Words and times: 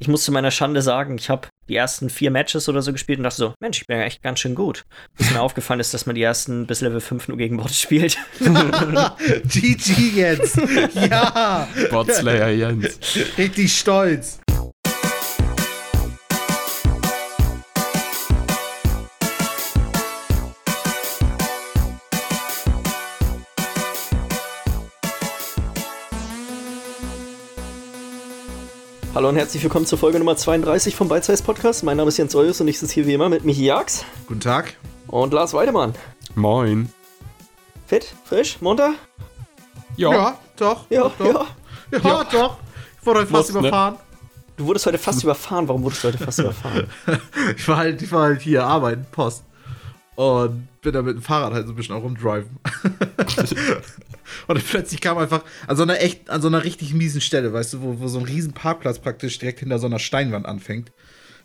ich 0.00 0.08
muss 0.08 0.24
zu 0.24 0.32
meiner 0.32 0.50
Schande 0.50 0.80
sagen, 0.80 1.16
ich 1.18 1.28
habe 1.28 1.48
die 1.68 1.76
ersten 1.76 2.08
vier 2.08 2.30
Matches 2.30 2.68
oder 2.70 2.80
so 2.80 2.90
gespielt 2.90 3.18
und 3.18 3.24
dachte 3.24 3.36
so, 3.36 3.54
Mensch, 3.60 3.82
ich 3.82 3.86
bin 3.86 3.98
ja 3.98 4.04
echt 4.04 4.22
ganz 4.22 4.40
schön 4.40 4.54
gut. 4.54 4.86
Bis 5.16 5.30
mir 5.30 5.40
aufgefallen 5.42 5.78
ist, 5.78 5.92
dass 5.92 6.06
man 6.06 6.14
die 6.14 6.22
ersten 6.22 6.66
bis 6.66 6.80
Level 6.80 7.00
5 7.00 7.28
nur 7.28 7.36
gegen 7.36 7.58
Bots 7.58 7.78
spielt. 7.78 8.16
GG 9.44 10.16
jetzt. 10.16 10.58
Ja. 10.94 11.68
Botslayer 11.90 12.48
Jens. 12.50 12.98
Richtig 13.36 13.76
stolz. 13.78 14.40
Hallo 29.20 29.28
und 29.28 29.36
herzlich 29.36 29.62
willkommen 29.62 29.84
zur 29.84 29.98
Folge 29.98 30.18
Nummer 30.18 30.34
32 30.34 30.96
vom 30.96 31.10
Bite 31.10 31.26
Size 31.26 31.42
Podcast. 31.42 31.84
Mein 31.84 31.98
Name 31.98 32.08
ist 32.08 32.16
Jens 32.16 32.34
Eulus 32.34 32.58
und 32.62 32.68
ich 32.68 32.78
sitze 32.78 32.94
hier 32.94 33.06
wie 33.06 33.12
immer 33.12 33.28
mit 33.28 33.44
Michi 33.44 33.66
Jax 33.66 34.02
Guten 34.26 34.40
Tag. 34.40 34.78
und 35.08 35.34
Lars 35.34 35.52
Weidemann. 35.52 35.92
Moin. 36.36 36.90
Fit? 37.86 38.14
Frisch? 38.24 38.62
Munter? 38.62 38.94
Ja. 39.98 40.38
doch. 40.56 40.86
Ja, 40.88 41.02
doch, 41.02 41.26
ja. 41.26 41.32
doch. 41.34 41.46
Ja, 42.02 42.24
doch. 42.32 42.56
Ich 42.98 43.06
wurde 43.06 43.20
heute 43.20 43.30
fast 43.30 43.52
Muss, 43.52 43.60
ne? 43.60 43.68
überfahren. 43.68 43.96
Du 44.56 44.64
wurdest 44.64 44.86
heute 44.86 44.96
fast 44.96 45.22
überfahren. 45.22 45.68
Warum 45.68 45.82
wurdest 45.82 46.02
du 46.02 46.08
heute 46.08 46.16
fast 46.16 46.38
überfahren? 46.38 46.86
Ich 47.58 47.68
war 47.68 47.76
halt, 47.76 48.00
ich 48.00 48.10
war 48.10 48.22
halt 48.22 48.40
hier 48.40 48.64
arbeiten, 48.64 49.04
Post. 49.12 49.44
Und 50.14 50.66
bin 50.80 50.94
da 50.94 51.02
mit 51.02 51.16
dem 51.16 51.22
Fahrrad 51.22 51.52
halt 51.52 51.66
so 51.66 51.74
ein 51.74 51.76
bisschen 51.76 51.94
auch 51.94 52.02
rumdriven. 52.02 52.58
und 54.46 54.58
dann 54.58 54.64
plötzlich 54.64 55.00
kam 55.00 55.18
einfach 55.18 55.44
an 55.66 55.76
so 55.76 55.82
einer 55.82 56.00
echt, 56.00 56.30
an 56.30 56.42
so 56.42 56.48
einer 56.48 56.64
richtig 56.64 56.94
miesen 56.94 57.20
Stelle, 57.20 57.52
weißt 57.52 57.74
du, 57.74 57.82
wo, 57.82 58.00
wo 58.00 58.08
so 58.08 58.18
ein 58.18 58.24
riesen 58.24 58.52
Parkplatz 58.52 58.98
praktisch 58.98 59.38
direkt 59.38 59.60
hinter 59.60 59.78
so 59.78 59.86
einer 59.86 59.98
Steinwand 59.98 60.46
anfängt. 60.46 60.92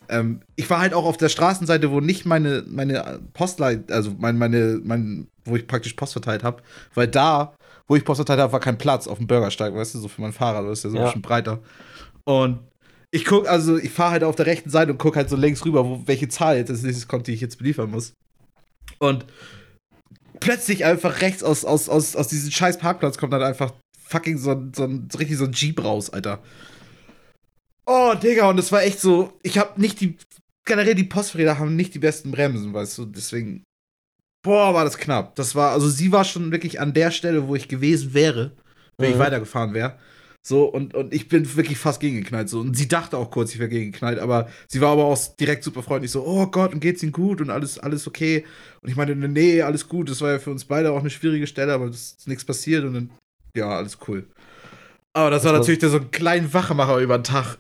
Ähm, 0.10 0.42
ich 0.56 0.70
war 0.70 0.80
halt 0.80 0.94
auch 0.94 1.06
auf 1.06 1.18
der 1.18 1.30
Straßenseite, 1.30 1.92
wo 1.92 2.00
nicht 2.00 2.26
meine, 2.26 2.64
meine 2.68 3.20
Postleit, 3.34 3.92
also 3.92 4.14
mein, 4.18 4.38
meine, 4.38 4.80
mein, 4.84 5.28
wo 5.46 5.56
ich 5.56 5.68
praktisch 5.68 5.94
Post 5.94 6.14
verteilt 6.14 6.44
habe, 6.44 6.62
weil 6.94 7.08
da, 7.08 7.54
wo 7.88 7.96
ich 7.96 8.06
Post 8.06 8.20
verteilt 8.20 8.40
habe, 8.40 8.54
war 8.54 8.60
kein 8.60 8.78
Platz 8.78 9.08
auf 9.08 9.18
dem 9.18 9.28
Bürgersteig, 9.28 9.74
weißt 9.74 9.96
du, 9.96 10.00
so 10.00 10.08
für 10.08 10.22
mein 10.22 10.34
Fahrrad, 10.34 10.66
das 10.66 10.80
ist 10.80 10.84
ja 10.86 10.90
so 10.92 10.98
ein 10.98 11.06
bisschen 11.06 11.22
breiter. 11.22 11.60
Und 12.24 12.60
ich 13.12 13.26
guck, 13.26 13.48
also 13.48 13.78
ich 13.78 13.92
fahre 13.92 14.12
halt 14.12 14.24
auf 14.24 14.36
der 14.36 14.46
rechten 14.46 14.70
Seite 14.70 14.92
und 14.92 14.98
guck 14.98 15.16
halt 15.16 15.30
so 15.30 15.36
links 15.36 15.64
rüber, 15.64 15.86
wo, 15.86 16.02
welche 16.06 16.28
Zahl 16.28 16.58
jetzt 16.58 16.70
als 16.70 16.84
nächstes 16.84 17.08
kommt, 17.08 17.28
die 17.28 17.34
ich 17.34 17.42
jetzt 17.42 17.58
beliefern 17.58 17.90
muss. 17.90 18.14
Und 19.00 19.26
plötzlich 20.40 20.86
einfach 20.86 21.22
rechts 21.22 21.44
aus, 21.44 21.66
aus, 21.66 21.90
aus, 21.90 22.16
aus 22.16 22.28
diesem 22.28 22.52
scheiß 22.52 22.78
Parkplatz 22.78 23.18
kommt 23.18 23.34
dann 23.34 23.44
einfach 23.44 23.74
fucking 24.08 24.38
so 24.38 24.52
ein, 24.52 24.74
so 24.76 24.84
ein 24.84 25.08
richtig 25.18 25.38
so 25.38 25.46
ein 25.46 25.54
Jeep 25.54 25.84
raus, 25.84 26.10
Alter. 26.10 26.42
Oh, 27.86 28.14
Digga, 28.16 28.50
und 28.50 28.58
das 28.58 28.72
war 28.72 28.84
echt 28.84 29.00
so, 29.00 29.34
ich 29.44 29.58
hab 29.58 29.78
nicht 29.78 30.02
die, 30.02 30.18
generell 30.66 30.96
die 30.96 31.04
Posträder 31.04 31.60
haben 31.60 31.76
nicht 31.76 31.94
die 31.94 32.00
besten 32.00 32.32
Bremsen, 32.32 32.74
weißt 32.74 32.98
du, 32.98 33.06
deswegen, 33.06 33.64
boah, 34.44 34.74
war 34.74 34.84
das 34.86 34.98
knapp. 34.98 35.36
Das 35.36 35.54
war, 35.56 35.72
also 35.72 35.88
sie 35.90 36.12
war 36.12 36.24
schon 36.24 36.52
wirklich 36.52 36.80
an 36.80 36.94
der 36.94 37.12
Stelle, 37.12 37.48
wo 37.48 37.56
ich 37.56 37.68
gewesen 37.68 38.14
wäre, 38.14 38.52
wenn 38.98 39.12
ich 39.12 39.16
Mhm. 39.16 39.20
weitergefahren 39.20 39.74
wäre. 39.74 40.00
So, 40.48 40.66
und, 40.66 40.94
und 40.94 41.12
ich 41.12 41.28
bin 41.28 41.56
wirklich 41.56 41.80
fast 41.80 42.00
gegengeknallt. 42.00 42.50
So. 42.50 42.60
Und 42.60 42.78
sie 42.78 42.88
dachte 42.88 43.18
auch 43.18 43.32
kurz, 43.32 43.52
ich 43.54 43.60
wäre 43.60 43.68
gegengeknallt, 43.68 44.20
aber 44.20 44.48
sie 44.68 44.80
war 44.80 44.92
aber 44.92 45.06
auch 45.06 45.18
direkt 45.40 45.64
super 45.64 45.82
freundlich, 45.82 46.12
so, 46.12 46.24
oh 46.24 46.46
Gott, 46.46 46.72
und 46.72 46.82
geht's 46.82 47.02
Ihnen 47.02 47.14
gut 47.14 47.42
und 47.42 47.50
alles, 47.50 47.80
alles 47.80 48.06
okay. 48.06 48.46
Und 48.84 48.90
ich 48.90 48.96
meinte, 48.96 49.16
nee, 49.16 49.64
alles 49.64 49.90
gut, 49.90 50.08
das 50.08 50.22
war 50.22 50.34
ja 50.34 50.38
für 50.38 50.52
uns 50.52 50.64
beide 50.66 50.92
auch 50.92 51.00
eine 51.00 51.10
schwierige 51.10 51.48
Stelle, 51.48 51.74
aber 51.74 51.86
es 51.86 52.12
ist 52.20 52.28
nichts 52.28 52.46
passiert 52.46 52.84
und 52.84 52.94
dann, 52.94 53.10
ja, 53.58 53.70
alles 53.70 53.98
cool. 54.08 54.28
Aber 55.14 55.32
das 55.32 55.44
war 55.46 55.54
war- 55.54 55.60
natürlich 55.62 55.80
der 55.80 55.90
so 55.90 55.98
ein 55.98 56.12
kleinen 56.12 56.54
Wachemacher 56.54 57.00
über 57.00 57.18
den 57.18 57.24
Tag. 57.24 57.58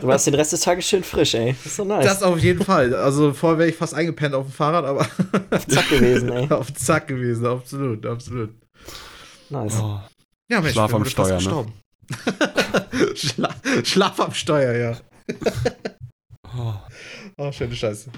Du 0.00 0.06
warst 0.06 0.28
den 0.28 0.34
Rest 0.34 0.52
des 0.52 0.60
Tages 0.60 0.86
schön 0.86 1.02
frisch, 1.02 1.34
ey. 1.34 1.54
Das 1.54 1.66
ist 1.66 1.76
so 1.76 1.84
nice. 1.84 2.04
Das 2.04 2.22
auf 2.22 2.38
jeden 2.38 2.62
Fall. 2.62 2.94
Also 2.94 3.32
vorher 3.32 3.58
wäre 3.58 3.68
ich 3.70 3.76
fast 3.76 3.94
eingepennt 3.94 4.36
auf 4.36 4.46
dem 4.46 4.52
Fahrrad, 4.52 4.84
aber 4.84 5.08
Zack 5.66 5.88
gewesen, 5.88 6.28
ey. 6.28 6.48
auf 6.50 6.72
Zack 6.72 7.08
gewesen, 7.08 7.46
absolut, 7.46 8.06
absolut. 8.06 8.50
Nice. 9.50 9.74
Oh. 9.80 9.98
Ja, 10.48 10.60
Mensch, 10.60 10.74
Schlaf 10.74 10.94
am 10.94 11.04
Steuer, 11.04 11.40
ne? 11.40 11.66
Schla 13.14 13.50
Schlaf 13.84 14.20
am 14.20 14.32
Steuer, 14.34 14.72
ja. 14.76 14.96
Oh. 16.58 16.74
Oh, 17.38 17.50
schöne 17.50 17.74
Scheiße. 17.74 18.10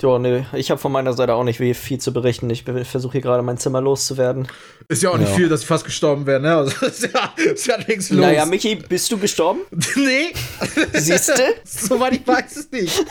Ja, 0.00 0.18
nee, 0.18 0.46
ich 0.54 0.70
habe 0.70 0.78
von 0.80 0.92
meiner 0.92 1.12
Seite 1.12 1.34
auch 1.34 1.44
nicht 1.44 1.58
viel 1.58 1.98
zu 1.98 2.12
berichten. 2.12 2.48
Ich 2.50 2.64
versuche 2.64 3.12
hier 3.12 3.20
gerade 3.20 3.42
mein 3.42 3.58
Zimmer 3.58 3.82
loszuwerden. 3.82 4.46
Ist 4.88 5.02
ja 5.02 5.10
auch 5.10 5.18
nicht 5.18 5.28
Ja. 5.30 5.34
viel, 5.36 5.48
dass 5.50 5.60
ich 5.60 5.66
fast 5.66 5.84
gestorben 5.84 6.24
wäre, 6.26 6.40
ne? 6.40 6.54
Also, 6.56 6.86
ist 6.86 7.02
ja, 7.12 7.34
ist 7.36 7.66
ja 7.66 7.76
nichts 7.78 8.08
los. 8.10 8.20
Naja, 8.20 8.46
Michi, 8.46 8.76
bist 8.76 9.10
du 9.12 9.18
gestorben? 9.18 9.60
nee. 9.96 10.32
Siehste? 10.94 11.34
Soweit 11.64 12.14
ich 12.14 12.26
weiß 12.26 12.56
es 12.56 12.70
nicht. 12.70 13.04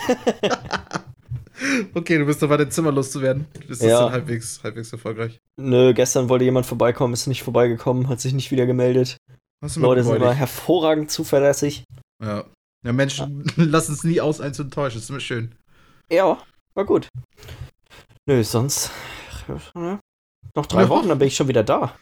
okay, 1.94 2.18
du 2.18 2.26
bist 2.26 2.42
dabei, 2.42 2.56
dein 2.58 2.70
Zimmer 2.70 2.92
loszuwerden. 2.92 3.46
Ist 3.68 3.82
das 3.82 3.88
Ja. 3.88 4.00
dann 4.04 4.12
halbwegs, 4.12 4.60
halbwegs 4.62 4.92
erfolgreich? 4.92 5.40
Nö, 5.56 5.94
gestern 5.94 6.28
wollte 6.28 6.44
jemand 6.44 6.66
vorbeikommen, 6.66 7.14
ist 7.14 7.26
nicht 7.26 7.42
vorbeigekommen, 7.42 8.08
hat 8.08 8.20
sich 8.20 8.32
nicht 8.32 8.50
wieder 8.50 8.66
gemeldet. 8.66 9.16
Leute 9.76 10.04
sind 10.04 10.16
aber 10.16 10.32
hervorragend 10.34 11.10
zuverlässig. 11.10 11.84
Ja. 12.22 12.44
Ja, 12.84 12.92
Menschen 12.92 13.44
lassen 13.56 13.94
es 13.94 14.04
nie 14.04 14.20
aus, 14.20 14.40
einen 14.40 14.54
zu 14.54 14.62
enttäuschen. 14.62 14.96
Das 14.96 15.04
ist 15.04 15.10
immer 15.10 15.20
schön. 15.20 15.54
Ja, 16.10 16.38
war 16.74 16.84
gut. 16.84 17.08
Nö, 18.26 18.42
sonst. 18.44 18.90
ja, 19.74 19.98
Noch 20.54 20.66
drei 20.66 20.82
Ja. 20.82 20.88
Wochen, 20.88 21.08
dann 21.08 21.18
bin 21.18 21.28
ich 21.28 21.36
schon 21.36 21.48
wieder 21.48 21.64
da. 21.64 21.96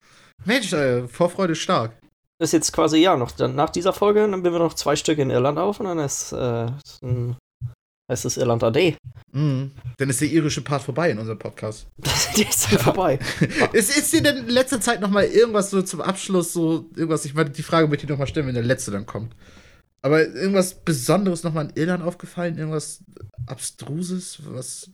Mensch, 0.44 0.72
äh, 0.72 1.06
Vorfreude 1.08 1.54
stark. 1.54 1.92
Das 2.38 2.48
ist 2.48 2.52
jetzt 2.52 2.72
quasi, 2.72 2.98
ja, 2.98 3.16
noch 3.16 3.30
dann 3.30 3.54
nach 3.54 3.70
dieser 3.70 3.92
Folge, 3.92 4.20
dann 4.20 4.42
nehmen 4.42 4.52
wir 4.54 4.58
noch 4.58 4.74
zwei 4.74 4.96
Stück 4.96 5.18
in 5.18 5.30
Irland 5.30 5.58
auf 5.58 5.80
und 5.80 5.86
dann 5.86 5.98
ist, 6.00 6.32
äh, 6.32 6.66
ein, 7.02 7.36
es 8.06 8.36
Irland 8.36 8.62
AD. 8.62 8.96
Mhm. 9.32 9.70
Dann 9.96 10.10
ist 10.10 10.20
der 10.20 10.28
irische 10.28 10.62
Part 10.62 10.82
vorbei 10.82 11.10
in 11.10 11.18
unserem 11.18 11.38
Podcast. 11.38 11.86
Die 12.36 12.42
ist 12.42 12.70
dann 12.70 12.78
vorbei. 12.78 13.18
ist, 13.72 13.96
ist 13.96 14.12
dir 14.12 14.22
denn 14.22 14.36
in 14.38 14.48
letzter 14.48 14.80
Zeit 14.80 15.00
noch 15.00 15.10
mal 15.10 15.24
irgendwas 15.24 15.70
so 15.70 15.82
zum 15.82 16.00
Abschluss, 16.00 16.52
so 16.52 16.90
irgendwas, 16.94 17.24
ich 17.24 17.34
meine, 17.34 17.50
die 17.50 17.62
Frage 17.62 17.88
möchte 17.88 18.04
ich 18.04 18.10
noch 18.10 18.18
mal 18.18 18.26
stellen, 18.26 18.46
wenn 18.46 18.54
der 18.54 18.62
letzte 18.62 18.90
dann 18.90 19.06
kommt. 19.06 19.34
Aber 20.02 20.20
irgendwas 20.20 20.74
Besonderes 20.74 21.44
noch 21.44 21.54
mal 21.54 21.66
in 21.66 21.76
Irland 21.76 22.04
aufgefallen? 22.04 22.58
Irgendwas 22.58 23.02
Abstruses? 23.46 24.38
Was? 24.44 24.90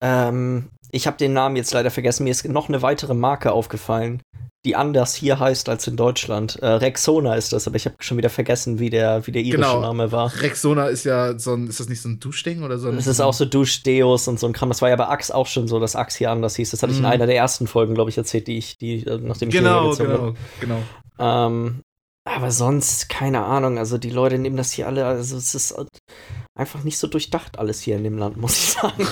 Ähm, 0.00 0.70
ich 0.92 1.06
habe 1.06 1.16
den 1.16 1.32
Namen 1.32 1.56
jetzt 1.56 1.72
leider 1.72 1.90
vergessen. 1.90 2.24
Mir 2.24 2.30
ist 2.30 2.46
noch 2.48 2.68
eine 2.68 2.82
weitere 2.82 3.14
Marke 3.14 3.52
aufgefallen, 3.52 4.22
die 4.66 4.76
anders 4.76 5.14
hier 5.14 5.38
heißt 5.40 5.68
als 5.68 5.86
in 5.86 5.96
Deutschland. 5.96 6.56
Äh, 6.56 6.66
Rexona 6.66 7.34
ist 7.34 7.52
das, 7.52 7.66
aber 7.66 7.76
ich 7.76 7.86
habe 7.86 7.96
schon 8.00 8.18
wieder 8.18 8.28
vergessen, 8.28 8.78
wie 8.78 8.90
der, 8.90 9.26
wie 9.26 9.32
der 9.32 9.40
irische 9.42 9.56
Genau. 9.62 9.80
Name 9.80 10.12
war. 10.12 10.32
Rexona 10.42 10.88
ist 10.88 11.04
ja 11.04 11.38
so 11.38 11.54
ein, 11.54 11.66
ist 11.66 11.80
das 11.80 11.88
nicht 11.88 12.02
so 12.02 12.08
ein 12.10 12.20
Duschding 12.20 12.62
oder 12.62 12.78
so? 12.78 12.88
ein- 12.88 12.98
Es 12.98 13.06
ist 13.06 13.20
auch 13.20 13.32
so 13.32 13.44
Duschdeos 13.46 14.28
und 14.28 14.38
so 14.38 14.46
ein 14.46 14.52
Kram. 14.52 14.68
Das 14.68 14.82
war 14.82 14.88
ja 14.90 14.96
bei 14.96 15.08
Axe 15.08 15.34
auch 15.34 15.46
schon 15.46 15.66
so, 15.68 15.80
dass 15.80 15.96
Axe 15.96 16.18
hier 16.18 16.30
anders 16.30 16.56
hieß. 16.56 16.70
Das 16.72 16.82
hatte 16.82 16.92
ich 16.92 16.98
in 16.98 17.04
Mhm. 17.04 17.10
einer 17.10 17.26
der 17.26 17.36
ersten 17.36 17.66
Folgen, 17.66 17.94
glaube 17.94 18.10
ich, 18.10 18.18
erzählt, 18.18 18.46
die 18.48 18.58
ich, 18.58 18.76
die, 18.76 19.06
äh, 19.06 19.18
nachdem 19.18 19.48
ich 19.48 19.54
Genau, 19.54 19.90
gezogen 19.90 20.10
bin. 20.10 20.18
genau, 20.60 20.82
genau. 21.18 21.46
Ähm, 21.46 21.80
aber 22.28 22.50
sonst, 22.50 23.08
keine 23.08 23.42
Ahnung. 23.44 23.78
Also 23.78 23.96
die 23.96 24.10
Leute 24.10 24.38
nehmen 24.38 24.56
das 24.58 24.72
hier 24.72 24.86
alle, 24.86 25.06
also 25.06 25.36
es 25.38 25.54
ist 25.54 25.74
einfach 26.60 26.84
nicht 26.84 26.98
so 26.98 27.06
durchdacht 27.06 27.58
alles 27.58 27.80
hier 27.80 27.96
in 27.96 28.04
dem 28.04 28.18
Land, 28.18 28.36
muss 28.36 28.56
ich 28.56 28.70
sagen. 28.72 29.06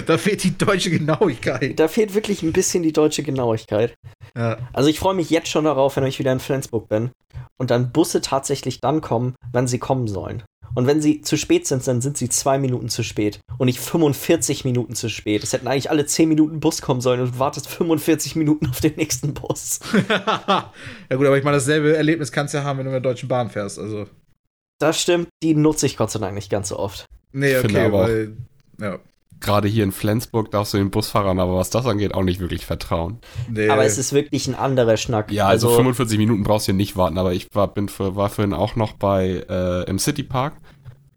da 0.06 0.16
fehlt 0.16 0.44
die 0.44 0.56
deutsche 0.56 0.90
Genauigkeit. 0.90 1.78
da 1.78 1.88
fehlt 1.88 2.14
wirklich 2.14 2.42
ein 2.42 2.52
bisschen 2.52 2.82
die 2.82 2.92
deutsche 2.92 3.22
Genauigkeit. 3.22 3.94
Ja. 4.36 4.58
Also 4.72 4.88
ich 4.88 4.98
freue 4.98 5.14
mich 5.14 5.30
jetzt 5.30 5.48
schon 5.48 5.64
darauf, 5.64 5.96
wenn 5.96 6.04
ich 6.04 6.18
wieder 6.18 6.32
in 6.32 6.40
Flensburg 6.40 6.88
bin 6.88 7.10
und 7.58 7.70
dann 7.70 7.92
Busse 7.92 8.20
tatsächlich 8.20 8.80
dann 8.80 9.00
kommen, 9.00 9.34
wann 9.52 9.66
sie 9.66 9.78
kommen 9.78 10.08
sollen. 10.08 10.42
Und 10.74 10.86
wenn 10.86 11.00
sie 11.00 11.22
zu 11.22 11.36
spät 11.36 11.66
sind, 11.66 11.86
dann 11.86 12.00
sind 12.00 12.16
sie 12.16 12.28
zwei 12.28 12.58
Minuten 12.58 12.88
zu 12.88 13.02
spät 13.02 13.40
und 13.56 13.66
nicht 13.66 13.80
45 13.80 14.64
Minuten 14.64 14.94
zu 14.94 15.08
spät. 15.08 15.42
Es 15.42 15.52
hätten 15.52 15.66
eigentlich 15.66 15.90
alle 15.90 16.06
10 16.06 16.28
Minuten 16.28 16.60
Bus 16.60 16.82
kommen 16.82 17.00
sollen 17.00 17.20
und 17.20 17.34
du 17.34 17.38
wartest 17.38 17.68
45 17.68 18.36
Minuten 18.36 18.68
auf 18.68 18.80
den 18.80 18.94
nächsten 18.96 19.34
Bus. 19.34 19.80
ja 20.08 20.70
gut, 21.10 21.26
aber 21.26 21.38
ich 21.38 21.44
meine, 21.44 21.56
dasselbe 21.56 21.96
Erlebnis 21.96 22.32
kannst 22.32 22.54
du 22.54 22.58
ja 22.58 22.64
haben, 22.64 22.78
wenn 22.78 22.86
du 22.86 22.92
mit 22.92 23.04
der 23.04 23.10
Deutschen 23.10 23.28
Bahn 23.28 23.50
fährst. 23.50 23.78
Also, 23.78 24.06
Das 24.78 25.00
stimmt, 25.00 25.28
die 25.42 25.54
nutze 25.54 25.86
ich 25.86 25.96
Gott 25.96 26.10
sei 26.10 26.18
Dank 26.18 26.34
nicht 26.34 26.50
ganz 26.50 26.68
so 26.68 26.78
oft. 26.78 27.06
nee, 27.32 27.54
finde 27.56 27.78
okay, 27.78 27.86
aber 27.86 28.02
weil, 28.02 28.36
ja. 28.80 28.98
Gerade 29.40 29.68
hier 29.68 29.84
in 29.84 29.92
Flensburg 29.92 30.50
darfst 30.50 30.74
du 30.74 30.78
den 30.78 30.90
Busfahrern, 30.90 31.38
aber 31.38 31.54
was 31.54 31.70
das 31.70 31.86
angeht, 31.86 32.12
auch 32.14 32.24
nicht 32.24 32.40
wirklich 32.40 32.66
vertrauen. 32.66 33.18
Nee. 33.48 33.68
Aber 33.68 33.84
es 33.84 33.96
ist 33.96 34.12
wirklich 34.12 34.48
ein 34.48 34.56
anderer 34.56 34.96
Schnack. 34.96 35.30
Ja, 35.30 35.46
also, 35.46 35.70
45 35.70 36.18
Minuten 36.18 36.42
brauchst 36.42 36.66
du 36.66 36.72
hier 36.72 36.76
nicht 36.76 36.96
warten, 36.96 37.18
aber 37.18 37.32
ich 37.32 37.46
war, 37.54 37.68
bin 37.68 37.88
für, 37.88 38.16
war 38.16 38.30
vorhin 38.30 38.52
auch 38.52 38.74
noch 38.74 38.94
bei 38.94 39.44
äh, 39.48 39.88
im 39.88 40.00
City 40.00 40.24
Park 40.24 40.54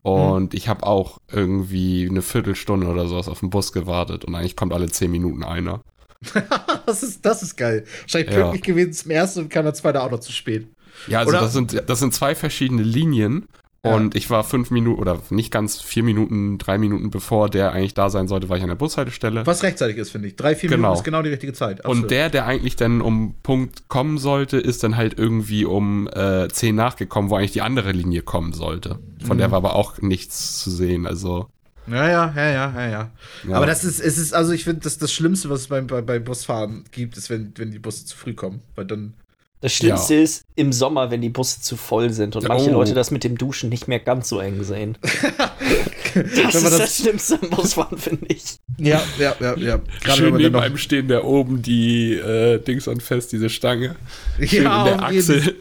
und 0.03 0.53
ich 0.53 0.67
habe 0.67 0.85
auch 0.85 1.17
irgendwie 1.31 2.07
eine 2.07 2.21
Viertelstunde 2.21 2.87
oder 2.87 3.07
sowas 3.07 3.27
auf 3.27 3.39
den 3.39 3.49
Bus 3.49 3.71
gewartet 3.71 4.23
und 4.25 4.35
eigentlich 4.35 4.55
kommt 4.55 4.73
alle 4.73 4.87
10 4.89 5.09
Minuten 5.09 5.43
einer. 5.43 5.81
das, 6.85 7.01
ist, 7.01 7.25
das 7.25 7.41
ist 7.41 7.55
geil. 7.57 7.85
Wahrscheinlich 8.01 8.31
Ja. 8.35 8.41
pünktlich 8.41 8.61
gewesen 8.63 8.93
zum 8.93 9.09
ersten 9.11 9.39
und 9.39 9.49
kam 9.49 9.65
der 9.65 9.73
zweite 9.73 10.01
auch 10.03 10.11
noch 10.11 10.19
zu 10.19 10.31
spät. 10.31 10.67
Ja, 11.07 11.19
also 11.19 11.29
Oder- 11.31 11.39
das 11.41 11.53
sind, 11.53 11.83
das 11.87 11.99
sind 11.99 12.13
zwei 12.13 12.35
verschiedene 12.35 12.83
Linien 12.83 13.47
Ja. 13.83 13.95
Und 13.95 14.13
ich 14.15 14.29
war 14.29 14.43
fünf 14.43 14.69
Minuten 14.69 15.01
oder 15.01 15.19
nicht 15.31 15.49
ganz 15.51 15.81
vier 15.81 16.03
Minuten, 16.03 16.59
drei 16.59 16.77
Minuten 16.77 17.09
bevor 17.09 17.49
der 17.49 17.71
eigentlich 17.71 17.95
da 17.95 18.11
sein 18.11 18.27
sollte, 18.27 18.47
war 18.47 18.55
ich 18.57 18.61
an 18.61 18.69
der 18.69 18.75
Bushaltestelle. 18.75 19.43
Was 19.47 19.63
rechtzeitig 19.63 19.97
ist, 19.97 20.11
finde 20.11 20.27
ich. 20.27 20.35
Drei, 20.35 20.53
vier 20.55 20.69
Genau. 20.69 20.81
Minuten 20.89 20.99
ist 20.99 21.03
genau 21.03 21.23
die 21.23 21.29
richtige 21.31 21.53
Zeit. 21.53 21.79
Absolut. 21.83 22.03
Und 22.03 22.11
der, 22.11 22.29
der 22.29 22.45
eigentlich 22.45 22.75
dann 22.75 23.01
um 23.01 23.33
Punkt 23.41 23.87
kommen 23.89 24.19
sollte, 24.19 24.57
ist 24.57 24.83
dann 24.83 24.97
halt 24.97 25.17
irgendwie 25.17 25.65
um 25.65 26.07
äh, 26.13 26.47
10 26.47 26.75
nachgekommen, 26.75 27.31
wo 27.31 27.35
eigentlich 27.37 27.53
die 27.53 27.63
andere 27.63 27.91
Linie 27.91 28.21
kommen 28.21 28.53
sollte. 28.53 28.99
Von 29.25 29.37
Mhm. 29.37 29.39
der 29.39 29.49
war 29.49 29.57
aber 29.57 29.73
auch 29.75 29.97
nichts 29.99 30.59
zu 30.59 30.69
sehen. 30.69 31.07
Also, 31.07 31.47
Ja, 31.87 32.07
ja, 32.07 32.33
ja, 32.35 32.49
ja, 32.51 32.73
ja, 32.75 32.87
ja. 32.87 33.11
ja. 33.49 33.55
Aber 33.55 33.65
das 33.65 33.83
ist, 33.83 33.99
es 33.99 34.19
ist, 34.19 34.35
also 34.35 34.51
ich 34.51 34.63
finde, 34.63 34.81
das, 34.81 34.99
das 34.99 35.11
Schlimmste, 35.11 35.49
was 35.49 35.61
es 35.61 35.67
beim, 35.69 35.87
bei, 35.87 36.01
bei 36.03 36.19
Busfahren 36.19 36.83
gibt, 36.91 37.17
ist, 37.17 37.31
wenn, 37.31 37.51
wenn 37.57 37.71
die 37.71 37.79
Busse 37.79 38.05
zu 38.05 38.15
früh 38.15 38.35
kommen. 38.35 38.61
Weil 38.75 38.85
dann. 38.85 39.15
Das 39.61 39.73
Schlimmste 39.73 40.15
ist 40.15 40.43
im 40.55 40.73
Sommer, 40.73 41.11
wenn 41.11 41.21
die 41.21 41.29
Busse 41.29 41.61
zu 41.61 41.77
voll 41.77 42.09
sind 42.09 42.35
und 42.35 42.47
manche 42.47 42.71
Oh. 42.71 42.73
Leute 42.73 42.93
das 42.93 43.11
mit 43.11 43.23
dem 43.23 43.37
Duschen 43.37 43.69
nicht 43.69 43.87
mehr 43.87 43.99
ganz 43.99 44.27
so 44.27 44.39
eng 44.39 44.63
sehen. 44.63 44.97
Das 46.13 46.25
wenn 46.35 46.47
ist 46.49 46.53
man 46.63 46.71
das, 46.71 46.77
das, 46.77 46.97
Schlimmste 46.97 47.39
am 47.41 47.49
Busfahren, 47.51 47.97
finde 47.97 48.25
ich. 48.27 48.57
ja, 48.77 49.01
ja, 49.17 49.33
ja, 49.39 49.55
ja. 49.55 49.77
Gerade 49.77 49.83
wenn 50.03 50.15
Schön 50.15 50.31
man 50.31 50.41
neben 50.41 50.55
einem 50.57 50.77
stehen, 50.77 51.07
der 51.07 51.23
oben 51.23 51.61
die 51.61 52.15
äh, 52.15 52.59
Dings 52.59 52.89
anfasst, 52.89 53.31
diese 53.31 53.49
Stange. 53.49 53.95
Schön 54.37 54.63
ja, 54.63 54.79
in 54.79 54.97
der 54.97 55.03
Achsel. 55.05 55.55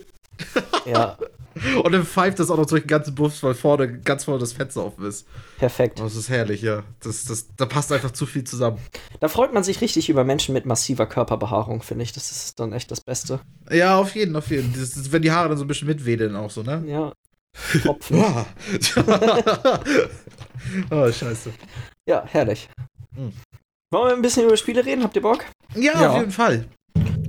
Ja, 0.90 1.16
Und 1.82 1.92
dann 1.92 2.04
pfeift 2.04 2.38
das 2.38 2.50
auch 2.50 2.56
noch 2.56 2.66
durch 2.66 2.82
den 2.82 2.88
ganzen 2.88 3.14
Bus, 3.14 3.42
weil 3.42 3.54
vorne 3.54 3.98
ganz 4.00 4.24
vorne 4.24 4.38
das 4.40 4.52
Fenster 4.52 4.84
offen 4.84 5.04
ist. 5.06 5.26
perfekt. 5.58 5.98
Oh, 6.00 6.04
das 6.04 6.14
ist 6.16 6.28
herrlich, 6.28 6.62
ja. 6.62 6.82
Das, 7.02 7.24
das, 7.24 7.48
da 7.56 7.66
passt 7.66 7.90
einfach 7.92 8.12
zu 8.12 8.24
viel 8.26 8.44
zusammen. 8.44 8.78
Da 9.18 9.28
freut 9.28 9.52
man 9.52 9.64
sich 9.64 9.80
richtig 9.80 10.08
über 10.08 10.22
Menschen 10.24 10.52
mit 10.52 10.64
massiver 10.66 11.06
Körperbehaarung, 11.06 11.82
finde 11.82 12.04
ich. 12.04 12.12
Das 12.12 12.30
ist 12.30 12.60
dann 12.60 12.72
echt 12.72 12.90
das 12.90 13.00
Beste. 13.00 13.40
Ja, 13.70 13.96
auf 13.98 14.14
jeden, 14.14 14.36
auf 14.36 14.48
jeden. 14.50 14.72
Das, 14.72 14.92
das, 14.92 15.10
wenn 15.12 15.22
die 15.22 15.32
Haare 15.32 15.48
dann 15.48 15.58
so 15.58 15.64
ein 15.64 15.68
bisschen 15.68 15.88
mitwedeln 15.88 16.36
auch 16.36 16.50
so, 16.50 16.62
ne? 16.62 16.84
Ja. 16.86 17.12
Tropfen. 17.82 18.22
Oh, 20.90 21.10
scheiße. 21.10 21.52
Ja, 22.06 22.24
herrlich. 22.26 22.68
Hm. 23.16 23.32
Wollen 23.92 24.08
wir 24.08 24.14
ein 24.14 24.22
bisschen 24.22 24.44
über 24.46 24.56
Spiele 24.56 24.84
reden? 24.84 25.02
Habt 25.02 25.16
ihr 25.16 25.22
Bock? 25.22 25.44
Ja, 25.74 26.00
Ja. 26.00 26.10
auf 26.10 26.18
jeden 26.18 26.30
Fall. 26.30 26.66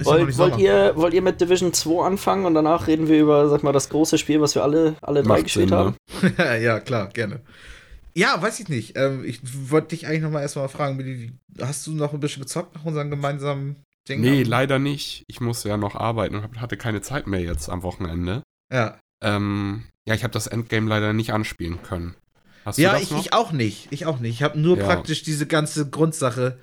Wollt, 0.05 0.37
wollt, 0.37 0.57
ihr, 0.57 0.93
wollt 0.95 1.13
ihr 1.13 1.21
mit 1.21 1.39
Division 1.41 1.73
2 1.73 2.05
anfangen 2.05 2.45
und 2.45 2.53
danach 2.53 2.87
reden 2.87 3.07
wir 3.07 3.19
über, 3.19 3.49
sag 3.49 3.63
mal, 3.63 3.71
das 3.73 3.89
große 3.89 4.17
Spiel, 4.17 4.41
was 4.41 4.55
wir 4.55 4.63
alle, 4.63 4.95
alle 5.01 5.23
drei 5.23 5.41
gespielt 5.41 5.69
Sinn, 5.69 5.77
haben? 5.77 5.95
ne? 6.37 6.61
ja, 6.63 6.79
klar, 6.79 7.07
gerne. 7.09 7.41
Ja, 8.13 8.41
weiß 8.41 8.59
ich 8.59 8.67
nicht. 8.69 8.97
Ähm, 8.97 9.23
ich 9.23 9.39
wollte 9.69 9.89
dich 9.89 10.05
eigentlich 10.07 10.21
noch 10.21 10.31
mal 10.31 10.41
erstmal 10.41 10.67
fragen, 10.69 11.39
hast 11.61 11.87
du 11.87 11.91
noch 11.93 12.13
ein 12.13 12.19
bisschen 12.19 12.41
gezockt 12.43 12.75
nach 12.75 12.83
unserem 12.85 13.09
gemeinsamen 13.09 13.77
Ding? 14.09 14.19
Nee, 14.21 14.41
am- 14.43 14.49
leider 14.49 14.79
nicht. 14.79 15.23
Ich 15.27 15.39
musste 15.39 15.69
ja 15.69 15.77
noch 15.77 15.95
arbeiten 15.95 16.35
und 16.35 16.59
hatte 16.59 16.75
keine 16.77 17.01
Zeit 17.01 17.27
mehr 17.27 17.39
jetzt 17.41 17.69
am 17.69 17.83
Wochenende. 17.83 18.43
Ja, 18.71 18.97
Ähm, 19.23 19.83
ja, 20.07 20.15
ich 20.15 20.23
habe 20.23 20.33
das 20.33 20.47
Endgame 20.47 20.89
leider 20.89 21.13
nicht 21.13 21.31
anspielen 21.31 21.83
können. 21.83 22.15
Hast 22.65 22.77
ja 22.79 22.89
du 22.89 22.95
das 22.95 23.03
ich, 23.03 23.11
noch? 23.11 23.19
ich 23.21 23.33
auch 23.33 23.51
nicht. 23.51 23.87
Ich 23.91 24.05
auch 24.05 24.19
nicht. 24.19 24.33
Ich 24.33 24.43
habe 24.43 24.59
nur 24.59 24.77
Ja. 24.77 24.85
praktisch 24.85 25.23
diese 25.23 25.45
ganze 25.47 25.89
Grundsache, 25.89 26.57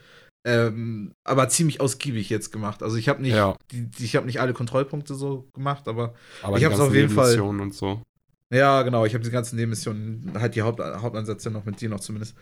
ähm, 0.49 1.13
aber 1.25 1.49
ziemlich 1.49 1.81
ausgiebig 1.81 2.31
jetzt 2.31 2.51
gemacht. 2.53 2.83
Also 2.83 2.97
ich 2.97 3.09
habe 3.09 3.21
nicht, 3.23 3.35
Ja. 3.35 3.57
die, 3.71 3.89
ich 3.99 4.17
habe 4.17 4.27
nicht 4.27 4.41
alle 4.41 4.55
Kontrollpunkte 4.55 5.15
so 5.15 5.49
gemacht, 5.53 5.87
aber 5.89 6.15
aber 6.43 6.57
ich 6.59 6.65
hab's 6.65 6.77
ganzen 6.79 6.89
auf 6.89 6.95
jeden 6.95 7.11
Fall- 7.11 7.39
und 7.41 7.75
so. 7.75 8.03
ja, 8.51 8.83
genau. 8.83 9.05
Ich 9.05 9.15
habe 9.15 9.23
die 9.25 9.31
ganzen 9.31 9.57
Nebenmissionen, 9.57 10.33
halt 10.35 10.55
die 10.55 10.63
Haupt, 10.63 10.81
Hauptansätze 10.81 11.51
noch 11.51 11.65
mit 11.65 11.81
dir 11.81 11.89
noch 11.91 12.01
zumindest. 12.01 12.35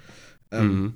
Ähm, 0.52 0.68
Mhm. 0.68 0.94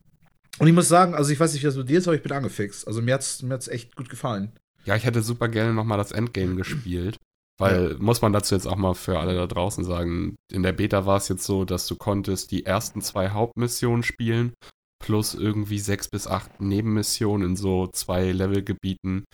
Und 0.58 0.66
ich 0.66 0.74
muss 0.74 0.88
sagen, 0.88 1.14
also 1.14 1.30
ich 1.32 1.38
weiß 1.40 1.52
nicht, 1.52 1.62
wie 1.62 1.66
das 1.66 1.76
mit 1.76 1.88
dir 1.88 1.98
ist, 1.98 2.06
aber 2.08 2.16
ich 2.16 2.22
bin 2.22 2.32
angefixt. 2.32 2.86
Also 2.86 3.00
mir 3.02 3.14
hat's, 3.14 3.40
mir 3.42 3.54
hat's 3.54 3.68
echt 3.68 3.94
gut 3.96 4.08
gefallen. 4.10 4.52
Ja, 4.84 4.96
ich 4.96 5.04
hätte 5.04 5.22
super 5.22 5.48
gerne 5.48 5.72
nochmal 5.74 5.96
das 5.98 6.12
Endgame 6.12 6.56
gespielt. 6.56 7.16
Weil, 7.58 7.96
muss 7.98 8.22
man 8.22 8.32
dazu 8.32 8.54
jetzt 8.54 8.66
auch 8.66 8.76
mal 8.76 8.94
für 8.94 9.18
alle 9.20 9.34
da 9.34 9.46
draußen 9.46 9.84
sagen, 9.84 10.36
in 10.50 10.62
der 10.62 10.72
Beta 10.72 11.04
war 11.04 11.18
es 11.18 11.28
jetzt 11.28 11.44
so, 11.44 11.64
dass 11.66 11.86
du 11.86 11.94
konntest 11.94 12.50
die 12.52 12.64
ersten 12.64 13.02
zwei 13.02 13.28
Hauptmissionen 13.30 14.02
spielen, 14.02 14.54
plus 15.00 15.34
irgendwie 15.34 15.78
sechs 15.78 16.08
bis 16.08 16.26
acht 16.26 16.60
Nebenmissionen 16.60 17.50
in 17.50 17.56
so 17.56 17.88
zwei 17.88 18.30
Levelgebieten 18.30 19.24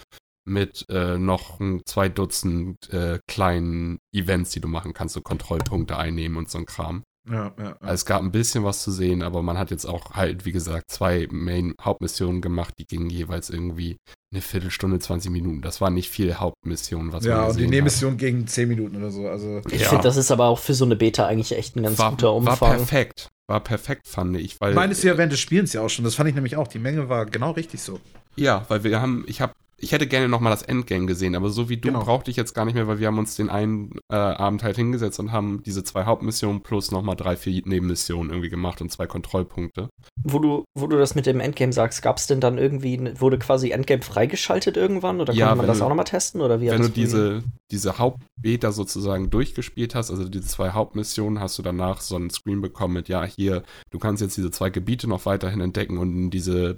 mit 0.46 0.86
äh, 0.88 1.18
noch 1.18 1.60
ein, 1.60 1.82
zwei 1.84 2.08
Dutzend 2.08 2.88
äh, 2.92 3.18
kleinen 3.28 3.98
Events, 4.14 4.50
die 4.50 4.60
du 4.60 4.68
machen 4.68 4.94
kannst, 4.94 5.14
so 5.14 5.20
Kontrollpunkte 5.20 5.96
einnehmen 5.98 6.38
und 6.38 6.48
so 6.48 6.58
ein 6.58 6.66
Kram. 6.66 7.02
Ja, 7.28 7.52
ja. 7.58 7.64
ja. 7.64 7.76
Also 7.80 7.94
es 7.94 8.06
gab 8.06 8.22
ein 8.22 8.30
bisschen 8.30 8.64
was 8.64 8.82
zu 8.82 8.92
sehen, 8.92 9.22
aber 9.22 9.42
man 9.42 9.58
hat 9.58 9.70
jetzt 9.70 9.84
auch 9.84 10.12
halt, 10.12 10.44
wie 10.46 10.52
gesagt, 10.52 10.90
zwei 10.90 11.26
Main-Hauptmissionen 11.30 12.40
gemacht, 12.40 12.74
die 12.78 12.86
gingen 12.86 13.10
jeweils 13.10 13.50
irgendwie 13.50 13.96
eine 14.36 14.42
Viertelstunde, 14.42 14.98
20 14.98 15.30
Minuten. 15.30 15.62
Das 15.62 15.80
war 15.80 15.90
nicht 15.90 16.10
viel 16.10 16.34
Hauptmission, 16.34 17.12
was 17.12 17.24
ja, 17.24 17.38
man 17.38 17.50
und 17.50 17.58
die 17.58 17.66
Nebenmission 17.66 18.16
gegen 18.16 18.46
10 18.46 18.68
Minuten 18.68 18.96
oder 18.96 19.10
so. 19.10 19.26
Also, 19.28 19.62
Ich 19.70 19.82
Ja. 19.82 19.88
finde, 19.88 20.04
das 20.04 20.16
ist 20.16 20.30
aber 20.30 20.46
auch 20.46 20.58
für 20.58 20.74
so 20.74 20.84
eine 20.84 20.96
Beta 20.96 21.26
eigentlich 21.26 21.56
echt 21.56 21.76
ein 21.76 21.82
ganz. 21.82 21.98
War, 21.98 22.10
guter 22.10 22.28
war 22.28 22.34
Umfang. 22.36 22.76
perfekt. 22.76 23.28
War 23.48 23.60
perfekt, 23.60 24.06
fand 24.08 24.36
ich. 24.36 24.56
Weil, 24.60 24.74
meinst 24.74 25.02
du 25.02 25.08
ja 25.08 25.16
während 25.16 25.32
des 25.32 25.40
Spielens 25.40 25.72
ja 25.72 25.80
auch 25.80 25.88
schon. 25.88 26.04
Das 26.04 26.14
fand 26.16 26.28
ich 26.28 26.34
nämlich 26.34 26.56
auch. 26.56 26.68
Die 26.68 26.78
Menge 26.78 27.08
war 27.08 27.26
genau 27.26 27.52
richtig 27.52 27.80
so. 27.80 28.00
Ja, 28.34 28.64
weil 28.68 28.84
wir 28.84 29.00
haben, 29.00 29.24
ich 29.28 29.40
habe, 29.40 29.52
ich 29.78 29.92
hätte 29.92 30.06
gerne 30.06 30.28
nochmal 30.28 30.50
das 30.52 30.62
Endgame 30.62 31.06
gesehen, 31.06 31.34
aber 31.34 31.50
so 31.50 31.68
wie 31.68 31.76
du 31.76 31.88
Genau. 31.88 32.02
brauchte 32.04 32.30
ich 32.30 32.36
jetzt 32.36 32.54
gar 32.54 32.64
nicht 32.64 32.74
mehr, 32.74 32.86
weil 32.88 32.98
wir 32.98 33.06
haben 33.08 33.18
uns 33.18 33.36
den 33.36 33.50
einen 33.50 33.90
äh, 34.10 34.16
Abend 34.16 34.62
halt 34.62 34.76
hingesetzt 34.76 35.18
und 35.20 35.32
haben 35.32 35.62
diese 35.64 35.84
zwei 35.84 36.04
Hauptmissionen 36.04 36.62
plus 36.62 36.90
nochmal 36.90 37.16
drei, 37.16 37.36
vier 37.36 37.62
Nebenmissionen 37.64 38.30
irgendwie 38.30 38.48
gemacht 38.48 38.80
und 38.80 38.90
zwei 38.90 39.06
Kontrollpunkte. 39.06 39.88
Wo 40.22 40.38
du, 40.38 40.64
wo 40.78 40.86
du 40.86 40.96
das 40.96 41.14
mit 41.14 41.26
dem 41.26 41.40
Endgame 41.40 41.72
sagst, 41.72 42.02
gab 42.02 42.16
es 42.18 42.26
denn 42.26 42.40
dann 42.40 42.58
irgendwie, 42.58 42.98
wurde 43.20 43.38
quasi 43.38 43.70
Endgame 43.70 44.02
freigeschaltet 44.02 44.76
irgendwann 44.76 45.20
oder 45.20 45.32
Ja, 45.34 45.46
konnte 45.48 45.58
man 45.58 45.66
das 45.66 45.78
du- 45.78 45.84
auch 45.84 45.88
nochmal 45.90 46.04
testen? 46.06 46.40
Oder 46.40 46.60
wie 46.60 46.70
Wenn 46.70 46.80
du 46.82 46.88
diese, 46.88 47.42
diese 47.70 47.98
Hauptbeta 47.98 48.72
sozusagen 48.72 49.30
durchgespielt 49.30 49.94
hast, 49.94 50.10
also 50.10 50.28
diese 50.28 50.46
zwei 50.46 50.70
Hauptmissionen, 50.70 51.38
hast 51.40 51.58
du 51.58 51.62
danach 51.62 52.00
so 52.00 52.16
einen 52.16 52.30
Screen 52.30 52.60
bekommen 52.60 52.94
mit, 52.94 53.08
ja, 53.08 53.24
hier, 53.24 53.62
du 53.90 53.98
kannst 53.98 54.22
jetzt 54.22 54.36
diese 54.36 54.50
zwei 54.50 54.70
Gebiete 54.70 55.08
noch 55.08 55.26
weiterhin 55.26 55.60
entdecken 55.60 55.98
und 55.98 56.16
in 56.16 56.30
diese 56.30 56.74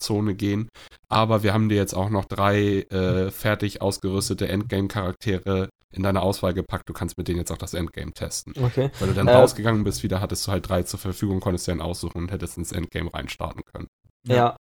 PvP-Zone 0.00 0.34
gehen. 0.34 0.68
Aber 1.08 1.42
wir 1.42 1.52
haben 1.52 1.68
dir 1.68 1.76
jetzt 1.76 1.94
auch 1.94 2.10
noch 2.10 2.24
drei 2.24 2.82
äh, 2.90 3.30
fertig 3.30 3.82
ausgerüstete 3.82 4.48
Endgame-Charaktere 4.48 5.68
in 5.94 6.02
deine 6.02 6.22
Auswahl 6.22 6.54
gepackt. 6.54 6.88
Du 6.88 6.92
kannst 6.92 7.18
mit 7.18 7.28
denen 7.28 7.38
jetzt 7.38 7.50
auch 7.50 7.58
das 7.58 7.74
Endgame 7.74 8.12
testen. 8.12 8.54
Okay. 8.62 8.90
Weil 8.98 9.08
du 9.08 9.14
dann 9.14 9.28
Äh, 9.28 9.34
rausgegangen 9.34 9.84
bist, 9.84 10.02
wieder 10.02 10.20
hattest 10.20 10.46
du 10.46 10.52
halt 10.52 10.68
drei 10.68 10.82
zur 10.84 10.98
Verfügung, 11.00 11.40
konntest 11.40 11.66
dir 11.66 11.72
dann 11.72 11.80
aussuchen 11.80 12.18
und 12.22 12.30
hättest 12.32 12.58
ins 12.58 12.72
Endgame 12.72 13.12
reinstarten 13.12 13.62
können. 13.72 13.86
Ja. 14.26 14.56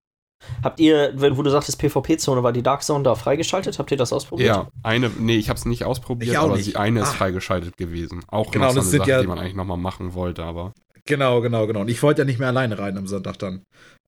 Habt 0.63 0.79
ihr, 0.79 1.11
wenn- 1.15 1.35
wo 1.37 1.43
du 1.43 1.49
sagtest, 1.51 1.79
PvP-Zone, 1.79 2.41
war 2.43 2.53
die 2.53 2.63
Dark 2.63 2.81
Zone 2.81 3.03
da 3.03 3.13
freigeschaltet? 3.15 3.77
Habt 3.77 3.91
ihr 3.91 3.97
das 3.97 4.13
ausprobiert? 4.13 4.47
Ja, 4.47 4.69
eine, 4.83 5.09
nee, 5.19 5.35
ich 5.35 5.49
habe 5.49 5.57
es 5.59 5.65
nicht 5.65 5.83
ausprobiert, 5.83 6.37
aber 6.37 6.55
nicht. 6.55 6.63
sie, 6.65 6.75
eine 6.77 7.01
ist 7.01 7.09
Ah. 7.09 7.13
freigeschaltet 7.13 7.75
gewesen. 7.77 8.21
Auch 8.29 8.49
Genau, 8.49 8.65
noch 8.67 8.71
so 8.71 8.75
das 8.77 8.85
eine 8.85 8.91
sind 8.91 8.99
Sache, 9.01 9.09
ja- 9.11 9.21
die 9.21 9.27
man 9.27 9.37
eigentlich 9.37 9.55
nochmal 9.55 9.77
machen 9.77 10.13
wollte, 10.13 10.43
aber 10.43 10.71
Genau, 11.05 11.41
genau, 11.41 11.65
genau. 11.67 11.81
Und 11.81 11.89
ich 11.89 12.01
wollte 12.03 12.21
ja 12.21 12.25
nicht 12.25 12.39
mehr 12.39 12.49
alleine 12.49 12.77
rein 12.79 12.97
am 12.97 13.07
Sonntag 13.07 13.37
dann. 13.39 13.63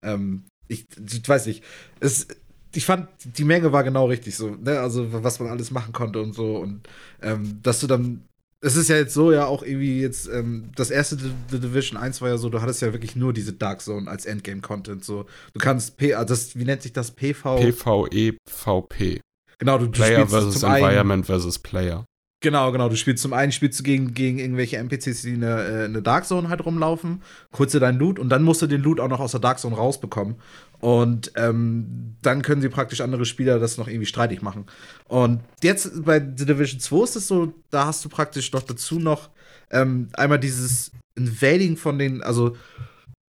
Ähm, 0.05 0.45
ich, 0.67 0.85
ich 0.97 1.27
weiß 1.27 1.47
nicht. 1.47 1.63
Es, 1.99 2.27
ich 2.73 2.85
fand, 2.85 3.07
die 3.23 3.43
Menge 3.43 3.71
war 3.71 3.83
genau 3.83 4.05
richtig 4.05 4.35
so. 4.35 4.49
Ne? 4.49 4.79
Also, 4.79 5.23
was 5.23 5.39
man 5.39 5.49
alles 5.49 5.71
machen 5.71 5.93
konnte 5.93 6.21
und 6.21 6.33
so. 6.33 6.57
Und 6.57 6.87
ähm, 7.21 7.59
dass 7.61 7.79
du 7.79 7.87
dann. 7.87 8.25
Es 8.63 8.75
ist 8.75 8.89
ja 8.89 8.95
jetzt 8.95 9.15
so, 9.15 9.31
ja, 9.31 9.47
auch 9.47 9.63
irgendwie 9.63 10.01
jetzt, 10.01 10.29
ähm, 10.29 10.71
das 10.75 10.91
erste 10.91 11.17
The 11.49 11.59
Division 11.59 11.97
1 11.97 12.21
war 12.21 12.29
ja 12.29 12.37
so, 12.37 12.47
du 12.47 12.61
hattest 12.61 12.79
ja 12.83 12.93
wirklich 12.93 13.15
nur 13.15 13.33
diese 13.33 13.53
Dark 13.53 13.81
Zone 13.81 14.07
als 14.07 14.27
Endgame-Content. 14.27 15.03
So, 15.03 15.25
du 15.53 15.59
kannst 15.59 15.97
P, 15.97 16.13
ah, 16.13 16.25
das, 16.25 16.55
wie 16.55 16.63
nennt 16.63 16.83
sich 16.83 16.93
das? 16.93 17.09
PV? 17.09 17.55
PvE, 17.55 18.37
VP. 18.47 19.19
genau, 19.57 19.79
du, 19.79 19.85
du 19.85 19.91
Player 19.93 20.27
spielst 20.27 20.31
versus 20.31 20.61
Environment 20.61 21.25
versus 21.25 21.57
Player. 21.57 22.05
Genau, 22.43 22.71
genau. 22.71 22.89
Du 22.89 22.95
spielst 22.95 23.21
zum 23.21 23.33
einen 23.33 23.51
spielst 23.51 23.79
du 23.79 23.83
gegen, 23.83 24.15
gegen 24.15 24.39
irgendwelche 24.39 24.77
NPCs, 24.77 25.21
die 25.21 25.33
in 25.33 25.41
der, 25.41 25.57
äh, 25.59 25.85
in 25.85 25.93
der 25.93 26.01
Dark 26.01 26.25
Zone 26.25 26.49
halt 26.49 26.65
rumlaufen, 26.65 27.21
kurze 27.51 27.79
deinen 27.79 27.99
Loot 27.99 28.17
und 28.17 28.29
dann 28.29 28.41
musst 28.41 28.63
du 28.63 28.67
den 28.67 28.81
Loot 28.81 28.99
auch 28.99 29.09
noch 29.09 29.19
aus 29.19 29.31
der 29.31 29.39
Dark 29.39 29.59
Zone 29.59 29.75
rausbekommen. 29.75 30.35
Und 30.79 31.31
ähm, 31.35 32.15
dann 32.23 32.41
können 32.41 32.63
sie 32.63 32.69
praktisch 32.69 33.01
andere 33.01 33.25
Spieler 33.25 33.59
das 33.59 33.77
noch 33.77 33.87
irgendwie 33.87 34.07
streitig 34.07 34.41
machen. 34.41 34.65
Und 35.07 35.41
jetzt 35.61 36.03
bei 36.03 36.19
The 36.19 36.47
Division 36.47 36.79
2 36.79 37.03
ist 37.03 37.15
es 37.15 37.27
so, 37.27 37.53
da 37.69 37.85
hast 37.85 38.03
du 38.03 38.09
praktisch 38.09 38.51
noch 38.51 38.63
dazu 38.63 38.99
noch 38.99 39.29
ähm, 39.69 40.09
einmal 40.13 40.39
dieses 40.39 40.91
Invading 41.13 41.77
von 41.77 41.99
den, 41.99 42.23
also 42.23 42.57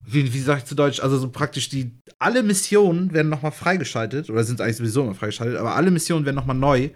wie, 0.04 0.34
wie 0.34 0.40
sag 0.40 0.58
ich 0.58 0.64
zu 0.66 0.74
Deutsch, 0.74 1.00
also 1.00 1.16
so 1.16 1.30
praktisch 1.30 1.70
die, 1.70 1.92
alle 2.18 2.42
Missionen 2.42 3.14
werden 3.14 3.30
nochmal 3.30 3.52
freigeschaltet, 3.52 4.28
oder 4.28 4.44
sind 4.44 4.60
eigentlich 4.60 4.76
sowieso 4.76 5.02
immer 5.02 5.14
freigeschaltet, 5.14 5.56
aber 5.56 5.76
alle 5.76 5.90
Missionen 5.90 6.26
werden 6.26 6.36
nochmal 6.36 6.56
neu 6.56 6.90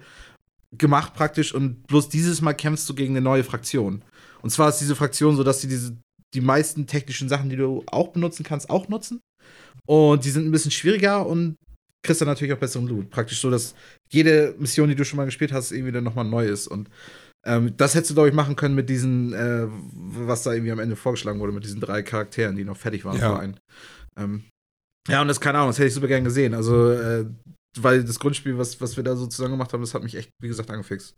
gemacht 0.77 1.13
praktisch 1.13 1.53
und 1.53 1.85
bloß 1.87 2.09
dieses 2.09 2.41
Mal 2.41 2.53
kämpfst 2.53 2.87
du 2.89 2.93
gegen 2.95 3.13
eine 3.13 3.23
neue 3.23 3.43
Fraktion. 3.43 4.03
Und 4.41 4.49
zwar 4.49 4.69
ist 4.69 4.79
diese 4.79 4.95
Fraktion 4.95 5.35
so, 5.35 5.43
dass 5.43 5.61
sie 5.61 5.67
diese, 5.67 5.95
die 6.33 6.41
meisten 6.41 6.87
technischen 6.87 7.29
Sachen, 7.29 7.49
die 7.49 7.55
du 7.55 7.83
auch 7.87 8.09
benutzen 8.09 8.43
kannst, 8.43 8.69
auch 8.69 8.87
nutzen. 8.89 9.21
Und 9.85 10.25
die 10.25 10.29
sind 10.29 10.45
ein 10.45 10.51
bisschen 10.51 10.71
schwieriger 10.71 11.25
und 11.25 11.55
kriegst 12.05 12.21
dann 12.21 12.27
natürlich 12.27 12.53
auch 12.53 12.57
besseren 12.59 12.87
Loot. 12.87 13.09
Praktisch 13.09 13.39
so, 13.39 13.49
dass 13.49 13.75
jede 14.11 14.55
Mission, 14.59 14.89
die 14.89 14.95
du 14.95 15.05
schon 15.05 15.17
mal 15.17 15.25
gespielt 15.25 15.53
hast, 15.53 15.71
irgendwie 15.71 15.91
dann 15.91 16.03
nochmal 16.03 16.25
neu 16.25 16.45
ist. 16.47 16.67
Und 16.67 16.89
ähm, 17.45 17.75
das 17.77 17.95
hättest 17.95 18.11
du, 18.11 18.13
glaube 18.15 18.29
ich, 18.29 18.35
machen 18.35 18.55
können 18.55 18.75
mit 18.75 18.89
diesen, 18.89 19.33
äh, 19.33 19.67
was 19.67 20.43
da 20.43 20.53
irgendwie 20.53 20.71
am 20.71 20.79
Ende 20.79 20.95
vorgeschlagen 20.95 21.39
wurde, 21.39 21.53
mit 21.53 21.63
diesen 21.63 21.81
drei 21.81 22.01
Charakteren, 22.03 22.55
die 22.55 22.63
noch 22.65 22.77
fertig 22.77 23.05
waren 23.05 23.19
Ja. 23.19 23.33
für 23.35 23.39
einen. 23.39 23.59
Ähm, 24.17 24.43
ja, 25.09 25.21
und 25.21 25.27
das, 25.27 25.41
keine 25.41 25.57
Ahnung, 25.57 25.69
das 25.69 25.77
hätte 25.79 25.87
ich 25.89 25.93
super 25.93 26.07
gern 26.07 26.23
gesehen. 26.23 26.53
Also, 26.53 26.91
äh, 26.91 27.25
weil 27.79 28.03
das 28.03 28.19
Grundspiel, 28.19 28.57
was, 28.57 28.79
was 28.81 28.97
wir 28.97 29.03
da 29.03 29.15
so 29.15 29.27
zusammen 29.27 29.51
gemacht 29.53 29.73
haben, 29.73 29.81
das 29.81 29.93
hat 29.93 30.03
mich 30.03 30.15
echt, 30.15 30.29
wie 30.41 30.47
gesagt, 30.47 30.69
angefixt. 30.71 31.15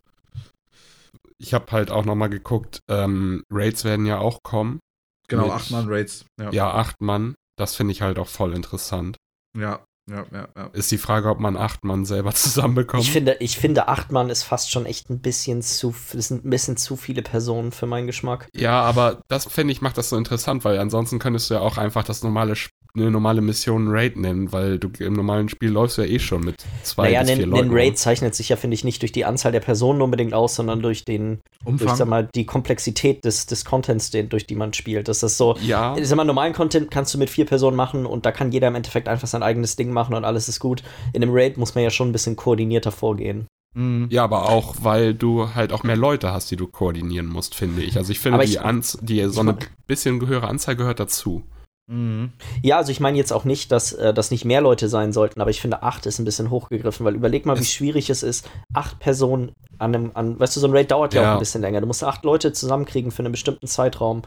ich 1.38 1.54
habe 1.54 1.70
halt 1.72 1.90
auch 1.90 2.04
nochmal 2.04 2.30
geguckt, 2.30 2.80
ähm, 2.88 3.42
Raids 3.50 3.84
werden 3.84 4.06
ja 4.06 4.18
auch 4.18 4.38
kommen. 4.42 4.80
Genau, 5.28 5.44
Mit- 5.44 5.52
acht 5.52 5.70
Mann 5.70 5.86
Raids. 5.88 6.24
Ja. 6.40 6.50
Ja, 6.52 6.70
acht 6.74 7.00
Mann. 7.00 7.34
Das 7.58 7.74
finde 7.74 7.92
ich 7.92 8.02
halt 8.02 8.18
auch 8.18 8.28
voll 8.28 8.54
interessant. 8.54 9.16
Ja, 9.58 9.82
ja, 10.08 10.24
ja, 10.32 10.48
ja. 10.56 10.66
Ist 10.68 10.90
die 10.92 10.98
Frage, 10.98 11.28
ob 11.30 11.40
man 11.40 11.56
acht 11.56 11.84
Mann 11.84 12.04
selber 12.04 12.32
zusammenbekommt. 12.34 13.02
Ich 13.02 13.10
finde, 13.10 13.36
ich 13.40 13.58
finde, 13.58 13.88
acht 13.88 14.12
Mann 14.12 14.30
ist 14.30 14.44
fast 14.44 14.70
schon 14.70 14.86
echt 14.86 15.10
ein 15.10 15.20
bisschen 15.20 15.62
zu, 15.62 15.94
das 16.12 16.28
sind 16.28 16.44
ein 16.44 16.50
bisschen 16.50 16.76
zu 16.76 16.96
viele 16.96 17.22
Personen 17.22 17.72
für 17.72 17.86
meinen 17.86 18.06
Geschmack. 18.06 18.48
Ja, 18.54 18.82
aber 18.82 19.20
das 19.28 19.46
finde 19.46 19.72
ich 19.72 19.80
macht 19.80 19.98
das 19.98 20.10
so 20.10 20.16
interessant, 20.16 20.64
weil 20.64 20.78
ansonsten 20.78 21.18
könntest 21.18 21.50
du 21.50 21.54
ja 21.54 21.60
auch 21.60 21.76
einfach 21.78 22.04
das 22.04 22.22
normale 22.22 22.54
eine 22.96 23.10
normale 23.10 23.40
Mission 23.40 23.88
Raid 23.88 24.16
nennen, 24.16 24.52
weil 24.52 24.78
du 24.78 24.88
im 24.98 25.12
normalen 25.12 25.48
Spiel 25.48 25.70
läufst 25.70 25.98
du 25.98 26.02
ja 26.02 26.08
eh 26.08 26.18
schon 26.18 26.42
mit 26.44 26.56
zwei 26.82 27.04
naja, 27.08 27.20
bis 27.20 27.30
vier 27.32 27.44
ein, 27.44 27.50
Leuten. 27.50 27.68
ein 27.70 27.74
Raid 27.76 27.98
zeichnet 27.98 28.34
sich 28.34 28.48
ja, 28.48 28.56
finde 28.56 28.74
ich, 28.74 28.84
nicht 28.84 29.02
durch 29.02 29.12
die 29.12 29.24
Anzahl 29.24 29.52
der 29.52 29.60
Personen 29.60 30.00
unbedingt 30.02 30.32
aus, 30.34 30.54
sondern 30.54 30.80
durch 30.82 31.04
den, 31.04 31.40
durch, 31.64 31.80
sag 31.80 31.90
Umfang. 31.90 32.08
mal, 32.08 32.28
die 32.34 32.46
Komplexität 32.46 33.24
des, 33.24 33.46
des 33.46 33.64
Contents, 33.64 34.10
den, 34.10 34.28
durch 34.28 34.46
die 34.46 34.54
man 34.56 34.72
spielt. 34.72 35.08
Das 35.08 35.22
ist 35.22 35.36
so, 35.36 35.56
Ja, 35.62 35.96
ich 35.96 36.08
sag 36.08 36.16
mal, 36.16 36.24
normalen 36.24 36.52
Content 36.52 36.90
kannst 36.90 37.12
du 37.14 37.18
mit 37.18 37.30
vier 37.30 37.44
Personen 37.44 37.76
machen 37.76 38.06
und 38.06 38.26
da 38.26 38.32
kann 38.32 38.50
jeder 38.52 38.68
im 38.68 38.74
Endeffekt 38.74 39.08
einfach 39.08 39.28
sein 39.28 39.42
eigenes 39.42 39.76
Ding 39.76 39.90
machen 39.92 40.14
und 40.14 40.24
alles 40.24 40.48
ist 40.48 40.58
gut. 40.60 40.82
In 41.12 41.22
einem 41.22 41.32
Raid 41.34 41.56
muss 41.58 41.74
man 41.74 41.84
ja 41.84 41.90
schon 41.90 42.08
ein 42.08 42.12
bisschen 42.12 42.36
koordinierter 42.36 42.92
vorgehen. 42.92 43.46
Mhm. 43.74 44.06
ja, 44.10 44.24
aber 44.24 44.48
auch, 44.48 44.76
weil 44.80 45.12
du 45.12 45.54
halt 45.54 45.70
auch 45.70 45.82
mehr 45.82 45.96
Leute 45.98 46.32
hast, 46.32 46.50
die 46.50 46.56
du 46.56 46.66
koordinieren 46.66 47.26
musst, 47.26 47.54
finde 47.54 47.82
ich. 47.82 47.98
Also 47.98 48.10
ich 48.10 48.20
finde, 48.20 48.36
Aber 48.36 48.44
die, 48.46 48.52
ich- 48.52 48.60
Anz 48.62 48.96
die 49.02 49.22
so 49.28 49.40
eine 49.42 49.54
bisschen 49.86 50.26
höhere 50.26 50.48
Anzahl 50.48 50.76
gehört 50.76 50.98
dazu. 50.98 51.42
Mhm. 51.88 52.32
Ja, 52.62 52.78
also 52.78 52.90
ich 52.90 52.98
meine 52.98 53.16
jetzt 53.16 53.32
auch 53.32 53.44
nicht, 53.44 53.70
dass 53.70 53.92
äh, 53.92 54.12
das 54.12 54.30
nicht 54.32 54.44
mehr 54.44 54.60
Leute 54.60 54.88
sein 54.88 55.12
sollten, 55.12 55.40
aber 55.40 55.50
ich 55.50 55.60
finde, 55.60 55.82
acht 55.84 56.04
ist 56.06 56.18
ein 56.18 56.24
bisschen 56.24 56.50
hochgegriffen, 56.50 57.06
weil 57.06 57.14
überleg 57.14 57.46
mal, 57.46 57.58
wie 57.58 57.64
schwierig 57.64 58.10
es 58.10 58.22
ist, 58.24 58.48
acht 58.74 58.98
Personen 58.98 59.52
an 59.78 59.94
einem, 59.94 60.10
an, 60.14 60.38
weißt 60.40 60.56
du, 60.56 60.60
so 60.60 60.66
ein 60.66 60.72
Raid 60.72 60.90
dauert 60.90 61.14
ja, 61.14 61.22
Ja. 61.22 61.28
auch 61.30 61.32
ein 61.34 61.38
bisschen 61.38 61.60
länger. 61.60 61.80
Du 61.80 61.86
musst 61.86 62.02
acht 62.02 62.24
Leute 62.24 62.52
zusammenkriegen 62.52 63.12
für 63.12 63.20
einen 63.22 63.30
bestimmten 63.32 63.68
Zeitraum, 63.68 64.22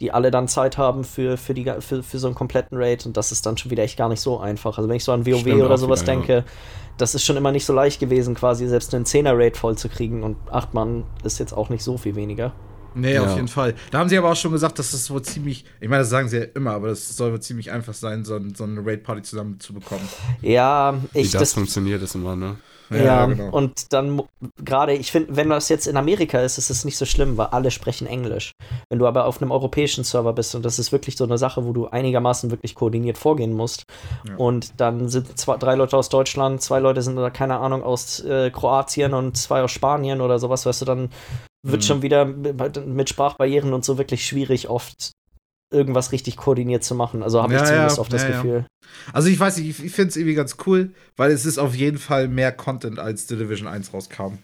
die 0.00 0.10
alle 0.10 0.30
dann 0.30 0.48
Zeit 0.48 0.78
haben 0.78 1.04
für, 1.04 1.36
für, 1.36 1.52
die, 1.54 1.70
für, 1.80 2.02
für 2.02 2.18
so 2.18 2.26
einen 2.28 2.34
kompletten 2.34 2.78
Raid 2.78 3.04
und 3.04 3.16
das 3.16 3.30
ist 3.30 3.44
dann 3.44 3.58
schon 3.58 3.70
wieder 3.70 3.82
echt 3.82 3.98
gar 3.98 4.08
nicht 4.08 4.20
so 4.20 4.38
einfach. 4.40 4.78
Also 4.78 4.88
wenn 4.88 4.96
ich 4.96 5.04
so 5.04 5.12
an 5.12 5.26
WoW 5.26 5.40
Stimmt 5.40 5.62
oder 5.62 5.76
sowas 5.76 6.02
wieder, 6.02 6.12
ja. 6.14 6.18
denke, 6.18 6.44
das 6.96 7.14
ist 7.14 7.24
schon 7.24 7.36
immer 7.36 7.52
nicht 7.52 7.66
so 7.66 7.72
leicht 7.74 8.00
gewesen, 8.00 8.34
quasi 8.34 8.66
selbst 8.66 8.94
einen 8.94 9.04
10er-Raid 9.04 9.56
voll 9.56 9.76
zu 9.76 9.88
kriegen 9.88 10.22
und 10.22 10.36
acht 10.50 10.72
Mann 10.72 11.04
ist 11.24 11.38
jetzt 11.38 11.52
auch 11.52 11.68
nicht 11.68 11.84
so 11.84 11.98
viel 11.98 12.16
weniger. 12.16 12.52
Nee, 12.94 13.14
Ja. 13.14 13.24
auf 13.24 13.34
jeden 13.34 13.48
Fall. 13.48 13.74
Da 13.90 13.98
haben 13.98 14.08
sie 14.08 14.18
aber 14.18 14.30
auch 14.30 14.36
schon 14.36 14.52
gesagt, 14.52 14.78
dass 14.78 14.92
das 14.92 15.10
wohl 15.10 15.22
ziemlich, 15.22 15.64
ich 15.80 15.88
meine, 15.88 16.00
das 16.02 16.10
sagen 16.10 16.28
sie 16.28 16.38
ja 16.38 16.44
immer, 16.54 16.72
aber 16.72 16.88
das 16.88 17.16
soll 17.16 17.32
wohl 17.32 17.40
ziemlich 17.40 17.70
einfach 17.70 17.94
sein, 17.94 18.24
so, 18.24 18.36
ein- 18.36 18.54
so 18.54 18.64
eine 18.64 18.84
Raid-Party 18.84 19.22
zusammen 19.22 19.58
zu 19.60 19.72
bekommen. 19.74 20.08
Ja, 20.40 20.94
Wie 21.12 21.20
ich, 21.20 21.30
das, 21.30 21.40
das, 21.40 21.52
funktioniert, 21.54 22.02
ist 22.02 22.14
immer, 22.14 22.36
ne? 22.36 22.56
Ja, 22.90 23.24
genau. 23.24 23.48
und 23.56 23.90
dann 23.94 24.20
gerade, 24.62 24.92
ich 24.92 25.10
finde, 25.12 25.34
wenn 25.34 25.48
das 25.48 25.70
jetzt 25.70 25.86
in 25.86 25.96
Amerika 25.96 26.40
ist, 26.42 26.58
ist 26.58 26.68
es 26.68 26.84
nicht 26.84 26.98
so 26.98 27.06
schlimm, 27.06 27.38
weil 27.38 27.46
alle 27.46 27.70
sprechen 27.70 28.06
Englisch. 28.06 28.52
Wenn 28.90 28.98
du 28.98 29.06
aber 29.06 29.24
auf 29.24 29.40
einem 29.40 29.50
europäischen 29.50 30.04
Server 30.04 30.34
bist 30.34 30.54
und 30.54 30.62
das 30.62 30.78
ist 30.78 30.92
wirklich 30.92 31.16
so 31.16 31.24
eine 31.24 31.38
Sache, 31.38 31.64
wo 31.64 31.72
du 31.72 31.86
einigermaßen 31.86 32.50
wirklich 32.50 32.74
koordiniert 32.74 33.16
vorgehen 33.16 33.54
musst 33.54 33.84
Ja. 34.28 34.36
und 34.36 34.78
dann 34.78 35.08
sind 35.08 35.38
zwei, 35.38 35.56
drei 35.56 35.74
Leute 35.74 35.96
aus 35.96 36.10
Deutschland, 36.10 36.60
zwei 36.60 36.80
Leute 36.80 37.00
sind 37.00 37.16
oder 37.16 37.30
keine 37.30 37.56
Ahnung 37.60 37.82
aus 37.82 38.20
äh, 38.20 38.50
Kroatien 38.50 39.14
und 39.14 39.38
zwei 39.38 39.62
aus 39.62 39.70
Spanien 39.72 40.20
oder 40.20 40.38
sowas, 40.38 40.66
weißt 40.66 40.82
du, 40.82 40.84
dann 40.84 41.08
wird 41.66 41.82
Mhm. 41.82 41.86
schon 41.86 42.02
wieder 42.02 42.24
mit, 42.24 43.08
Sprachbarrieren 43.08 43.72
und 43.72 43.84
so 43.84 43.98
wirklich 43.98 44.26
schwierig 44.26 44.68
oft 44.68 45.12
irgendwas 45.72 46.12
richtig 46.12 46.36
koordiniert 46.36 46.84
zu 46.84 46.94
machen. 46.94 47.22
Also 47.22 47.42
habe 47.42 47.54
Ja, 47.54 47.60
ich 47.62 47.66
zumindest 47.68 47.96
ja, 47.96 48.00
oft 48.02 48.12
das 48.12 48.22
ja, 48.22 48.30
ja. 48.30 48.42
Gefühl. 48.42 48.66
Also 49.12 49.28
ich 49.28 49.40
weiß 49.40 49.56
nicht, 49.56 49.68
ich, 49.70 49.84
ich 49.86 49.92
finde 49.92 50.10
es 50.10 50.16
irgendwie 50.16 50.34
ganz 50.34 50.56
cool, 50.66 50.92
weil 51.16 51.30
es 51.30 51.46
ist 51.46 51.58
auf 51.58 51.74
jeden 51.74 51.98
Fall 51.98 52.28
mehr 52.28 52.52
Content, 52.52 52.98
als 52.98 53.26
The 53.28 53.36
Division 53.36 53.68
1 53.68 53.92
rauskam. 53.94 54.38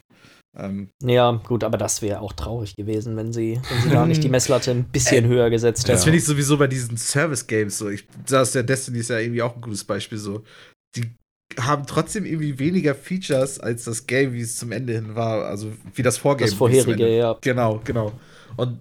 Ähm, 0.57 0.89
Ja, 1.03 1.31
gut, 1.47 1.63
aber 1.63 1.77
das 1.77 2.01
wäre 2.01 2.21
auch 2.21 2.33
traurig 2.33 2.75
gewesen, 2.75 3.15
wenn 3.15 3.31
sie, 3.31 3.61
wenn 3.69 3.81
sie 3.83 3.89
da 3.89 4.05
nicht 4.07 4.23
die 4.23 4.29
Messlatte 4.29 4.71
ein 4.71 4.85
bisschen 4.85 5.27
höher 5.27 5.51
gesetzt 5.51 5.87
Das 5.87 5.99
hätten. 5.99 6.03
finde 6.05 6.17
ich 6.17 6.25
sowieso 6.25 6.57
bei 6.57 6.65
diesen 6.67 6.97
Service-Games 6.97 7.77
so. 7.77 7.89
Ich, 7.89 8.07
das 8.25 8.53
der 8.53 8.63
Destiny 8.63 8.97
ist 8.99 9.09
ja 9.11 9.19
irgendwie 9.19 9.43
auch 9.43 9.55
ein 9.55 9.61
gutes 9.61 9.83
Beispiel 9.83 10.17
so. 10.17 10.43
Die 10.95 11.11
haben 11.57 11.85
trotzdem 11.87 12.25
irgendwie 12.25 12.59
weniger 12.59 12.93
Features 12.93 13.59
als 13.59 13.85
das 13.85 14.07
Game, 14.07 14.33
wie 14.33 14.41
es 14.41 14.57
zum 14.57 14.71
Ende 14.71 14.93
hin 14.93 15.15
war. 15.15 15.45
Also 15.45 15.71
wie 15.95 16.03
das 16.03 16.17
Vorgame. 16.17 16.49
Das 16.49 16.57
vorherige, 16.57 17.07
ja. 17.15 17.37
Genau, 17.41 17.81
genau. 17.83 18.11
Und 18.55 18.79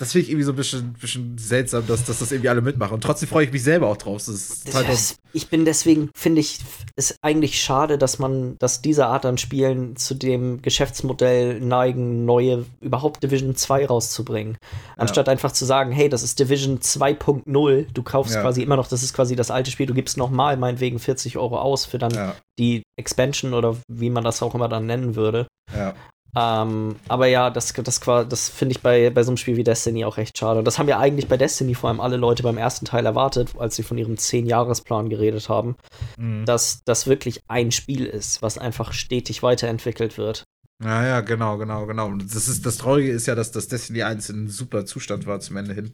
das 0.00 0.12
finde 0.12 0.24
ich 0.24 0.30
irgendwie 0.30 0.44
so 0.44 0.52
ein 0.52 0.56
bisschen, 0.56 0.94
bisschen 0.94 1.36
seltsam, 1.36 1.86
dass, 1.86 2.04
dass 2.06 2.20
das 2.20 2.32
irgendwie 2.32 2.48
alle 2.48 2.62
mitmachen. 2.62 2.94
Und 2.94 3.02
trotzdem 3.04 3.28
freue 3.28 3.44
ich 3.44 3.52
mich 3.52 3.62
selber 3.62 3.86
auch 3.88 3.98
drauf. 3.98 4.16
Das 4.16 4.28
ist 4.28 4.74
halt 4.74 4.88
Das, 4.88 5.16
ich 5.34 5.48
bin 5.48 5.66
deswegen, 5.66 6.08
finde 6.14 6.40
ich, 6.40 6.58
es 6.96 7.16
eigentlich 7.20 7.60
schade, 7.62 7.98
dass 7.98 8.18
man, 8.18 8.56
dass 8.58 8.80
diese 8.80 9.04
Art 9.08 9.26
an 9.26 9.36
Spielen 9.36 9.96
zu 9.96 10.14
dem 10.14 10.62
Geschäftsmodell 10.62 11.60
neigen, 11.60 12.24
neue, 12.24 12.64
überhaupt 12.80 13.22
Division 13.22 13.54
2 13.54 13.84
rauszubringen. 13.88 14.56
Anstatt 14.96 15.28
einfach 15.28 15.52
zu 15.52 15.66
sagen, 15.66 15.92
hey, 15.92 16.08
das 16.08 16.22
ist 16.22 16.38
Division 16.38 16.78
2.0, 16.78 17.86
du 17.92 18.02
kaufst 18.02 18.34
Ja. 18.36 18.40
quasi 18.40 18.62
immer 18.62 18.76
noch, 18.76 18.88
das 18.88 19.02
ist 19.02 19.12
quasi 19.12 19.36
das 19.36 19.50
alte 19.50 19.70
Spiel, 19.70 19.84
du 19.84 19.92
gibst 19.92 20.16
nochmal 20.16 20.56
meinetwegen 20.56 20.98
40 20.98 21.36
Euro 21.36 21.58
aus 21.58 21.84
für 21.84 21.98
dann 21.98 22.14
ja, 22.14 22.34
die 22.58 22.82
Expansion 22.98 23.52
oder 23.52 23.76
wie 23.86 24.08
man 24.08 24.24
das 24.24 24.42
auch 24.42 24.54
immer 24.54 24.68
dann 24.70 24.86
nennen 24.86 25.14
würde. 25.14 25.46
ja. 25.76 25.92
Ähm, 26.36 26.96
aber 27.08 27.26
ja, 27.26 27.50
das, 27.50 27.72
das, 27.72 28.00
das 28.00 28.48
finde 28.48 28.72
ich 28.74 28.82
bei, 28.82 29.10
bei 29.10 29.22
so 29.22 29.30
einem 29.30 29.36
Spiel 29.36 29.56
wie 29.56 29.64
Destiny 29.64 30.04
auch 30.04 30.16
echt 30.18 30.38
schade. 30.38 30.58
Und 30.60 30.64
das 30.64 30.78
haben 30.78 30.88
ja 30.88 30.98
eigentlich 30.98 31.28
bei 31.28 31.36
Destiny 31.36 31.74
vor 31.74 31.88
allem 31.90 32.00
alle 32.00 32.16
Leute 32.16 32.42
beim 32.42 32.56
ersten 32.58 32.84
Teil 32.86 33.04
erwartet, 33.06 33.50
als 33.58 33.76
sie 33.76 33.82
von 33.82 33.98
ihrem 33.98 34.14
10-Jahres-Plan 34.14 35.08
geredet 35.08 35.48
haben, 35.48 35.76
Mhm. 36.16 36.44
dass 36.44 36.82
das 36.84 37.06
wirklich 37.06 37.42
ein 37.48 37.72
Spiel 37.72 38.06
ist, 38.06 38.42
was 38.42 38.58
einfach 38.58 38.92
stetig 38.92 39.42
weiterentwickelt 39.42 40.18
wird. 40.18 40.44
Ja, 40.82 41.04
ja, 41.06 41.20
genau, 41.20 41.58
genau, 41.58 41.86
genau. 41.86 42.06
Und 42.06 42.34
das, 42.34 42.48
ist, 42.48 42.64
das 42.64 42.78
Traurige 42.78 43.10
ist 43.10 43.26
ja, 43.26 43.34
dass 43.34 43.50
das 43.52 43.68
Destiny 43.68 44.02
1 44.02 44.30
in 44.30 44.36
einem 44.36 44.48
super 44.48 44.86
Zustand 44.86 45.26
war 45.26 45.40
zum 45.40 45.56
Ende 45.58 45.74
hin. 45.74 45.92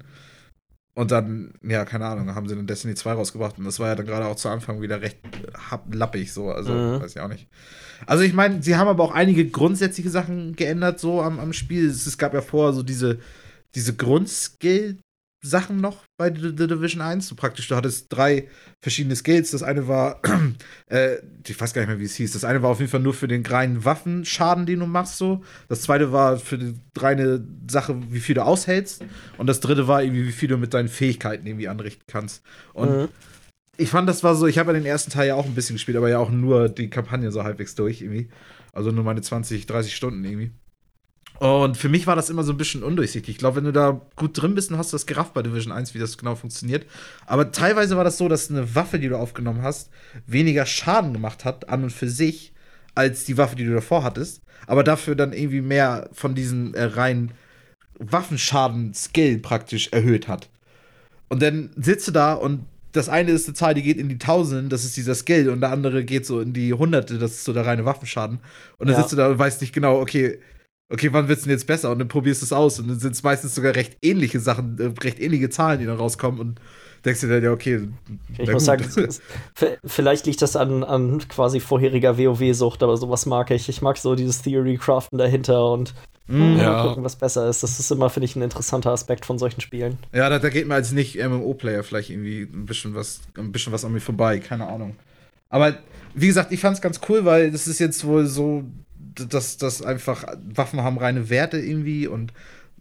Und 0.97 1.11
dann, 1.11 1.53
ja, 1.63 1.85
keine 1.85 2.07
Ahnung, 2.07 2.35
haben 2.35 2.49
sie 2.49 2.57
dann 2.57 2.67
Destiny 2.67 2.95
2 2.95 3.13
rausgebracht. 3.13 3.59
Und 3.59 3.65
das 3.67 3.79
war 3.79 3.89
ja 3.89 3.95
dann 3.95 4.07
gerade 4.07 4.25
auch 4.27 4.37
zu 4.37 4.49
Anfang 4.49 4.81
wieder 4.81 5.03
recht 5.03 5.19
lappig, 5.93 6.33
so. 6.33 6.51
Also, 6.51 6.73
Mhm. 6.73 7.01
weiß 7.03 7.15
ich 7.15 7.21
auch 7.21 7.29
nicht. 7.29 7.49
Also, 8.07 8.23
ich 8.25 8.33
meine, 8.33 8.63
sie 8.63 8.77
haben 8.77 8.89
aber 8.89 9.05
auch 9.05 9.13
einige 9.13 9.47
grundsätzliche 9.47 10.09
Sachen 10.09 10.57
geändert, 10.57 10.99
so 10.99 11.21
am, 11.21 11.39
am 11.39 11.53
Spiel. 11.53 11.87
Es, 11.87 12.07
es 12.07 12.17
gab 12.17 12.33
ja 12.33 12.41
vorher 12.41 12.73
so 12.73 12.83
diese, 12.83 13.19
diese 13.75 13.95
Grundskill-Sachen 15.47 15.81
noch 15.81 16.05
bei 16.19 16.33
The, 16.33 16.53
The 16.57 16.67
Division 16.67 17.01
1. 17.01 17.29
So 17.29 17.35
praktisch, 17.35 17.69
du 17.69 17.77
hattest 17.77 18.07
drei 18.11 18.49
verschiedene 18.83 19.17
Skills. 19.17 19.51
Das 19.53 19.63
eine 19.63 19.89
war, 19.89 20.21
äh, 20.91 21.17
ich 21.47 21.61
weiß 21.61 21.73
gar 21.73 21.83
nicht 21.83 21.89
mehr, 21.89 22.01
wie 22.01 22.05
es 22.05 22.17
hieß. 22.17 22.33
Das 22.33 22.45
eine 22.45 22.63
war 22.63 22.71
auf 22.71 22.81
jeden 22.81 22.91
Fall 22.91 23.01
nur 23.01 23.15
für 23.15 23.29
den 23.29 23.45
reinen 23.45 23.85
Waffenschaden, 23.85 24.67
den 24.67 24.81
du 24.81 24.87
machst, 24.87 25.19
so. 25.19 25.43
Das 25.69 25.83
zweite 25.83 26.13
war 26.13 26.39
für 26.39 26.59
die 26.59 26.75
reine 26.99 27.47
Sache, 27.71 27.97
wie 28.11 28.21
viel 28.21 28.35
du 28.35 28.45
aushältst. 28.45 29.05
Und 29.39 29.47
das 29.47 29.61
dritte 29.61 29.89
war 29.89 30.03
irgendwie, 30.03 30.27
wie 30.27 30.33
viel 30.33 30.49
du 30.49 30.57
mit 30.57 30.75
deinen 30.75 30.89
Fähigkeiten 30.89 31.47
irgendwie 31.47 31.69
anrichten 31.69 32.05
kannst. 32.07 32.43
Und 32.73 32.91
Mhm. 32.91 33.09
ich 33.77 33.91
fand, 33.91 34.09
das 34.09 34.25
war 34.25 34.35
so, 34.35 34.47
ich 34.47 34.59
habe 34.59 34.73
ja 34.73 34.79
den 34.79 34.87
ersten 34.87 35.11
Teil 35.11 35.29
ja 35.29 35.35
auch 35.35 35.47
ein 35.47 35.55
bisschen 35.55 35.77
gespielt, 35.77 35.97
aber 35.97 36.09
ja 36.09 36.19
auch 36.19 36.31
nur 36.31 36.69
die 36.69 36.91
Kampagne 36.91 37.31
so 37.31 37.45
halbwegs 37.45 37.75
durch 37.75 38.01
irgendwie. 38.03 38.29
Also 38.73 38.91
nur 38.91 39.05
meine 39.05 39.23
20, 39.23 39.67
30 39.67 39.95
Stunden 39.95 40.25
irgendwie. 40.25 40.51
Und 41.39 41.77
für 41.77 41.89
mich 41.89 42.07
war 42.07 42.17
das 42.17 42.31
immer 42.31 42.45
so 42.45 42.53
ein 42.53 42.57
bisschen 42.57 42.83
undurchsichtig. 42.83 43.35
Ich 43.35 43.39
glaube, 43.39 43.57
wenn 43.57 43.65
du 43.65 43.73
da 43.73 44.01
gut 44.17 44.41
drin 44.41 44.55
bist, 44.55 44.71
dann 44.71 44.79
hast 44.79 44.93
du 44.93 44.95
das 44.97 45.07
gerafft 45.07 45.35
bei 45.35 45.43
Division 45.43 45.73
1, 45.73 45.95
wie 45.95 45.99
das 45.99 46.17
genau 46.17 46.35
funktioniert. 46.35 46.87
Aber 47.27 47.53
teilweise 47.53 47.97
war 47.97 48.05
das 48.05 48.17
so, 48.19 48.29
dass 48.29 48.51
eine 48.51 48.75
Waffe, 48.75 48.99
die 48.99 49.09
du 49.09 49.19
aufgenommen 49.19 49.63
hast, 49.63 49.91
weniger 50.27 50.65
Schaden 50.67 51.13
gemacht 51.13 51.45
hat 51.45 51.69
an 51.69 51.83
und 51.85 51.91
für 51.93 52.09
sich, 52.09 52.53
als 52.95 53.25
die 53.25 53.37
Waffe, 53.37 53.57
die 53.57 53.65
du 53.65 53.75
davor 53.75 54.03
hattest. 54.03 54.41
Aber 54.67 54.83
dafür 54.83 55.15
dann 55.15 55.33
irgendwie 55.35 55.61
mehr 55.61 56.09
von 56.13 56.35
diesen 56.35 56.73
äh, 56.75 56.85
reinen 56.85 57.33
Waffenschaden-Skill 57.99 59.39
praktisch 59.39 59.89
erhöht 59.93 60.29
hat. 60.29 60.49
Und 61.29 61.43
dann 61.43 61.71
sitzt 61.77 62.09
du 62.09 62.13
da 62.13 62.35
und 62.35 62.65
das 62.93 63.09
eine 63.11 63.33
ist 63.33 63.47
eine 63.47 63.55
Zahl, 63.55 63.75
die 63.75 63.83
geht 63.83 63.99
in 63.99 64.09
die 64.09 64.19
Tausenden, 64.19 64.71
das 64.71 64.85
ist 64.85 64.97
dieser 64.97 65.15
Skill, 65.15 65.51
und 65.51 65.61
der 65.61 65.71
andere 65.71 66.03
geht 66.05 66.25
so 66.25 66.41
in 66.41 66.55
die 66.55 66.73
Hunderte, 66.73 67.19
das 67.19 67.33
ist 67.33 67.45
so 67.45 67.53
der 67.53 67.67
reine 67.67 67.85
Waffenschaden. 67.85 68.39
Und 68.79 68.87
dann 68.87 68.97
Ja. 68.97 69.03
sitzt 69.03 69.13
du 69.13 69.17
da 69.17 69.29
und 69.29 69.39
weißt 69.39 69.61
nicht 69.61 69.75
genau, 69.75 70.01
okay, 70.01 70.39
okay, 70.91 71.13
wann 71.13 71.29
wird's 71.29 71.43
denn 71.43 71.51
jetzt 71.53 71.67
besser? 71.67 71.91
Und 71.91 71.99
dann 71.99 72.09
probierst 72.09 72.43
du 72.43 72.47
es 72.47 72.53
aus 72.53 72.79
und 72.79 72.89
dann 72.89 72.99
sind 72.99 73.13
es 73.13 73.23
meistens 73.23 73.55
sogar 73.55 73.75
recht 73.75 73.97
ähnliche 74.03 74.41
Sachen, 74.41 74.79
äh, 74.79 74.93
recht 75.03 75.19
ähnliche 75.21 75.51
Zahlen, 75.51 75.81
die 75.81 75.87
dann 75.87 75.97
rauskommen 75.97 76.41
und 76.41 76.61
denkst 77.05 77.21
dir 77.21 77.29
dann, 77.29 77.43
ja, 77.45 77.53
okay. 77.53 77.89
Ich 78.33 78.39
muss 78.41 78.49
gut. 78.51 78.61
sagen, 78.63 78.85
es- 78.87 78.97
es- 78.97 79.21
vielleicht 79.85 80.27
liegt 80.27 80.43
das 80.43 80.57
an, 80.57 80.83
an 80.85 81.27
quasi 81.29 81.61
vorheriger 81.61 82.19
WoW-Sucht, 82.19 82.83
aber 82.83 82.97
sowas 82.97 83.27
mag 83.27 83.51
ich. 83.51 83.69
Ich 83.69 83.83
mag 83.83 83.97
so 83.99 84.15
dieses 84.15 84.43
Theory-Craften 84.43 85.19
dahinter 85.19 85.71
und 85.73 85.95
Mm. 86.29 86.57
Ja. 86.57 86.73
mal 86.73 86.89
gucken, 86.89 87.05
was 87.05 87.15
besser 87.15 87.49
ist. 87.49 87.63
Das 87.63 87.79
ist 87.79 87.89
immer, 87.93 88.11
finde 88.11 88.25
ich, 88.25 88.35
ein 88.35 88.43
interessanter 88.43 88.91
Aspekt 88.91 89.25
von 89.25 89.39
solchen 89.39 89.61
Spielen. 89.61 89.97
Ja, 90.13 90.29
da, 90.29 90.41
da 90.41 90.49
geht 90.49 90.67
mir 90.67 90.75
als 90.75 90.91
nicht-MMO-Player 90.91 91.85
vielleicht 91.85 92.11
irgendwie 92.11 92.43
ein 92.53 92.67
bisschen 92.67 92.97
was, 92.97 93.21
ein 93.39 93.53
bisschen 93.53 93.73
was 93.73 93.85
an 93.85 93.93
mir 93.93 94.01
vorbei, 94.01 94.41
keine 94.41 94.67
Ahnung. 94.67 94.97
Aber 95.51 95.77
wie 96.17 96.27
gesagt, 96.27 96.51
ich 96.51 96.59
fand's 96.59 96.81
ganz 96.81 96.99
cool, 97.09 97.25
weil 97.25 97.53
das 97.53 97.69
ist 97.69 97.79
jetzt 97.79 98.05
wohl 98.05 98.27
so, 98.27 98.65
dass, 99.17 99.57
dass 99.57 99.83
einfach 99.83 100.25
Waffen 100.55 100.83
haben 100.83 100.99
reine 100.99 101.29
Werte 101.31 101.59
irgendwie 101.59 102.07
und, 102.07 102.33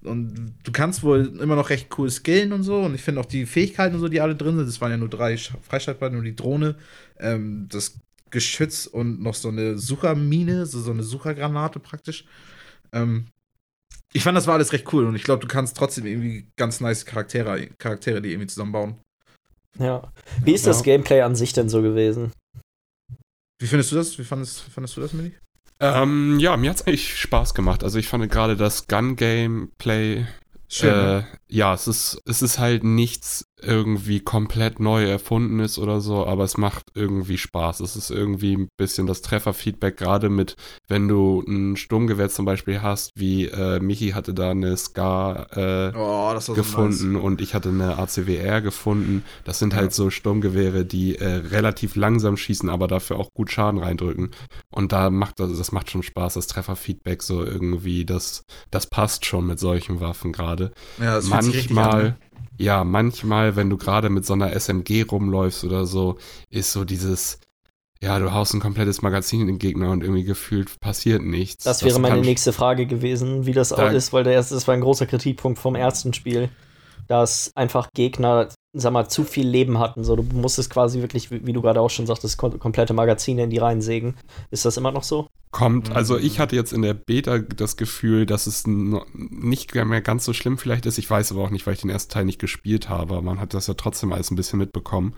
und 0.04 0.54
du 0.64 0.72
kannst 0.72 1.04
wohl 1.04 1.40
immer 1.40 1.56
noch 1.56 1.70
recht 1.70 1.90
cool 1.98 2.10
skillen 2.10 2.54
und 2.54 2.64
so. 2.64 2.82
Und 2.82 2.96
ich 2.96 3.02
finde 3.02 3.22
auch 3.22 3.26
die 3.26 3.46
Fähigkeiten 3.46 3.96
und 3.96 4.02
so, 4.02 4.08
die 4.08 4.22
alle 4.22 4.36
drin 4.36 4.58
sind, 4.58 4.68
das 4.68 4.82
waren 4.82 4.92
ja 4.92 4.98
nur 4.98 5.10
drei 5.10 5.36
sch- 5.36 5.54
freischaltbare, 5.62 6.12
nur 6.12 6.24
die 6.24 6.36
Drohne, 6.36 6.76
ähm, 7.20 7.68
das 7.70 7.98
Geschütz 8.32 8.86
und 8.86 9.22
noch 9.22 9.36
so 9.36 9.50
eine 9.50 9.78
Suchermine, 9.78 10.66
so, 10.66 10.80
so 10.80 10.92
eine 10.92 11.04
Suchergranate 11.04 11.80
praktisch. 11.80 12.26
Ähm, 12.92 13.28
ich 14.14 14.24
fand, 14.24 14.38
das 14.38 14.48
war 14.48 14.56
alles 14.56 14.74
recht 14.74 14.92
cool 14.94 15.06
und 15.06 15.16
ich 15.16 15.24
glaube, 15.24 15.42
du 15.42 15.48
kannst 15.48 15.76
trotzdem 15.78 16.06
irgendwie 16.06 16.48
ganz 16.56 16.80
nice 16.82 17.06
Charaktere, 17.06 17.68
Charaktere 17.78 18.22
die 18.22 18.32
irgendwie 18.32 18.48
zusammenbauen. 18.48 18.96
Ja. 19.78 20.12
Wie 20.44 20.54
ist 20.54 20.66
das 20.68 20.78
Ja. 20.78 20.84
Gameplay 20.84 21.22
an 21.22 21.36
sich 21.36 21.52
denn 21.54 21.68
so 21.70 21.82
gewesen? 21.82 22.32
Wie 23.60 23.68
findest 23.68 23.92
du 23.92 23.96
das? 23.96 24.18
Wie 24.18 24.24
fandest, 24.24 24.62
fandest 24.62 24.96
du 24.98 25.02
das, 25.02 25.14
Milli? 25.14 25.34
Ähm, 25.80 26.40
ja, 26.40 26.56
mir 26.58 26.70
hat's 26.70 26.88
eigentlich 26.88 27.20
Spaß 27.20 27.54
gemacht. 27.54 27.84
Also 27.84 28.00
ich 28.00 28.08
fand 28.08 28.30
gerade 28.32 28.56
das 28.56 28.88
Gun-Gameplay 28.88 30.26
Schön. 30.68 30.90
äh, 30.90 30.94
ne? 30.94 31.28
ja, 31.48 31.74
es 31.74 31.88
ist, 31.88 32.22
es 32.26 32.42
ist 32.42 32.60
halt 32.60 32.84
nichts 32.84 33.48
irgendwie 33.62 34.20
komplett 34.20 34.80
neu 34.80 35.06
erfundenes 35.06 35.80
oder 35.80 36.02
so, 36.02 36.26
aber 36.26 36.44
es 36.44 36.58
macht 36.58 36.86
irgendwie 36.94 37.38
Spaß. 37.38 37.80
Es 37.80 37.96
ist 37.96 38.12
irgendwie 38.12 38.56
ein 38.56 38.70
bisschen 38.78 39.08
das 39.08 39.22
Trefferfeedback, 39.22 39.98
gerade 39.98 40.30
mit, 40.30 40.56
wenn 40.88 41.08
du 41.08 41.44
ein 41.48 41.78
Sturmgewehr 41.78 42.30
zum 42.30 42.46
Beispiel 42.46 42.82
hast, 42.82 43.12
wie 43.16 43.46
äh, 43.46 43.80
Michi 43.80 44.10
hatte 44.10 44.34
da 44.34 44.52
eine 44.52 44.76
Ska 44.78 45.48
äh, 45.54 45.98
oh, 45.98 46.36
war 46.36 46.42
so 46.42 46.54
gefunden 46.54 47.16
und 47.16 47.42
ich 47.42 47.54
hatte 47.54 47.70
eine 47.70 47.98
ACWR 47.98 48.62
gefunden. 48.62 49.24
Das 49.44 49.60
sind 49.60 49.76
halt 49.76 49.94
so 49.94 50.10
Sturmgewehre, 50.10 50.86
die 50.86 51.16
äh, 51.18 51.26
relativ 51.26 51.96
langsam 51.96 52.38
schießen, 52.38 52.70
aber 52.70 52.88
dafür 52.88 53.18
auch 53.18 53.34
gut 53.34 53.52
Schaden 53.52 53.80
reindrücken. 53.80 54.32
Und 54.70 54.92
da 54.92 55.10
macht 55.10 55.40
das, 55.40 55.58
das 55.58 55.72
macht 55.72 55.90
schon 55.90 56.04
Spaß, 56.04 56.36
das 56.36 56.48
Trefferfeedback 56.48 57.24
so 57.24 57.44
irgendwie, 57.44 58.06
das, 58.06 58.44
das 58.70 58.88
passt 58.88 59.26
schon 59.26 59.48
mit 59.48 59.60
solchen 59.60 60.02
Waffen 60.02 60.32
gerade. 60.32 60.72
nice. 60.98 61.06
Ja, 61.06 61.16
das 61.16 61.32
an, 61.32 61.46
Manchmal, 61.46 62.04
ne? 62.04 62.18
Ja, 62.58 62.84
manchmal, 62.84 63.56
wenn 63.56 63.70
du 63.70 63.78
gerade 63.78 64.10
mit 64.10 64.26
so 64.26 64.34
einer 64.34 64.54
SMG 64.54 65.04
rumläufst 65.10 65.64
oder 65.64 65.86
so, 65.86 66.18
ist 66.50 66.72
so 66.72 66.86
dieses, 66.86 67.40
ja, 68.02 68.18
du 68.20 68.34
haust 68.34 68.54
ein 68.54 68.60
komplettes 68.60 69.02
Magazin 69.02 69.42
in 69.42 69.48
den 69.48 69.60
Gegner 69.60 69.92
und 69.92 70.02
irgendwie 70.04 70.24
gefühlt 70.24 70.80
passiert 70.80 71.22
nichts. 71.22 71.64
Das 71.64 71.84
wäre 71.84 72.00
meine 72.00 72.16
kann- 72.16 72.26
nächste 72.26 72.54
Frage 72.54 72.86
gewesen, 72.86 73.46
wie 73.46 73.54
das 73.54 73.70
Da- 73.70 73.88
auch 73.88 73.92
ist, 73.92 74.14
weil 74.14 74.24
der 74.24 74.34
erste, 74.34 74.56
das 74.56 74.68
war 74.68 74.74
ein 74.76 74.82
großer 74.82 75.06
Kritikpunkt 75.06 75.60
vom 75.60 75.76
ersten 75.76 76.14
Spiel, 76.14 76.50
dass 77.08 77.52
einfach 77.56 77.90
Gegner, 77.94 78.50
sag 78.76 78.94
mal, 78.94 79.08
zu 79.08 79.24
viel 79.24 79.48
Leben 79.48 79.80
hatten. 79.80 80.04
So, 80.04 80.16
du 80.16 80.24
musstest 80.24 80.70
quasi 80.70 81.02
wirklich, 81.02 81.32
wie, 81.32 81.46
wie 81.46 81.54
du 81.54 81.62
gerade 81.62 81.82
auch 81.82 81.90
schon 81.90 82.06
sagtest, 82.06 82.38
kom 82.38 82.60
komplette 82.60 82.94
Magazine 82.94 83.44
in 83.44 83.50
die 83.50 83.58
reinsägen. 83.58 84.16
Ist 84.52 84.66
das 84.66 84.78
immer 84.78 84.92
noch 84.92 85.04
so? 85.04 85.28
kommt. 85.56 85.90
Mhm. 85.90 85.96
Also 85.96 86.18
ich 86.18 86.40
hatte 86.40 86.58
jetzt 86.58 86.74
in 86.74 86.82
der 86.82 86.94
Beta 86.94 87.40
das 87.40 87.78
Gefühl, 87.78 88.26
dass 88.26 88.46
es 88.46 88.66
nicht 88.68 89.74
mehr 89.74 90.02
ganz 90.02 90.26
so 90.26 90.34
schlimm 90.34 90.58
vielleicht 90.58 90.86
ist. 90.86 90.98
Ich 90.98 91.10
weiß 91.10 91.32
aber 91.32 91.44
auch 91.44 91.50
nicht, 91.50 91.66
weil 91.66 91.76
ich 91.76 91.82
den 91.82 91.90
ersten 91.90 92.12
Teil 92.12 92.26
nicht 92.26 92.40
gespielt 92.40 92.90
habe. 92.90 93.22
Man 93.22 93.40
hat 93.40 93.54
das 93.54 93.68
ja 93.68 93.74
trotzdem 93.74 94.12
alles 94.12 94.32
ein 94.32 94.36
bisschen 94.36 94.60
mitbekommen. 94.60 95.16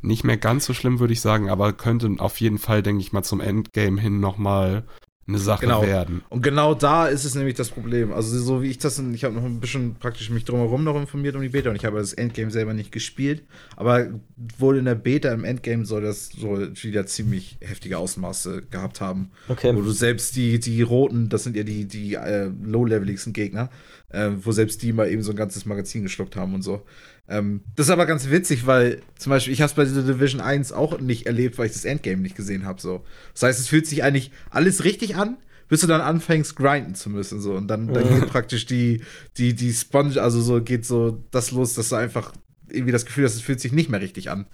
Nicht 0.00 0.24
mehr 0.24 0.38
ganz 0.38 0.64
so 0.64 0.72
schlimm, 0.72 0.98
würde 0.98 1.12
ich 1.12 1.20
sagen, 1.20 1.50
aber 1.50 1.74
könnte 1.74 2.10
auf 2.18 2.40
jeden 2.40 2.58
Fall, 2.58 2.82
denke 2.82 3.02
ich 3.02 3.12
mal, 3.12 3.22
zum 3.22 3.40
Endgame 3.40 4.00
hin 4.00 4.18
nochmal 4.18 4.84
eine 5.28 5.38
Sache 5.38 5.62
Genau. 5.66 5.82
werden. 5.82 6.22
Und 6.28 6.42
genau 6.42 6.74
da 6.74 7.06
ist 7.06 7.24
es 7.24 7.34
nämlich 7.34 7.54
das 7.54 7.70
Problem. 7.70 8.12
Also 8.12 8.38
so 8.38 8.62
wie 8.62 8.68
ich 8.70 8.78
das, 8.78 8.98
ich 8.98 9.24
habe 9.24 9.34
noch 9.34 9.44
ein 9.44 9.58
bisschen 9.60 9.96
praktisch 9.96 10.30
mich 10.30 10.44
drumherum 10.44 10.84
noch 10.84 10.96
informiert 10.96 11.34
um 11.34 11.42
die 11.42 11.48
Beta 11.48 11.70
und 11.70 11.76
ich 11.76 11.84
habe 11.84 11.98
das 11.98 12.12
Endgame 12.12 12.50
selber 12.50 12.74
nicht 12.74 12.92
gespielt. 12.92 13.42
Aber 13.76 14.06
wohl 14.58 14.76
in 14.78 14.84
der 14.84 14.94
Beta 14.94 15.32
im 15.32 15.44
Endgame 15.44 15.84
soll 15.84 16.02
das 16.02 16.28
so 16.28 16.58
wieder 16.82 17.06
ziemlich 17.06 17.58
heftige 17.60 17.98
Ausmaße 17.98 18.62
gehabt 18.70 19.00
haben. 19.00 19.30
Okay. 19.48 19.74
Wo 19.74 19.80
du 19.82 19.90
selbst 19.90 20.36
die, 20.36 20.60
die 20.60 20.82
roten, 20.82 21.28
das 21.28 21.42
sind 21.44 21.56
ja 21.56 21.64
die, 21.64 21.86
die 21.86 22.14
äh, 22.14 22.50
low-leveligsten 22.62 23.32
Gegner, 23.32 23.70
äh, 24.16 24.30
wo 24.44 24.52
selbst 24.52 24.82
die 24.82 24.92
mal 24.92 25.10
eben 25.10 25.22
so 25.22 25.32
ein 25.32 25.36
ganzes 25.36 25.66
Magazin 25.66 26.02
geschluckt 26.02 26.36
haben 26.36 26.54
und 26.54 26.62
so. 26.62 26.82
Ähm, 27.28 27.60
das 27.76 27.86
ist 27.86 27.90
aber 27.90 28.06
ganz 28.06 28.30
witzig, 28.30 28.66
weil 28.66 29.02
zum 29.18 29.30
Beispiel 29.30 29.52
ich 29.52 29.60
habe 29.60 29.68
es 29.68 29.74
bei 29.74 29.84
The 29.84 30.02
Division 30.02 30.40
1 30.40 30.72
auch 30.72 30.98
nicht 31.00 31.26
erlebt, 31.26 31.58
weil 31.58 31.66
ich 31.66 31.72
das 31.72 31.84
Endgame 31.84 32.22
nicht 32.22 32.34
gesehen 32.34 32.64
habe. 32.64 32.80
So. 32.80 33.04
Das 33.34 33.42
heißt, 33.42 33.60
es 33.60 33.68
fühlt 33.68 33.86
sich 33.86 34.02
eigentlich 34.02 34.30
alles 34.50 34.84
richtig 34.84 35.16
an, 35.16 35.36
bis 35.68 35.82
du 35.82 35.86
dann 35.86 36.00
anfängst, 36.00 36.56
grinden 36.56 36.94
zu 36.94 37.10
müssen. 37.10 37.40
So. 37.40 37.54
Und 37.54 37.68
dann, 37.68 37.92
dann 37.92 38.08
geht 38.08 38.28
praktisch 38.30 38.64
die, 38.64 39.02
die, 39.36 39.54
die 39.54 39.72
Sponge, 39.72 40.20
also 40.20 40.40
so 40.40 40.62
geht 40.62 40.86
so 40.86 41.22
das 41.30 41.50
los, 41.50 41.74
dass 41.74 41.90
du 41.90 41.96
einfach 41.96 42.32
irgendwie 42.70 42.92
das 42.92 43.04
Gefühl 43.04 43.24
hast, 43.24 43.34
es 43.34 43.42
fühlt 43.42 43.60
sich 43.60 43.72
nicht 43.72 43.90
mehr 43.90 44.00
richtig 44.00 44.30
an. 44.30 44.46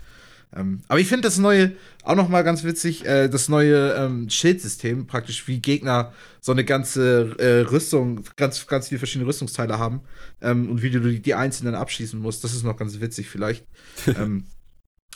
Ähm, 0.54 0.80
aber 0.88 1.00
ich 1.00 1.08
finde 1.08 1.22
das 1.22 1.38
neue 1.38 1.72
auch 2.04 2.14
noch 2.14 2.28
mal 2.28 2.42
ganz 2.42 2.64
witzig, 2.64 3.06
äh, 3.06 3.28
das 3.28 3.48
neue 3.48 3.94
ähm, 3.94 4.28
Schildsystem, 4.28 5.06
praktisch 5.06 5.46
wie 5.48 5.60
Gegner 5.60 6.12
so 6.40 6.52
eine 6.52 6.64
ganze 6.64 7.36
äh, 7.38 7.60
Rüstung, 7.70 8.24
ganz, 8.36 8.66
ganz 8.66 8.88
viele 8.88 8.98
verschiedene 8.98 9.28
Rüstungsteile 9.28 9.78
haben 9.78 10.00
ähm, 10.40 10.68
und 10.68 10.82
wie 10.82 10.90
du 10.90 11.00
die, 11.00 11.20
die 11.20 11.34
einzelnen 11.34 11.74
abschießen 11.74 12.18
musst. 12.20 12.44
Das 12.44 12.54
ist 12.54 12.64
noch 12.64 12.76
ganz 12.76 13.00
witzig 13.00 13.28
vielleicht. 13.28 13.64
ähm, 14.06 14.44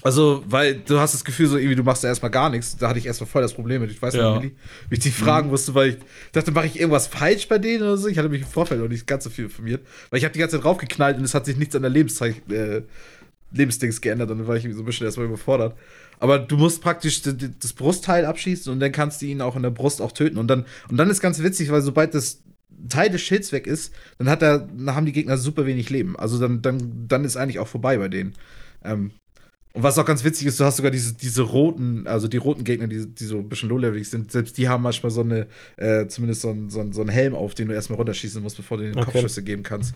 also, 0.03 0.45
weil 0.47 0.75
du 0.75 1.01
hast 1.01 1.15
das 1.15 1.25
Gefühl, 1.25 1.47
so 1.47 1.57
irgendwie, 1.57 1.75
du 1.75 1.83
machst 1.83 2.05
da 2.05 2.09
erstmal 2.09 2.31
gar 2.31 2.51
nichts. 2.51 2.77
Da 2.77 2.89
hatte 2.91 2.99
ich 2.99 3.07
erstmal 3.07 3.29
voll 3.29 3.43
das 3.43 3.55
Problem 3.55 3.81
mit. 3.81 3.91
Ich 3.91 4.01
weiß 4.01 4.15
Ja. 4.15 4.39
nicht, 4.39 4.55
wie 4.91 4.95
ich 4.95 5.01
die 5.01 5.11
fragen 5.11 5.49
musste, 5.49 5.75
weil 5.75 5.91
ich 5.91 5.97
dachte, 6.33 6.51
mache 6.53 6.67
ich 6.67 6.79
irgendwas 6.79 7.07
falsch 7.07 7.49
bei 7.49 7.59
denen 7.59 7.83
oder 7.83 7.97
so? 7.97 8.07
Ich 8.07 8.19
hatte 8.19 8.29
mich 8.29 8.43
im 8.43 8.47
Vorfeld 8.47 8.81
noch 8.81 8.89
nicht 8.89 9.07
ganz 9.07 9.25
so 9.25 9.31
viel 9.31 9.47
informiert. 9.47 9.87
Weil 10.11 10.19
ich 10.19 10.25
habe 10.25 10.35
die 10.35 10.39
ganze 10.39 10.57
Zeit 10.57 10.65
draufgeknallt 10.65 11.17
und 11.17 11.25
es 11.25 11.35
hat 11.35 11.47
sich 11.47 11.57
nichts 11.57 11.75
an 11.75 11.83
der 11.83 11.91
Lebenszeit, 11.91 12.37
äh, 12.51 12.83
Lebensdings 13.53 14.01
geändert 14.01 14.31
und 14.31 14.39
dann 14.39 14.47
war 14.47 14.57
ich 14.57 14.63
so 14.65 14.69
ein 14.83 14.85
bisschen 14.85 15.07
erstmal 15.07 15.27
überfordert. 15.27 15.77
Aber 16.19 16.39
du 16.39 16.57
musst 16.57 16.81
praktisch 16.83 17.23
das 17.23 17.73
Brustteil 17.75 18.25
abschießen 18.25 18.73
und 18.73 18.81
dann 18.81 18.93
kannst 18.93 19.21
du 19.23 19.27
ihn 19.27 19.41
auch 19.41 19.55
in 19.57 19.63
der 19.63 19.71
Brust 19.71 20.01
auch 20.01 20.13
töten. 20.13 20.39
Und 20.39 20.49
dann, 20.49 20.65
und 20.89 20.97
dann 20.97 21.11
ist 21.11 21.21
ganz 21.21 21.43
witzig, 21.43 21.71
weil 21.71 21.83
sobald 21.83 22.15
das 22.15 22.43
Teil 22.89 23.11
des 23.11 23.23
Schilds 23.23 23.53
weg 23.53 23.67
ist, 23.67 23.93
dann 24.19 24.29
hat 24.29 24.43
er, 24.43 24.59
dann 24.61 24.95
haben 24.95 25.07
die 25.07 25.13
Gegner 25.13 25.37
super 25.39 25.67
wenig 25.67 25.91
Leben. 25.91 26.17
Also 26.17 26.39
dann, 26.39 26.63
dann, 26.63 27.07
dann 27.09 27.25
ist 27.25 27.37
eigentlich 27.37 27.59
auch 27.59 27.69
vorbei 27.69 27.97
bei 27.99 28.09
denen. 28.09 28.35
Ähm, 28.85 29.11
und 29.73 29.83
was 29.83 29.99
auch 29.99 30.07
ganz 30.07 30.25
witzig 30.25 30.47
ist, 30.47 30.59
du 30.59 30.65
hast 30.65 30.77
sogar 30.79 30.91
diese, 30.91 31.13
diese 31.15 31.43
roten, 31.43 32.07
also 32.07 32.29
die 32.29 32.39
roten 32.39 32.65
Gegner, 32.65 32.87
die, 32.87 33.07
die 33.07 33.25
so 33.25 33.37
ein 33.39 33.49
bisschen 33.51 33.69
low-levelig 33.69 34.09
sind, 34.09 34.33
selbst 34.33 34.57
die 34.57 34.71
haben 34.71 34.83
manchmal 34.83 35.11
so 35.11 35.21
eine, 35.21 35.47
äh, 35.77 36.07
zumindest 36.07 36.41
so 36.41 36.49
einen 36.49 36.71
so 36.71 36.81
einen- 36.81 36.95
so 36.95 37.03
einen 37.03 37.11
Helm 37.11 37.35
auf, 37.35 37.55
den 37.55 37.69
du 37.69 37.75
erstmal 37.75 37.99
runterschießen 37.99 38.43
musst, 38.43 38.57
bevor 38.57 38.79
du 38.79 38.85
den 38.85 38.97
Okay. 38.97 39.05
Kopfschüsse 39.05 39.43
geben 39.43 39.63
kannst. 39.63 39.95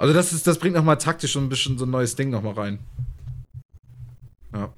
Also 0.00 0.14
das 0.14 0.32
ist, 0.32 0.46
das 0.46 0.58
bringt 0.58 0.74
nochmal 0.74 0.96
taktisch 0.96 1.34
so 1.34 1.40
ein 1.40 1.50
bisschen 1.50 1.76
so 1.76 1.84
ein 1.84 1.90
neues 1.90 2.16
Ding 2.16 2.30
nochmal 2.30 2.54
rein. 2.54 2.78
Ja. 4.54 4.72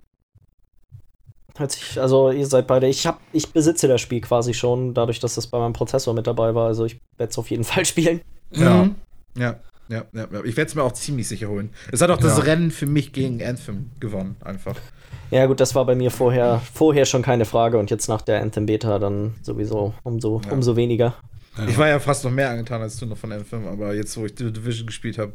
Also 1.96 2.32
ihr 2.32 2.46
seid 2.46 2.66
beide, 2.66 2.88
ich 2.88 3.06
hab, 3.06 3.20
ich 3.32 3.52
besitze 3.52 3.86
das 3.86 4.00
Spiel 4.00 4.20
quasi 4.20 4.52
schon, 4.52 4.94
dadurch, 4.94 5.20
dass 5.20 5.36
das 5.36 5.46
bei 5.46 5.60
meinem 5.60 5.74
Prozessor 5.74 6.12
mit 6.12 6.26
dabei 6.26 6.56
war. 6.56 6.66
Also 6.66 6.86
ich 6.86 6.98
werde 7.18 7.30
es 7.30 7.38
auf 7.38 7.50
jeden 7.52 7.62
Fall 7.72 7.84
spielen. 7.84 8.20
Ja. 8.50 8.82
Mhm. 8.84 8.94
Ja, 9.38 9.60
ja, 9.88 10.04
ja, 10.12 10.26
ja. 10.32 10.44
Ich 10.44 10.56
werde 10.56 10.68
es 10.68 10.74
mir 10.74 10.82
auch 10.82 10.92
ziemlich 10.92 11.28
sicher 11.28 11.46
holen. 11.48 11.70
Es 11.92 12.00
hat 12.00 12.10
auch 12.10 12.18
das 12.18 12.38
Ja. 12.38 12.42
Rennen 12.42 12.72
für 12.72 12.86
mich 12.86 13.12
gegen 13.12 13.40
Anthem 13.44 13.92
gewonnen, 14.00 14.34
einfach. 14.44 14.74
Ja, 15.30 15.46
gut, 15.46 15.60
das 15.60 15.76
war 15.76 15.86
bei 15.86 15.94
mir 15.94 16.10
vorher, 16.10 16.60
vorher 16.74 17.06
schon 17.06 17.22
keine 17.22 17.44
Frage 17.44 17.78
und 17.78 17.90
jetzt 17.92 18.08
nach 18.08 18.22
der 18.22 18.42
Anthem 18.42 18.66
Beta 18.66 18.98
dann 18.98 19.34
sowieso 19.42 19.94
umso, 20.02 20.40
Ja. 20.44 20.50
umso 20.52 20.74
weniger. 20.74 21.14
Ja. 21.58 21.66
Ich 21.68 21.76
war 21.78 21.88
ja 21.88 21.98
fast 22.00 22.24
noch 22.24 22.30
mehr 22.30 22.50
angetan 22.50 22.80
als 22.80 22.96
du 22.96 23.06
noch 23.06 23.18
von 23.18 23.30
Anthem, 23.32 23.66
aber 23.66 23.94
jetzt, 23.94 24.16
wo 24.16 24.24
ich 24.24 24.32
The 24.36 24.52
Division 24.52 24.86
gespielt 24.86 25.18
habe, 25.18 25.34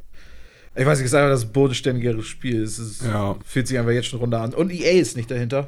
ich 0.76 0.86
weiß 0.86 0.98
nicht, 1.00 1.06
es 1.06 1.12
ist 1.12 1.16
einfach 1.16 1.32
das 1.32 1.46
bodenständigere 1.46 2.22
Spiel. 2.24 2.64
Es 2.64 2.78
ist, 2.80 3.04
Ja. 3.04 3.36
fühlt 3.46 3.68
sich 3.68 3.78
einfach 3.80 3.92
jetzt 3.92 4.08
schon 4.08 4.20
runter 4.20 4.42
an. 4.42 4.54
Und 4.54 4.72
EA 4.72 5.00
ist 5.00 5.16
nicht 5.18 5.30
dahinter. 5.32 5.68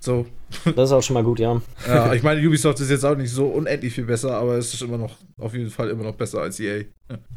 So. 0.00 0.26
Das 0.64 0.90
ist 0.90 0.92
auch 0.92 1.02
schon 1.02 1.14
mal 1.14 1.24
gut, 1.24 1.40
ja. 1.40 1.60
Ja, 1.86 2.12
ich 2.14 2.22
meine, 2.22 2.40
Ubisoft 2.46 2.78
ist 2.80 2.88
jetzt 2.90 3.04
auch 3.04 3.16
nicht 3.16 3.30
so 3.32 3.46
unendlich 3.48 3.92
viel 3.92 4.04
besser, 4.04 4.36
aber 4.36 4.54
es 4.56 4.72
ist 4.72 4.80
immer 4.82 4.96
noch, 4.96 5.16
auf 5.38 5.54
jeden 5.54 5.70
Fall 5.70 5.90
immer 5.90 6.04
noch 6.04 6.14
besser 6.14 6.40
als 6.40 6.60
EA. 6.60 6.84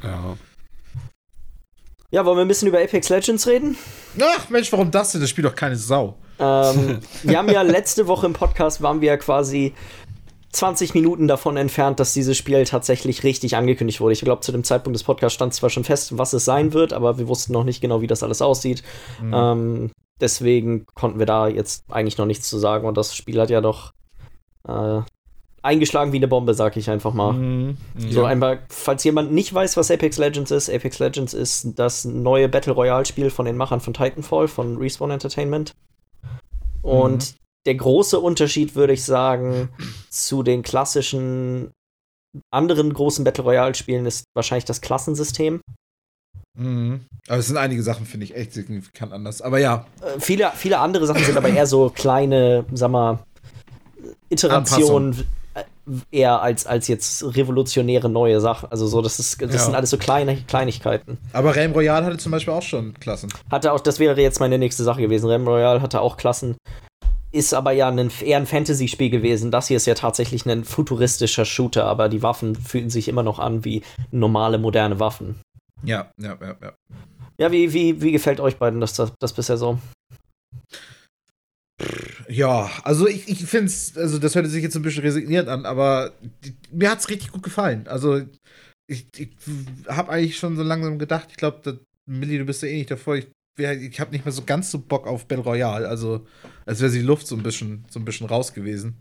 Ja. 0.04 0.38
Ja, 2.12 2.26
wollen 2.26 2.38
wir 2.38 2.42
ein 2.44 2.48
bisschen 2.48 2.68
über 2.68 2.80
Apex 2.82 3.10
Legends 3.10 3.48
reden? 3.48 3.78
Ach, 4.22 4.50
Mensch, 4.50 4.72
warum 4.72 4.92
das 4.92 5.14
denn? 5.14 5.22
Das 5.22 5.30
spielt 5.30 5.48
doch 5.48 5.56
keine 5.56 5.76
Sau. 5.78 6.18
Ähm, 6.40 7.00
wir 7.24 7.38
haben 7.38 7.50
ja 7.50 7.62
letzte 7.62 8.06
Woche 8.08 8.26
im 8.26 8.34
Podcast 8.34 8.82
waren 8.82 9.00
wir 9.02 9.08
ja 9.08 9.18
quasi 9.18 9.74
20 10.52 10.94
Minuten 10.94 11.28
davon 11.28 11.56
entfernt, 11.58 12.00
dass 12.00 12.14
dieses 12.14 12.38
Spiel 12.38 12.64
tatsächlich 12.66 13.24
richtig 13.24 13.56
angekündigt 13.56 14.02
wurde. 14.02 14.14
Ich 14.14 14.22
glaube, 14.22 14.42
zu 14.42 14.52
dem 14.52 14.64
Zeitpunkt 14.64 14.96
des 14.96 15.04
Podcasts 15.04 15.36
stand 15.36 15.54
zwar 15.54 15.70
schon 15.70 15.84
fest, 15.84 16.18
was 16.18 16.34
es 16.34 16.46
sein 16.46 16.74
wird, 16.74 16.94
aber 16.94 17.18
wir 17.18 17.28
wussten 17.28 17.54
noch 17.54 17.64
nicht 17.64 17.82
genau, 17.82 18.02
wie 18.02 18.08
das 18.08 18.24
alles 18.24 18.42
aussieht. 18.42 18.84
Mhm. 19.22 19.34
Ähm, 19.34 19.92
deswegen 20.20 20.86
konnten 20.94 21.20
wir 21.20 21.26
da 21.26 21.48
jetzt 21.48 21.86
eigentlich 21.90 22.18
noch 22.18 22.26
nichts 22.26 22.50
zu 22.50 22.58
sagen 22.58 22.86
und 22.86 22.98
das 22.98 23.16
Spiel 23.16 23.40
hat 23.40 23.50
ja 23.50 23.62
doch 23.62 23.94
äh, 24.68 25.02
eingeschlagen 25.62 26.12
wie 26.12 26.18
eine 26.18 26.28
Bombe, 26.28 26.54
sag 26.54 26.76
ich 26.76 26.90
einfach 26.90 27.14
mal. 27.14 27.34
Mhm. 27.34 27.78
So 27.96 28.26
einmal, 28.26 28.60
falls 28.70 29.04
jemand 29.04 29.32
nicht 29.32 29.54
weiß, 29.54 29.78
was 29.78 29.92
Apex 29.92 30.18
Legends 30.18 30.52
ist, 30.52 30.70
Apex 30.70 31.00
Legends 31.00 31.34
ist 31.34 31.80
das 31.80 32.04
neue 32.06 32.50
Battle 32.50 32.74
Royale 32.74 33.06
Spiel 33.06 33.30
von 33.30 33.46
den 33.46 33.58
Machern 33.58 33.80
von 33.80 33.94
Titanfall, 33.94 34.48
von 34.48 34.78
Respawn 34.78 35.12
Entertainment. 35.12 35.74
Und 36.82 37.36
der 37.66 37.76
große 37.76 38.20
Unterschied, 38.20 38.76
würde 38.76 38.94
ich 38.94 39.04
sagen, 39.04 39.70
zu 40.10 40.44
den 40.44 40.64
klassischen 40.64 41.72
anderen 42.54 42.94
großen 42.94 43.24
Battle 43.26 43.44
Royale 43.44 43.76
Spielen 43.76 44.06
ist 44.06 44.24
wahrscheinlich 44.36 44.66
das 44.66 44.82
Klassensystem. 44.82 45.62
Mhm. 46.58 47.06
Aber 47.28 47.38
es 47.38 47.48
sind 47.48 47.58
einige 47.58 47.84
Sachen, 47.84 48.06
finde 48.06 48.26
ich, 48.26 48.36
echt 48.36 48.54
signifikant 48.54 49.14
anders. 49.14 49.42
Aber 49.42 49.60
ja, 49.60 49.86
Äh, 50.02 50.20
viele, 50.20 50.52
viele 50.56 50.80
andere 50.80 51.06
Sachen 51.08 51.24
sind 51.24 51.38
aber 51.38 51.50
eher 51.50 51.68
so 51.68 51.90
kleine, 51.90 52.66
sag 52.74 52.92
mal, 52.92 53.20
Iterationen 54.30 55.26
äh, 55.54 55.64
eher 56.12 56.42
als, 56.42 56.66
als 56.66 56.88
jetzt 56.88 57.24
revolutionäre 57.36 58.10
neue 58.10 58.40
Sachen. 58.42 58.72
Also 58.72 58.88
so, 58.88 59.02
das 59.02 59.20
ist, 59.20 59.42
das 59.42 59.54
Ja. 59.54 59.60
sind 59.60 59.76
alles 59.76 59.90
so 59.90 59.98
kleine 59.98 60.38
Kleinigkeiten. 60.44 61.18
aber 61.34 61.56
Realm 61.56 61.74
Royale 61.74 62.06
hatte 62.06 62.18
zum 62.18 62.32
Beispiel 62.32 62.54
auch 62.54 62.62
schon 62.64 62.94
Klassen. 63.00 63.30
Hatte 63.50 63.72
auch, 63.74 63.80
das 63.82 64.00
wäre 64.00 64.20
jetzt 64.22 64.40
meine 64.40 64.58
nächste 64.58 64.84
Sache 64.84 65.02
gewesen. 65.02 65.30
Rem 65.30 65.48
Royal 65.48 65.82
hatte 65.82 66.02
auch 66.02 66.18
Klassen. 66.18 66.56
Ist 67.32 67.54
aber 67.54 67.72
ja 67.72 67.88
ein, 67.88 68.12
eher 68.22 68.38
ein 68.38 68.46
Fantasy-Spiel 68.46 69.10
gewesen. 69.10 69.52
Das 69.52 69.68
hier 69.68 69.78
ist 69.78 69.88
ja 69.88 69.94
tatsächlich 69.94 70.46
ein 70.46 70.64
futuristischer 70.64 71.46
Shooter, 71.46 71.86
aber 71.86 72.10
die 72.10 72.22
Waffen 72.22 72.56
fühlen 72.56 72.90
sich 72.90 73.08
immer 73.08 73.24
noch 73.24 73.40
an 73.40 73.64
wie 73.64 73.82
normale, 74.12 74.58
moderne 74.58 75.00
Waffen. 75.00 75.40
Ja, 75.84 76.12
ja, 76.18 76.38
ja, 76.42 76.56
ja. 76.62 76.74
Ja, 77.40 77.52
wie, 77.52 77.74
wie, 77.74 78.02
wie 78.02 78.12
gefällt 78.12 78.40
euch 78.40 78.58
beiden 78.58 78.80
das, 78.80 78.94
das, 78.94 79.14
das 79.20 79.34
bisher 79.34 79.58
so? 79.58 79.80
Ja, 82.28 82.70
also 82.84 83.08
ich, 83.08 83.28
ich 83.28 83.46
finde 83.46 83.66
es, 83.68 83.98
also 83.98 84.20
das 84.20 84.36
hört 84.36 84.48
sich 84.48 84.62
jetzt 84.62 84.76
ein 84.76 84.84
bisschen 84.84 85.04
resigniert 85.04 85.48
an, 85.48 85.66
aber 85.66 86.14
die, 86.44 86.56
mir 86.72 86.92
hat 86.92 87.00
es 87.00 87.10
richtig 87.10 87.32
gut 87.32 87.42
gefallen. 87.42 87.88
Also 87.88 88.22
ich, 88.88 89.08
ich 89.18 89.30
habe 89.88 90.12
eigentlich 90.12 90.38
schon 90.38 90.56
so 90.56 90.64
langsam 90.64 91.00
gedacht, 91.00 91.30
ich 91.32 91.38
glaube, 91.38 91.80
Millie, 92.08 92.40
du 92.40 92.46
bist 92.46 92.62
ja 92.62 92.68
eh 92.68 92.78
nicht 92.78 92.92
davor, 92.92 93.16
ich, 93.16 93.28
ich 93.64 94.00
habe 94.00 94.12
nicht 94.12 94.26
mehr 94.26 94.32
so 94.32 94.44
ganz 94.44 94.72
so 94.72 94.80
Bock 94.80 95.08
auf 95.08 95.28
Battle 95.28 95.44
Royale, 95.44 95.88
also 95.88 96.26
als 96.66 96.82
wäre 96.82 96.92
die 96.92 97.02
Luft 97.02 97.28
so 97.28 97.36
ein 97.36 97.44
bisschen, 97.44 97.86
so 97.90 98.00
ein 98.00 98.06
bisschen 98.06 98.28
raus 98.28 98.54
gewesen 98.54 98.98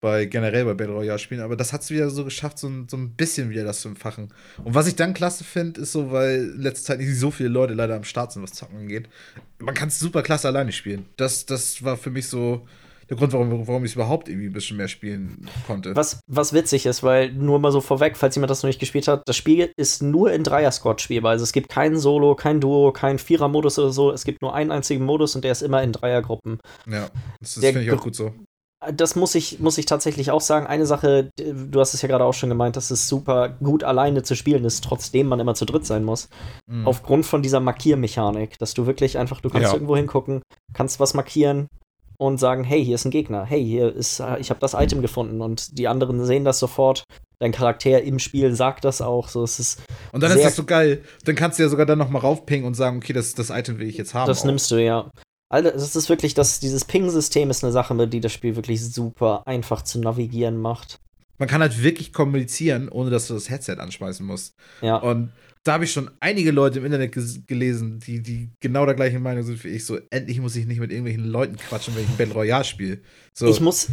bei 0.00 0.24
generell 0.24 0.64
bei 0.64 0.74
Battle 0.74 0.94
Royale 0.94 1.18
Spielen, 1.18 1.42
aber 1.42 1.56
das 1.56 1.72
hat 1.72 1.82
es 1.82 1.90
wieder 1.90 2.08
so 2.10 2.24
geschafft, 2.24 2.58
so 2.58 2.68
ein, 2.68 2.88
so 2.88 2.96
ein 2.96 3.10
bisschen 3.16 3.50
wieder 3.50 3.64
das 3.64 3.82
zu 3.82 3.88
entfachen. 3.88 4.32
Und 4.64 4.74
was 4.74 4.86
ich 4.86 4.96
dann 4.96 5.12
klasse 5.12 5.44
finde, 5.44 5.82
ist 5.82 5.92
so, 5.92 6.10
weil 6.10 6.52
in 6.54 6.62
letzter 6.62 6.86
Zeit 6.86 7.00
nicht 7.00 7.18
so 7.18 7.30
viele 7.30 7.50
Leute 7.50 7.74
leider 7.74 7.96
am 7.96 8.04
Start 8.04 8.32
sind, 8.32 8.42
was 8.42 8.54
Zocken 8.54 8.78
angeht. 8.78 9.08
Man 9.58 9.74
kann 9.74 9.88
es 9.88 9.98
super 9.98 10.22
klasse 10.22 10.48
alleine 10.48 10.72
spielen. 10.72 11.06
Das, 11.16 11.44
das 11.44 11.84
war 11.84 11.98
für 11.98 12.10
mich 12.10 12.28
so 12.28 12.66
der 13.10 13.16
Grund, 13.16 13.32
warum, 13.32 13.66
warum 13.66 13.84
ich 13.84 13.90
es 13.90 13.94
überhaupt 13.96 14.28
irgendwie 14.28 14.46
ein 14.46 14.52
bisschen 14.52 14.76
mehr 14.76 14.86
spielen 14.86 15.48
konnte. 15.66 15.96
Was, 15.96 16.20
was 16.28 16.52
witzig 16.52 16.86
ist, 16.86 17.02
weil 17.02 17.32
nur 17.32 17.58
mal 17.58 17.72
so 17.72 17.80
vorweg, 17.80 18.16
falls 18.16 18.36
jemand 18.36 18.50
das 18.50 18.62
noch 18.62 18.68
nicht 18.68 18.78
gespielt 18.78 19.08
hat, 19.08 19.22
das 19.26 19.36
Spiel 19.36 19.72
ist 19.76 20.00
nur 20.00 20.32
in 20.32 20.44
Dreier-Squad 20.44 21.00
spielbar. 21.00 21.32
Also 21.32 21.42
es 21.42 21.52
gibt 21.52 21.68
keinen 21.68 21.98
Solo, 21.98 22.36
kein 22.36 22.60
Duo, 22.60 22.92
kein 22.92 23.18
Vierer-Modus 23.18 23.80
oder 23.80 23.90
so. 23.90 24.12
Es 24.12 24.24
gibt 24.24 24.42
nur 24.42 24.54
einen 24.54 24.70
einzigen 24.70 25.04
Modus 25.04 25.34
und 25.34 25.42
der 25.42 25.50
ist 25.50 25.62
immer 25.62 25.82
in 25.82 25.92
Dreiergruppen. 25.92 26.60
Ja, 26.86 27.08
das, 27.40 27.54
das 27.54 27.64
finde 27.64 27.82
ich 27.82 27.90
auch 27.90 28.00
gut 28.00 28.14
so 28.14 28.32
das 28.94 29.14
muss 29.14 29.34
ich, 29.34 29.60
muss 29.60 29.76
ich 29.76 29.84
tatsächlich 29.84 30.30
auch 30.30 30.40
sagen. 30.40 30.66
Eine 30.66 30.86
Sache, 30.86 31.30
du 31.36 31.80
hast 31.80 31.92
es 31.92 32.00
ja 32.00 32.08
gerade 32.08 32.24
auch 32.24 32.32
schon 32.32 32.48
gemeint, 32.48 32.76
dass 32.76 32.90
es 32.90 33.08
super 33.08 33.50
gut 33.62 33.84
alleine 33.84 34.22
zu 34.22 34.34
spielen 34.34 34.64
ist, 34.64 34.82
trotzdem 34.82 35.26
man 35.26 35.38
immer 35.38 35.54
zu 35.54 35.66
dritt 35.66 35.84
sein 35.84 36.02
muss. 36.02 36.30
Mhm. 36.66 36.86
Aufgrund 36.86 37.26
von 37.26 37.42
dieser 37.42 37.60
Markiermechanik, 37.60 38.58
dass 38.58 38.72
du 38.72 38.86
wirklich 38.86 39.18
einfach, 39.18 39.42
du 39.42 39.50
kannst 39.50 39.68
ja. 39.68 39.74
irgendwo 39.74 39.96
hingucken, 39.96 40.40
kannst 40.72 40.98
was 40.98 41.12
markieren 41.12 41.68
und 42.20 42.36
sagen, 42.36 42.64
hey, 42.64 42.84
hier 42.84 42.96
ist 42.96 43.06
ein 43.06 43.10
Gegner, 43.10 43.46
hey, 43.46 43.64
hier 43.64 43.94
ist, 43.94 44.22
ich 44.38 44.50
habe 44.50 44.60
das 44.60 44.74
Item 44.74 45.00
gefunden 45.00 45.40
und 45.40 45.78
die 45.78 45.88
anderen 45.88 46.22
sehen 46.26 46.44
das 46.44 46.58
sofort. 46.58 47.04
Dein 47.38 47.50
Charakter 47.50 48.02
im 48.02 48.18
Spiel 48.18 48.54
sagt 48.54 48.84
das 48.84 49.00
auch. 49.00 49.28
So, 49.28 49.42
es 49.42 49.58
ist 49.58 49.80
und 50.12 50.22
dann 50.22 50.30
ist 50.32 50.44
das 50.44 50.54
so 50.54 50.64
geil. 50.64 51.02
Dann 51.24 51.34
kannst 51.34 51.58
du 51.58 51.62
ja 51.62 51.70
sogar 51.70 51.86
dann 51.86 51.98
noch 51.98 52.10
mal 52.10 52.18
raufpingen 52.18 52.66
und 52.66 52.74
sagen, 52.74 52.98
okay, 52.98 53.14
das, 53.14 53.34
das 53.34 53.48
Item 53.48 53.78
will 53.78 53.88
ich 53.88 53.96
jetzt 53.96 54.12
haben. 54.12 54.28
Das 54.28 54.42
auch. 54.42 54.44
nimmst 54.44 54.70
du, 54.70 54.76
ja. 54.76 55.10
Alter, 55.48 55.72
das 55.72 55.96
ist 55.96 56.10
wirklich, 56.10 56.34
das, 56.34 56.60
dieses 56.60 56.84
Ping-System 56.84 57.48
ist 57.48 57.64
eine 57.64 57.72
Sache, 57.72 58.06
die 58.06 58.20
das 58.20 58.34
Spiel 58.34 58.54
wirklich 58.54 58.84
super 58.84 59.42
einfach 59.46 59.80
zu 59.80 59.98
navigieren 59.98 60.58
macht. 60.60 61.00
Man 61.38 61.48
kann 61.48 61.62
halt 61.62 61.82
wirklich 61.82 62.12
kommunizieren, 62.12 62.90
ohne 62.90 63.08
dass 63.08 63.28
du 63.28 63.34
das 63.34 63.48
Headset 63.48 63.76
anschmeißen 63.78 64.26
musst. 64.26 64.54
Ja. 64.82 64.96
Und 64.96 65.32
da 65.62 65.74
habe 65.74 65.84
ich 65.84 65.92
schon 65.92 66.10
einige 66.20 66.52
Leute 66.52 66.78
im 66.78 66.86
Internet 66.86 67.12
gelesen, 67.46 68.00
die, 68.00 68.22
die 68.22 68.50
genau 68.60 68.86
der 68.86 68.94
gleichen 68.94 69.22
Meinung 69.22 69.42
sind 69.42 69.62
wie 69.62 69.68
ich. 69.68 69.84
So, 69.84 69.98
endlich 70.10 70.40
muss 70.40 70.56
ich 70.56 70.66
nicht 70.66 70.80
mit 70.80 70.90
irgendwelchen 70.90 71.24
Leuten 71.24 71.56
quatschen, 71.56 71.94
wenn 71.94 72.04
ich 72.04 72.08
ein 72.08 72.16
Battle 72.16 72.34
Royale 72.34 72.64
spiele. 72.64 73.00
So. 73.34 73.46
Ich 73.46 73.60
muss, 73.60 73.88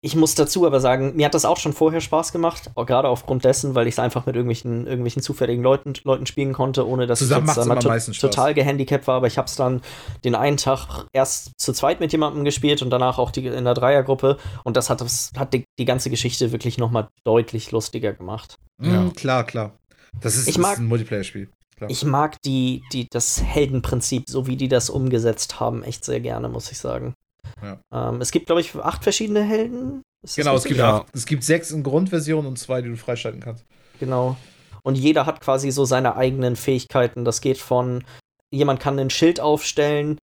ich 0.00 0.16
muss 0.16 0.34
dazu 0.34 0.66
aber 0.66 0.80
sagen, 0.80 1.14
mir 1.16 1.26
hat 1.26 1.34
das 1.34 1.44
auch 1.44 1.58
schon 1.58 1.74
vorher 1.74 2.00
Spaß 2.00 2.32
gemacht, 2.32 2.70
gerade 2.74 3.08
aufgrund 3.08 3.44
dessen, 3.44 3.74
weil 3.74 3.86
ich 3.86 3.94
es 3.94 3.98
einfach 3.98 4.24
mit 4.24 4.34
irgendwelchen, 4.34 4.86
irgendwelchen 4.86 5.22
zufälligen 5.22 5.62
Leuten, 5.62 5.92
Leuten 6.04 6.24
spielen 6.24 6.54
konnte, 6.54 6.88
ohne 6.88 7.06
dass 7.06 7.18
Zusammen 7.18 7.48
ich 7.48 7.56
jetzt 7.56 7.58
einmal 7.58 7.80
to 7.80 8.12
total 8.12 8.54
gehandicapt 8.54 9.06
war. 9.06 9.16
Aber 9.16 9.26
ich 9.26 9.36
habe 9.36 9.46
es 9.46 9.56
dann 9.56 9.82
den 10.24 10.34
einen 10.34 10.56
Tag 10.56 11.06
erst 11.12 11.50
zu 11.58 11.74
zweit 11.74 12.00
mit 12.00 12.12
jemandem 12.12 12.44
gespielt 12.44 12.80
und 12.80 12.88
danach 12.88 13.18
auch 13.18 13.30
die, 13.30 13.46
in 13.46 13.64
der 13.64 13.74
Dreiergruppe. 13.74 14.38
Und 14.64 14.76
das 14.78 14.88
hat, 14.88 15.02
das 15.02 15.32
hat 15.36 15.52
die, 15.52 15.64
die 15.78 15.84
ganze 15.84 16.08
Geschichte 16.08 16.52
wirklich 16.52 16.78
noch 16.78 16.90
mal 16.90 17.08
deutlich 17.24 17.72
lustiger 17.72 18.12
gemacht. 18.14 18.56
Mhm, 18.78 18.90
ja. 18.90 19.10
Klar, 19.14 19.44
klar. 19.44 19.78
Das 20.20 20.36
ist, 20.36 20.48
ich 20.48 20.58
mag, 20.58 20.74
ist 20.74 20.78
ein 20.80 20.86
Multiplayer-Spiel. 20.86 21.48
Ich 21.88 22.04
mag 22.04 22.40
die, 22.42 22.82
die, 22.92 23.06
das 23.08 23.42
Heldenprinzip, 23.42 24.24
so 24.28 24.46
wie 24.46 24.56
die 24.56 24.68
das 24.68 24.90
umgesetzt 24.90 25.60
haben, 25.60 25.84
echt 25.84 26.04
sehr 26.04 26.20
gerne, 26.20 26.48
muss 26.48 26.72
ich 26.72 26.78
sagen. 26.78 27.14
Ja. 27.62 27.78
Ähm, 27.92 28.20
es 28.20 28.32
gibt, 28.32 28.46
glaube 28.46 28.60
ich, 28.60 28.74
acht 28.74 29.04
verschiedene 29.04 29.42
Helden. 29.42 30.02
Genau, 30.34 30.56
es 30.56 30.64
gibt, 30.64 30.80
ja. 30.80 31.04
es 31.12 31.26
gibt 31.26 31.44
sechs 31.44 31.70
in 31.70 31.84
Grundversion 31.84 32.46
und 32.46 32.58
zwei, 32.58 32.82
die 32.82 32.88
du 32.88 32.96
freischalten 32.96 33.40
kannst. 33.40 33.64
Genau. 34.00 34.36
Und 34.82 34.96
jeder 34.96 35.26
hat 35.26 35.40
quasi 35.40 35.70
so 35.70 35.84
seine 35.84 36.16
eigenen 36.16 36.56
Fähigkeiten. 36.56 37.24
Das 37.24 37.40
geht 37.40 37.58
von, 37.58 38.04
jemand 38.50 38.80
kann 38.80 38.98
ein 38.98 39.10
Schild 39.10 39.38
aufstellen, 39.38 40.18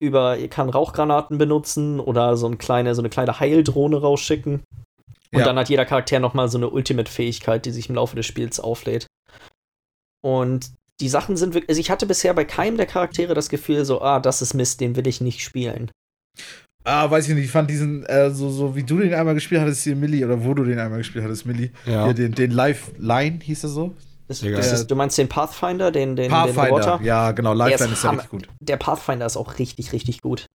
über, 0.00 0.36
kann 0.48 0.68
Rauchgranaten 0.68 1.38
benutzen 1.38 2.00
oder 2.00 2.36
so 2.36 2.46
eine 2.46 2.56
kleine, 2.56 2.94
so 2.94 3.00
eine 3.00 3.08
kleine 3.08 3.40
Heildrohne 3.40 4.00
rausschicken. 4.00 4.62
Und 5.32 5.38
ja. 5.38 5.44
dann 5.44 5.58
hat 5.58 5.68
jeder 5.68 5.84
Charakter 5.84 6.20
nochmal 6.20 6.48
so 6.48 6.58
eine 6.58 6.70
Ultimate-Fähigkeit, 6.70 7.64
die 7.66 7.70
sich 7.70 7.88
im 7.88 7.94
Laufe 7.94 8.16
des 8.16 8.26
Spiels 8.26 8.60
auflädt. 8.60 9.06
Und 10.24 10.72
die 11.00 11.08
Sachen 11.08 11.36
sind 11.36 11.54
wirklich, 11.54 11.68
also 11.68 11.80
ich 11.80 11.90
hatte 11.90 12.06
bisher 12.06 12.34
bei 12.34 12.44
keinem 12.44 12.76
der 12.76 12.86
Charaktere 12.86 13.34
das 13.34 13.48
Gefühl, 13.48 13.84
so, 13.84 14.00
ah, 14.02 14.20
das 14.20 14.42
ist 14.42 14.54
Mist, 14.54 14.80
den 14.80 14.96
will 14.96 15.06
ich 15.06 15.20
nicht 15.20 15.42
spielen. 15.42 15.90
Ah, 16.84 17.10
weiß 17.10 17.28
ich 17.28 17.34
nicht. 17.34 17.44
Ich 17.44 17.50
fand 17.50 17.68
diesen, 17.68 18.04
äh, 18.06 18.30
so, 18.30 18.50
so 18.50 18.74
wie 18.74 18.82
du 18.82 18.98
den 18.98 19.12
einmal 19.12 19.34
gespielt 19.34 19.60
hattest, 19.60 19.82
hier 19.84 19.94
Millie, 19.94 20.24
oder 20.24 20.42
wo 20.44 20.54
du 20.54 20.64
den 20.64 20.78
einmal 20.78 20.98
gespielt 20.98 21.24
hattest, 21.24 21.44
Millie. 21.44 21.70
Ja. 21.86 22.06
Hier, 22.06 22.14
den, 22.14 22.32
den 22.32 22.50
Lifeline 22.50 23.40
hieß 23.42 23.64
er 23.64 23.68
so. 23.68 23.94
Das, 24.26 24.40
das 24.40 24.72
ist, 24.72 24.90
du 24.90 24.94
meinst 24.94 25.16
den 25.16 25.28
Pathfinder, 25.28 25.90
den, 25.90 26.14
den, 26.14 26.30
Pathfinder, 26.30 26.98
den 26.98 27.06
ja, 27.06 27.32
genau. 27.32 27.54
Lifeline 27.54 27.92
ist, 27.92 27.98
ist 27.98 28.04
ja 28.04 28.10
richtig 28.10 28.30
gut. 28.30 28.48
Der 28.60 28.76
Pathfinder 28.76 29.24
ist 29.24 29.38
auch 29.38 29.58
richtig, 29.58 29.92
richtig 29.92 30.20
gut. 30.20 30.46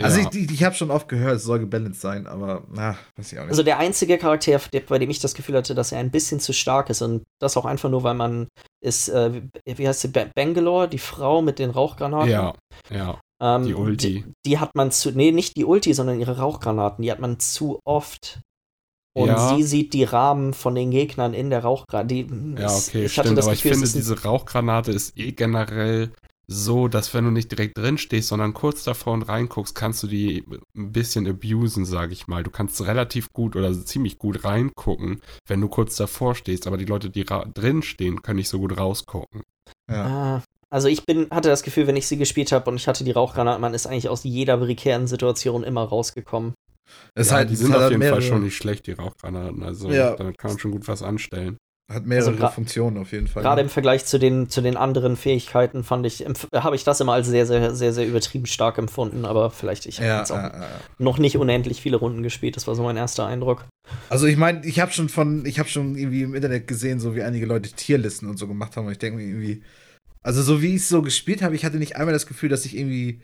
Also 0.00 0.20
ja. 0.20 0.28
ich, 0.30 0.38
ich, 0.38 0.50
ich 0.50 0.64
habe 0.64 0.74
schon 0.74 0.90
oft 0.90 1.08
gehört, 1.08 1.36
es 1.36 1.44
soll 1.44 1.60
gebalanced 1.60 2.00
sein, 2.00 2.26
aber 2.26 2.64
na, 2.72 2.96
weiß 3.16 3.32
ich 3.32 3.38
auch 3.38 3.44
nicht. 3.44 3.50
Also 3.50 3.62
der 3.62 3.78
einzige 3.78 4.18
Charakter, 4.18 4.60
bei 4.88 4.98
dem 4.98 5.10
ich 5.10 5.20
das 5.20 5.34
Gefühl 5.34 5.56
hatte, 5.56 5.74
dass 5.74 5.92
er 5.92 5.98
ein 5.98 6.10
bisschen 6.10 6.40
zu 6.40 6.52
stark 6.52 6.90
ist 6.90 7.02
und 7.02 7.24
das 7.40 7.56
auch 7.56 7.64
einfach 7.64 7.88
nur, 7.88 8.02
weil 8.02 8.14
man 8.14 8.48
ist, 8.82 9.08
äh, 9.08 9.42
wie 9.64 9.88
heißt 9.88 10.00
sie, 10.00 10.12
Bangalore, 10.34 10.88
die 10.88 10.98
Frau 10.98 11.42
mit 11.42 11.58
den 11.58 11.70
Rauchgranaten. 11.70 12.30
Ja, 12.30 12.54
ja. 12.90 13.20
Ähm, 13.40 13.64
die 13.64 13.74
Ulti. 13.74 14.24
Die, 14.24 14.32
die, 14.46 14.58
hat 14.58 14.74
man 14.74 14.90
zu, 14.90 15.10
nee, 15.10 15.32
nicht 15.32 15.56
die 15.56 15.64
Ulti, 15.64 15.94
sondern 15.94 16.20
ihre 16.20 16.38
Rauchgranaten, 16.38 17.02
die 17.02 17.10
hat 17.10 17.18
man 17.18 17.40
zu 17.40 17.80
oft. 17.84 18.40
Und 19.14 19.28
ja. 19.28 19.54
sie 19.54 19.62
sieht 19.62 19.92
die 19.92 20.04
Rahmen 20.04 20.54
von 20.54 20.74
den 20.74 20.90
Gegnern 20.90 21.34
in 21.34 21.50
der 21.50 21.60
Rauchgranate. 21.60 22.14
Ja, 22.58 22.74
okay, 22.74 23.04
ich 23.04 23.12
stimmt, 23.12 23.38
aber 23.38 23.50
Gefühl, 23.50 23.52
ich 23.52 23.78
finde, 23.78 23.92
diese 23.92 24.22
Rauchgranate 24.22 24.92
ist 24.92 25.18
eh 25.18 25.32
generell 25.32 26.12
so, 26.52 26.88
dass 26.88 27.14
wenn 27.14 27.24
du 27.24 27.30
nicht 27.30 27.50
direkt 27.50 27.78
drin 27.78 27.98
stehst, 27.98 28.28
sondern 28.28 28.54
kurz 28.54 28.84
davor 28.84 29.14
und 29.14 29.22
reinguckst, 29.22 29.74
kannst 29.74 30.02
du 30.02 30.06
die 30.06 30.44
ein 30.76 30.92
bisschen 30.92 31.26
abusen, 31.26 31.84
sage 31.84 32.12
ich 32.12 32.26
mal. 32.26 32.42
Du 32.42 32.50
kannst 32.50 32.84
relativ 32.86 33.32
gut 33.32 33.56
oder 33.56 33.72
ziemlich 33.84 34.18
gut 34.18 34.44
reingucken, 34.44 35.20
wenn 35.46 35.60
du 35.60 35.68
kurz 35.68 35.96
davor 35.96 36.34
stehst, 36.34 36.66
aber 36.66 36.76
die 36.76 36.84
Leute, 36.84 37.10
die 37.10 37.24
drin 37.24 37.82
stehen, 37.82 38.22
können 38.22 38.36
nicht 38.36 38.48
so 38.48 38.58
gut 38.58 38.76
rausgucken. 38.76 39.42
Ja. 39.90 40.06
Ah, 40.06 40.42
also 40.70 40.88
ich 40.88 41.04
bin, 41.04 41.28
hatte 41.30 41.48
das 41.48 41.62
Gefühl, 41.62 41.86
wenn 41.86 41.96
ich 41.96 42.06
sie 42.06 42.16
gespielt 42.16 42.52
habe 42.52 42.70
und 42.70 42.76
ich 42.76 42.88
hatte 42.88 43.04
die 43.04 43.10
Rauchgranate, 43.10 43.60
man 43.60 43.74
ist 43.74 43.86
eigentlich 43.86 44.08
aus 44.08 44.24
jeder 44.24 44.56
prekären 44.56 45.06
Situation 45.06 45.64
immer 45.64 45.82
rausgekommen. 45.82 46.54
Es 47.14 47.30
ja, 47.30 47.36
halt, 47.36 47.50
die 47.50 47.56
sind 47.56 47.72
halt 47.72 47.84
auf 47.84 47.90
jeden 47.90 48.02
Fall 48.02 48.22
schon 48.22 48.42
nicht 48.42 48.56
schlecht, 48.56 48.86
die 48.86 48.92
Rauchgranaten. 48.92 49.62
Also 49.62 49.90
ja. 49.90 50.16
damit 50.16 50.38
kann 50.38 50.52
man 50.52 50.58
schon 50.58 50.72
gut 50.72 50.88
was 50.88 51.02
anstellen. 51.02 51.58
Hat 51.90 52.06
mehrere 52.06 52.30
also 52.30 52.48
Funktionen 52.48 52.96
auf 52.96 53.12
jeden 53.12 53.26
Fall. 53.26 53.42
Gerade 53.42 53.60
im 53.60 53.68
Vergleich 53.68 54.04
zu 54.06 54.18
den, 54.18 54.48
zu 54.48 54.62
den 54.62 54.76
anderen 54.76 55.16
Fähigkeiten 55.16 55.84
fand 55.84 56.06
ich, 56.06 56.24
habe 56.54 56.76
ich 56.76 56.84
das 56.84 57.00
immer 57.00 57.12
als 57.12 57.26
sehr, 57.26 57.44
sehr, 57.44 57.74
sehr, 57.74 57.92
sehr 57.92 58.06
übertrieben 58.06 58.46
stark 58.46 58.78
empfunden, 58.78 59.24
aber 59.24 59.50
vielleicht, 59.50 59.86
ich 59.86 59.98
habe 59.98 60.08
ja, 60.08 60.18
jetzt 60.20 60.30
auch 60.30 60.38
äh, 60.38 60.52
noch 60.98 61.18
nicht 61.18 61.36
unendlich 61.36 61.82
viele 61.82 61.96
Runden 61.96 62.22
gespielt, 62.22 62.56
das 62.56 62.66
war 62.66 62.74
so 62.74 62.82
mein 62.82 62.96
erster 62.96 63.26
Eindruck. 63.26 63.66
Also 64.08 64.26
ich 64.26 64.36
meine, 64.36 64.64
ich 64.64 64.80
habe 64.80 64.92
schon 64.92 65.08
von, 65.08 65.44
ich 65.44 65.58
habe 65.58 65.68
schon 65.68 65.96
irgendwie 65.96 66.22
im 66.22 66.34
Internet 66.34 66.66
gesehen, 66.66 66.98
so 66.98 67.14
wie 67.14 67.22
einige 67.22 67.46
Leute 67.46 67.70
Tierlisten 67.70 68.30
und 68.30 68.38
so 68.38 68.46
gemacht 68.46 68.76
haben 68.76 68.86
und 68.86 68.92
ich 68.92 68.98
denke 68.98 69.18
mir 69.18 69.26
irgendwie, 69.26 69.62
also 70.22 70.40
so 70.42 70.62
wie 70.62 70.76
ich 70.76 70.82
es 70.82 70.88
so 70.88 71.02
gespielt 71.02 71.42
habe, 71.42 71.54
ich 71.54 71.64
hatte 71.64 71.76
nicht 71.76 71.96
einmal 71.96 72.14
das 72.14 72.26
Gefühl, 72.26 72.48
dass 72.48 72.64
ich 72.64 72.76
irgendwie 72.76 73.20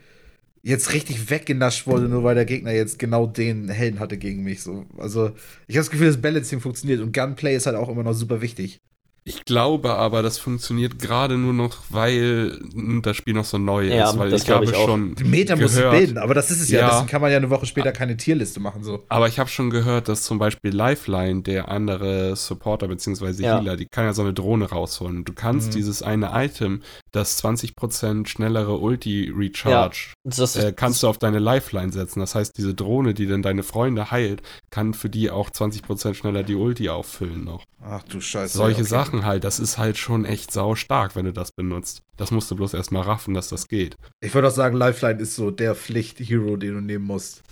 jetzt 0.61 0.93
richtig 0.93 1.29
weggenascht 1.29 1.87
wurde, 1.87 2.09
nur 2.09 2.23
weil 2.23 2.35
der 2.35 2.45
Gegner 2.45 2.71
jetzt 2.71 2.99
genau 2.99 3.27
den 3.27 3.69
Helden 3.69 3.99
hatte 3.99 4.17
gegen 4.17 4.43
mich. 4.43 4.61
So. 4.61 4.85
Also 4.97 5.31
ich 5.67 5.75
habe 5.75 5.81
das 5.85 5.91
Gefühl, 5.91 6.07
das 6.07 6.21
Balancing 6.21 6.59
funktioniert 6.59 7.01
und 7.01 7.13
Gunplay 7.13 7.55
ist 7.55 7.65
halt 7.65 7.75
auch 7.75 7.89
immer 7.89 8.03
noch 8.03 8.13
super 8.13 8.41
wichtig. 8.41 8.81
Ich 9.29 9.45
glaube 9.45 9.95
aber, 9.95 10.23
das 10.23 10.39
funktioniert 10.39 10.97
gerade 10.97 11.37
nur 11.37 11.53
noch, 11.53 11.77
weil 11.89 12.59
das 13.03 13.15
Spiel 13.15 13.35
noch 13.35 13.45
so 13.45 13.57
neu 13.57 13.87
ja, 13.87 14.09
ist. 14.09 14.17
Weil 14.17 14.33
ich 14.33 14.49
habe 14.49 14.67
schon. 14.67 15.15
Die 15.15 15.23
Meta 15.23 15.53
gehört, 15.53 15.71
muss 15.71 15.75
sich 15.75 15.89
bilden, 15.89 16.17
aber 16.17 16.33
das 16.33 16.49
ist 16.49 16.61
es 16.61 16.69
ja. 16.69 16.79
ja. 16.79 16.89
Deswegen 16.89 17.07
kann 17.07 17.21
man 17.21 17.31
ja 17.31 17.37
eine 17.37 17.49
Woche 17.49 17.65
später 17.65 17.91
keine 17.91 18.17
Tierliste 18.17 18.59
machen. 18.59 18.83
So. 18.83 19.03
Aber 19.07 19.27
ich 19.27 19.39
habe 19.39 19.49
schon 19.49 19.69
gehört, 19.69 20.07
dass 20.07 20.23
zum 20.23 20.39
Beispiel 20.39 20.75
Lifeline, 20.75 21.43
der 21.43 21.69
andere 21.69 22.35
Supporter 22.35 22.87
bzw. 22.87 23.43
Ja. 23.43 23.59
Healer, 23.59 23.77
die 23.77 23.85
kann 23.85 24.05
ja 24.05 24.13
so 24.13 24.23
eine 24.23 24.33
Drohne 24.33 24.69
rausholen. 24.69 25.25
Du 25.25 25.33
kannst 25.33 25.67
mhm. 25.67 25.73
dieses 25.73 26.01
eine 26.01 26.31
Item, 26.33 26.81
das 27.11 27.43
20% 27.43 28.27
schnellere 28.27 28.77
Ulti-Recharge, 28.77 30.13
ja, 30.25 30.61
äh, 30.61 30.73
kannst 30.73 31.03
du 31.03 31.07
auf 31.07 31.19
deine 31.19 31.39
Lifeline 31.39 31.91
setzen. 31.91 32.19
Das 32.19 32.35
heißt, 32.35 32.57
diese 32.57 32.73
Drohne, 32.73 33.13
die 33.13 33.27
dann 33.27 33.41
deine 33.41 33.63
Freunde 33.63 34.09
heilt, 34.11 34.41
kann 34.71 34.93
für 34.93 35.09
die 35.09 35.29
auch 35.29 35.49
20% 35.49 36.15
schneller 36.15 36.43
die 36.43 36.55
Ulti 36.55 36.89
auffüllen 36.89 37.43
noch. 37.43 37.63
Ach 37.81 38.03
du 38.03 38.19
Scheiße. 38.19 38.57
Solche 38.57 38.81
okay. 38.81 38.89
Sachen 38.89 39.18
halt, 39.25 39.43
das 39.43 39.59
ist 39.59 39.77
halt 39.77 39.97
schon 39.97 40.25
echt 40.25 40.51
sau 40.51 40.75
stark, 40.75 41.15
wenn 41.15 41.25
du 41.25 41.33
das 41.33 41.51
benutzt. 41.51 42.01
Das 42.17 42.31
musst 42.31 42.49
du 42.51 42.55
bloß 42.55 42.73
erstmal 42.73 43.03
raffen, 43.03 43.33
dass 43.33 43.49
das 43.49 43.67
geht. 43.67 43.95
Ich 44.21 44.33
würde 44.33 44.47
auch 44.47 44.53
sagen, 44.53 44.75
Lifeline 44.77 45.19
ist 45.21 45.35
so 45.35 45.51
der 45.51 45.75
Pflicht-Hero, 45.75 46.57
den 46.57 46.73
du 46.75 46.81
nehmen 46.81 47.05
musst. 47.05 47.43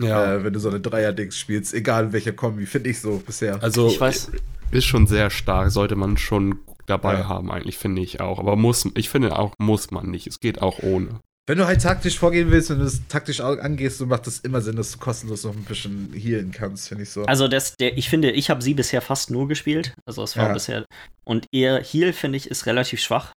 Ja. 0.00 0.34
äh, 0.34 0.44
wenn 0.44 0.52
du 0.52 0.58
so 0.58 0.68
eine 0.70 0.80
Dreier-Dings 0.80 1.38
spielst, 1.38 1.72
egal 1.72 2.06
in 2.06 2.12
welcher 2.12 2.32
Kombi, 2.32 2.66
finde 2.66 2.90
ich 2.90 3.00
so 3.00 3.22
bisher. 3.24 3.62
Also 3.62 3.86
Ich 3.86 4.00
weiß. 4.00 4.32
ist 4.72 4.84
schon 4.86 5.06
sehr 5.06 5.30
stark, 5.30 5.70
sollte 5.70 5.94
man 5.94 6.16
schon 6.16 6.58
dabei 6.86 7.14
Ja. 7.20 7.28
haben, 7.28 7.50
eigentlich, 7.50 7.78
finde 7.78 8.02
ich 8.02 8.20
auch. 8.20 8.38
Aber 8.40 8.56
muss, 8.56 8.88
ich 8.96 9.08
finde 9.08 9.38
auch, 9.38 9.54
muss 9.58 9.90
man 9.92 10.10
nicht. 10.10 10.26
Es 10.26 10.40
geht 10.40 10.60
auch 10.62 10.80
ohne. 10.82 11.20
Wenn 11.46 11.58
du 11.58 11.66
halt 11.66 11.82
taktisch 11.82 12.18
vorgehen 12.18 12.50
willst, 12.50 12.70
wenn 12.70 12.78
du 12.78 12.86
es 12.86 13.06
taktisch 13.08 13.40
angehst, 13.40 13.98
so 13.98 14.06
macht 14.06 14.26
das 14.26 14.38
immer 14.40 14.62
Sinn, 14.62 14.76
dass 14.76 14.92
du 14.92 14.98
kostenlos 14.98 15.44
noch 15.44 15.54
ein 15.54 15.64
bisschen 15.64 16.10
healen 16.14 16.52
kannst, 16.52 16.88
finde 16.88 17.02
ich 17.04 17.10
so. 17.10 17.24
Also 17.26 17.48
das, 17.48 17.74
der, 17.76 17.98
ich 17.98 18.08
finde, 18.08 18.30
ich 18.30 18.48
habe 18.48 18.62
sie 18.62 18.72
bisher 18.72 19.02
fast 19.02 19.30
nur 19.30 19.46
gespielt. 19.46 19.94
Also 20.06 20.22
es 20.22 20.36
war 20.38 20.48
Ja. 20.48 20.52
bisher. 20.54 20.86
Und 21.24 21.46
ihr 21.52 21.80
Heal, 21.82 22.14
finde 22.14 22.38
ich, 22.38 22.50
ist 22.50 22.64
relativ 22.64 23.00
schwach. 23.00 23.32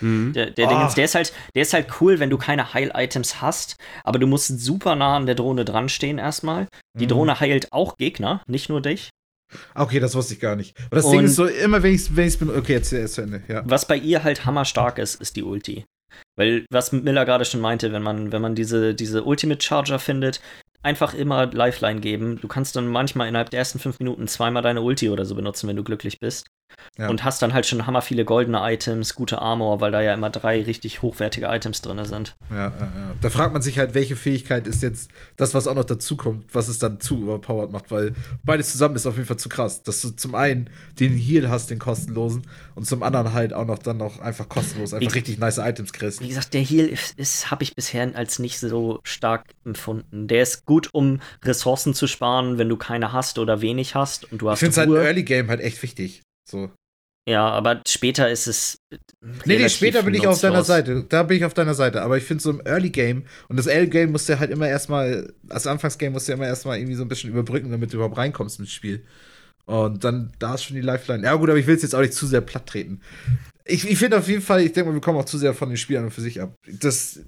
Mhm. 0.00 0.32
Der, 0.32 0.50
der, 0.50 0.68
Ah. 0.68 0.70
Dingens, 0.70 0.94
der 0.94 1.04
ist 1.06 1.14
halt, 1.16 1.32
der 1.56 1.62
ist 1.62 1.72
halt 1.72 1.88
cool, 2.00 2.20
wenn 2.20 2.30
du 2.30 2.38
keine 2.38 2.72
Heil-Items 2.72 3.40
hast, 3.40 3.76
aber 4.04 4.18
du 4.20 4.26
musst 4.28 4.46
super 4.60 4.94
nah 4.94 5.16
an 5.16 5.26
der 5.26 5.34
Drohne 5.34 5.64
dran 5.64 5.88
stehen 5.88 6.18
erstmal. 6.18 6.68
Die 6.96 7.04
Mhm. 7.06 7.08
Drohne 7.08 7.40
heilt 7.40 7.72
auch 7.72 7.96
Gegner, 7.96 8.42
nicht 8.46 8.68
nur 8.68 8.80
dich. 8.80 9.10
Okay, 9.74 9.98
das 10.00 10.14
wusste 10.14 10.34
ich 10.34 10.40
gar 10.40 10.54
nicht. 10.56 10.76
Aber 10.86 10.96
das 10.96 11.10
Ding 11.10 11.20
Und- 11.20 11.24
ist 11.26 11.34
so, 11.36 11.46
immer 11.46 11.82
wenn 11.82 11.94
ich 11.94 12.08
es 12.10 12.36
bin. 12.38 12.50
Okay, 12.50 12.72
jetzt 12.74 12.92
ist 12.92 13.14
zu 13.14 13.22
Ende, 13.22 13.42
ja. 13.48 13.62
Was 13.66 13.86
bei 13.88 13.96
ihr 13.96 14.22
halt 14.24 14.44
hammerstark 14.46 14.98
ist, 14.98 15.20
ist 15.20 15.34
die 15.36 15.42
Ulti. 15.42 15.84
Weil, 16.36 16.66
was 16.70 16.92
Miller 16.92 17.24
gerade 17.24 17.44
schon 17.44 17.60
meinte, 17.60 17.92
wenn 17.92 18.02
man, 18.02 18.32
wenn 18.32 18.42
man 18.42 18.54
diese, 18.54 18.94
diese 18.94 19.24
Ultimate 19.24 19.62
Charger 19.62 19.98
findet, 19.98 20.40
einfach 20.82 21.14
immer 21.14 21.46
Lifeline 21.46 22.00
geben. 22.00 22.40
Du 22.40 22.48
kannst 22.48 22.76
dann 22.76 22.88
manchmal 22.88 23.28
innerhalb 23.28 23.50
der 23.50 23.58
ersten 23.58 23.78
fünf 23.78 23.98
Minuten 23.98 24.28
zweimal 24.28 24.62
deine 24.62 24.82
Ulti 24.82 25.08
oder 25.08 25.24
so 25.24 25.34
benutzen, 25.34 25.68
wenn 25.68 25.76
du 25.76 25.84
glücklich 25.84 26.20
bist. 26.20 26.46
Ja. 26.98 27.08
Und 27.08 27.24
hast 27.24 27.42
dann 27.42 27.54
halt 27.54 27.66
schon 27.66 27.86
hammer 27.86 28.02
viele 28.02 28.24
goldene 28.24 28.60
Items, 28.72 29.14
gute 29.14 29.40
Armor, 29.40 29.80
weil 29.80 29.90
da 29.90 30.00
ja 30.00 30.14
immer 30.14 30.30
drei 30.30 30.62
richtig 30.62 31.02
hochwertige 31.02 31.46
Items 31.46 31.82
drin 31.82 32.04
sind. 32.04 32.36
Ja, 32.50 32.56
ja, 32.56 32.70
ja. 32.80 33.14
Da 33.20 33.30
fragt 33.30 33.52
man 33.52 33.62
sich 33.62 33.78
halt, 33.78 33.94
welche 33.94 34.14
Fähigkeit 34.14 34.66
ist 34.68 34.82
jetzt 34.82 35.10
das, 35.36 35.54
was 35.54 35.66
auch 35.66 35.74
noch 35.74 35.84
dazu 35.84 36.16
kommt, 36.16 36.54
was 36.54 36.68
es 36.68 36.78
dann 36.78 37.00
zu 37.00 37.20
überpowered 37.22 37.72
macht, 37.72 37.90
weil 37.90 38.14
beides 38.44 38.70
zusammen 38.70 38.94
ist 38.94 39.06
auf 39.06 39.16
jeden 39.16 39.26
Fall 39.26 39.38
zu 39.38 39.48
krass. 39.48 39.82
Dass 39.82 40.00
du 40.02 40.10
zum 40.10 40.34
einen 40.36 40.70
den 41.00 41.16
Heal 41.16 41.48
hast, 41.48 41.70
den 41.70 41.80
kostenlosen, 41.80 42.42
und 42.76 42.86
zum 42.86 43.02
anderen 43.02 43.32
halt 43.32 43.52
auch 43.52 43.66
noch 43.66 43.78
dann 43.78 43.96
noch 43.96 44.20
einfach 44.20 44.48
kostenlos 44.48 44.94
einfach 44.94 45.10
Wie- 45.12 45.18
richtig 45.18 45.38
nice 45.38 45.58
Items 45.58 45.92
kriegst. 45.92 46.20
Wie 46.20 46.28
gesagt, 46.28 46.54
der 46.54 46.62
Heal 46.62 46.86
ist, 46.86 47.18
ist 47.18 47.50
habe 47.50 47.64
ich 47.64 47.74
bisher 47.74 48.08
als 48.14 48.38
nicht 48.38 48.60
so 48.60 49.00
stark 49.02 49.46
empfunden. 49.64 50.28
Der 50.28 50.42
ist 50.42 50.64
gut, 50.64 50.90
um 50.92 51.20
Ressourcen 51.44 51.94
zu 51.94 52.06
sparen, 52.06 52.58
wenn 52.58 52.68
du 52.68 52.76
keine 52.76 53.12
hast 53.12 53.38
oder 53.38 53.60
wenig 53.62 53.94
hast 53.96 54.30
und 54.30 54.42
du 54.42 54.46
Ich 54.46 54.52
hast 54.52 54.58
finde 54.60 54.70
es 54.72 54.76
halt. 54.78 54.90
Early 54.90 55.24
Game 55.24 55.48
halt 55.48 55.60
echt 55.60 55.82
wichtig. 55.82 56.22
So. 56.54 56.70
Ja, 57.28 57.48
aber 57.48 57.80
später 57.88 58.30
ist 58.30 58.46
es. 58.46 58.76
Nee, 59.46 59.56
nee, 59.58 59.68
später 59.68 60.02
bin 60.02 60.14
ich 60.14 60.26
auf 60.26 60.40
deiner. 60.40 60.62
Seite. 60.62 61.04
Da 61.08 61.22
bin 61.22 61.38
ich 61.38 61.44
auf 61.44 61.54
deiner 61.54 61.74
Seite. 61.74 62.02
Aber 62.02 62.18
ich 62.18 62.24
finde 62.24 62.42
so 62.42 62.50
im 62.50 62.60
Early 62.66 62.90
Game 62.90 63.24
und 63.48 63.56
das 63.56 63.66
Early 63.66 63.88
Game 63.88 64.12
musst 64.12 64.28
du 64.28 64.38
halt 64.38 64.50
immer 64.50 64.68
erstmal, 64.68 65.32
als 65.48 65.66
Anfangsgame 65.66 66.10
musst 66.12 66.28
du 66.28 66.32
ja 66.32 66.36
immer 66.36 66.46
erstmal 66.46 66.78
irgendwie 66.78 66.94
so 66.96 67.02
ein 67.02 67.08
bisschen 67.08 67.30
überbrücken, 67.30 67.70
damit 67.70 67.92
du 67.92 67.96
überhaupt 67.96 68.18
reinkommst 68.18 68.60
ins 68.60 68.72
Spiel. 68.72 69.04
Und 69.64 70.04
dann, 70.04 70.32
da 70.38 70.54
ist 70.54 70.64
schon 70.64 70.76
die 70.76 70.82
Lifeline. 70.82 71.24
Ja, 71.24 71.34
gut, 71.34 71.48
aber 71.48 71.58
ich 71.58 71.66
will 71.66 71.74
es 71.74 71.82
jetzt 71.82 71.94
auch 71.94 72.02
nicht 72.02 72.12
zu 72.12 72.26
sehr 72.26 72.42
platt 72.42 72.66
treten. 72.66 73.00
Ich, 73.64 73.88
ich 73.88 73.98
finde 73.98 74.18
auf 74.18 74.28
jeden 74.28 74.42
Fall, 74.42 74.60
ich 74.60 74.72
denke 74.72 74.90
mal, 74.90 74.94
wir 74.94 75.00
kommen 75.00 75.18
auch 75.18 75.24
zu 75.24 75.38
sehr 75.38 75.54
von 75.54 75.70
den 75.70 75.78
Spielern 75.78 76.10
für 76.10 76.20
sich 76.20 76.42
ab. 76.42 76.52
Das, 76.66 77.20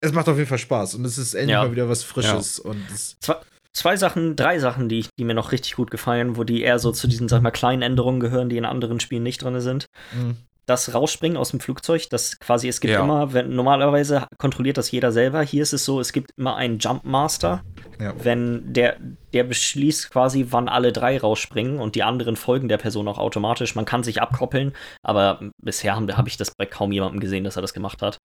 es 0.00 0.12
macht 0.12 0.28
auf 0.30 0.38
jeden 0.38 0.48
Fall 0.48 0.56
Spaß 0.56 0.94
und 0.94 1.04
es 1.04 1.18
ist 1.18 1.34
endlich 1.34 1.52
Ja. 1.52 1.64
mal 1.64 1.72
wieder 1.72 1.90
was 1.90 2.02
Frisches 2.02 2.58
und 2.58 2.80
es, 2.94 3.16
Zwei, 3.20 3.36
zwei 3.76 3.96
Sachen, 3.96 4.36
drei 4.36 4.58
Sachen, 4.58 4.88
die, 4.88 5.06
die 5.18 5.24
mir 5.24 5.34
noch 5.34 5.52
richtig 5.52 5.76
gut 5.76 5.90
gefallen, 5.90 6.36
wo 6.36 6.44
die 6.44 6.62
eher 6.62 6.78
so 6.78 6.92
zu 6.92 7.06
diesen, 7.06 7.28
sag 7.28 7.42
mal, 7.42 7.50
kleinen 7.50 7.82
Änderungen 7.82 8.20
gehören, 8.20 8.48
die 8.48 8.56
in 8.56 8.64
anderen 8.64 9.00
Spielen 9.00 9.22
nicht 9.22 9.42
drin 9.42 9.60
sind. 9.60 9.86
mh, 10.12 10.34
Das 10.66 10.92
Rausspringen 10.92 11.36
aus 11.36 11.50
dem 11.50 11.60
Flugzeug, 11.60 12.10
das 12.10 12.38
quasi, 12.40 12.68
es 12.68 12.80
gibt 12.80 12.92
Ja. 12.92 13.02
immer, 13.02 13.32
wenn, 13.32 13.54
normalerweise 13.54 14.26
kontrolliert 14.38 14.76
das 14.76 14.90
jeder 14.90 15.12
selber. 15.12 15.42
Hier 15.42 15.62
ist 15.62 15.72
es 15.72 15.84
so, 15.84 16.00
es 16.00 16.12
gibt 16.12 16.32
immer 16.36 16.56
einen 16.56 16.78
Jump 16.80 17.04
Master, 17.04 17.62
ja. 18.00 18.12
wenn 18.22 18.72
der, 18.72 18.96
der 19.32 19.44
beschließt 19.44 20.10
quasi, 20.10 20.46
wann 20.50 20.68
alle 20.68 20.92
drei 20.92 21.18
rausspringen 21.18 21.78
und 21.78 21.94
die 21.94 22.02
anderen 22.02 22.34
folgen 22.34 22.66
der 22.68 22.78
Person 22.78 23.06
auch 23.06 23.18
automatisch. 23.18 23.76
Man 23.76 23.84
kann 23.84 24.02
sich 24.02 24.20
abkoppeln, 24.20 24.72
aber 25.04 25.40
bisher 25.62 25.94
habe 25.94 26.16
hab 26.16 26.26
ich 26.26 26.36
das 26.36 26.50
bei 26.56 26.66
kaum 26.66 26.90
jemandem 26.90 27.20
gesehen, 27.20 27.44
dass 27.44 27.54
er 27.56 27.62
das 27.62 27.72
gemacht 27.72 28.02
hat. 28.02 28.18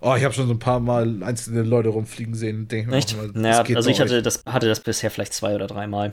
Oh, 0.00 0.14
ich 0.16 0.24
habe 0.24 0.34
schon 0.34 0.46
so 0.46 0.52
ein 0.54 0.58
paar 0.58 0.80
Mal 0.80 1.22
einzelne 1.22 1.62
Leute 1.62 1.90
rumfliegen 1.90 2.34
sehen. 2.34 2.68
Denk 2.68 2.88
ich 2.88 2.94
Echt? 2.94 3.16
das 3.16 3.30
Naja, 3.34 3.64
also 3.76 3.90
ich 3.90 4.00
hatte 4.00 4.16
euch. 4.16 4.22
das, 4.22 4.42
hatte 4.48 4.68
das 4.68 4.80
bisher 4.80 5.10
vielleicht 5.10 5.32
zwei 5.32 5.54
oder 5.54 5.66
dreimal. 5.66 6.12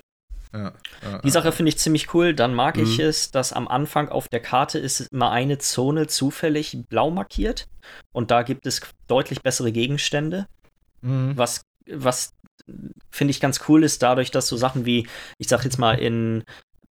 Ja, 0.54 0.74
ja, 1.02 1.20
Die 1.20 1.30
Sache 1.30 1.52
finde 1.52 1.70
ich 1.70 1.78
ziemlich 1.78 2.14
cool. 2.14 2.34
Dann 2.34 2.54
mag 2.54 2.78
ich 2.78 2.98
Mhm. 2.98 3.06
es, 3.06 3.32
dass 3.32 3.54
am 3.54 3.68
Anfang 3.68 4.10
auf 4.10 4.28
der 4.28 4.42
Karte 4.42 4.80
ist 4.80 5.02
immer 5.12 5.32
eine 5.32 5.58
Zone 5.60 6.08
zufällig 6.08 6.78
blau 6.90 7.10
markiert 7.10 7.68
und 8.12 8.32
da 8.32 8.44
gibt 8.44 8.66
es 8.66 8.82
deutlich 9.08 9.42
bessere 9.42 9.72
Gegenstände. 9.72 10.48
Mhm. 11.02 11.34
Was, 11.38 11.62
was 11.90 12.34
finde 13.10 13.32
ich 13.32 13.40
ganz 13.40 13.62
cool 13.68 13.84
ist, 13.84 14.04
dadurch, 14.04 14.32
dass 14.32 14.48
so 14.48 14.58
Sachen 14.58 14.86
wie, 14.86 15.08
ich 15.38 15.48
sag 15.48 15.64
jetzt 15.64 15.80
mal 15.80 15.94
in 15.94 16.44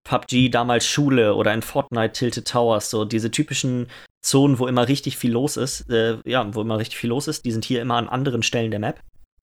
PUBG 0.03 0.49
damals 0.49 0.87
Schule 0.87 1.35
oder 1.35 1.53
in 1.53 1.61
Fortnite 1.61 2.13
Tilted 2.13 2.47
Towers, 2.47 2.89
so 2.89 3.05
diese 3.05 3.29
typischen 3.29 3.87
Zonen, 4.21 4.57
wo 4.59 4.67
immer 4.67 4.87
richtig 4.87 5.17
viel 5.17 5.31
los 5.31 5.57
ist, 5.57 5.89
äh, 5.89 6.17
ja, 6.25 6.53
wo 6.55 6.61
immer 6.61 6.77
richtig 6.77 6.97
viel 6.97 7.09
los 7.09 7.27
ist, 7.27 7.45
die 7.45 7.51
sind 7.51 7.65
hier 7.65 7.81
immer 7.81 7.95
an 7.95 8.09
anderen 8.09 8.41
Stellen 8.43 8.71
der 8.71 8.79
Map. 8.79 8.99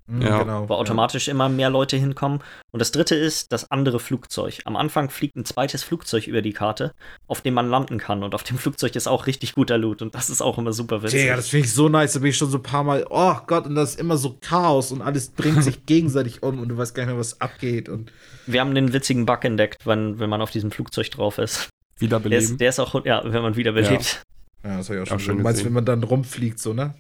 Mhm, 0.09 0.23
Ja. 0.23 0.39
genau. 0.43 0.69
wo 0.69 0.75
automatisch 0.75 1.27
immer 1.29 1.49
mehr 1.49 1.69
Leute 1.69 1.97
hinkommen. 1.97 2.41
Und 2.71 2.79
das 2.81 2.93
dritte 2.93 3.15
ist 3.17 3.51
das 3.53 3.71
andere 3.73 3.99
Flugzeug. 3.99 4.61
Am 4.65 4.77
Anfang 4.77 5.11
fliegt 5.11 5.35
ein 5.37 5.45
zweites 5.45 5.83
Flugzeug 5.83 6.27
über 6.29 6.43
die 6.43 6.53
Karte, 6.53 6.93
auf 7.27 7.41
dem 7.41 7.55
man 7.55 7.69
landen 7.69 7.99
kann. 7.99 8.23
Und 8.23 8.35
auf 8.35 8.43
dem 8.45 8.57
Flugzeug 8.59 8.95
ist 8.95 9.09
auch 9.09 9.27
richtig 9.27 9.55
guter 9.55 9.79
Loot. 9.79 10.03
Und 10.03 10.15
das 10.15 10.31
ist 10.31 10.43
auch 10.43 10.59
immer 10.59 10.73
super 10.73 11.03
witzig. 11.03 11.23
Digga, 11.23 11.37
das 11.37 11.49
finde 11.49 11.67
ich 11.67 11.73
so 11.75 11.89
nice. 11.89 12.13
Da 12.13 12.21
bin 12.21 12.31
ich 12.31 12.37
schon 12.37 12.51
so 12.51 12.59
ein 12.59 12.63
paar 12.63 12.85
Mal, 12.85 13.05
oh 13.11 13.35
Gott, 13.47 13.67
und 13.67 13.75
das 13.75 13.91
ist 13.91 14.01
immer 14.01 14.17
so 14.17 14.37
Chaos 14.41 14.93
und 14.93 15.03
alles 15.03 15.31
bringt 15.31 15.65
sich 15.65 15.85
gegenseitig 15.87 16.43
um 16.43 16.61
und 16.61 16.69
du 16.69 16.77
weißt 16.77 16.95
gar 16.95 17.03
nicht 17.05 17.11
mehr, 17.13 17.19
was 17.19 17.41
abgeht. 17.41 17.89
Und 17.89 18.13
Wir 18.47 18.61
haben 18.61 18.75
den 18.75 18.93
witzigen 18.93 19.27
Bug 19.27 19.45
entdeckt, 19.45 19.87
wenn, 19.87 20.21
wenn 20.21 20.31
man 20.31 20.41
auf 20.41 20.51
diesem 20.53 20.71
Flugzeug 20.71 21.11
drauf 21.11 21.39
ist. 21.39 21.57
Der 21.57 21.63
ist, 21.63 22.01
Wiederbeleben. 22.01 22.59
der 22.59 22.69
ist 22.69 22.79
auch, 22.79 23.05
ja, 23.05 23.23
wenn 23.25 23.43
man 23.43 23.57
wiederbelebt. 23.57 24.23
ja, 24.63 24.77
das 24.77 24.89
habe 24.89 24.99
ich 24.99 25.03
auch 25.03 25.07
schon, 25.09 25.19
schon 25.19 25.35
schon 25.37 25.43
Meinst 25.43 25.61
du, 25.61 25.65
gesehen. 25.65 25.67
wenn 25.67 25.73
man 25.73 25.85
dann 25.87 26.03
rumfliegt, 26.05 26.59
so, 26.61 26.75
ne? 26.75 26.95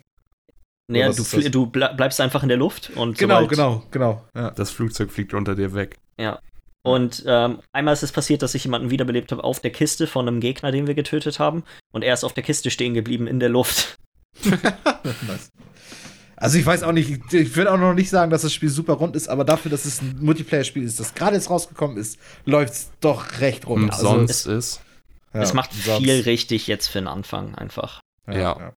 Ja, 0.88 1.08
was 1.08 1.16
du, 1.16 1.50
du 1.50 1.66
ble 1.66 1.92
bleibst 1.96 2.20
einfach 2.20 2.42
in 2.42 2.48
der 2.48 2.58
Luft 2.58 2.90
und 2.94 3.18
Genau, 3.18 3.46
genau, 3.46 3.82
genau. 3.90 4.22
Ja. 4.36 4.50
Das 4.52 4.70
Flugzeug 4.70 5.10
fliegt 5.10 5.34
unter 5.34 5.54
dir 5.56 5.74
weg. 5.74 5.96
Ja. 6.18 6.38
Und 6.82 7.24
ähm, 7.26 7.58
einmal 7.72 7.94
ist 7.94 8.04
es 8.04 8.12
passiert, 8.12 8.42
dass 8.42 8.54
ich 8.54 8.62
jemanden 8.62 8.90
wiederbelebt 8.90 9.32
habe 9.32 9.42
auf 9.42 9.58
der 9.58 9.72
Kiste 9.72 10.06
von 10.06 10.28
einem 10.28 10.38
Gegner, 10.38 10.70
den 10.70 10.86
wir 10.86 10.94
getötet 10.94 11.40
haben. 11.40 11.64
Und 11.92 12.02
er 12.04 12.14
ist 12.14 12.22
auf 12.22 12.32
der 12.34 12.44
Kiste 12.44 12.70
stehen 12.70 12.94
geblieben 12.94 13.26
in 13.26 13.40
der 13.40 13.48
Luft. 13.48 13.98
nice. 14.44 15.50
Also 16.36 16.58
ich 16.58 16.66
weiß 16.66 16.82
auch 16.82 16.92
nicht, 16.92 17.32
ich- 17.32 17.56
würde 17.56 17.72
auch 17.72 17.78
noch 17.78 17.94
nicht 17.94 18.10
sagen, 18.10 18.30
dass 18.30 18.42
das 18.42 18.52
Spiel 18.52 18.68
super 18.68 18.92
rund 18.92 19.16
ist, 19.16 19.26
aber 19.28 19.44
dafür, 19.44 19.70
dass 19.70 19.86
es 19.86 20.02
ein 20.02 20.18
Multiplayer-Spiel 20.20 20.84
ist, 20.84 21.00
das 21.00 21.14
gerade 21.14 21.34
jetzt 21.34 21.48
rausgekommen 21.50 21.96
ist, 21.96 22.18
läuft 22.44 22.74
es 22.74 22.90
doch 23.00 23.40
recht 23.40 23.66
rund. 23.66 23.84
Und 23.84 23.90
Also, 23.90 24.06
sonst 24.06 24.46
ist. 24.46 24.80
ja, 25.32 25.40
es 25.40 25.54
macht 25.54 25.72
sonst- 25.72 26.04
viel 26.04 26.20
richtig 26.20 26.66
jetzt 26.66 26.88
für 26.88 26.98
den 26.98 27.08
Anfang 27.08 27.54
einfach. 27.54 28.00
Ja. 28.30 28.74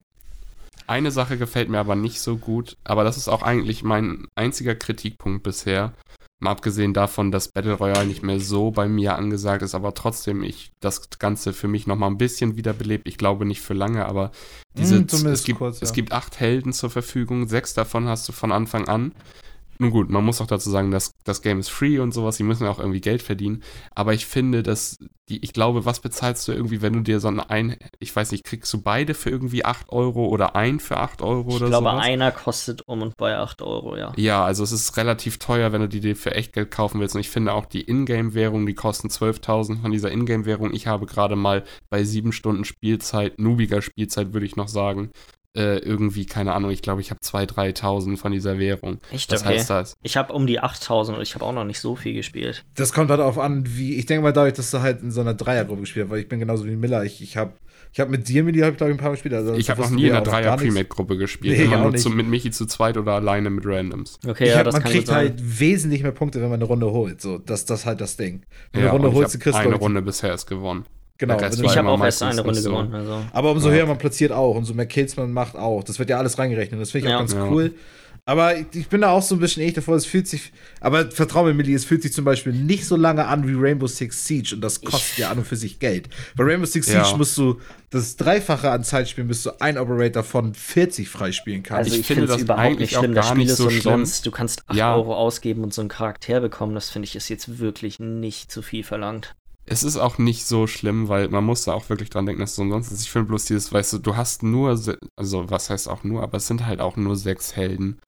Eine 0.89 1.11
Sache 1.11 1.37
gefällt 1.37 1.69
mir 1.69 1.79
aber 1.79 1.97
nicht 1.97 2.19
so 2.19 2.39
gut, 2.39 2.79
aber 2.83 3.05
das 3.05 3.19
ist 3.19 3.29
auch 3.29 3.43
eigentlich 3.43 3.83
mein 3.83 4.27
einziger 4.35 4.75
Kritikpunkt 4.75 5.43
bisher. 5.43 5.93
Mal 6.41 6.53
abgesehen 6.53 6.95
davon, 6.95 7.31
dass 7.31 7.49
Battle 7.49 7.75
Royale 7.75 8.07
nicht 8.07 8.23
mehr 8.23 8.41
so 8.41 8.71
bei 8.71 8.89
mir 8.89 9.17
angesagt 9.17 9.63
ist, 9.63 9.75
aber 9.75 9.93
trotzdem 9.93 10.43
ich 10.43 10.73
das 10.81 11.11
Ganze 11.19 11.53
für 11.53 11.69
mich 11.69 11.87
nochmal 11.87 12.11
ein 12.11 12.17
bisschen 12.17 12.57
wiederbelebt. 12.57 13.07
Ich 13.07 13.19
glaube 13.19 13.45
nicht 13.45 13.61
für 13.61 13.75
lange, 13.75 14.07
aber 14.07 14.31
diese, 14.79 15.07
zumindest 15.07 15.43
es, 15.43 15.45
gibt, 15.45 15.59
kurz, 15.59 15.81
ja. 15.81 15.85
es 15.85 15.93
gibt 15.93 16.13
acht 16.13 16.41
Helden 16.41 16.73
zur 16.73 16.89
Verfügung, 16.89 17.49
sechs 17.49 17.75
davon 17.75 18.09
hast 18.09 18.27
du 18.27 18.33
von 18.33 18.51
Anfang 18.51 18.89
an. 18.89 19.13
Nun 19.81 19.91
gut, 19.91 20.11
man 20.11 20.25
muss 20.25 20.41
auch 20.41 20.47
dazu 20.47 20.71
sagen, 20.71 20.91
dass 20.91 21.13
das 21.25 21.41
Game 21.41 21.61
ist 21.61 21.69
free 21.69 22.01
und 22.01 22.13
sowas, 22.13 22.37
die 22.37 22.43
müssen 22.43 22.65
ja 22.65 22.71
auch 22.71 22.81
irgendwie 22.81 23.01
Geld 23.01 23.23
verdienen. 23.23 23.63
Aber 23.95 24.13
ich 24.13 24.27
finde, 24.27 24.63
dass 24.65 24.99
die, 25.29 25.45
ich 25.45 25.53
glaube, 25.53 25.85
was 25.85 26.01
bezahlst 26.01 26.49
du 26.49 26.53
irgendwie, 26.53 26.83
wenn 26.83 26.95
du 26.95 27.01
dir 27.01 27.21
so 27.21 27.29
ein, 27.29 27.77
ich 27.99 28.15
weiß 28.15 28.33
nicht, 28.33 28.45
kriegst 28.45 28.73
du 28.73 28.83
beide 28.83 29.15
für 29.15 29.31
irgendwie 29.31 29.65
8 29.65 29.91
Euro 29.91 30.27
oder 30.27 30.57
ein 30.57 30.81
für 30.81 30.97
8 30.97 31.23
Euro 31.23 31.51
Ich 31.51 31.57
oder 31.57 31.69
glaube, 31.69 31.91
sowas? 31.91 32.05
einer 32.05 32.33
kostet 32.33 32.83
um 32.89 33.03
und 33.03 33.17
bei 33.17 33.37
8 33.37 33.63
Euro, 33.63 33.97
ja. 33.97 34.13
Ja, 34.17 34.45
also 34.45 34.65
es 34.65 34.73
ist 34.73 34.97
relativ 34.97 35.39
teuer, 35.39 35.71
wenn 35.73 35.83
du 35.83 35.89
die 35.89 36.01
dir 36.01 36.17
für 36.17 36.35
Echtgeld 36.35 36.71
kaufen 36.71 36.99
willst. 37.01 37.15
Und 37.15 37.21
ich 37.21 37.31
finde 37.31 37.53
auch 37.53 37.67
die 37.67 37.83
Ingame-Währung, 37.89 38.67
die 38.67 38.75
kosten 38.75 39.09
12.000 39.09 39.83
von 39.83 39.93
dieser 39.93 40.11
Ingame-Währung. 40.11 40.73
Ich 40.73 40.87
habe 40.87 41.07
gerade 41.07 41.37
mal 41.37 41.63
bei 41.91 42.05
sieben 42.05 42.33
Stunden 42.33 42.65
Spielzeit, 42.65 43.39
nubiger 43.39 43.83
Spielzeit 43.83 44.33
würde 44.33 44.47
ich 44.47 44.57
noch 44.57 44.69
sagen, 44.69 45.11
äh, 45.59 45.79
irgendwie, 45.79 46.25
keine 46.25 46.55
Ahnung, 46.55 46.71
ich 46.71 46.83
glaube, 46.83 47.01
ich 47.01 47.11
habe 47.11 47.21
2.000, 47.21 47.75
3.000 47.77 48.17
von 48.17 48.31
dieser 48.33 48.59
Währung. 48.59 48.99
Echt, 49.13 49.33
Das 49.33 49.43
okay. 49.43 49.55
heißt, 49.55 49.71
das 49.71 49.95
Ich 50.03 50.17
habe 50.17 50.33
um 50.33 50.47
die 50.47 50.61
8000 50.61 51.19
und 51.19 51.23
ich 51.23 51.35
habe 51.35 51.45
auch 51.45 51.53
noch 51.53 51.65
nicht 51.65 51.81
so 51.81 51.97
viel 51.97 52.15
gespielt. 52.15 52.65
Das 52.77 52.93
kommt 52.93 53.11
halt 53.11 53.21
darauf 53.21 53.39
an, 53.39 53.65
wie, 53.67 53.97
ich 53.97 54.07
denke 54.07 54.23
mal 54.23 54.33
dadurch, 54.33 54.55
dass 54.55 54.71
du 54.71 54.81
halt 54.81 55.03
in 55.03 55.11
so 55.11 55.21
einer 55.21 55.35
Dreiergruppe 55.35 55.81
gespielt 55.81 56.07
hast, 56.07 56.13
weil 56.13 56.21
ich 56.21 56.29
bin 56.29 56.39
genauso 56.39 56.65
wie 56.65 56.77
Miller. 56.77 57.05
Ich, 57.05 57.21
ich 57.21 57.37
habe 57.37 57.53
ich 57.93 58.01
hab 58.01 58.11
mit 58.11 58.29
dir, 58.29 58.45
Mili, 58.45 58.61
habe 58.61 58.73
ich 58.73 58.77
glaube 58.77 58.93
ich 58.93 58.97
ein 58.97 59.01
paar 59.01 59.09
Mal 59.09 59.15
gespielt. 59.15 59.35
Also, 59.35 59.55
Ich 59.55 59.71
habe 59.71 59.81
noch 59.81 59.91
nie 59.91 60.07
in 60.07 60.13
einer 60.13 60.21
auch 60.21 60.25
gar 60.25 60.41
nichts. 60.41 60.47
Dreier-Premade-Gruppe 60.47 61.17
gespielt. 61.17 61.59
Nee, 61.59 61.65
Immer 61.65 61.79
nur 61.79 61.97
zu, 61.97 62.11
mit 62.11 62.29
Michi 62.29 62.51
zu 62.51 62.67
zweit 62.67 62.97
oder 62.97 63.13
alleine 63.15 63.51
mit 63.51 63.65
Randoms. 63.67 64.19
Okay, 64.27 64.45
Ich 64.45 64.51
ja, 64.51 64.59
hab, 64.59 64.65
das 64.65 64.75
man 64.75 64.83
kann 64.83 64.93
kriegt 64.93 65.11
halt 65.11 65.35
wesentlich 65.39 66.03
mehr 66.03 66.13
Punkte, 66.13 66.41
wenn 66.41 66.51
man 66.51 66.61
eine 66.61 66.67
Runde 66.67 66.91
holt. 66.91 67.21
So, 67.21 67.39
das, 67.39 67.65
das 67.65 67.81
ist 67.81 67.87
halt 67.87 68.01
das 68.01 68.17
Ding. 68.17 68.43
Wenn 68.73 68.83
du 68.83 68.87
Ja, 68.87 68.93
eine 68.93 68.93
Runde 68.93 69.09
und 69.09 69.15
holst, 69.15 69.35
du 69.35 69.39
kriegst 69.39 69.59
eine 69.59 69.75
Runde 69.75 70.03
bisher 70.03 70.31
erst 70.31 70.47
gewonnen. 70.47 70.85
Genau. 71.19 71.37
Ich 71.37 71.77
habe 71.77 71.89
auch 71.89 72.03
erst 72.05 72.21
meistens 72.23 72.39
eine 72.39 72.41
Runde 72.43 72.63
gewonnen. 72.63 72.95
Also. 72.95 73.25
Aber 73.33 73.51
umso 73.51 73.69
Ja. 73.71 73.75
höher 73.77 73.87
man 73.87 73.99
platziert 73.99 74.31
auch, 74.33 74.55
umso 74.55 74.73
mehr 74.75 74.87
Kills 74.87 75.17
man 75.17 75.33
macht 75.33 75.57
auch. 75.57 75.83
Das 75.83 75.99
wird 75.99 76.11
ja 76.11 76.19
alles 76.19 76.39
reingerechnet. 76.39 76.81
Das 76.81 76.93
finde 76.93 77.09
ich 77.09 77.11
Ja. 77.11 77.17
auch 77.17 77.21
ganz 77.21 77.33
Ja. 77.33 77.45
cool. 77.51 77.75
Aber 78.25 78.55
ich, 78.59 78.67
ich 78.75 78.89
bin 78.89 79.01
da 79.01 79.11
auch 79.11 79.23
so 79.23 79.35
ein 79.37 79.39
bisschen 79.39 79.63
ähnlich 79.63 79.77
davor. 79.77 79.97
Es 79.97 80.05
fühlt 80.05 80.29
sich, 80.29 80.53
aber 80.83 81.11
vertrau 81.11 81.45
mir, 81.45 81.55
Millie, 81.55 81.75
es 81.75 81.87
fühlt 81.87 82.03
sich 82.03 82.13
zum 82.13 82.27
Beispiel 82.27 82.53
nicht 82.53 82.85
so 82.85 82.95
lange 82.95 83.27
an 83.27 83.49
wie 83.49 83.55
Rainbow 83.57 83.87
Six 83.87 84.27
Siege 84.27 84.55
und 84.55 84.61
das 84.61 84.83
kostet 84.83 85.17
ja 85.17 85.31
an 85.31 85.39
und 85.39 85.47
für 85.47 85.57
sich 85.57 85.79
Geld. 85.79 86.11
Bei 86.37 86.45
Rainbow 86.45 86.67
Six 86.67 86.87
Siege 86.89 86.99
Ja. 86.99 87.17
musst 87.17 87.39
du 87.39 87.59
das 87.89 88.17
Dreifache 88.17 88.71
an 88.71 88.85
Zeit 88.85 89.09
spielen, 89.09 89.29
bis 89.29 89.45
du 89.45 89.59
ein 89.63 89.79
Operator 89.79 90.23
von 90.25 90.53
40 90.53 91.09
freispielen 91.09 91.63
kannst. 91.63 91.87
Also 91.91 91.95
Ich 91.95 92.01
ich, 92.03 92.07
finde 92.07 92.27
das 92.27 92.43
überhaupt 92.43 92.79
nicht 92.79 92.95
schlimm. 92.95 93.15
Das 93.15 93.29
Spiel 93.29 93.39
nicht 93.39 93.49
ist 93.51 93.57
so 93.57 93.71
schlimm. 93.71 93.95
umsonst. 93.95 94.27
Du 94.27 94.31
kannst 94.31 94.63
8 94.69 94.77
Ja. 94.77 94.95
Euro 94.95 95.17
ausgeben 95.17 95.65
und 95.65 95.73
so 95.73 95.81
einen 95.81 95.89
Charakter 95.89 96.41
bekommen. 96.41 96.75
Das 96.75 96.91
finde 96.91 97.07
ich 97.09 97.17
ist 97.17 97.31
jetzt 97.31 97.59
wirklich 97.59 97.99
nicht 97.99 98.53
zu 98.53 98.61
viel 98.61 98.85
verlangt. 98.85 99.35
Es 99.71 99.83
ist 99.83 99.97
auch 99.97 100.19
nicht 100.19 100.47
so 100.47 100.67
schlimm, 100.67 101.09
weil 101.09 101.29
man 101.29 101.45
muss 101.45 101.65
da 101.65 101.73
auch 101.73 101.89
wirklich 101.89 102.11
dran 102.11 102.27
denken, 102.27 102.41
dass 102.41 102.53
es 102.53 102.59
umsonst 102.59 102.93
ist. 102.93 103.03
Ich 103.03 103.11
finde 103.11 103.29
bloß 103.29 103.45
dieses, 103.45 103.73
weißt 103.73 103.95
du, 103.95 103.99
du 103.99 104.17
hast 104.17 104.43
nur, 104.43 104.71
also 105.17 105.51
was 105.51 105.71
heißt 105.71 105.89
auch 105.89 106.05
nur, 106.05 106.23
aber 106.23 106.39
es 106.39 106.47
sind 106.47 106.67
halt 106.67 106.81
auch 106.81 106.97
nur 106.97 107.17
sechs 107.17 107.57
Helden. 107.57 107.99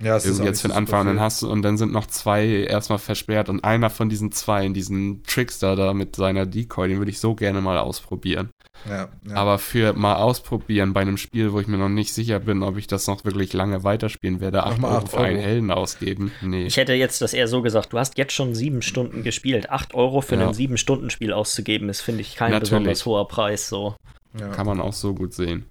ja, 0.00 0.16
es 0.16 0.40
auch 0.40 0.44
jetzt 0.44 0.60
für 0.62 0.68
den 0.68 0.76
Anfang. 0.76 1.00
Und 1.00 1.06
dann 1.08 1.20
hast 1.20 1.42
du, 1.42 1.50
und 1.50 1.62
dann 1.62 1.76
sind 1.76 1.92
noch 1.92 2.06
zwei 2.06 2.46
erstmal 2.46 2.98
versperrt 2.98 3.48
und 3.48 3.64
einer 3.64 3.90
von 3.90 4.08
diesen 4.08 4.30
zwei, 4.32 4.68
diesen 4.68 5.22
Trickster 5.24 5.74
da 5.76 5.92
mit 5.92 6.14
seiner 6.16 6.46
Decoy, 6.46 6.88
den 6.88 6.98
würde 6.98 7.10
ich 7.10 7.18
so 7.18 7.34
gerne 7.34 7.60
mal 7.60 7.78
ausprobieren. 7.78 8.50
Ja, 8.88 9.08
ja. 9.28 9.34
Aber 9.34 9.58
für 9.58 9.92
mal 9.92 10.16
ausprobieren 10.16 10.92
bei 10.92 11.00
einem 11.00 11.16
Spiel, 11.16 11.52
wo 11.52 11.60
ich 11.60 11.66
mir 11.66 11.78
noch 11.78 11.88
nicht 11.88 12.12
sicher 12.12 12.38
bin, 12.40 12.62
ob 12.62 12.76
ich 12.76 12.86
das 12.86 13.06
noch 13.06 13.24
wirklich 13.24 13.52
lange 13.52 13.84
weiterspielen 13.84 14.40
werde, 14.40 14.64
8 14.64 14.72
Nochmal 14.72 14.90
Euro 14.92 15.02
acht 15.04 15.08
für 15.10 15.18
einen. 15.20 15.38
Helden 15.40 15.70
ausgeben. 15.70 16.32
Nee. 16.42 16.66
Ich 16.66 16.76
hätte 16.76 16.92
jetzt 16.94 17.20
das 17.22 17.34
eher 17.34 17.48
so 17.48 17.62
gesagt, 17.62 17.92
du 17.92 17.98
hast 17.98 18.18
jetzt 18.18 18.32
schon 18.32 18.54
sieben 18.54 18.82
Stunden 18.82 19.22
gespielt. 19.22 19.70
8 19.70 19.94
Euro 19.94 20.20
für 20.20 20.36
Ja. 20.36 20.48
ein 20.48 20.54
sieben 20.54 20.76
Stunden 20.76 21.10
Spiel 21.10 21.32
auszugeben, 21.32 21.88
ist, 21.88 22.00
finde 22.00 22.20
ich, 22.20 22.36
kein 22.36 22.50
Natürlich. 22.50 22.70
besonders 22.70 23.06
hoher 23.06 23.28
Preis. 23.28 23.68
So. 23.68 23.96
ja. 24.38 24.48
Kann 24.48 24.66
man 24.66 24.80
auch 24.80 24.92
so 24.92 25.14
gut 25.14 25.32
sehen. 25.34 25.64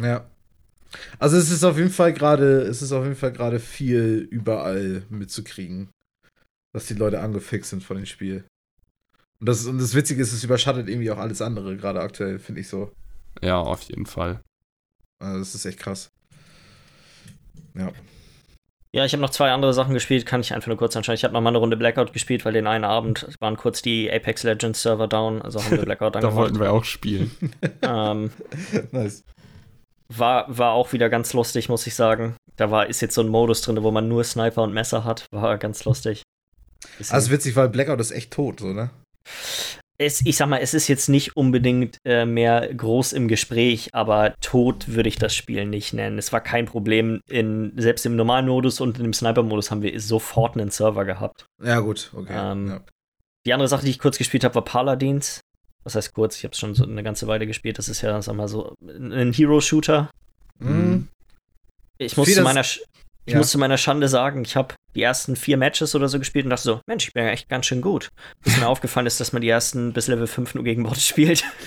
Ja. 0.00 0.24
Also 1.18 1.36
es 1.36 1.50
ist 1.50 1.64
auf 1.64 1.76
jeden 1.76 1.90
Fall 1.90 2.12
gerade, 2.12 2.60
es 2.62 2.80
ist 2.82 2.92
auf 2.92 3.02
jeden 3.02 3.16
Fall 3.16 3.32
gerade 3.32 3.58
viel 3.58 4.28
überall 4.30 5.02
mitzukriegen, 5.10 5.88
dass 6.72 6.86
die 6.86 6.94
Leute 6.94 7.20
angefixt 7.20 7.70
sind 7.70 7.82
von 7.82 7.96
dem 7.96 8.06
Spiel. 8.06 8.44
Und 9.44 9.48
das, 9.50 9.66
und 9.66 9.76
das 9.78 9.94
Witzige 9.94 10.22
ist, 10.22 10.32
es 10.32 10.42
überschattet 10.42 10.88
irgendwie 10.88 11.10
auch 11.10 11.18
alles 11.18 11.42
andere, 11.42 11.76
gerade 11.76 12.00
aktuell, 12.00 12.38
finde 12.38 12.62
ich 12.62 12.68
so. 12.68 12.90
Ja, 13.42 13.58
auf 13.60 13.82
jeden 13.82 14.06
Fall. 14.06 14.40
Also 15.22 15.38
das 15.40 15.54
ist 15.54 15.66
echt 15.66 15.78
krass. 15.78 16.08
Ja. 17.74 17.92
Ja, 18.94 19.04
ich 19.04 19.12
habe 19.12 19.20
noch 19.20 19.28
zwei 19.28 19.50
andere 19.50 19.74
Sachen 19.74 19.92
gespielt, 19.92 20.24
kann 20.24 20.40
ich 20.40 20.54
einfach 20.54 20.68
nur 20.68 20.78
kurz 20.78 20.96
anschauen. 20.96 21.16
Ich 21.16 21.24
habe 21.24 21.34
noch 21.34 21.42
mal 21.42 21.50
eine 21.50 21.58
Runde 21.58 21.76
Blackout 21.76 22.14
gespielt, 22.14 22.46
weil 22.46 22.54
den 22.54 22.66
einen 22.66 22.84
Abend 22.84 23.26
waren 23.38 23.58
kurz 23.58 23.82
die 23.82 24.10
Apex 24.10 24.44
Legends 24.44 24.80
Server 24.80 25.08
down, 25.08 25.42
also 25.42 25.62
haben 25.62 25.72
wir 25.72 25.78
Blackout 25.84 26.14
Da 26.14 26.20
angemacht. 26.20 26.36
wollten 26.38 26.58
wir 26.60 26.72
auch 26.72 26.84
spielen. 26.84 27.30
ähm, 27.82 28.30
nice. 28.92 29.24
war, 30.08 30.46
war 30.56 30.72
auch 30.72 30.94
wieder 30.94 31.10
ganz 31.10 31.34
lustig, 31.34 31.68
muss 31.68 31.86
ich 31.86 31.94
sagen. 31.94 32.34
Da 32.56 32.70
war, 32.70 32.86
ist 32.86 33.02
jetzt 33.02 33.14
so 33.14 33.20
ein 33.20 33.28
Modus 33.28 33.60
drin, 33.60 33.82
wo 33.82 33.90
man 33.90 34.08
nur 34.08 34.24
Sniper 34.24 34.62
und 34.62 34.72
Messer 34.72 35.04
hat. 35.04 35.26
War 35.32 35.58
ganz 35.58 35.84
lustig. 35.84 36.22
Bisschen- 36.96 37.14
Also 37.14 37.30
witzig, 37.30 37.56
weil 37.56 37.68
Blackout 37.68 38.00
ist 38.00 38.12
echt 38.12 38.32
tot, 38.32 38.60
so, 38.60 38.68
ne? 38.68 38.88
Es, 39.96 40.26
ich 40.26 40.36
sag 40.36 40.48
mal, 40.48 40.58
es 40.58 40.74
ist 40.74 40.88
jetzt 40.88 41.08
nicht 41.08 41.36
unbedingt 41.36 41.98
äh, 42.04 42.26
mehr 42.26 42.72
groß 42.74 43.12
im 43.12 43.28
Gespräch, 43.28 43.94
aber 43.94 44.34
tot 44.40 44.88
würde 44.88 45.08
ich 45.08 45.16
das 45.16 45.34
Spiel 45.34 45.66
nicht 45.66 45.92
nennen. 45.92 46.18
Es 46.18 46.32
war 46.32 46.40
kein 46.40 46.66
Problem. 46.66 47.20
In, 47.28 47.72
selbst 47.76 48.04
im 48.04 48.16
normalen 48.16 48.48
Modus 48.48 48.80
und 48.80 48.98
im 48.98 49.12
Sniper-Modus 49.12 49.70
haben 49.70 49.82
wir 49.82 49.98
sofort 50.00 50.56
einen 50.56 50.70
Server 50.70 51.04
gehabt. 51.04 51.46
Ja, 51.62 51.78
gut, 51.80 52.10
okay. 52.14 52.32
Ähm, 52.34 52.68
ja. 52.68 52.80
Die 53.46 53.52
andere 53.52 53.68
Sache, 53.68 53.84
die 53.84 53.90
ich 53.90 53.98
kurz 53.98 54.18
gespielt 54.18 54.42
habe, 54.42 54.56
war 54.56 54.64
Paladins. 54.64 55.40
Was 55.84 55.94
heißt 55.94 56.14
kurz? 56.14 56.38
Ich 56.38 56.44
habe 56.44 56.52
es 56.52 56.58
schon 56.58 56.74
so 56.74 56.84
eine 56.84 57.02
ganze 57.02 57.26
Weile 57.28 57.46
gespielt. 57.46 57.78
Das 57.78 57.88
ist 57.88 58.00
ja, 58.00 58.20
sag 58.20 58.34
mal 58.34 58.48
so, 58.48 58.74
ein 58.80 59.32
Hero-Shooter. 59.32 60.10
Mhm. 60.58 61.08
Ich 61.98 62.16
muss, 62.16 62.32
zu 62.34 62.42
meiner, 62.42 62.64
Sch 62.64 62.80
ich 63.26 63.32
Ja. 63.32 63.38
muss 63.38 63.50
zu 63.50 63.58
meiner 63.58 63.78
Schande 63.78 64.08
sagen, 64.08 64.42
ich 64.44 64.54
habe 64.56 64.74
die 64.94 65.02
ersten 65.02 65.34
vier 65.34 65.56
Matches 65.56 65.94
oder 65.96 66.08
so 66.08 66.20
gespielt 66.20 66.44
und 66.44 66.50
dachte 66.50 66.62
so, 66.62 66.80
Mensch, 66.86 67.08
ich 67.08 67.12
bin 67.14 67.24
ja 67.24 67.30
echt 67.30 67.48
ganz 67.48 67.66
schön 67.66 67.80
gut. 67.80 68.10
Bis 68.44 68.56
mir 68.58 68.68
aufgefallen 68.68 69.06
ist, 69.06 69.18
dass 69.20 69.32
man 69.32 69.42
die 69.42 69.48
ersten 69.48 69.92
bis 69.92 70.06
Level 70.06 70.26
5 70.28 70.54
nur 70.54 70.62
gegen 70.62 70.84
Bots 70.84 71.04
spielt. 71.06 71.42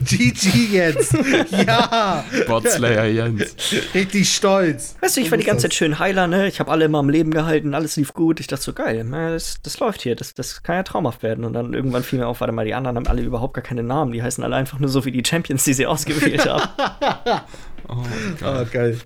GG 0.00 0.48
jetzt! 0.72 1.14
ja! 1.66 2.24
Botslayer 2.46 3.04
Jens. 3.06 3.54
Richtig 3.94 4.32
stolz. 4.34 4.96
Weißt 5.00 5.16
du, 5.16 5.20
ich 5.20 5.30
war 5.30 5.38
die 5.38 5.44
ganze 5.44 5.62
Zeit 5.64 5.74
schön 5.74 5.98
Heiler, 5.98 6.26
ne? 6.26 6.48
Ich 6.48 6.60
habe 6.60 6.70
alle 6.70 6.86
immer 6.86 6.98
am 6.98 7.10
Leben 7.10 7.30
gehalten, 7.30 7.74
alles 7.74 7.96
lief 7.96 8.14
gut. 8.14 8.40
Ich 8.40 8.46
dachte 8.46 8.62
so, 8.62 8.72
geil, 8.72 9.04
na, 9.06 9.30
das, 9.32 9.56
das 9.62 9.78
läuft 9.80 10.02
hier, 10.02 10.16
das, 10.16 10.34
das 10.34 10.62
kann 10.62 10.76
ja 10.76 10.82
traumhaft 10.82 11.22
werden. 11.22 11.44
Und 11.44 11.52
dann 11.52 11.74
irgendwann 11.74 12.02
fiel 12.04 12.18
mir 12.20 12.26
auf, 12.28 12.40
warte 12.40 12.52
mal, 12.52 12.64
die 12.64 12.74
anderen 12.74 12.96
haben 12.96 13.06
alle 13.06 13.22
überhaupt 13.22 13.54
gar 13.54 13.62
keine 13.62 13.82
Namen. 13.82 14.12
Die 14.12 14.22
heißen 14.22 14.42
alle 14.42 14.56
einfach 14.56 14.78
nur 14.78 14.88
so 14.88 15.04
wie 15.04 15.12
die 15.12 15.22
Champions, 15.28 15.64
die 15.64 15.74
sie 15.74 15.86
ausgewählt 15.86 16.46
haben. 16.48 16.62
Oh 17.86 17.96
mein 17.96 18.36
Ah, 18.40 18.60
Gott. 18.62 18.72
geil. 18.72 18.98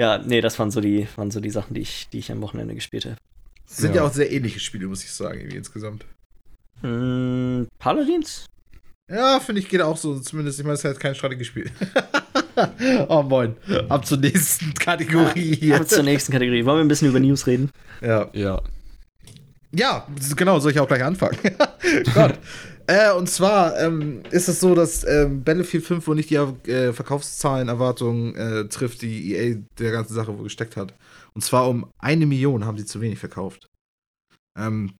Ja, 0.00 0.18
nee, 0.18 0.40
das 0.40 0.58
waren 0.58 0.70
so 0.70 0.80
die, 0.80 1.08
waren 1.16 1.30
so 1.30 1.40
die 1.40 1.50
Sachen, 1.50 1.74
die 1.74 1.80
ich, 1.80 2.08
die 2.12 2.18
ich 2.18 2.30
am 2.30 2.40
Wochenende 2.40 2.74
gespielt 2.74 3.04
habe. 3.04 3.16
Das 3.66 3.78
sind 3.78 3.94
ja. 3.94 4.02
Ja. 4.02 4.08
auch 4.08 4.12
sehr 4.12 4.30
ähnliche 4.30 4.60
Spiele, 4.60 4.86
muss 4.86 5.02
ich 5.02 5.12
sagen, 5.12 5.40
irgendwie 5.40 5.56
insgesamt. 5.56 6.04
Mm, 6.82 7.64
Paladins? 7.78 8.46
Ja, 9.10 9.40
finde 9.40 9.60
ich, 9.60 9.68
geht 9.68 9.80
auch 9.80 9.96
so. 9.96 10.18
Zumindest, 10.20 10.58
ich 10.58 10.64
meine, 10.64 10.74
es 10.74 10.80
ist 10.80 10.84
halt 10.84 11.00
kein 11.00 11.14
Strategiespiel. 11.14 11.70
oh, 13.08 13.22
moin. 13.22 13.56
Ab 13.88 14.06
zur 14.06 14.18
nächsten 14.18 14.74
Kategorie 14.74 15.56
hier. 15.56 15.76
Ab 15.76 15.88
zur 15.88 16.02
nächsten 16.02 16.32
Kategorie. 16.32 16.64
Wollen 16.64 16.78
wir 16.78 16.84
ein 16.84 16.88
bisschen 16.88 17.08
über 17.08 17.20
News 17.20 17.46
reden? 17.46 17.70
Ja. 18.00 18.28
Ja. 18.32 18.62
Ja, 19.72 20.06
genau, 20.36 20.58
soll 20.60 20.72
ich 20.72 20.80
auch 20.80 20.88
gleich 20.88 21.02
anfangen. 21.02 21.38
Gott. 22.14 22.38
Äh, 22.88 23.12
und 23.12 23.28
zwar 23.28 23.78
ähm, 23.78 24.22
ist 24.30 24.48
es 24.48 24.60
so, 24.60 24.74
dass 24.74 25.04
ähm, 25.04 25.44
Battlefield 25.44 25.84
5 25.84 26.06
wohl 26.06 26.16
nicht 26.16 26.30
die 26.30 26.36
äh, 26.36 26.94
Verkaufszahlen, 26.94 27.68
Erwartungen 27.68 28.34
äh, 28.34 28.66
trifft, 28.66 29.02
die 29.02 29.34
EA 29.34 29.58
der 29.78 29.92
ganzen 29.92 30.14
Sache 30.14 30.36
wohl 30.36 30.44
gesteckt 30.44 30.74
hat. 30.76 30.94
Und 31.34 31.42
zwar 31.42 31.68
um 31.68 31.90
eine 31.98 32.24
Million 32.24 32.64
haben 32.64 32.78
sie 32.78 32.86
zu 32.86 33.02
wenig 33.02 33.18
verkauft. 33.18 33.68
Ähm, 34.58 34.94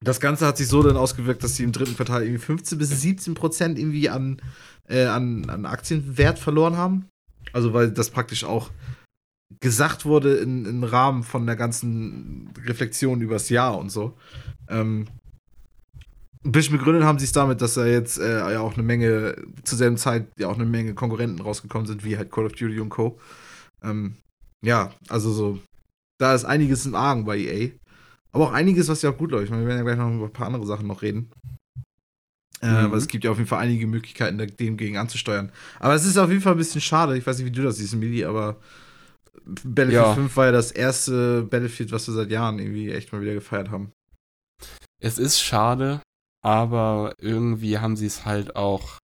das 0.00 0.20
Ganze 0.20 0.46
hat 0.46 0.56
sich 0.56 0.68
so 0.68 0.82
dann 0.82 0.96
ausgewirkt, 0.96 1.44
dass 1.44 1.56
sie 1.56 1.64
im 1.64 1.72
dritten 1.72 1.96
Quartal 1.96 2.22
irgendwie 2.22 2.40
15 2.40 2.78
bis 2.78 2.88
17 2.88 3.34
Prozent 3.34 3.78
irgendwie 3.78 4.08
an, 4.08 4.40
äh, 4.88 5.04
an, 5.04 5.50
an 5.50 5.66
Aktienwert 5.66 6.38
verloren 6.38 6.78
haben. 6.78 7.10
Also 7.52 7.74
weil 7.74 7.90
das 7.90 8.08
praktisch 8.08 8.44
auch 8.44 8.70
gesagt 9.60 10.06
wurde 10.06 10.36
im 10.38 10.82
Rahmen 10.82 11.24
von 11.24 11.44
der 11.44 11.56
ganzen 11.56 12.54
Reflexion 12.64 13.20
übers 13.20 13.50
Jahr 13.50 13.76
und 13.76 13.90
so. 13.90 14.16
Ähm, 14.70 15.08
ein 16.44 16.52
bisschen 16.52 16.76
begründet 16.78 17.04
haben 17.04 17.18
sie 17.18 17.24
es 17.24 17.32
damit, 17.32 17.60
dass 17.60 17.74
da 17.74 17.86
jetzt 17.86 18.18
äh, 18.18 18.52
ja 18.52 18.60
auch 18.60 18.74
eine 18.74 18.82
Menge, 18.82 19.36
zur 19.64 19.78
selben 19.78 19.96
Zeit 19.96 20.28
ja 20.38 20.48
auch 20.48 20.54
eine 20.54 20.66
Menge 20.66 20.94
Konkurrenten 20.94 21.40
rausgekommen 21.40 21.86
sind, 21.86 22.04
wie 22.04 22.16
halt 22.16 22.30
Call 22.30 22.46
of 22.46 22.52
Duty 22.52 22.80
und 22.80 22.90
Co. 22.90 23.18
Ähm, 23.82 24.16
ja, 24.64 24.92
also 25.08 25.32
so, 25.32 25.58
da 26.18 26.34
ist 26.34 26.44
einiges 26.44 26.86
im 26.86 26.94
Argen 26.94 27.24
bei 27.24 27.38
EA. 27.38 27.70
Aber 28.32 28.48
auch 28.48 28.52
einiges, 28.52 28.88
was 28.88 29.02
ja 29.02 29.10
auch 29.10 29.16
gut 29.16 29.30
läuft. 29.30 29.44
Ich 29.44 29.50
meine, 29.50 29.62
wir 29.62 29.68
werden 29.68 29.78
ja 29.78 29.84
gleich 29.84 29.96
noch 29.98 30.14
über 30.14 30.26
ein 30.26 30.32
paar 30.32 30.46
andere 30.46 30.66
Sachen 30.66 30.86
noch 30.86 31.02
reden. 31.02 31.30
Äh, 32.60 32.86
Mhm. 32.86 32.90
Weil 32.90 32.98
es 32.98 33.06
gibt 33.08 33.24
ja 33.24 33.30
auf 33.30 33.38
jeden 33.38 33.48
Fall 33.48 33.60
einige 33.60 33.86
Möglichkeiten, 33.86 34.36
dem 34.38 34.76
gegen 34.76 34.96
anzusteuern. 34.96 35.52
Aber 35.78 35.94
es 35.94 36.04
ist 36.04 36.18
auf 36.18 36.28
jeden 36.28 36.40
Fall 36.42 36.52
ein 36.52 36.58
bisschen 36.58 36.80
schade. 36.80 37.16
Ich 37.16 37.26
weiß 37.26 37.38
nicht, 37.38 37.46
wie 37.46 37.52
du 37.52 37.62
das 37.62 37.76
siehst, 37.76 37.94
Mili, 37.94 38.24
aber 38.24 38.56
Battlefield 39.44 39.92
Ja. 39.92 40.14
5 40.14 40.36
war 40.36 40.46
ja 40.46 40.52
das 40.52 40.72
erste 40.72 41.42
Battlefield, 41.42 41.92
was 41.92 42.06
wir 42.08 42.14
seit 42.14 42.30
Jahren 42.30 42.58
irgendwie 42.58 42.90
echt 42.90 43.12
mal 43.12 43.22
wieder 43.22 43.34
gefeiert 43.34 43.70
haben. 43.70 43.92
Es 45.00 45.18
ist 45.18 45.40
schade, 45.40 46.02
aber 46.42 47.14
irgendwie 47.18 47.78
haben 47.78 47.96
sie 47.96 48.06
es 48.06 48.24
halt 48.24 48.56
auch 48.56 48.98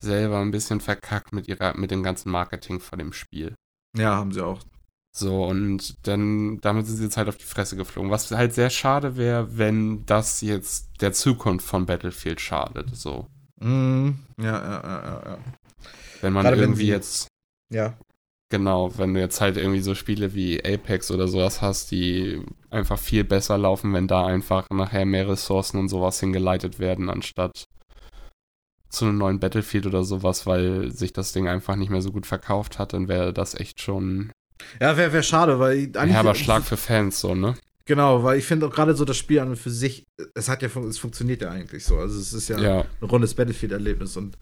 selber 0.00 0.38
ein 0.40 0.50
bisschen 0.50 0.80
verkackt 0.80 1.32
mit 1.32 1.48
ihrer, 1.48 1.76
mit 1.76 1.90
dem 1.90 2.02
ganzen 2.02 2.30
Marketing 2.30 2.80
von 2.80 2.98
dem 2.98 3.12
Spiel. 3.12 3.54
Ja, 3.96 4.16
haben 4.16 4.32
sie 4.32 4.42
auch. 4.44 4.60
So, 5.16 5.46
und 5.46 6.06
dann, 6.06 6.60
damit 6.60 6.86
sind 6.86 6.96
sie 6.98 7.04
jetzt 7.04 7.16
halt 7.16 7.28
auf 7.28 7.38
die 7.38 7.44
Fresse 7.44 7.76
geflogen. 7.76 8.10
Was 8.10 8.30
halt 8.30 8.52
sehr 8.52 8.68
schade 8.68 9.16
wäre, 9.16 9.56
wenn 9.56 10.04
das 10.04 10.42
jetzt 10.42 10.90
der 11.00 11.14
Zukunft 11.14 11.66
von 11.66 11.86
Battlefield 11.86 12.40
schadet. 12.40 12.94
So. 12.94 13.26
Mhm. 13.58 14.18
Ja, 14.38 14.44
ja, 14.44 14.82
ja, 14.84 15.22
ja. 15.24 15.38
Wenn 16.20 16.34
man 16.34 16.42
Gerade 16.44 16.56
wenn 16.58 16.64
irgendwie 16.64 16.84
sie- 16.84 16.90
jetzt, 16.90 17.28
Ja. 17.72 17.96
Genau, 18.50 18.96
wenn 18.98 19.14
du 19.14 19.20
jetzt 19.20 19.40
halt 19.40 19.56
irgendwie 19.56 19.80
so 19.80 19.94
Spiele 19.94 20.34
wie 20.34 20.64
Apex 20.64 21.10
oder 21.10 21.28
sowas 21.28 21.62
hast, 21.62 21.90
die 21.90 22.42
einfach 22.70 22.98
viel 22.98 23.24
besser 23.24 23.58
laufen, 23.58 23.92
wenn 23.92 24.08
da 24.08 24.26
einfach 24.26 24.68
nachher 24.70 25.04
mehr 25.06 25.28
Ressourcen 25.28 25.78
und 25.78 25.88
sowas 25.88 26.20
hingeleitet 26.20 26.78
werden, 26.78 27.10
anstatt 27.10 27.64
zu 28.88 29.04
einem 29.04 29.18
neuen 29.18 29.40
Battlefield 29.40 29.86
oder 29.86 30.04
sowas, 30.04 30.46
weil 30.46 30.90
sich 30.92 31.12
das 31.12 31.32
Ding 31.32 31.48
einfach 31.48 31.76
nicht 31.76 31.90
mehr 31.90 32.02
so 32.02 32.12
gut 32.12 32.26
verkauft 32.26 32.78
hat, 32.78 32.92
dann 32.92 33.08
wäre 33.08 33.32
das 33.32 33.54
echt 33.54 33.80
schon 33.80 34.30
Ja, 34.80 34.96
wäre 34.96 35.12
wär 35.12 35.22
schade, 35.22 35.58
weil 35.58 35.78
ein 35.78 35.96
eigentlich- 35.96 36.14
herber 36.14 36.34
Schlag 36.34 36.62
für 36.62 36.76
Fans, 36.76 37.20
so, 37.20 37.34
ne? 37.34 37.56
Genau, 37.84 38.24
weil 38.24 38.38
ich 38.38 38.44
finde 38.44 38.66
auch 38.66 38.72
gerade 38.72 38.96
so 38.96 39.04
das 39.04 39.16
Spiel 39.16 39.38
an 39.38 39.50
und 39.50 39.56
für 39.56 39.70
sich, 39.70 40.04
es 40.34 40.48
hat 40.48 40.62
ja, 40.62 40.68
es 40.88 40.98
funktioniert 40.98 41.42
ja 41.42 41.50
eigentlich 41.50 41.84
so. 41.84 41.96
Also 41.98 42.18
es 42.18 42.32
ist 42.32 42.48
ja, 42.48 42.58
Ja, 42.58 42.80
ein 43.00 43.08
rundes 43.08 43.34
Battlefield-Erlebnis 43.34 44.16
und 44.16 44.36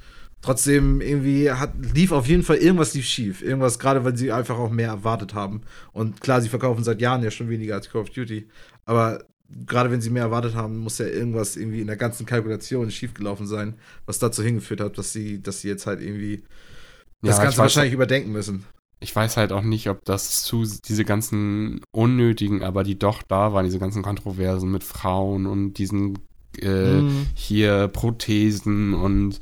trotzdem 0.44 1.00
irgendwie 1.00 1.50
hat, 1.50 1.72
lief 1.94 2.12
auf 2.12 2.26
jeden 2.26 2.42
Fall 2.42 2.56
irgendwas 2.56 2.94
lief 2.94 3.04
schief. 3.06 3.42
Irgendwas, 3.42 3.78
gerade 3.78 4.04
weil 4.04 4.16
sie 4.16 4.30
einfach 4.32 4.58
auch 4.58 4.70
mehr 4.70 4.88
erwartet 4.88 5.34
haben. 5.34 5.62
Und 5.92 6.20
klar, 6.20 6.40
sie 6.40 6.48
verkaufen 6.48 6.84
seit 6.84 7.00
Jahren 7.00 7.22
ja 7.22 7.30
schon 7.30 7.48
weniger 7.48 7.74
als 7.74 7.90
Call 7.90 8.02
of 8.02 8.10
Duty. 8.10 8.46
Aber 8.84 9.24
gerade 9.66 9.90
wenn 9.90 10.00
sie 10.00 10.10
mehr 10.10 10.22
erwartet 10.24 10.54
haben, 10.54 10.78
muss 10.78 10.98
ja 10.98 11.06
irgendwas 11.06 11.56
irgendwie 11.56 11.80
in 11.80 11.86
der 11.86 11.96
ganzen 11.96 12.26
Kalkulation 12.26 12.90
schiefgelaufen 12.90 13.46
sein, 13.46 13.74
was 14.06 14.18
dazu 14.18 14.42
hingeführt 14.42 14.80
hat, 14.80 14.98
dass 14.98 15.12
sie, 15.12 15.42
dass 15.42 15.60
sie 15.60 15.68
jetzt 15.68 15.86
halt 15.86 16.00
irgendwie 16.00 16.42
das 17.22 17.38
Ja, 17.38 17.44
Ganze 17.44 17.56
weiß- 17.58 17.62
wahrscheinlich 17.62 17.94
überdenken 17.94 18.32
müssen. 18.32 18.64
ich 19.00 19.14
weiß 19.14 19.36
halt 19.36 19.52
auch 19.52 19.62
nicht, 19.62 19.88
ob 19.88 20.04
das 20.04 20.42
zu 20.44 20.64
diese 20.88 21.04
ganzen 21.04 21.80
unnötigen, 21.92 22.62
aber 22.62 22.84
die 22.84 22.98
doch 22.98 23.22
da 23.22 23.52
waren, 23.52 23.64
diese 23.64 23.78
ganzen 23.78 24.02
Kontroversen 24.02 24.70
mit 24.70 24.82
Frauen 24.84 25.46
und 25.46 25.74
diesen 25.74 26.18
äh, 26.60 27.00
Mhm. 27.00 27.26
hier 27.34 27.88
Prothesen 27.88 28.94
und 28.94 29.40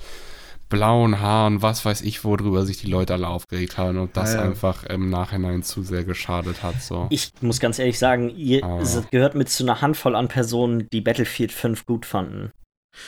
blauen 0.72 1.20
Haaren, 1.20 1.60
was 1.62 1.84
weiß 1.84 2.00
ich, 2.00 2.24
worüber 2.24 2.64
sich 2.64 2.78
die 2.78 2.86
Leute 2.90 3.12
alle 3.12 3.28
aufgeregt 3.28 3.76
haben 3.78 3.98
und 3.98 4.16
das 4.16 4.32
Ja, 4.32 4.40
ja. 4.40 4.48
einfach 4.48 4.84
im 4.84 5.10
Nachhinein 5.10 5.62
zu 5.62 5.82
sehr 5.82 6.02
geschadet 6.04 6.62
hat. 6.62 6.80
So. 6.82 7.06
Ich 7.10 7.30
muss 7.42 7.60
ganz 7.60 7.78
ehrlich 7.78 7.98
sagen, 7.98 8.30
ihr 8.30 8.64
es 8.80 8.98
gehört 9.10 9.34
mit 9.34 9.48
zu 9.50 9.64
einer 9.64 9.82
Handvoll 9.82 10.16
an 10.16 10.28
Personen, 10.28 10.88
die 10.92 11.02
Battlefield 11.02 11.52
5 11.52 11.84
gut 11.86 12.06
fanden. 12.06 12.50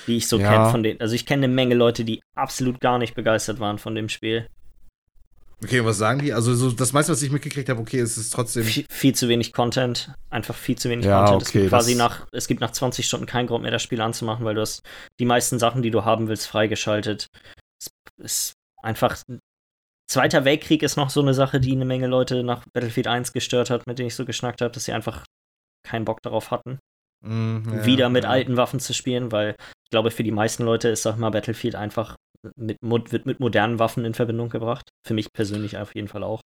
Die 0.07 0.17
ich 0.17 0.29
so 0.29 0.39
Ja. 0.39 0.51
kenne 0.51 0.71
von 0.71 0.83
denen. 0.83 1.01
Also 1.01 1.15
ich 1.15 1.27
kenne 1.27 1.45
eine 1.45 1.55
Menge 1.55 1.75
Leute, 1.75 2.05
die 2.05 2.21
absolut 2.37 2.81
gar 2.81 2.99
nicht 2.99 3.15
begeistert 3.15 3.61
waren 3.61 3.79
von 3.79 3.95
dem 3.95 4.09
Spiel. 4.09 4.47
Okay, 5.63 5.83
was 5.85 5.97
sagen 5.97 6.21
die? 6.21 6.33
Also 6.35 6.55
so 6.55 6.71
das 6.71 6.93
meiste, 6.93 7.13
was 7.13 7.23
ich 7.23 7.31
mitgekriegt 7.31 7.69
habe, 7.71 7.81
okay, 7.81 7.99
es 7.99 8.19
ist 8.19 8.31
trotzdem. 8.35 8.65
Viel, 8.65 8.85
viel 8.91 9.15
zu 9.15 9.29
wenig 9.29 9.53
Content. 9.55 10.13
Einfach 10.29 10.55
viel 10.55 10.77
zu 10.77 10.91
wenig 10.91 11.07
Ja, 11.07 11.21
Content. 11.25 11.43
es 11.43 11.49
okay, 11.49 11.59
gibt 11.61 11.71
quasi 11.71 11.95
nach, 11.95 12.27
es 12.33 12.49
gibt 12.49 12.61
nach 12.61 12.73
20 12.73 13.07
Stunden 13.07 13.25
keinen 13.25 13.47
Grund 13.47 13.63
mehr, 13.63 13.71
das 13.71 13.83
Spiel 13.83 14.01
anzumachen, 14.03 14.45
weil 14.45 14.55
du 14.57 14.61
hast 14.61 14.83
die 15.21 15.25
meisten 15.25 15.59
Sachen, 15.59 15.81
die 15.81 15.91
du 15.91 16.05
haben 16.05 16.29
willst, 16.29 16.47
freigeschaltet. 16.49 17.29
Es 18.23 18.51
ist 18.51 18.53
einfach. 18.83 19.17
Zweiter 20.11 20.45
Weltkrieg 20.45 20.83
ist 20.83 20.97
noch 20.97 21.09
so 21.11 21.23
eine 21.23 21.33
Sache, 21.35 21.61
die 21.61 21.73
eine 21.73 21.87
Menge 21.87 22.07
Leute 22.07 22.45
nach 22.45 22.65
Battlefield 22.75 23.07
1 23.07 23.33
gestört 23.33 23.71
hat, 23.71 23.87
mit 23.87 23.99
denen 23.99 24.09
ich 24.09 24.15
so 24.15 24.25
geschnackt 24.27 24.61
habe, 24.61 24.71
dass 24.71 24.85
sie 24.85 24.93
einfach 24.93 25.25
keinen 25.87 26.05
Bock 26.05 26.21
darauf 26.23 26.51
hatten, 26.51 26.79
Mm, 27.25 27.73
ja, 27.73 27.87
wieder 27.87 28.09
mit 28.11 28.25
ja. 28.25 28.31
alten 28.31 28.59
Waffen 28.59 28.81
zu 28.81 28.93
spielen, 28.93 29.33
weil 29.33 29.57
ich 29.85 29.91
glaube, 29.91 30.11
für 30.11 30.23
die 30.23 30.31
meisten 30.31 30.63
Leute 30.65 30.91
ist, 30.91 31.03
sag 31.03 31.17
mal, 31.17 31.31
Battlefield 31.31 31.75
einfach 31.75 32.17
mit, 32.57 32.77
wird 32.83 33.25
mit 33.25 33.41
modernen 33.41 33.79
Waffen 33.79 34.05
in 34.05 34.13
Verbindung 34.13 34.51
gebracht. 34.51 34.91
Für 35.07 35.15
mich 35.15 35.33
persönlich 35.33 35.79
auf 35.79 35.95
jeden 35.95 36.09
Fall 36.09 36.23
auch. 36.23 36.43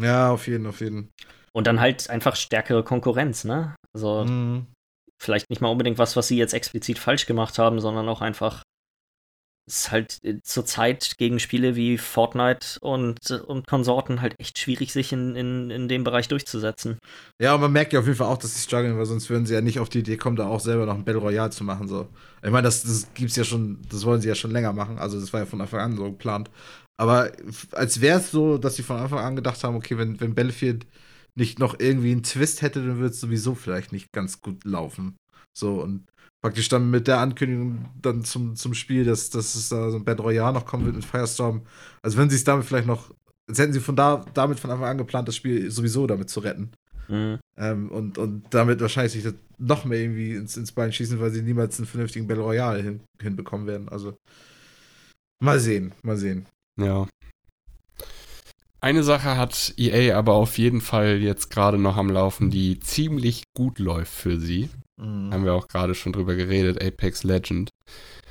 Ja, 0.00 0.30
auf 0.32 0.48
jeden, 0.48 0.66
auf 0.66 0.80
jeden. 0.80 1.10
Und 1.52 1.68
dann 1.68 1.78
halt 1.80 2.10
einfach 2.10 2.34
stärkere 2.34 2.82
Konkurrenz, 2.82 3.44
ne? 3.44 3.76
Also 3.94 4.24
Mm. 4.24 4.66
vielleicht 5.22 5.48
nicht 5.48 5.62
mal 5.62 5.68
unbedingt 5.68 5.98
was, 5.98 6.16
was 6.16 6.26
sie 6.26 6.36
jetzt 6.36 6.54
explizit 6.54 6.98
falsch 6.98 7.26
gemacht 7.26 7.58
haben, 7.60 7.80
sondern 7.80 8.08
auch 8.08 8.20
einfach 8.20 8.62
ist 9.66 9.90
halt 9.90 10.18
äh, 10.22 10.40
zur 10.42 10.64
Zeit 10.64 11.16
gegen 11.18 11.40
Spiele 11.40 11.76
wie 11.76 11.98
Fortnite 11.98 12.78
und, 12.80 13.30
und 13.30 13.66
Konsorten 13.66 14.20
halt 14.20 14.34
echt 14.38 14.58
schwierig, 14.58 14.92
sich 14.92 15.12
in, 15.12 15.34
in, 15.34 15.70
in 15.70 15.88
dem 15.88 16.04
Bereich 16.04 16.28
durchzusetzen. 16.28 16.98
Ja, 17.40 17.54
und 17.54 17.60
man 17.60 17.72
merkt 17.72 17.92
ja 17.92 18.00
auf 18.00 18.06
jeden 18.06 18.16
Fall 18.16 18.28
auch, 18.28 18.38
dass 18.38 18.54
sie 18.54 18.62
strugglen, 18.62 18.96
weil 18.96 19.06
sonst 19.06 19.28
würden 19.28 19.46
sie 19.46 19.54
ja 19.54 19.60
nicht 19.60 19.80
auf 19.80 19.88
die 19.88 20.00
Idee 20.00 20.16
kommen, 20.16 20.36
da 20.36 20.46
auch 20.46 20.60
selber 20.60 20.86
noch 20.86 20.94
ein 20.94 21.04
Battle 21.04 21.20
Royale 21.20 21.50
zu 21.50 21.64
machen. 21.64 21.88
So. 21.88 22.08
Ich 22.42 22.50
meine, 22.50 22.62
das, 22.62 22.82
das 22.82 23.12
gibt's 23.14 23.36
ja 23.36 23.44
schon, 23.44 23.82
das 23.90 24.04
wollen 24.04 24.20
sie 24.20 24.28
ja 24.28 24.34
schon 24.34 24.52
länger 24.52 24.72
machen. 24.72 24.98
Also 24.98 25.20
das 25.20 25.32
war 25.32 25.40
ja 25.40 25.46
von 25.46 25.60
Anfang 25.60 25.80
an 25.80 25.96
so 25.96 26.04
geplant. 26.04 26.50
Aber 26.96 27.32
als 27.72 28.00
wäre 28.00 28.20
es 28.20 28.30
so, 28.30 28.58
dass 28.58 28.76
sie 28.76 28.82
von 28.82 28.96
Anfang 28.96 29.18
an 29.18 29.36
gedacht 29.36 29.62
haben, 29.64 29.76
okay, 29.76 29.98
wenn, 29.98 30.20
wenn 30.20 30.34
Battlefield 30.34 30.86
nicht 31.34 31.58
noch 31.58 31.78
irgendwie 31.78 32.12
einen 32.12 32.22
Twist 32.22 32.62
hätte, 32.62 32.80
dann 32.80 32.96
würde 32.96 33.10
es 33.10 33.20
sowieso 33.20 33.54
vielleicht 33.54 33.92
nicht 33.92 34.12
ganz 34.12 34.40
gut 34.40 34.64
laufen. 34.64 35.16
So, 35.52 35.82
und 35.82 36.06
praktisch 36.42 36.68
dann 36.68 36.90
mit 36.90 37.06
der 37.08 37.18
Ankündigung 37.18 37.88
dann 38.00 38.24
zum, 38.24 38.56
zum 38.56 38.74
Spiel, 38.74 39.04
dass, 39.04 39.30
dass 39.30 39.54
es 39.54 39.68
da 39.68 39.90
so 39.90 39.96
ein 39.96 40.04
Battle 40.04 40.24
Royale 40.24 40.52
noch 40.52 40.66
kommen 40.66 40.84
wird 40.84 40.96
mit 40.96 41.04
Firestorm. 41.04 41.62
Also 42.02 42.18
wenn 42.18 42.30
sie 42.30 42.36
es 42.36 42.44
damit 42.44 42.66
vielleicht 42.66 42.86
noch, 42.86 43.12
als 43.48 43.58
hätten 43.58 43.72
sie 43.72 43.80
von 43.80 43.96
da, 43.96 44.24
damit 44.34 44.60
von 44.60 44.70
Anfang 44.70 44.88
an 44.88 44.98
geplant, 44.98 45.28
das 45.28 45.36
Spiel 45.36 45.70
sowieso 45.70 46.06
damit 46.06 46.30
zu 46.30 46.40
retten. 46.40 46.70
Mhm. 47.08 47.38
Ähm, 47.56 47.90
und, 47.90 48.18
und 48.18 48.44
damit 48.50 48.80
wahrscheinlich 48.80 49.12
sich 49.12 49.24
das 49.24 49.34
noch 49.58 49.84
mehr 49.84 50.00
irgendwie 50.00 50.34
ins, 50.34 50.56
ins 50.56 50.72
Bein 50.72 50.92
schießen, 50.92 51.20
weil 51.20 51.30
sie 51.30 51.42
niemals 51.42 51.78
einen 51.78 51.86
vernünftigen 51.86 52.26
Battle 52.26 52.44
Royale 52.44 52.82
hin, 52.82 53.00
hinbekommen 53.20 53.66
werden. 53.66 53.88
Also 53.88 54.16
mal 55.42 55.58
sehen, 55.58 55.92
mal 56.02 56.16
sehen. 56.16 56.46
Ja. 56.78 57.08
Eine 58.80 59.02
Sache 59.02 59.36
hat 59.36 59.74
EA 59.78 60.16
aber 60.16 60.34
auf 60.34 60.58
jeden 60.58 60.80
Fall 60.80 61.16
jetzt 61.16 61.50
gerade 61.50 61.78
noch 61.78 61.96
am 61.96 62.10
Laufen, 62.10 62.50
die 62.50 62.78
ziemlich 62.78 63.44
gut 63.56 63.78
läuft 63.78 64.12
für 64.12 64.38
sie. 64.38 64.68
Haben 64.98 65.44
wir 65.44 65.54
auch 65.54 65.68
gerade 65.68 65.94
schon 65.94 66.12
drüber 66.12 66.34
geredet, 66.34 66.82
Apex 66.82 67.22
Legend. 67.22 67.70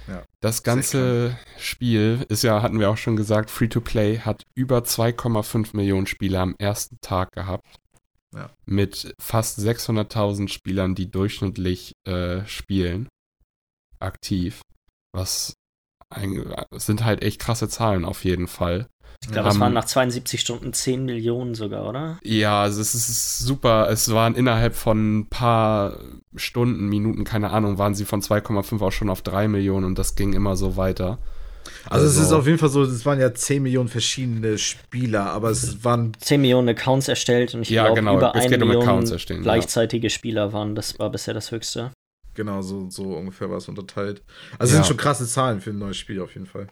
Ja, 0.08 0.24
Das 0.40 0.64
ganze 0.64 1.38
Spiel 1.58 2.26
ist 2.30 2.44
ja, 2.44 2.62
hatten 2.62 2.80
wir 2.80 2.90
auch 2.90 2.98
schon 2.98 3.16
gesagt, 3.16 3.50
Free-to-Play 3.50 4.20
hat 4.20 4.44
über 4.56 4.80
2,5 4.80 5.76
Millionen 5.76 6.08
Spieler 6.08 6.42
am 6.42 6.56
ersten 6.58 6.98
Tag 7.02 7.32
gehabt. 7.32 7.68
Ja. 8.34 8.50
Mit 8.66 9.14
fast 9.20 9.60
600.000 9.60 10.50
Spielern, 10.50 10.94
die 10.94 11.10
durchschnittlich 11.10 11.94
äh, 12.06 12.46
spielen. 12.46 13.08
Aktiv. 14.00 14.62
Was 15.14 15.56
ein, 16.10 16.54
sind 16.74 17.04
halt 17.04 17.24
echt 17.24 17.40
krasse 17.40 17.70
Zahlen 17.70 18.06
auf 18.06 18.26
jeden 18.26 18.48
Fall. 18.48 18.88
Ich 19.26 19.32
glaube, 19.32 19.50
es 19.50 19.56
Haben- 19.56 19.62
waren 19.62 19.74
nach 19.74 19.86
72 19.86 20.40
Stunden 20.40 20.72
10 20.72 21.04
Millionen 21.06 21.56
sogar, 21.56 21.88
oder? 21.90 22.20
Ja, 22.24 22.62
also 22.62 22.80
es 22.80 22.94
ist 22.94 23.40
super. 23.40 23.90
Es 23.90 24.12
waren 24.14 24.36
innerhalb 24.36 24.76
von 24.76 25.20
ein 25.22 25.30
paar 25.30 25.98
Stunden, 26.36 26.88
Minuten, 26.90 27.24
keine 27.24 27.50
Ahnung, 27.50 27.80
waren 27.80 27.96
sie 27.96 28.06
von 28.06 28.22
2,5 28.22 28.82
auch 28.84 28.92
schon 28.92 29.10
auf 29.10 29.24
3 29.24 29.48
Millionen 29.48 29.86
und 29.86 29.98
das 29.98 30.16
ging 30.16 30.34
immer 30.34 30.56
so 30.56 30.78
weiter. 30.78 31.18
Also, 31.90 32.06
es 32.06 32.18
Also- 32.18 32.22
ist 32.28 32.32
auf 32.34 32.46
jeden 32.46 32.60
Fall 32.60 32.70
so, 32.70 32.84
es 32.84 33.04
waren 33.06 33.20
ja 33.20 33.34
10 33.34 33.64
Millionen 33.64 33.90
verschiedene 33.90 34.60
Spieler, 34.60 35.26
aber 35.32 35.50
es 35.50 35.84
waren 35.84 36.14
10 36.20 36.42
Millionen 36.42 36.70
Accounts 36.70 37.08
erstellt 37.08 37.56
und 37.56 37.64
ich 37.64 37.70
Ja, 37.72 37.86
glaube, 37.86 38.00
genau, 38.02 38.18
über 38.18 38.36
es 38.36 38.44
1 38.44 38.52
geht 38.52 38.62
um 38.62 38.68
Million 38.68 38.84
Accounts 38.88 39.10
erstellen, 39.12 39.40
ja. 39.40 39.44
gleichzeitige 39.44 40.10
Spieler 40.12 40.54
waren. 40.54 40.76
Das 40.76 41.00
war 41.00 41.10
bisher 41.10 41.34
das 41.34 41.52
Höchste. 41.52 41.92
genau 42.36 42.62
so, 42.62 42.90
so 42.90 43.16
ungefähr 43.16 43.50
was 43.50 43.70
unterteilt. 43.70 44.22
Also 44.60 44.66
es 44.66 44.70
Ja. 44.72 44.76
sind 44.76 44.86
schon 44.88 44.98
krasse 44.98 45.26
Zahlen 45.26 45.62
für 45.62 45.70
ein 45.72 45.80
neues 45.80 45.96
Spiel 45.98 46.20
auf 46.22 46.34
jeden 46.34 46.46
Fall. 46.46 46.68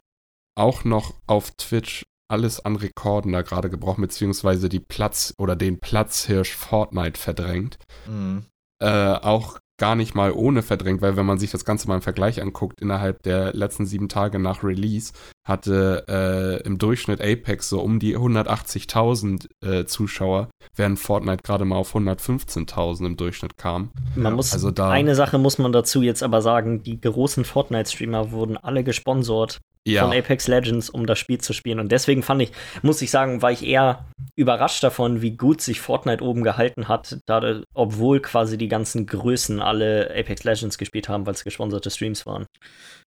Auch 0.56 0.84
noch 0.84 1.14
auf 1.26 1.52
Twitch 1.52 2.04
alles 2.30 2.64
an 2.64 2.76
Rekorden 2.76 3.32
da 3.34 3.42
gerade 3.42 3.70
gebrochen, 3.70 4.02
beziehungsweise 4.02 4.70
die 4.70 4.80
Platz 4.80 5.34
oder 5.38 5.56
den 5.56 5.80
Platzhirsch 5.80 6.54
Fortnite 6.56 7.20
verdrängt. 7.20 7.78
Mhm. 8.08 8.46
äh, 8.82 9.14
auch 9.14 9.60
gar 9.80 9.96
nicht 9.96 10.14
mal 10.14 10.32
ohne 10.32 10.62
verdrängt, 10.62 11.02
weil 11.02 11.16
wenn 11.18 11.26
man 11.26 11.40
sich 11.40 11.52
das 11.52 11.66
Ganze 11.66 11.88
mal 11.88 11.96
im 11.96 12.02
Vergleich 12.02 12.42
anguckt, 12.42 12.80
innerhalb 12.80 13.22
der 13.24 13.54
letzten 13.54 13.86
sieben 13.86 14.08
Tage 14.08 14.38
nach 14.40 14.64
Release 14.64 15.14
hatte 15.48 16.06
äh, 16.08 16.66
im 16.66 16.78
Durchschnitt 16.78 17.20
Apex 17.22 17.70
so 17.70 17.82
um 17.82 18.00
die 18.00 18.16
180.000 18.18 19.48
äh, 19.66 19.86
Zuschauer, 19.86 20.50
während 20.76 21.00
Fortnite 21.00 21.44
gerade 21.44 21.66
mal 21.66 21.78
auf 21.78 21.96
115.000 21.96 23.06
im 23.06 23.18
Durchschnitt 23.18 23.58
kam. 23.58 23.92
Man 24.16 24.34
muss, 24.34 24.54
also 24.54 24.72
da- 24.72 24.90
eine 24.90 25.16
Sache 25.16 25.38
muss 25.38 25.58
man 25.58 25.72
dazu 25.72 26.02
jetzt 26.02 26.24
aber 26.24 26.42
sagen, 26.42 26.84
die 26.84 27.00
großen 27.00 27.44
Fortnite-Streamer 27.46 28.32
wurden 28.32 28.58
alle 28.58 28.84
gesponsort 28.84 29.60
Ja, 29.86 30.04
von 30.04 30.18
Apex 30.18 30.48
Legends, 30.48 30.90
um 30.90 31.06
das 31.06 31.20
Spiel 31.20 31.40
zu 31.40 31.52
spielen. 31.54 31.80
Und 31.80 31.92
deswegen 31.92 32.24
fand 32.24 32.42
ich, 32.42 32.52
muss 32.82 33.02
ich 33.02 33.12
sagen, 33.12 33.42
war 33.42 33.52
ich 33.52 33.66
eher 33.66 34.06
überrascht 34.36 34.84
davon, 34.84 35.22
wie 35.22 35.36
gut 35.36 35.62
sich 35.62 35.82
Fortnite 35.82 36.24
oben 36.24 36.44
gehalten 36.44 36.88
hat, 36.88 37.18
dadurch, 37.26 37.64
obwohl 37.74 38.22
quasi 38.22 38.58
die 38.58 38.70
ganzen 38.70 39.06
Größen 39.06 39.62
alle 39.62 40.10
Apex 40.16 40.44
Legends 40.44 40.78
gespielt 40.78 41.10
haben, 41.10 41.26
weil 41.26 41.34
es 41.34 41.44
gesponserte 41.44 41.90
Streams 41.90 42.26
waren. 42.26 42.46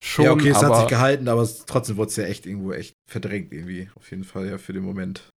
schon, 0.03 0.27
ja, 0.27 0.33
okay, 0.33 0.51
es 0.51 0.63
hat 0.63 0.77
sich 0.77 0.87
gehalten, 0.89 1.29
aber 1.29 1.43
es, 1.43 1.65
trotzdem 1.65 1.97
wurde 1.97 2.11
es 2.11 2.17
ja 2.17 2.25
echt 2.25 2.47
irgendwo 2.47 2.73
echt 2.73 2.93
verdrängt 3.11 3.53
irgendwie. 3.53 3.89
Auf 3.97 4.11
jeden 4.11 4.25
Fall, 4.25 4.49
ja, 4.49 4.59
für 4.59 4.73
den 4.73 4.83
Moment. 4.83 5.29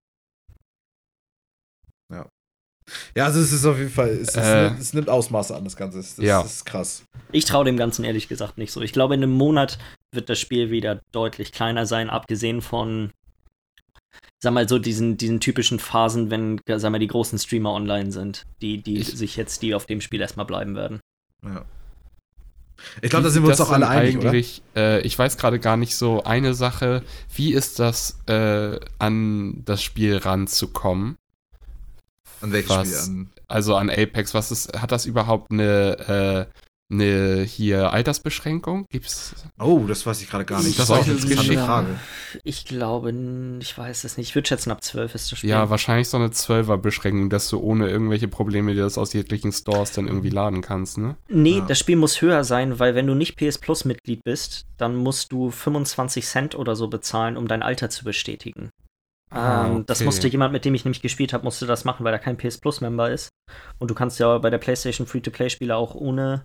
Ja. 3.15 3.25
Also 3.27 3.41
es 3.41 3.53
ist 3.53 3.65
auf 3.67 3.79
jeden 3.79 3.91
Fall, 3.91 4.09
es, 4.11 4.35
Äh. 4.35 4.69
nimmt, 4.69 4.81
es 4.81 4.93
nimmt 4.95 5.09
Ausmaße 5.09 5.55
an, 5.55 5.65
das 5.65 5.77
Ganze. 5.77 5.99
Das, 5.99 6.17
Ja. 6.19 6.43
das 6.43 6.57
ist 6.57 6.65
krass. 6.67 7.03
Ich 7.33 7.45
traue 7.45 7.65
dem 7.65 7.77
Ganzen 7.77 8.05
ehrlich 8.05 8.29
gesagt 8.29 8.59
nicht 8.59 8.73
so. 8.73 8.81
Ich 8.81 8.93
glaube, 8.93 9.15
in 9.15 9.23
einem 9.23 9.33
Monat 9.33 9.79
wird 10.13 10.29
das 10.31 10.39
Spiel 10.39 10.71
wieder 10.71 11.01
deutlich 11.13 11.53
kleiner 11.53 11.85
sein, 11.87 12.09
abgesehen 12.11 12.63
von, 12.63 13.11
sag 14.43 14.55
mal, 14.55 14.69
so 14.69 14.79
diesen, 14.79 15.17
diesen 15.19 15.41
typischen 15.41 15.79
Phasen, 15.79 16.31
wenn, 16.31 16.61
sag 16.67 16.91
mal, 16.91 16.99
die 16.99 17.07
großen 17.07 17.39
Streamer 17.39 17.73
online 17.73 18.13
sind, 18.13 18.45
die, 18.63 18.83
die 18.83 18.99
Ich- 19.01 19.09
sich 19.09 19.37
jetzt, 19.37 19.63
die 19.63 19.75
auf 19.75 19.87
dem 19.87 20.01
Spiel 20.01 20.21
erstmal 20.21 20.47
bleiben 20.47 20.75
werden. 20.75 21.01
Ja. 21.45 21.65
Ich 23.03 23.11
glaube, 23.11 23.25
da 23.25 23.31
sind 23.31 23.43
wir 23.43 23.51
uns 23.51 23.61
auch 23.61 23.71
alle 23.73 23.89
einig, 23.89 24.63
Äh, 24.77 25.01
ich 25.01 25.19
weiß 25.19 25.37
gerade 25.37 25.59
gar 25.59 25.77
nicht 25.77 25.97
so 25.97 26.23
eine 26.23 26.55
Sache. 26.55 27.03
Wie 27.35 27.53
ist 27.53 27.81
das, 27.81 28.21
äh, 28.29 28.79
an 29.01 29.63
das 29.65 29.83
Spiel 29.83 30.17
ranzukommen? 30.17 31.17
An 32.41 32.53
welches 32.53 32.71
Was? 32.71 32.89
Spiel? 32.89 32.99
An, 33.17 33.31
Also 33.49 33.77
an 33.77 33.91
Apex, 33.91 34.35
was 34.35 34.51
ist, 34.51 34.79
hat 34.81 34.93
das 34.93 35.07
überhaupt 35.07 35.51
eine, 35.51 36.47
äh, 36.51 36.61
eine 36.91 37.43
hier 37.43 37.93
Altersbeschränkung? 37.93 38.87
Gibt's? 38.91 39.35
oh, 39.59 39.81
das 39.87 40.07
weiß 40.07 40.23
ich 40.23 40.31
gerade 40.31 40.47
gar 40.47 40.59
nicht. 40.61 40.71
Ich 40.71 40.77
Das 40.79 40.87
ist 40.87 40.91
auch 40.91 41.05
eine 41.05 41.13
interessante. 41.15 41.55
Frage. 41.59 41.87
Ich 42.45 42.65
glaube, 42.65 43.11
n- 43.11 43.59
ich 43.61 43.77
weiß 43.77 44.05
es 44.05 44.17
nicht. 44.17 44.29
Ich 44.31 44.35
würde 44.35 44.49
schätzen, 44.49 44.71
ab 44.71 44.83
12 44.83 45.15
ist 45.15 45.31
das 45.31 45.39
Spiel. 45.39 45.51
Ja, 45.51 45.69
wahrscheinlich 45.69 46.09
so 46.09 46.17
eine 46.17 46.29
12er-Beschränkung, 46.31 47.29
dass 47.29 47.51
du 47.51 47.59
ohne 47.59 47.91
irgendwelche 47.91 48.27
Probleme 48.29 48.73
dir 48.75 48.83
das 48.85 48.97
aus 48.97 49.13
jeglichen 49.13 49.53
Stores 49.53 49.93
dann 49.93 50.07
irgendwie 50.07 50.31
laden 50.31 50.63
kannst, 50.63 50.97
ne? 50.97 51.17
Nee, 51.29 51.59
Ja. 51.59 51.67
das 51.67 51.79
Spiel 51.79 51.97
muss 51.97 52.23
höher 52.23 52.43
sein, 52.45 52.79
weil 52.79 52.95
wenn 52.95 53.07
du 53.07 53.15
nicht 53.15 53.37
PS 53.37 53.59
Plus 53.59 53.85
Mitglied 53.85 54.25
bist, 54.25 54.63
dann 54.79 54.97
musst 54.97 55.31
du 55.33 55.51
25 55.51 56.25
Cent 56.25 56.55
oder 56.55 56.75
so 56.75 56.89
bezahlen, 56.89 57.37
um 57.37 57.49
dein 57.49 57.63
Alter 57.63 57.91
zu 57.91 58.05
bestätigen. 58.05 58.71
Ah, 59.31 59.67
ähm, 59.67 59.85
Das 59.87 59.99
okay. 59.99 60.05
musste 60.07 60.29
jemand, 60.29 60.53
mit 60.53 60.65
dem 60.65 60.75
ich 60.75 60.85
nämlich 60.85 61.03
gespielt 61.03 61.33
habe, 61.33 61.45
musste 61.45 61.67
das 61.67 61.85
machen, 61.85 62.05
weil 62.05 62.13
er 62.15 62.19
kein 62.19 62.37
PS 62.37 62.59
Plus 62.59 62.81
Member 62.81 63.11
ist. 63.11 63.29
Und 63.79 63.91
du 63.91 63.95
kannst 63.95 64.19
ja 64.19 64.39
bei 64.39 64.51
der 64.51 64.59
PlayStation 64.59 65.07
Free-to-Play-Spiele 65.07 65.77
auch 65.77 65.95
ohne 65.95 66.45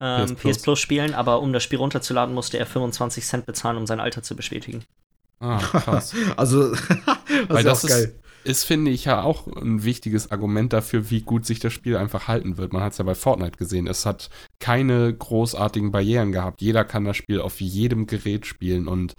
ähm, 0.00 0.26
PS 0.26 0.34
Plus. 0.34 0.56
PS 0.56 0.62
Plus 0.62 0.80
spielen, 0.80 1.14
aber 1.14 1.40
um 1.40 1.52
das 1.52 1.62
Spiel 1.62 1.78
runterzuladen, 1.78 2.34
musste 2.34 2.58
er 2.58 2.66
25 2.66 3.24
Cent 3.24 3.46
bezahlen, 3.46 3.76
um 3.76 3.86
sein 3.86 4.00
Alter 4.00 4.22
zu 4.22 4.34
bestätigen. 4.36 4.84
Ah, 5.40 5.58
krass. 5.58 6.14
Also, 6.36 6.74
das 7.48 7.48
Weil 7.48 7.64
das 7.64 7.80
auch 7.84 7.88
ist, 7.88 7.90
geil. 7.90 8.14
ist, 8.44 8.64
finde 8.64 8.90
ich, 8.90 9.04
ja 9.04 9.22
auch 9.22 9.46
ein 9.46 9.84
wichtiges 9.84 10.30
Argument 10.32 10.72
dafür, 10.72 11.10
wie 11.10 11.20
gut 11.22 11.46
sich 11.46 11.60
das 11.60 11.72
Spiel 11.72 11.96
einfach 11.96 12.28
halten 12.28 12.56
wird. 12.56 12.72
Man 12.72 12.82
hat 12.82 12.92
es 12.92 12.98
ja 12.98 13.04
bei 13.04 13.14
Fortnite 13.14 13.56
gesehen. 13.56 13.86
Es 13.86 14.04
hat 14.04 14.30
keine 14.58 15.14
großartigen 15.14 15.92
Barrieren 15.92 16.32
gehabt. 16.32 16.60
Jeder 16.60 16.84
kann 16.84 17.04
das 17.04 17.16
Spiel 17.16 17.40
auf 17.40 17.60
jedem 17.60 18.06
Gerät 18.06 18.46
spielen 18.46 18.88
und 18.88 19.14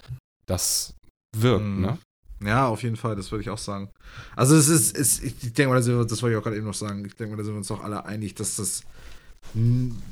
das 0.45 0.95
wirkt, 1.35 1.65
Mhm. 1.65 1.81
ne? 1.81 1.97
Ja, 2.43 2.67
auf 2.67 2.83
jeden 2.83 2.97
Fall, 2.97 3.15
das 3.15 3.31
würde 3.31 3.41
ich 3.41 3.49
auch 3.49 3.57
sagen. 3.57 3.89
Also 4.35 4.55
es 4.55 4.67
ist, 4.67 4.97
es, 4.97 5.21
ich 5.21 5.53
denke 5.53 5.69
mal, 5.69 5.81
das 5.81 5.87
wollte 5.87 6.13
ich 6.13 6.37
auch 6.37 6.43
gerade 6.43 6.57
eben 6.57 6.65
noch 6.65 6.73
sagen, 6.73 7.05
ich 7.05 7.15
denke 7.15 7.31
mal, 7.31 7.37
da 7.37 7.43
sind 7.43 7.53
wir 7.53 7.57
uns 7.57 7.71
auch 7.71 7.83
alle 7.83 8.05
einig, 8.05 8.35
dass 8.35 8.57
das, 8.57 8.83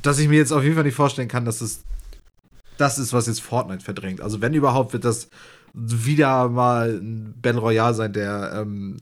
dass 0.01 0.19
ich 0.19 0.29
mir 0.29 0.37
jetzt 0.37 0.51
auf 0.53 0.63
jeden 0.63 0.75
Fall 0.75 0.85
nicht 0.85 0.95
vorstellen 0.95 1.27
kann, 1.27 1.45
dass 1.45 1.59
das 1.59 1.83
das 2.77 2.97
ist, 2.97 3.13
was 3.13 3.27
jetzt 3.27 3.41
Fortnite 3.41 3.83
verdrängt. 3.83 4.21
Also 4.21 4.41
wenn 4.41 4.53
überhaupt, 4.53 4.93
wird 4.93 5.05
das 5.05 5.29
wieder 5.73 6.49
mal 6.49 6.99
ein 7.01 7.33
Battle 7.41 7.61
Royale 7.61 7.93
sein, 7.93 8.13
der, 8.13 8.53
ähm, 8.55 8.97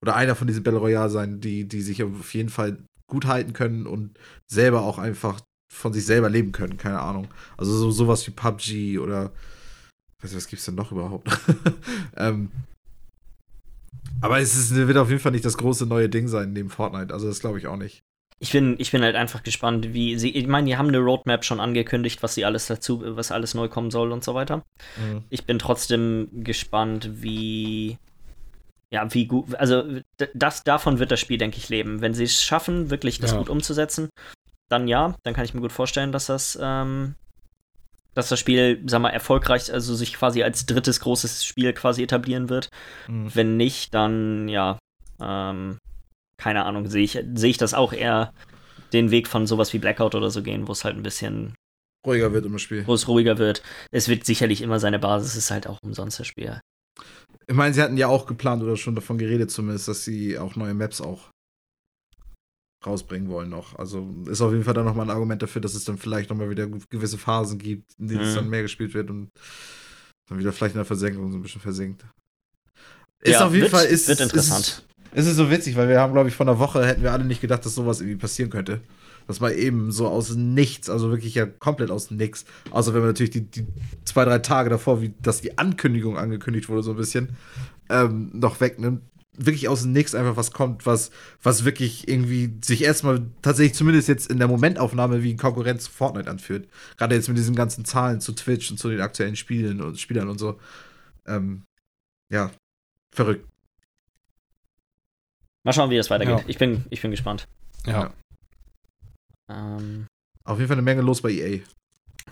oder 0.00 0.16
einer 0.16 0.34
von 0.34 0.46
diesen 0.46 0.62
Battle 0.62 0.80
Royale 0.80 1.10
sein, 1.10 1.40
die, 1.40 1.66
die 1.66 1.82
sich 1.82 2.02
auf 2.02 2.34
jeden 2.34 2.48
Fall 2.48 2.78
gut 3.06 3.26
halten 3.26 3.52
können 3.52 3.86
und 3.86 4.18
selber 4.46 4.82
auch 4.82 4.98
einfach 4.98 5.40
von 5.72 5.92
sich 5.92 6.06
selber 6.06 6.30
leben 6.30 6.52
können, 6.52 6.76
keine 6.76 7.00
Ahnung. 7.00 7.28
Also 7.56 7.76
so, 7.76 7.90
sowas 7.90 8.26
wie 8.26 8.30
PUBG 8.30 8.98
oder 8.98 9.32
nicht, 10.32 10.36
was 10.36 10.48
gibt's 10.48 10.64
denn 10.64 10.74
noch 10.74 10.92
überhaupt? 10.92 11.28
ähm, 12.16 12.50
aber 14.20 14.40
es 14.40 14.56
ist, 14.56 14.74
wird 14.74 14.96
auf 14.96 15.10
jeden 15.10 15.20
Fall 15.20 15.32
nicht 15.32 15.44
das 15.44 15.58
große 15.58 15.86
neue 15.86 16.08
Ding 16.08 16.28
sein 16.28 16.52
neben 16.52 16.70
Fortnite. 16.70 17.12
Also 17.12 17.26
das 17.26 17.40
glaube 17.40 17.58
ich 17.58 17.66
auch 17.66 17.76
nicht. 17.76 18.02
Ich 18.40 18.52
bin, 18.52 18.76
ich 18.78 18.90
bin 18.90 19.02
halt 19.02 19.16
einfach 19.16 19.42
gespannt, 19.42 19.94
wie 19.94 20.18
sie. 20.18 20.30
Ich 20.30 20.46
meine, 20.46 20.66
die 20.66 20.76
haben 20.76 20.88
eine 20.88 20.98
Roadmap 20.98 21.44
schon 21.44 21.60
angekündigt, 21.60 22.22
was 22.22 22.34
sie 22.34 22.44
alles 22.44 22.66
dazu, 22.66 23.02
was 23.16 23.30
alles 23.30 23.54
neu 23.54 23.68
kommen 23.68 23.90
soll 23.90 24.12
und 24.12 24.24
so 24.24 24.34
weiter. 24.34 24.64
Ich 25.30 25.44
bin 25.46 25.58
trotzdem 25.58 26.28
gespannt, 26.32 27.22
wie. 27.22 27.96
Ja, 28.90 29.12
wie 29.14 29.26
gut. 29.26 29.54
Also, 29.54 30.00
das, 30.34 30.62
davon 30.62 30.98
wird 30.98 31.10
das 31.10 31.20
Spiel, 31.20 31.38
denke 31.38 31.56
ich, 31.58 31.68
leben. 31.68 32.00
Wenn 32.00 32.12
sie 32.14 32.24
es 32.24 32.42
schaffen, 32.42 32.90
wirklich 32.90 33.18
das 33.18 33.32
Ja. 33.32 33.38
gut 33.38 33.48
umzusetzen, 33.48 34.08
dann 34.68 34.88
ja, 34.88 35.14
dann 35.22 35.34
kann 35.34 35.44
ich 35.44 35.54
mir 35.54 35.60
gut 35.60 35.72
vorstellen, 35.72 36.12
dass 36.12 36.26
das, 36.26 36.58
ähm, 36.60 37.14
dass 38.14 38.28
das 38.28 38.38
Spiel, 38.40 38.82
sag 38.86 39.00
mal, 39.00 39.10
erfolgreich, 39.10 39.72
also 39.72 39.94
sich 39.94 40.14
quasi 40.14 40.42
als 40.42 40.66
drittes 40.66 41.00
großes 41.00 41.44
Spiel 41.44 41.72
quasi 41.72 42.02
etablieren 42.02 42.48
wird. 42.48 42.68
Mhm. 43.08 43.34
Wenn 43.34 43.56
nicht, 43.56 43.94
dann 43.94 44.48
ja, 44.48 44.78
ähm, 45.20 45.78
keine 46.40 46.64
Ahnung, 46.64 46.88
sehe 46.88 47.04
ich, 47.04 47.18
sehe 47.34 47.50
ich 47.50 47.58
das 47.58 47.74
auch 47.74 47.92
eher 47.92 48.32
den 48.92 49.10
Weg 49.10 49.28
von 49.28 49.46
sowas 49.46 49.72
wie 49.72 49.78
Blackout 49.78 50.14
oder 50.14 50.30
so 50.30 50.42
gehen, 50.42 50.68
wo 50.68 50.72
es 50.72 50.84
halt 50.84 50.96
ein 50.96 51.02
bisschen, 51.02 51.54
Ruhiger 52.06 52.32
wird 52.32 52.46
im 52.46 52.58
Spiel. 52.58 52.86
wo 52.86 52.94
es 52.94 53.08
ruhiger 53.08 53.38
wird. 53.38 53.62
Es 53.90 54.08
wird 54.08 54.24
sicherlich 54.24 54.62
immer 54.62 54.78
seine 54.78 54.98
Basis, 54.98 55.36
ist 55.36 55.50
halt 55.50 55.66
auch 55.66 55.78
umsonst 55.82 56.20
das 56.20 56.26
Spiel. 56.26 56.60
Ich 57.46 57.54
meine, 57.54 57.74
sie 57.74 57.82
hatten 57.82 57.96
ja 57.96 58.08
auch 58.08 58.26
geplant 58.26 58.62
oder 58.62 58.76
schon 58.76 58.94
davon 58.94 59.18
geredet 59.18 59.50
zumindest, 59.50 59.88
dass 59.88 60.04
sie 60.04 60.38
auch 60.38 60.56
neue 60.56 60.74
Maps 60.74 61.00
auch 61.00 61.30
rausbringen 62.86 63.28
wollen 63.28 63.48
noch. 63.50 63.78
Also 63.78 64.08
ist 64.28 64.40
auf 64.40 64.52
jeden 64.52 64.64
Fall 64.64 64.74
dann 64.74 64.84
nochmal 64.84 65.06
ein 65.06 65.10
Argument 65.14 65.42
dafür, 65.42 65.60
dass 65.62 65.74
es 65.74 65.84
dann 65.84 65.98
vielleicht 65.98 66.30
nochmal 66.30 66.50
wieder 66.50 66.66
gewisse 66.90 67.18
Phasen 67.18 67.58
gibt, 67.58 67.92
in 67.98 68.08
denen 68.08 68.20
es 68.22 68.32
Mhm. 68.32 68.36
dann 68.36 68.48
mehr 68.50 68.62
gespielt 68.62 68.94
wird 68.94 69.10
und 69.10 69.28
dann 70.28 70.38
wieder 70.38 70.52
vielleicht 70.52 70.74
in 70.74 70.78
der 70.78 70.84
Versenkung 70.84 71.30
so 71.30 71.38
ein 71.38 71.42
bisschen 71.42 71.60
versinkt. 71.60 72.04
Ist 73.22 73.32
Ja, 73.32 73.46
auf 73.46 73.52
jeden 73.52 73.62
wird- 73.62 73.72
Fall 73.72 73.86
ist, 73.86 74.08
wird 74.08 74.20
interessant. 74.20 74.60
Ist, 74.66 74.84
es 75.12 75.26
ist 75.26 75.36
so 75.36 75.50
witzig, 75.50 75.76
weil 75.76 75.88
wir 75.88 76.00
haben, 76.00 76.12
glaube 76.12 76.28
ich, 76.28 76.34
vor 76.34 76.46
einer 76.46 76.58
Woche 76.58 76.84
hätten 76.86 77.02
wir 77.02 77.12
alle 77.12 77.24
nicht 77.24 77.40
gedacht, 77.40 77.64
dass 77.64 77.74
sowas 77.74 78.00
irgendwie 78.00 78.18
passieren 78.18 78.50
könnte. 78.50 78.80
Das 79.26 79.40
war 79.40 79.52
eben 79.52 79.90
so 79.90 80.06
aus 80.08 80.34
nichts, 80.34 80.90
also 80.90 81.08
wirklich 81.10 81.34
ja 81.34 81.46
komplett 81.46 81.90
aus 81.90 82.10
nichts. 82.10 82.44
Außer 82.70 82.92
wenn 82.92 83.00
man 83.00 83.08
natürlich 83.10 83.30
die, 83.30 83.40
die 83.50 83.66
zwei, 84.04 84.24
drei 84.26 84.40
Tage 84.40 84.68
davor, 84.68 85.00
wie 85.00 85.14
dass 85.22 85.40
die 85.40 85.56
Ankündigung 85.56 86.18
angekündigt 86.18 86.68
wurde, 86.68 86.82
so 86.82 86.90
ein 86.90 86.96
bisschen, 86.98 87.30
ähm, 87.88 88.30
noch 88.34 88.60
wegnimmt. 88.60 89.00
Wirklich 89.36 89.68
aus 89.68 89.84
nichts 89.84 90.14
einfach 90.14 90.36
was 90.36 90.52
kommt, 90.52 90.86
was, 90.86 91.10
was 91.42 91.64
wirklich 91.64 92.06
irgendwie 92.08 92.52
sich 92.64 92.82
erstmal 92.82 93.26
tatsächlich 93.42 93.74
zumindest 93.74 94.08
jetzt 94.08 94.30
in 94.30 94.38
der 94.38 94.48
Momentaufnahme 94.48 95.22
wie 95.22 95.36
Konkurrenz 95.36 95.84
zu 95.84 95.90
Fortnite 95.90 96.30
anfühlt. 96.30 96.68
Gerade 96.96 97.14
jetzt 97.14 97.28
mit 97.28 97.36
diesen 97.36 97.54
ganzen 97.54 97.84
Zahlen 97.84 98.20
zu 98.20 98.32
Twitch 98.32 98.70
und 98.70 98.78
zu 98.78 98.88
den 98.88 99.00
aktuellen 99.00 99.36
Spielen 99.36 99.80
und 99.80 99.98
Spielern 99.98 100.28
und 100.28 100.38
so. 100.38 100.60
Ähm, 101.26 101.64
ja, 102.30 102.50
verrückt. 103.12 103.48
Mal 105.64 105.72
schauen, 105.72 105.90
wie 105.90 105.96
das 105.96 106.10
weitergeht. 106.10 106.40
Ja. 106.40 106.44
Ich, 106.46 106.58
bin, 106.58 106.84
ich 106.90 107.00
bin 107.00 107.10
gespannt. 107.10 107.48
Ja. 107.86 108.12
Ähm, 109.48 110.06
Auf 110.44 110.58
jeden 110.58 110.68
Fall 110.68 110.76
eine 110.76 110.82
Menge 110.82 111.02
los 111.02 111.22
bei 111.22 111.30
EA. 111.30 111.60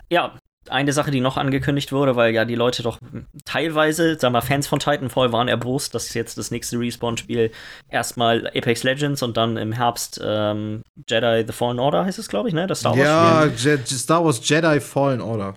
ja, 0.09 0.37
eine 0.69 0.93
Sache, 0.93 1.11
die 1.11 1.21
noch 1.21 1.37
angekündigt 1.37 1.91
wurde, 1.91 2.15
weil 2.15 2.33
ja 2.33 2.45
die 2.45 2.55
Leute 2.55 2.83
doch 2.83 2.99
teilweise, 3.45 4.17
sag 4.19 4.31
mal, 4.31 4.41
Fans 4.41 4.67
von 4.67 4.79
Titanfall 4.79 5.31
waren 5.31 5.47
erbost, 5.47 5.95
dass 5.95 6.13
jetzt 6.13 6.37
das 6.37 6.51
nächste 6.51 6.79
Respawn-Spiel 6.79 7.51
erstmal 7.89 8.47
Apex 8.47 8.83
Legends 8.83 9.23
und 9.23 9.37
dann 9.37 9.57
im 9.57 9.71
Herbst 9.71 10.21
ähm, 10.23 10.83
Jedi 11.07 11.43
The 11.45 11.53
Fallen 11.53 11.79
Order 11.79 12.05
heißt 12.05 12.19
es, 12.19 12.29
glaube 12.29 12.47
ich, 12.47 12.53
ne? 12.53 12.67
Das 12.67 12.79
Star 12.79 12.97
Wars-Spiel. 12.97 13.71
Ja, 13.71 13.77
Je 13.77 13.85
Star 13.85 14.23
Wars 14.23 14.47
Jedi 14.47 14.79
Fallen 14.79 15.21
Order. 15.21 15.55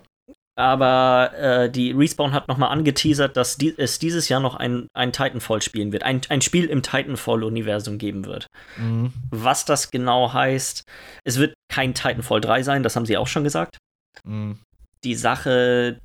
Aber 0.59 1.33
äh, 1.37 1.71
die 1.71 1.93
Respawn 1.93 2.33
hat 2.33 2.49
nochmal 2.49 2.71
angeteasert, 2.71 3.37
dass 3.37 3.59
die, 3.59 3.75
es 3.77 3.99
dieses 3.99 4.31
Jahr 4.31 4.41
noch 4.41 4.55
ein, 4.55 4.89
ein 4.95 5.13
Titanfall 5.13 5.61
spielen 5.61 5.93
wird. 5.93 6.03
Ein, 6.03 6.23
ein 6.31 6.41
Spiel 6.41 6.65
im 6.65 6.83
Titanfall-Universum 6.83 7.99
geben 7.99 8.25
wird. 8.25 8.47
Mhm. 8.79 9.13
Was 9.31 9.67
das 9.67 9.91
genau 9.91 10.33
heißt, 10.33 10.83
es 11.25 11.39
wird 11.39 11.55
kein 11.71 11.93
Titanfall 11.93 12.41
3 12.41 12.63
sein, 12.63 12.83
das 12.83 12.97
haben 12.97 13.05
sie 13.05 13.19
auch 13.19 13.27
schon 13.27 13.45
gesagt. 13.45 13.77
Mhm. 14.25 14.59
Die 15.05 15.15
Sache, 15.15 16.01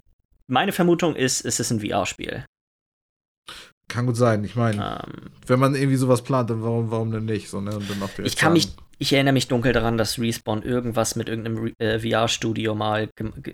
meine 0.48 0.72
Vermutung 0.72 1.16
ist, 1.16 1.46
es 1.46 1.60
ist 1.60 1.72
ein 1.72 1.80
VR-Spiel. 1.80 2.46
Kann 3.88 4.06
gut 4.06 4.16
sein. 4.16 4.44
Ich 4.44 4.56
meine, 4.56 5.04
Ähm, 5.06 5.32
wenn 5.48 5.60
man 5.60 5.76
irgendwie 5.76 5.98
sowas 5.98 6.22
plant, 6.22 6.50
dann 6.50 6.64
warum, 6.64 6.92
warum 6.92 7.12
denn 7.12 7.26
nicht? 7.26 7.50
So, 7.50 7.60
ne? 7.60 7.78
Ich 8.24 8.38
kann 8.38 8.54
mich, 8.54 8.70
ich 9.00 9.12
erinnere 9.12 9.34
mich 9.34 9.50
dunkel 9.50 9.74
daran, 9.74 9.98
dass 9.98 10.18
Respawn 10.18 10.64
irgendwas 10.64 11.16
mit 11.16 11.28
irgendeinem 11.28 11.74
äh, 11.78 12.00
VR-Studio 12.00 12.74
mal, 12.74 13.10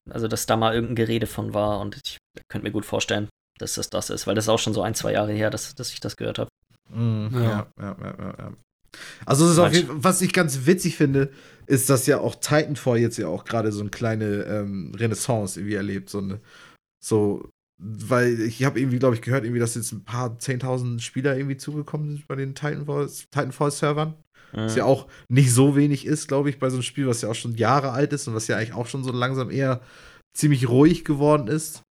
also 0.09 0.27
dass 0.27 0.45
da 0.45 0.55
mal 0.55 0.75
irgendein 0.75 0.95
Gerede 0.95 1.25
von 1.25 1.53
war 1.55 1.79
und 1.79 1.99
ich 2.03 2.17
könnte 2.49 2.67
mir 2.67 2.71
gut 2.71 2.85
vorstellen, 2.85 3.29
dass 3.57 3.75
das 3.75 3.89
das 3.89 4.11
ist, 4.11 4.27
weil 4.27 4.35
das 4.35 4.45
ist 4.45 4.49
auch 4.49 4.59
schon 4.59 4.73
so 4.73 4.83
ein, 4.83 4.93
zwei 4.93 5.13
Jahre 5.13 5.33
her, 5.33 5.49
dass, 5.49 5.73
dass 5.73 5.91
ich 5.91 5.99
das 5.99 6.17
gehört 6.17 6.37
habe. 6.37 6.49
Mhm. 6.89 7.29
Ja. 7.33 7.41
Ja. 7.41 7.67
Ja, 7.79 7.97
ja, 7.99 8.15
ja, 8.19 8.35
ja. 8.37 8.51
Also, 9.25 9.45
es 9.45 9.51
ist 9.53 9.59
auf 9.59 9.73
jeden, 9.73 10.03
was 10.03 10.21
ich 10.21 10.33
ganz 10.33 10.65
witzig 10.65 10.95
finde, 10.95 11.29
ist, 11.65 11.89
dass 11.89 12.07
ja 12.07 12.19
auch 12.19 12.35
Titanfall 12.35 12.97
jetzt 12.99 13.17
ja 13.17 13.27
auch 13.27 13.43
gerade 13.45 13.71
so 13.71 13.81
eine 13.81 13.89
kleine 13.89 14.43
ähm, 14.43 14.93
Renaissance 14.95 15.59
irgendwie 15.59 15.75
erlebt. 15.75 16.09
So 16.09 16.19
eine, 16.19 16.39
so, 17.03 17.49
weil 17.77 18.39
ich 18.41 18.63
habe 18.63 18.79
irgendwie, 18.79 18.99
glaube 18.99 19.15
ich, 19.15 19.21
gehört, 19.21 19.43
irgendwie, 19.43 19.59
dass 19.59 19.75
jetzt 19.75 19.91
ein 19.91 20.03
paar 20.03 20.37
10.000 20.39 20.99
Spieler 21.01 21.35
irgendwie 21.37 21.57
zugekommen 21.57 22.09
sind 22.09 22.27
bei 22.27 22.35
den 22.35 22.53
Titanfall- 22.55 23.25
Titanfall-Servern. 23.31 24.15
Was 24.53 24.73
Mhm. 24.73 24.77
ja 24.77 24.85
auch 24.85 25.07
nicht 25.27 25.51
so 25.53 25.75
wenig 25.75 26.05
ist, 26.05 26.27
glaube 26.29 26.49
ich, 26.49 26.57
bei 26.57 26.69
so 26.69 26.77
einem 26.77 26.83
Spiel, 26.83 27.05
was 27.07 27.21
ja 27.21 27.29
auch 27.29 27.35
schon 27.35 27.55
Jahre 27.55 27.91
alt 27.91 28.13
ist 28.13 28.27
und 28.29 28.33
was 28.33 28.47
ja 28.47 28.55
eigentlich 28.55 28.73
auch 28.73 28.87
schon 28.87 29.03
so 29.03 29.11
langsam 29.11 29.51
eher 29.51 29.81
ziemlich 30.33 30.69
ruhig 30.69 31.03
geworden 31.03 31.47
ist. 31.47 31.83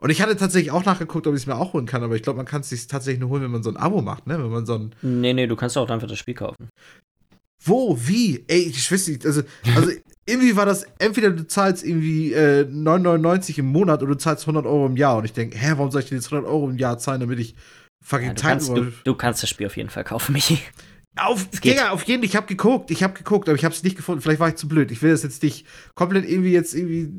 Und 0.00 0.10
ich 0.10 0.22
hatte 0.22 0.36
tatsächlich 0.36 0.72
auch 0.72 0.84
nachgeguckt, 0.84 1.26
ob 1.26 1.34
ich 1.34 1.42
es 1.42 1.46
mir 1.46 1.56
auch 1.56 1.74
holen 1.74 1.86
kann, 1.86 2.02
aber 2.02 2.16
ich 2.16 2.22
glaube, 2.22 2.38
man 2.38 2.46
kann 2.46 2.62
es 2.62 2.70
sich 2.70 2.86
tatsächlich 2.86 3.20
nur 3.20 3.28
holen, 3.28 3.42
wenn 3.42 3.50
man 3.50 3.62
so 3.62 3.70
ein 3.70 3.76
Abo 3.76 4.00
macht, 4.00 4.26
ne? 4.26 4.42
Wenn 4.42 4.50
man 4.50 4.66
so 4.66 4.74
ein. 4.74 4.94
Nee, 5.02 5.34
nee, 5.34 5.46
du 5.46 5.56
kannst 5.56 5.76
auch 5.76 5.88
einfach 5.88 6.08
das 6.08 6.18
Spiel 6.18 6.34
kaufen. 6.34 6.70
Wo? 7.62 7.96
Wie? 8.00 8.44
Ey, 8.48 8.62
ich 8.62 8.90
weiß 8.90 9.08
nicht. 9.08 9.26
Also, 9.26 9.42
also 9.76 9.90
irgendwie 10.26 10.56
war 10.56 10.64
das, 10.64 10.86
entweder 10.98 11.30
du 11.30 11.46
zahlst 11.46 11.84
irgendwie 11.84 12.32
äh, 12.32 12.64
9,99 12.64 13.58
im 13.58 13.66
Monat 13.66 14.02
oder 14.02 14.12
du 14.12 14.18
zahlst 14.18 14.44
100 14.44 14.64
Euro 14.64 14.86
im 14.86 14.96
Jahr. 14.96 15.18
Und 15.18 15.26
ich 15.26 15.34
denke, 15.34 15.58
hä, 15.58 15.72
warum 15.76 15.90
soll 15.90 16.02
ich 16.02 16.08
denn 16.08 16.18
jetzt 16.18 16.32
100 16.32 16.50
Euro 16.50 16.70
im 16.70 16.78
Jahr 16.78 16.98
zahlen, 16.98 17.20
damit 17.20 17.38
ich 17.38 17.54
fucking 18.02 18.28
Ja, 18.28 18.34
du, 18.34 18.42
kannst, 18.42 18.68
du, 18.70 18.92
du 19.04 19.14
kannst 19.14 19.42
das 19.42 19.50
Spiel 19.50 19.66
auf 19.66 19.76
jeden 19.76 19.90
Fall 19.90 20.04
kaufen, 20.04 20.32
Michi. 20.32 20.58
Auf. 21.16 21.48
Digga, 21.50 21.90
auf 21.90 22.04
jeden, 22.04 22.22
ich 22.22 22.36
habe 22.36 22.46
geguckt, 22.46 22.90
ich 22.90 23.02
habe 23.02 23.14
geguckt, 23.14 23.48
aber 23.48 23.56
ich 23.56 23.64
habe 23.64 23.74
es 23.74 23.82
nicht 23.82 23.96
gefunden. 23.96 24.22
Vielleicht 24.22 24.40
war 24.40 24.48
ich 24.48 24.56
zu 24.56 24.68
blöd. 24.68 24.90
Ich 24.90 25.02
will 25.02 25.10
das 25.10 25.22
jetzt 25.22 25.42
nicht 25.42 25.66
komplett 25.94 26.24
irgendwie 26.28 26.52
jetzt 26.52 26.74
irgendwie 26.74 27.10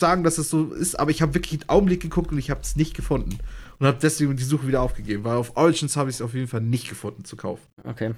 sagen, 0.00 0.24
dass 0.24 0.38
es 0.38 0.50
so 0.50 0.72
ist, 0.72 0.98
aber 0.98 1.10
ich 1.10 1.22
habe 1.22 1.34
wirklich 1.34 1.60
einen 1.60 1.68
Augenblick 1.68 2.00
geguckt 2.00 2.32
und 2.32 2.38
ich 2.38 2.50
habe 2.50 2.60
es 2.60 2.76
nicht 2.76 2.94
gefunden 2.94 3.38
und 3.78 3.86
habe 3.86 3.98
deswegen 4.00 4.36
die 4.36 4.42
Suche 4.44 4.66
wieder 4.66 4.82
aufgegeben, 4.82 5.24
weil 5.24 5.36
auf 5.36 5.56
Origins 5.56 5.96
habe 5.96 6.10
ich 6.10 6.16
es 6.16 6.22
auf 6.22 6.34
jeden 6.34 6.48
Fall 6.48 6.60
nicht 6.60 6.88
gefunden 6.88 7.24
zu 7.24 7.36
kaufen. 7.36 7.66
Okay. 7.84 8.14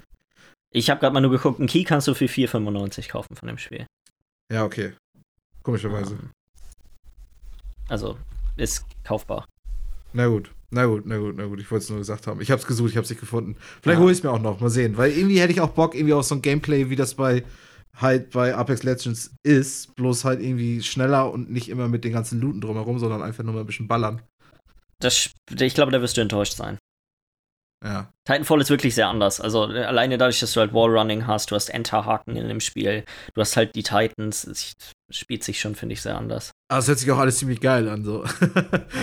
Ich 0.71 0.89
habe 0.89 0.99
gerade 0.99 1.13
mal 1.13 1.21
nur 1.21 1.31
geguckt, 1.31 1.59
einen 1.59 1.67
Key 1.67 1.83
kannst 1.83 2.07
du 2.07 2.13
für 2.13 2.25
4,95 2.25 3.09
kaufen 3.09 3.35
von 3.35 3.47
dem 3.47 3.57
Spiel. 3.57 3.85
Ja, 4.51 4.63
okay. 4.65 4.93
Komischerweise. 5.63 6.13
Ähm, 6.15 6.29
Also, 7.89 8.17
ist 8.57 8.85
kaufbar. 9.03 9.45
Na 10.13 10.27
gut, 10.27 10.51
na 10.71 10.85
gut, 10.85 11.05
na 11.05 11.17
gut, 11.17 11.35
na 11.37 11.45
gut. 11.45 11.59
Ich 11.59 11.69
wollte 11.71 11.83
es 11.83 11.89
nur 11.89 11.99
gesagt 11.99 12.27
haben. 12.27 12.41
Ich 12.41 12.51
habe 12.51 12.59
es 12.61 12.67
gesucht, 12.67 12.89
ich 12.91 12.97
habe 12.97 13.03
es 13.05 13.09
nicht 13.09 13.19
gefunden. 13.19 13.55
Vielleicht 13.81 13.97
Ja. 13.97 14.03
hole 14.03 14.11
ich 14.11 14.17
es 14.19 14.23
mir 14.23 14.31
auch 14.31 14.41
noch, 14.41 14.59
mal 14.59 14.69
sehen. 14.69 14.97
Weil 14.97 15.11
irgendwie 15.11 15.39
hätte 15.39 15.53
ich 15.53 15.61
auch 15.61 15.69
Bock 15.69 15.95
irgendwie 15.95 16.13
auf 16.13 16.25
so 16.25 16.35
ein 16.35 16.41
Gameplay, 16.41 16.89
wie 16.89 16.95
das 16.95 17.15
bei 17.15 17.43
halt 17.95 18.31
bei 18.31 18.53
Apex 18.55 18.83
Legends 18.83 19.31
ist. 19.43 19.95
Bloß 19.95 20.25
halt 20.25 20.41
irgendwie 20.41 20.83
schneller 20.83 21.31
und 21.31 21.49
nicht 21.51 21.69
immer 21.69 21.87
mit 21.87 22.03
den 22.03 22.13
ganzen 22.13 22.39
Looten 22.41 22.61
drumherum, 22.61 22.99
sondern 22.99 23.21
einfach 23.23 23.43
nur 23.43 23.53
mal 23.53 23.61
ein 23.61 23.65
bisschen 23.65 23.87
ballern. 23.87 24.21
Das, 24.99 25.29
ich 25.59 25.73
glaube, 25.73 25.91
da 25.91 26.01
wirst 26.01 26.17
du 26.17 26.21
enttäuscht 26.21 26.53
sein. 26.53 26.77
Ja. 27.83 28.11
Titanfall 28.25 28.59
ist 28.61 28.69
wirklich 28.71 28.95
sehr 28.95 29.07
anders. 29.07 29.39
Also 29.39 29.71
äh, 29.71 29.83
alleine 29.83 30.17
dadurch, 30.17 30.39
dass 30.39 30.53
du 30.53 30.59
halt 30.59 30.73
Wallrunning 30.73 31.27
hast, 31.27 31.51
du 31.51 31.55
hast 31.55 31.69
Enter-Haken 31.69 32.35
in 32.35 32.47
dem 32.47 32.59
Spiel, 32.59 33.05
du 33.35 33.41
hast 33.41 33.55
halt 33.55 33.75
die 33.75 33.83
Titans, 33.83 34.45
es 34.45 34.73
spielt 35.11 35.43
sich 35.43 35.59
schon, 35.59 35.75
finde 35.75 35.93
ich, 35.93 36.01
sehr 36.01 36.17
anders. 36.17 36.51
Aber 36.69 36.79
es 36.79 36.87
hört 36.87 36.97
sich 36.97 37.11
auch 37.11 37.19
alles 37.19 37.37
ziemlich 37.37 37.61
geil 37.61 37.87
an, 37.87 38.03
so. 38.03 38.23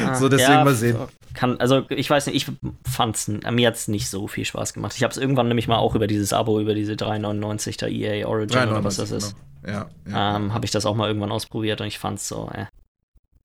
Ah, 0.04 0.14
so, 0.16 0.28
deswegen 0.28 0.52
ja, 0.52 0.64
mal 0.64 0.74
sehen. 0.74 0.98
Kann, 1.34 1.58
also 1.60 1.86
ich 1.88 2.10
weiß 2.10 2.26
nicht, 2.26 2.36
ich 2.36 2.52
fand's, 2.84 3.28
mir 3.28 3.68
hat's 3.68 3.86
nicht 3.86 4.10
so 4.10 4.26
viel 4.26 4.44
Spaß 4.44 4.74
gemacht. 4.74 4.94
Ich 4.96 5.04
habe 5.04 5.12
es 5.12 5.18
irgendwann 5.18 5.48
nämlich 5.48 5.68
mal 5.68 5.78
auch 5.78 5.94
über 5.94 6.08
dieses 6.08 6.32
Abo, 6.32 6.60
über 6.60 6.74
diese 6.74 6.94
3,99 6.94 7.78
der 7.78 7.90
EA 7.90 8.26
Origin 8.26 8.68
oder 8.68 8.82
was 8.82 8.96
das 8.96 9.12
ist, 9.12 9.36
genau. 9.62 9.78
Ja. 9.78 9.90
ja. 10.10 10.36
ähm, 10.36 10.52
habe 10.52 10.64
ich 10.64 10.72
das 10.72 10.84
auch 10.84 10.96
mal 10.96 11.06
irgendwann 11.06 11.32
ausprobiert 11.32 11.80
und 11.80 11.86
ich 11.86 11.98
fand's 11.98 12.28
so, 12.28 12.50
äh. 12.52 12.66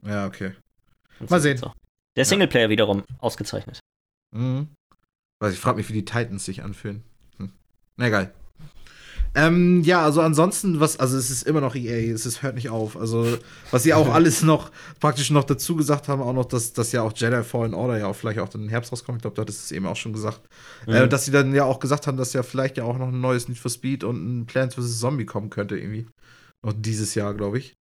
Ja, 0.06 0.26
okay. 0.26 0.54
fand's 1.18 1.32
Mal 1.32 1.40
sehen. 1.40 1.58
So. 1.58 1.72
Der 2.16 2.26
Singleplayer 2.26 2.70
wiederum 2.70 3.04
ausgezeichnet. 3.20 3.80
Mhm. 4.32 4.68
Weiß 5.40 5.54
ich 5.54 5.60
frage 5.60 5.78
mich, 5.78 5.90
wie 5.90 5.94
die 5.94 6.06
Titans 6.06 6.46
sich 6.46 6.64
anfühlen. 6.64 7.04
Hm. 7.38 7.52
Na 7.98 8.08
egal. 8.08 8.34
Ähm, 9.36 9.84
ja, 9.84 10.02
also 10.04 10.22
ansonsten, 10.22 10.80
was, 10.80 11.00
also 11.00 11.16
es 11.16 11.30
ist 11.30 11.44
immer 11.44 11.62
noch 11.62 11.76
EA, 11.76 12.12
es 12.12 12.26
ist, 12.26 12.42
hört 12.42 12.56
nicht 12.56 12.70
auf. 12.70 12.98
Also, 12.98 13.38
was 13.70 13.84
sie 13.84 13.94
auch 13.94 14.10
alles 14.14 14.42
noch 14.42 14.72
praktisch 15.00 15.30
noch 15.30 15.44
dazu 15.44 15.76
gesagt 15.76 16.08
haben, 16.08 16.22
auch 16.22 16.34
noch, 16.34 16.46
dass, 16.46 16.74
dass 16.74 16.92
ja 16.92 17.04
auch 17.04 17.14
Jedi 17.16 17.44
Fallen 17.44 17.76
Order 17.76 18.00
ja 18.00 18.08
auch 18.08 18.16
vielleicht 18.16 18.40
auch 18.40 18.50
dann 18.50 18.64
im 18.64 18.70
Herbst 18.70 18.92
rauskommt. 18.92 19.18
Ich 19.18 19.22
glaube, 19.22 19.36
da 19.36 19.44
hat 19.44 19.50
es 19.50 19.72
eben 19.72 19.86
auch 19.86 19.96
schon 19.96 20.14
gesagt. 20.14 20.42
Mhm. 20.88 20.94
Äh, 20.94 21.08
dass 21.08 21.26
sie 21.26 21.32
dann 21.32 21.54
ja 21.54 21.64
auch 21.64 21.80
gesagt 21.80 22.08
haben, 22.08 22.18
dass 22.18 22.34
ja 22.34 22.42
vielleicht 22.42 22.78
ja 22.78 22.86
auch 22.86 22.98
noch 22.98 23.10
ein 23.10 23.22
neues 23.22 23.48
Need 23.48 23.60
for 23.60 23.70
Speed 23.70 24.04
und 24.04 24.40
ein 24.42 24.46
Plants 24.48 24.76
vs. 24.76 25.00
Zombie 25.00 25.26
kommen 25.26 25.50
könnte, 25.52 25.78
irgendwie. 25.78 26.08
Noch 26.64 26.74
dieses 26.76 27.14
Jahr, 27.16 27.34
glaube 27.36 27.60
ich. 27.60 27.76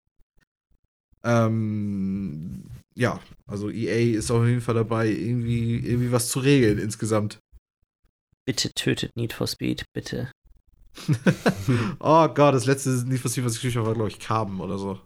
Ähm, 1.25 2.65
ja, 2.95 3.21
also 3.47 3.71
EA 3.71 4.19
ist 4.19 4.31
auf 4.31 4.47
jeden 4.47 4.61
Fall 4.61 4.75
dabei, 4.75 5.09
irgendwie, 5.09 5.79
irgendwie 5.79 6.13
was 6.13 6.29
zu 6.29 6.41
regeln 6.41 6.79
insgesamt. 6.79 7.39
Bitte 8.49 8.73
tötet 8.73 9.15
Need 9.15 9.35
for 9.35 9.47
Speed, 9.47 9.85
bitte. 9.93 10.31
oh 12.01 12.29
Gott, 12.29 12.55
das 12.55 12.65
letzte 12.65 12.89
Need 13.07 13.21
for 13.21 13.31
Speed, 13.31 13.45
was 13.45 13.57
ich 13.57 13.61
gespielt 13.61 13.77
habe, 13.77 13.89
war, 13.89 13.95
glaube 13.95 14.09
ich, 14.09 14.19
Carbon 14.21 14.61
oder 14.61 14.79
so. 14.79 14.99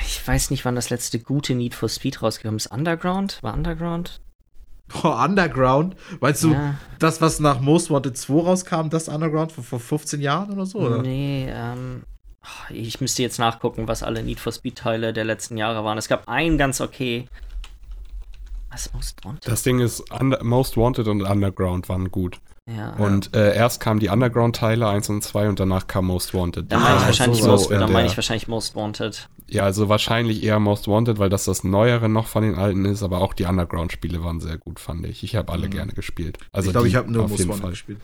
Ich 0.00 0.24
weiß 0.24 0.50
nicht, 0.50 0.64
wann 0.64 0.76
das 0.76 0.88
letzte 0.90 1.18
gute 1.18 1.56
Need 1.56 1.74
for 1.74 1.88
Speed 1.88 2.22
rausgekommen 2.22 2.58
ist. 2.58 2.68
Underground? 2.68 3.42
War 3.42 3.54
Underground? 3.54 4.20
Boah, 4.86 5.24
Underground? 5.24 5.96
Meinst 6.20 6.44
du, 6.44 6.52
Ja. 6.52 6.78
das, 7.00 7.20
was 7.20 7.40
nach 7.40 7.58
Most 7.58 7.90
Wanted 7.90 8.16
2 8.16 8.34
rauskam, 8.34 8.88
das 8.88 9.08
Underground 9.08 9.50
vor, 9.50 9.64
vor 9.64 9.80
15 9.80 10.20
Jahren 10.20 10.52
oder 10.52 10.64
so? 10.64 10.78
Oder? 10.78 11.02
Nee, 11.02 11.48
ähm. 11.50 12.04
Ich 12.70 13.00
müsste 13.00 13.22
jetzt 13.22 13.40
nachgucken, 13.40 13.88
was 13.88 14.04
alle 14.04 14.22
Need 14.22 14.38
for 14.38 14.52
Speed-Teile 14.52 15.12
der 15.12 15.24
letzten 15.24 15.56
Jahre 15.56 15.82
waren. 15.82 15.98
Es 15.98 16.06
gab 16.06 16.28
einen 16.28 16.56
ganz 16.56 16.80
okay. 16.80 17.26
Was 18.72 18.92
Most 18.94 19.24
Wanted? 19.24 19.46
Das 19.46 19.62
Ding 19.62 19.80
ist, 19.80 20.10
Under 20.10 20.42
Most 20.42 20.76
Wanted 20.76 21.06
und 21.06 21.22
Underground 21.22 21.88
waren 21.88 22.10
gut. 22.10 22.40
ja. 22.70 22.94
Und 22.94 23.34
äh, 23.36 23.54
erst 23.54 23.80
kamen 23.80 24.00
die 24.00 24.08
Underground-Teile 24.08 24.88
1 24.88 25.10
und 25.10 25.22
2 25.22 25.48
und 25.50 25.60
danach 25.60 25.86
kam 25.86 26.06
Most 26.06 26.32
Wanted. 26.32 26.72
Dann 26.72 26.80
meine 26.80 26.96
ich 26.96 27.02
Ah, 27.02 27.06
wahrscheinlich 27.06 27.42
so 27.42 27.48
Most, 27.48 27.70
dann 27.70 27.92
meine 27.92 28.06
ich 28.08 28.16
wahrscheinlich 28.16 28.48
Most 28.48 28.74
Wanted. 28.74 29.28
Ja, 29.50 29.64
also 29.64 29.88
wahrscheinlich 29.90 30.42
eher 30.42 30.58
Most 30.58 30.88
Wanted, 30.88 31.18
weil 31.18 31.28
das 31.28 31.44
das 31.44 31.64
Neuere 31.64 32.08
noch 32.08 32.26
von 32.28 32.42
den 32.42 32.54
alten 32.54 32.84
ist, 32.86 33.02
aber 33.02 33.20
auch 33.20 33.34
die 33.34 33.44
Underground-Spiele 33.44 34.24
waren 34.24 34.40
sehr 34.40 34.56
gut, 34.56 34.80
fand 34.80 35.04
ich. 35.06 35.22
Ich 35.22 35.36
habe 35.36 35.52
alle 35.52 35.66
Mhm. 35.66 35.72
gerne 35.72 35.92
gespielt. 35.92 36.38
Also 36.52 36.68
ich 36.68 36.72
glaube, 36.72 36.88
ich 36.88 36.94
habe 36.96 37.10
nur 37.12 37.24
auf 37.24 37.30
Most 37.30 37.38
jeden 37.40 37.50
Wanted 37.50 37.62
Fall. 37.62 37.70
gespielt. 37.72 38.00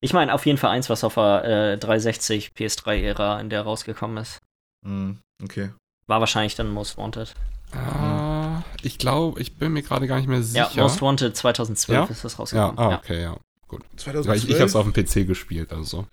Ich 0.00 0.12
meine 0.12 0.32
auf 0.32 0.46
jeden 0.46 0.58
Fall 0.58 0.70
eins, 0.70 0.88
was 0.90 1.02
auf 1.02 1.14
der 1.14 1.72
äh, 1.72 1.78
360 1.78 2.52
PS3-Ära 2.56 3.40
in 3.40 3.50
der 3.50 3.62
rausgekommen 3.62 4.18
ist. 4.18 4.38
Mhm, 4.86 5.18
okay. 5.42 5.70
War 6.06 6.20
wahrscheinlich 6.20 6.54
dann 6.54 6.70
Most 6.70 6.96
Wanted. 6.98 7.34
Ah, 7.72 8.37
ich 8.82 8.98
glaube, 8.98 9.40
ich 9.40 9.56
bin 9.56 9.72
mir 9.72 9.82
gerade 9.82 10.06
gar 10.06 10.16
nicht 10.18 10.28
mehr 10.28 10.42
sicher. 10.42 10.70
Ja, 10.74 10.82
Most 10.82 11.00
Wanted 11.02 11.36
2012 11.36 11.96
Ja? 11.98 12.04
ist 12.12 12.24
das 12.24 12.32
ja, 12.32 12.38
rausgekommen. 12.38 12.78
ah, 12.78 12.90
Ja. 12.90 12.98
okay, 12.98 13.22
ja. 13.22 13.36
Weil 13.70 13.80
2012? 13.96 14.36
ich, 14.44 14.48
ich 14.50 14.54
habe 14.56 14.64
es 14.64 14.76
auf 14.76 14.90
dem 14.90 14.92
PC 14.92 15.26
gespielt, 15.26 15.72
also. 15.72 16.06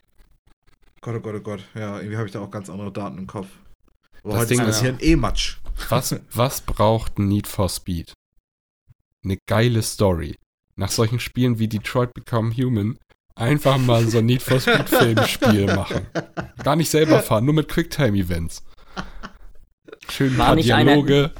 Gott, 1.01 1.15
oh 1.15 1.19
Gott, 1.19 1.35
oh 1.35 1.39
Gott. 1.41 1.59
Ja, 1.75 1.97
irgendwie 1.97 2.17
habe 2.17 2.25
ich 2.27 2.33
da 2.33 2.39
auch 2.41 2.51
ganz 2.51 2.69
andere 2.69 2.91
Daten 2.91 3.17
im 3.19 3.27
Kopf. 3.27 3.47
Aber 4.23 4.33
Das 4.33 4.41
heute 4.41 4.55
Ding 4.55 4.65
ist 4.67 4.81
hier 4.81 4.89
ein 4.89 4.97
E-Match. 4.99 5.61
Was, 5.89 6.15
was 6.31 6.61
braucht 6.61 7.19
Need 7.19 7.47
for 7.47 7.69
Speed? 7.69 8.13
Eine 9.23 9.37
geile 9.47 9.81
Story. 9.83 10.35
Nach 10.75 10.89
solchen 10.89 11.19
Spielen 11.19 11.59
wie 11.59 11.67
Detroit 11.67 12.13
Become 12.13 12.53
Human 12.55 12.97
einfach 13.35 13.77
mal 13.77 14.07
so 14.07 14.17
ein 14.17 14.25
Need 14.25 14.41
for 14.41 14.59
Speed 14.59 14.89
Filmspiel 14.89 15.65
machen. 15.75 16.07
Gar 16.63 16.75
nicht 16.75 16.89
selber 16.89 17.21
fahren, 17.21 17.45
nur 17.45 17.53
mit 17.53 17.67
Quicktime-Events. 17.69 18.63
Schön 20.09 20.33
ein 20.33 20.37
paar 20.37 20.55
nicht 20.55 20.73
einer- 20.73 20.93
Dialoge. 20.93 21.31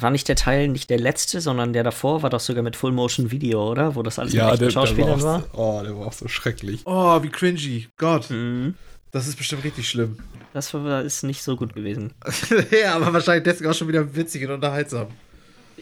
War 0.00 0.10
nicht 0.10 0.28
der 0.28 0.36
Teil 0.36 0.68
nicht 0.68 0.88
der 0.90 0.98
letzte, 0.98 1.40
sondern 1.40 1.72
der 1.72 1.82
davor 1.84 2.22
war 2.22 2.30
doch 2.30 2.40
sogar 2.40 2.62
mit 2.62 2.76
Full 2.76 2.92
Motion 2.92 3.30
Video, 3.30 3.70
oder? 3.70 3.94
Wo 3.94 4.02
das 4.02 4.18
alles 4.18 4.32
Ja, 4.32 4.50
mit 4.50 4.60
der, 4.60 4.68
der 4.68 4.74
war, 4.76 4.86
Schauspielern 4.86 5.20
auch 5.20 5.24
war. 5.24 5.40
so, 5.40 5.46
oh, 5.60 5.80
der 5.84 5.98
war 5.98 6.06
auch 6.06 6.12
so 6.12 6.28
schrecklich. 6.28 6.82
Oh, 6.84 7.22
wie 7.22 7.28
cringy. 7.28 7.88
Gott, 7.96 8.30
Mhm. 8.30 8.74
das 9.10 9.26
ist 9.26 9.36
bestimmt 9.36 9.64
richtig 9.64 9.88
schlimm. 9.88 10.18
Das 10.52 10.72
war, 10.74 11.02
ist 11.02 11.22
nicht 11.22 11.42
so 11.42 11.56
gut 11.56 11.74
gewesen. 11.74 12.12
ja, 12.82 12.94
aber 12.96 13.12
wahrscheinlich 13.12 13.44
deswegen 13.44 13.70
auch 13.70 13.74
schon 13.74 13.88
wieder 13.88 14.14
witzig 14.16 14.44
und 14.46 14.52
unterhaltsam. 14.52 15.08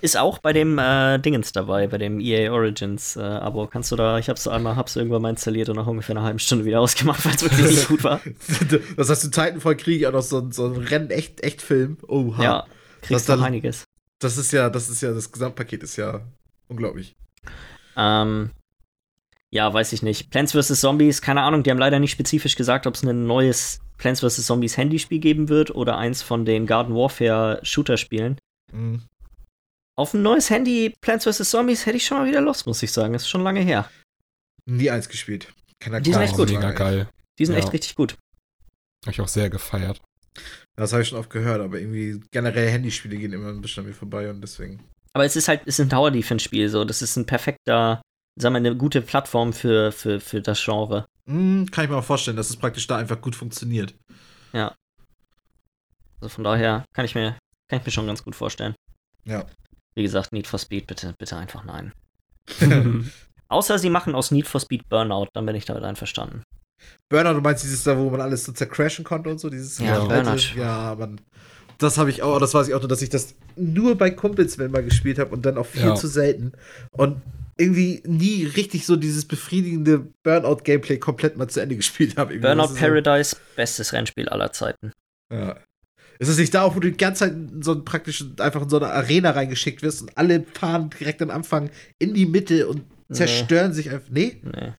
Ist 0.00 0.16
auch 0.16 0.38
bei 0.38 0.52
dem 0.52 0.78
äh, 0.78 1.18
Dingens 1.18 1.50
dabei, 1.50 1.88
bei 1.88 1.98
dem 1.98 2.20
EA 2.20 2.52
Origins 2.52 3.16
äh, 3.16 3.20
Abo. 3.20 3.66
Kannst 3.66 3.90
du 3.90 3.96
da, 3.96 4.16
ich 4.18 4.28
hab's 4.28 4.44
so 4.44 4.50
einmal, 4.50 4.76
hab's 4.76 4.94
irgendwann 4.94 5.22
mal 5.22 5.30
installiert 5.30 5.68
und 5.70 5.76
nach 5.76 5.86
ungefähr 5.88 6.14
einer 6.16 6.24
halben 6.24 6.38
Stunde 6.38 6.64
wieder 6.64 6.80
ausgemacht, 6.80 7.24
weil 7.24 7.34
es 7.34 7.42
wirklich 7.42 7.66
nicht 7.66 7.88
gut 7.88 8.04
war. 8.04 8.20
Das 8.96 9.10
heißt, 9.10 9.24
in 9.24 9.32
Titanfall 9.32 9.76
kriege 9.76 9.98
ich 9.98 10.06
auch 10.06 10.12
noch 10.12 10.22
so, 10.22 10.38
ein- 10.38 10.52
so 10.52 10.66
einen 10.66 10.76
Rennen-Echt-Echt-Film. 10.76 11.96
Oha. 12.06 12.42
Ja, 12.42 12.66
Das 13.00 13.08
kriegst 13.08 13.28
dann- 13.28 13.40
noch 13.40 13.46
einiges. 13.46 13.84
Das 14.20 14.36
ist 14.36 14.52
ja, 14.52 14.68
das 14.70 14.88
ist 14.88 15.00
ja, 15.00 15.12
das 15.12 15.30
Gesamtpaket 15.30 15.82
ist 15.82 15.96
ja 15.96 16.22
unglaublich. 16.68 17.16
Ähm, 17.96 18.50
ja, 19.50 19.72
weiß 19.72 19.92
ich 19.92 20.02
nicht. 20.02 20.30
Plants 20.30 20.52
vs. 20.52 20.80
Zombies, 20.80 21.22
keine 21.22 21.42
Ahnung, 21.42 21.62
die 21.62 21.70
haben 21.70 21.78
leider 21.78 21.98
nicht 21.98 22.10
spezifisch 22.12 22.56
gesagt, 22.56 22.86
ob 22.86 22.94
es 22.94 23.02
ein 23.02 23.26
neues 23.26 23.80
Plants 23.96 24.20
vs. 24.20 24.44
Zombies 24.46 24.76
Handyspiel 24.76 25.18
geben 25.20 25.48
wird 25.48 25.70
oder 25.70 25.96
eins 25.98 26.22
von 26.22 26.44
den 26.44 26.66
Garden 26.66 26.94
Warfare 26.94 27.60
Shooter-Spielen. 27.62 28.38
Mhm. 28.72 29.02
Auf 29.96 30.14
ein 30.14 30.22
neues 30.22 30.50
Handy 30.50 30.94
Plants 31.00 31.24
vs. 31.24 31.50
Zombies 31.50 31.86
hätte 31.86 31.96
ich 31.96 32.06
schon 32.06 32.18
mal 32.18 32.28
wieder 32.28 32.40
Lust, 32.40 32.66
muss 32.66 32.82
ich 32.82 32.92
sagen. 32.92 33.12
Das 33.14 33.22
ist 33.22 33.28
schon 33.28 33.42
lange 33.42 33.60
her. 33.60 33.88
Nie 34.66 34.90
eins 34.90 35.08
gespielt. 35.08 35.52
Keiner 35.80 36.00
Die 36.00 36.12
sind 36.12 36.22
echt 36.22 36.36
gut. 36.36 36.50
Mega 36.50 36.72
geil. 36.72 37.08
Die 37.38 37.46
sind 37.46 37.54
Ja. 37.56 37.60
echt 37.60 37.72
richtig 37.72 37.94
gut. 37.94 38.16
Hab 39.06 39.14
ich 39.14 39.20
auch 39.20 39.28
sehr 39.28 39.48
gefeiert. 39.48 40.00
Das 40.76 40.92
habe 40.92 41.02
ich 41.02 41.08
schon 41.08 41.18
oft 41.18 41.30
gehört, 41.30 41.60
aber 41.60 41.78
irgendwie 41.78 42.20
generell 42.30 42.70
Handyspiele 42.70 43.16
gehen 43.16 43.32
immer 43.32 43.48
ein 43.48 43.60
bisschen 43.60 43.82
an 43.82 43.88
mir 43.88 43.94
vorbei 43.94 44.30
und 44.30 44.40
deswegen. 44.40 44.80
Aber 45.12 45.24
es 45.24 45.36
ist 45.36 45.48
halt, 45.48 45.62
es 45.66 45.78
ist 45.78 45.86
ein 45.86 45.90
Tower-Defense-Spiel, 45.90 46.68
so. 46.68 46.84
Das 46.84 47.02
ist 47.02 47.16
ein 47.16 47.26
perfekter, 47.26 48.02
sagen 48.38 48.54
wir, 48.54 48.58
eine 48.58 48.76
gute 48.76 49.02
Plattform 49.02 49.52
für, 49.52 49.90
für, 49.90 50.20
für 50.20 50.40
das 50.40 50.64
Genre. 50.64 51.06
Mhm, 51.26 51.70
kann 51.70 51.84
ich 51.84 51.90
mir 51.90 51.96
auch 51.96 52.04
vorstellen, 52.04 52.36
dass 52.36 52.50
es 52.50 52.56
praktisch 52.56 52.86
da 52.86 52.96
einfach 52.96 53.20
gut 53.20 53.34
funktioniert. 53.34 53.94
Also 56.20 56.34
von 56.34 56.44
daher 56.44 56.84
kann 56.92 57.04
ich 57.04 57.14
mir, 57.14 57.38
kann 57.68 57.80
ich 57.80 57.86
mir 57.86 57.92
schon 57.92 58.06
ganz 58.06 58.24
gut 58.24 58.34
vorstellen. 58.34 58.74
Ja. 59.24 59.46
Wie 59.94 60.02
gesagt, 60.02 60.32
Need 60.32 60.46
for 60.46 60.58
Speed, 60.58 60.86
bitte, 60.86 61.14
bitte 61.18 61.36
einfach 61.36 61.64
nein. 61.64 61.92
Außer 63.48 63.78
sie 63.78 63.90
machen 63.90 64.14
aus 64.14 64.30
Need 64.30 64.46
for 64.46 64.60
Speed 64.60 64.88
Burnout, 64.88 65.28
dann 65.32 65.46
bin 65.46 65.56
ich 65.56 65.64
damit 65.64 65.84
einverstanden. 65.84 66.42
Burnout, 67.08 67.34
du 67.34 67.40
meinst 67.40 67.64
dieses 67.64 67.82
da, 67.84 67.96
wo 67.96 68.10
man 68.10 68.20
alles 68.20 68.44
so 68.44 68.52
zercrashen 68.52 69.04
konnte 69.04 69.30
und 69.30 69.38
so, 69.40 69.48
dieses 69.50 69.78
Ja, 69.78 70.00
Burnout. 70.04 70.36
Ja, 70.56 70.94
man. 70.98 71.20
Das 71.78 71.96
habe 71.96 72.10
ich 72.10 72.22
auch, 72.22 72.38
das 72.40 72.54
weiß 72.54 72.68
ich 72.68 72.74
auch 72.74 72.80
nur, 72.80 72.88
dass 72.88 73.02
ich 73.02 73.08
das 73.08 73.34
nur 73.56 73.96
bei 73.96 74.10
Kumpels 74.10 74.58
wenn 74.58 74.70
mal 74.72 74.82
gespielt 74.82 75.18
habe 75.18 75.30
und 75.34 75.46
dann 75.46 75.56
auch 75.58 75.66
viel 75.66 75.82
Ja. 75.82 75.94
zu 75.94 76.08
selten. 76.08 76.52
Und 76.90 77.22
irgendwie 77.56 78.02
nie 78.06 78.44
richtig 78.44 78.84
so 78.86 78.96
dieses 78.96 79.24
befriedigende 79.26 80.06
Burnout-Gameplay 80.22 80.98
komplett 80.98 81.36
mal 81.36 81.48
zu 81.48 81.60
Ende 81.60 81.76
gespielt 81.76 82.16
habe. 82.16 82.32
Irgendwie. 82.34 82.46
Burnout 82.48 82.64
ist 82.64 82.70
so- 82.74 82.86
Paradise, 82.86 83.36
bestes 83.56 83.92
Rennspiel 83.92 84.28
aller 84.28 84.52
Zeiten. 84.52 84.92
Ja. 85.32 85.56
Ist 86.20 86.28
es 86.28 86.38
nicht 86.38 86.52
da 86.52 86.62
auch, 86.62 86.74
wo 86.74 86.80
du 86.80 86.90
die 86.90 86.96
ganze 86.96 87.26
Zeit 87.26 87.32
in 87.32 87.62
so 87.62 87.72
ein 87.72 87.84
praktisch 87.84 88.24
einfach 88.40 88.62
in 88.62 88.68
so 88.68 88.76
eine 88.78 88.90
Arena 88.90 89.30
reingeschickt 89.30 89.82
wirst 89.82 90.02
und 90.02 90.18
alle 90.18 90.44
fahren 90.52 90.90
direkt 90.98 91.22
am 91.22 91.30
Anfang 91.30 91.70
in 92.00 92.12
die 92.14 92.26
Mitte 92.26 92.66
und 92.66 92.82
Nee. 93.08 93.14
zerstören 93.16 93.72
sich 93.72 93.90
einfach. 93.90 94.10
Nee? 94.10 94.40
Nee. 94.42 94.72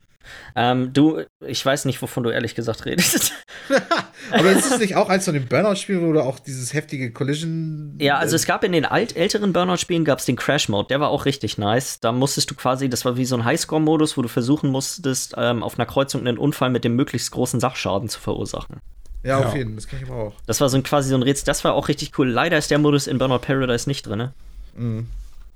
Ähm, 0.55 0.93
du, 0.93 1.21
ich 1.45 1.65
weiß 1.65 1.85
nicht, 1.85 2.01
wovon 2.01 2.23
du 2.23 2.29
ehrlich 2.29 2.55
gesagt 2.55 2.85
redest. 2.85 3.33
Aber 4.31 4.51
ist 4.51 4.71
es 4.71 4.79
nicht 4.79 4.95
auch 4.95 5.09
eins 5.09 5.25
von 5.25 5.33
den 5.33 5.47
Burnout-Spielen, 5.47 6.07
wo 6.07 6.13
du 6.13 6.21
auch 6.21 6.39
dieses 6.39 6.73
heftige 6.73 7.11
Collision. 7.11 7.95
Ja, 7.99 8.17
also 8.17 8.33
äh, 8.33 8.37
es 8.37 8.45
gab 8.45 8.63
in 8.63 8.71
den 8.71 8.85
alt 8.85 9.15
älteren 9.15 9.53
Burnout-Spielen 9.53 10.05
gab 10.05 10.19
es 10.19 10.25
den 10.25 10.35
Crash-Mode, 10.35 10.87
der 10.89 10.99
war 10.99 11.09
auch 11.09 11.25
richtig 11.25 11.57
nice. 11.57 11.99
Da 11.99 12.11
musstest 12.11 12.49
du 12.51 12.55
quasi, 12.55 12.89
das 12.89 13.05
war 13.05 13.17
wie 13.17 13.25
so 13.25 13.35
ein 13.35 13.45
Highscore-Modus, 13.45 14.17
wo 14.17 14.21
du 14.21 14.29
versuchen 14.29 14.69
musstest, 14.69 15.35
ähm, 15.37 15.63
auf 15.63 15.77
einer 15.77 15.85
Kreuzung 15.85 16.21
einen 16.21 16.37
Unfall 16.37 16.69
mit 16.69 16.83
dem 16.83 16.95
möglichst 16.95 17.31
großen 17.31 17.59
Sachschaden 17.59 18.09
zu 18.09 18.19
verursachen. 18.19 18.77
Ja, 19.23 19.39
auf 19.39 19.55
jeden 19.55 19.71
Fall, 19.71 19.75
das 19.75 19.87
kann 19.87 19.99
ich 20.01 20.09
aber 20.09 20.23
auch. 20.23 20.33
Das 20.45 20.61
war 20.61 20.69
so 20.69 20.77
ein 20.77 20.83
quasi 20.83 21.09
so 21.09 21.15
ein 21.15 21.23
Rätsel, 21.23 21.45
das 21.45 21.63
war 21.63 21.73
auch 21.73 21.89
richtig 21.89 22.17
cool. 22.17 22.29
Leider 22.29 22.57
ist 22.57 22.71
der 22.71 22.79
Modus 22.79 23.07
in 23.07 23.17
Burnout 23.17 23.39
Paradise 23.39 23.89
nicht 23.89 24.07
drin. 24.07 24.29
Mhm. 24.75 25.07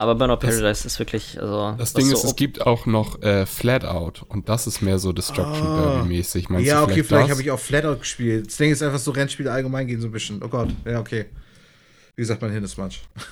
Aber 0.04 0.16
Burnout 0.16 0.36
Das- 0.42 0.58
Paradise 0.58 0.86
ist 0.86 1.00
wirklich, 1.00 1.40
also. 1.42 1.76
Das 1.78 1.94
Ding 1.94 2.06
so 2.08 2.14
ist, 2.16 2.24
es 2.26 2.36
gibt 2.36 2.66
auch 2.68 2.86
noch 2.86 3.22
äh, 3.22 3.46
Flatout 3.46 4.26
und 4.28 4.50
das 4.50 4.68
ist 4.68 4.82
mehr 4.82 5.00
so 5.00 5.14
Destruction 5.14 5.66
Ah. 5.66 5.82
Derby-mäßig. 5.96 6.48
Ja, 6.60 6.80
du 6.86 6.92
okay, 6.92 7.04
vielleicht 7.06 7.24
das? 7.30 7.32
habe 7.32 7.42
ich 7.42 7.52
auch 7.52 7.60
Flatout 7.60 8.00
gespielt. 8.00 8.48
Das 8.48 8.58
Ding 8.58 8.70
ist 8.72 8.84
einfach 8.84 9.00
so, 9.00 9.12
Rennspiele 9.12 9.50
allgemein 9.50 9.88
gehen 9.88 10.02
so 10.02 10.08
ein 10.08 10.12
bisschen. 10.12 10.44
Oh 10.44 10.50
Gott, 10.50 10.70
ja, 10.86 11.00
okay. 11.00 11.28
Wie 12.18 12.22
gesagt, 12.22 12.42
mein 12.42 12.52
Hirn 12.52 12.66
ist 12.66 12.78
matsch. 12.78 13.00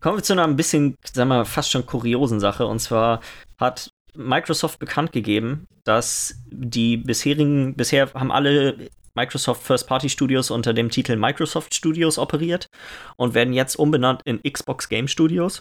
Kommen 0.00 0.18
wir 0.18 0.22
zu 0.22 0.32
einer 0.34 0.44
ein 0.44 0.56
bisschen, 0.56 0.96
sagen 1.12 1.28
wir, 1.28 1.44
fast 1.44 1.70
schon 1.70 1.86
kuriosen 1.86 2.40
Sache. 2.40 2.66
Und 2.66 2.80
zwar 2.80 3.20
hat 3.58 3.90
Microsoft 4.14 4.78
bekannt 4.78 5.12
gegeben, 5.12 5.66
dass 5.84 6.34
die 6.50 6.96
bisherigen, 6.98 7.74
bisher 7.74 8.12
haben 8.12 8.30
alle 8.32 8.88
Microsoft 9.14 9.62
First-Party 9.62 10.08
Studios 10.08 10.50
unter 10.50 10.74
dem 10.74 10.90
Titel 10.90 11.16
Microsoft 11.16 11.74
Studios 11.74 12.18
operiert 12.18 12.68
und 13.16 13.34
werden 13.34 13.54
jetzt 13.54 13.76
umbenannt 13.76 14.22
in 14.24 14.42
Xbox 14.42 14.88
Game 14.88 15.08
Studios. 15.08 15.60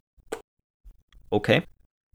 Okay. 1.30 1.64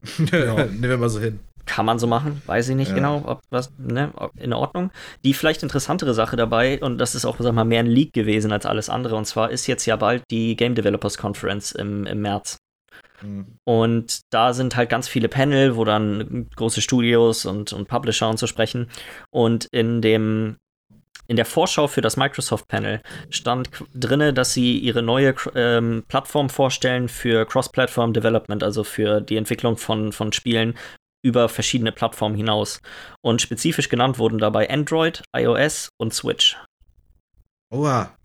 ja. 0.31 0.65
Nehmen 0.65 0.81
wir 0.81 0.97
mal 0.97 1.09
so 1.09 1.19
hin. 1.19 1.39
Kann 1.65 1.85
man 1.85 1.99
so 1.99 2.07
machen, 2.07 2.41
weiß 2.47 2.69
ich 2.69 2.75
nicht 2.75 2.89
ja. 2.89 2.95
genau, 2.95 3.21
ob 3.25 3.41
was, 3.51 3.71
ne, 3.77 4.11
in 4.37 4.53
Ordnung. 4.53 4.91
Die 5.23 5.35
vielleicht 5.35 5.61
interessantere 5.61 6.15
Sache 6.15 6.35
dabei, 6.35 6.81
und 6.81 6.97
das 6.97 7.13
ist 7.13 7.25
auch, 7.25 7.35
sag 7.37 7.53
mal, 7.53 7.63
mehr 7.63 7.81
ein 7.81 7.85
Leak 7.85 8.11
gewesen 8.13 8.51
als 8.51 8.65
alles 8.65 8.89
andere, 8.89 9.15
und 9.15 9.25
zwar 9.25 9.51
ist 9.51 9.67
jetzt 9.67 9.85
ja 9.85 9.95
bald 9.95 10.23
die 10.31 10.55
Game 10.55 10.73
Developers 10.73 11.17
Conference 11.17 11.71
im, 11.71 12.07
im 12.07 12.21
März. 12.21 12.57
Mhm. 13.21 13.57
Und 13.65 14.21
da 14.31 14.53
sind 14.53 14.75
halt 14.75 14.89
ganz 14.89 15.07
viele 15.07 15.29
Panel, 15.29 15.75
wo 15.75 15.85
dann 15.85 16.49
große 16.55 16.81
Studios 16.81 17.45
und, 17.45 17.71
und 17.73 17.87
Publisher 17.87 18.29
und 18.29 18.39
so 18.39 18.47
sprechen. 18.47 18.89
Und 19.29 19.67
in 19.71 20.01
dem 20.01 20.57
in 21.27 21.35
der 21.35 21.45
Vorschau 21.45 21.87
für 21.87 22.01
das 22.01 22.17
Microsoft-Panel 22.17 23.01
stand 23.29 23.69
drinne, 23.93 24.33
dass 24.33 24.53
sie 24.53 24.79
ihre 24.79 25.03
neue 25.03 25.35
ähm, 25.55 26.03
Plattform 26.07 26.49
vorstellen 26.49 27.07
für 27.07 27.45
Cross-Platform 27.45 28.13
Development, 28.13 28.63
also 28.63 28.83
für 28.83 29.21
die 29.21 29.37
Entwicklung 29.37 29.77
von, 29.77 30.11
von 30.11 30.33
Spielen 30.33 30.75
über 31.21 31.49
verschiedene 31.49 31.91
Plattformen 31.91 32.35
hinaus. 32.35 32.81
Und 33.21 33.41
spezifisch 33.41 33.89
genannt 33.89 34.17
wurden 34.17 34.39
dabei 34.39 34.69
Android, 34.69 35.23
iOS 35.35 35.89
und 35.97 36.13
Switch. 36.13 36.57
Oha. 37.71 38.15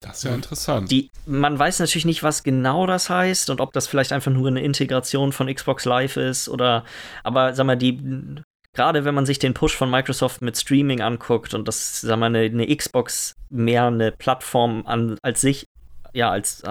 Das 0.00 0.16
ist 0.16 0.24
ja 0.24 0.34
interessant. 0.34 0.90
Die, 0.90 1.10
man 1.26 1.56
weiß 1.56 1.78
natürlich 1.78 2.04
nicht, 2.04 2.24
was 2.24 2.42
genau 2.42 2.86
das 2.86 3.08
heißt 3.08 3.50
und 3.50 3.60
ob 3.60 3.72
das 3.72 3.86
vielleicht 3.86 4.12
einfach 4.12 4.32
nur 4.32 4.48
eine 4.48 4.62
Integration 4.62 5.32
von 5.32 5.52
Xbox 5.52 5.84
Live 5.84 6.16
ist 6.16 6.48
oder, 6.48 6.84
aber 7.22 7.54
sag 7.54 7.66
mal, 7.66 7.76
die 7.76 8.42
gerade 8.74 9.04
wenn 9.04 9.14
man 9.14 9.26
sich 9.26 9.38
den 9.38 9.54
Push 9.54 9.76
von 9.76 9.90
Microsoft 9.90 10.42
mit 10.42 10.56
Streaming 10.56 11.00
anguckt 11.00 11.54
und 11.54 11.68
das, 11.68 12.00
sagen 12.00 12.20
wir, 12.20 12.26
eine, 12.26 12.40
eine 12.40 12.74
Xbox 12.74 13.34
mehr 13.50 13.86
eine 13.86 14.12
Plattform 14.12 14.86
an, 14.86 15.18
als 15.22 15.40
sich, 15.40 15.68
ja, 16.14 16.30
als, 16.30 16.62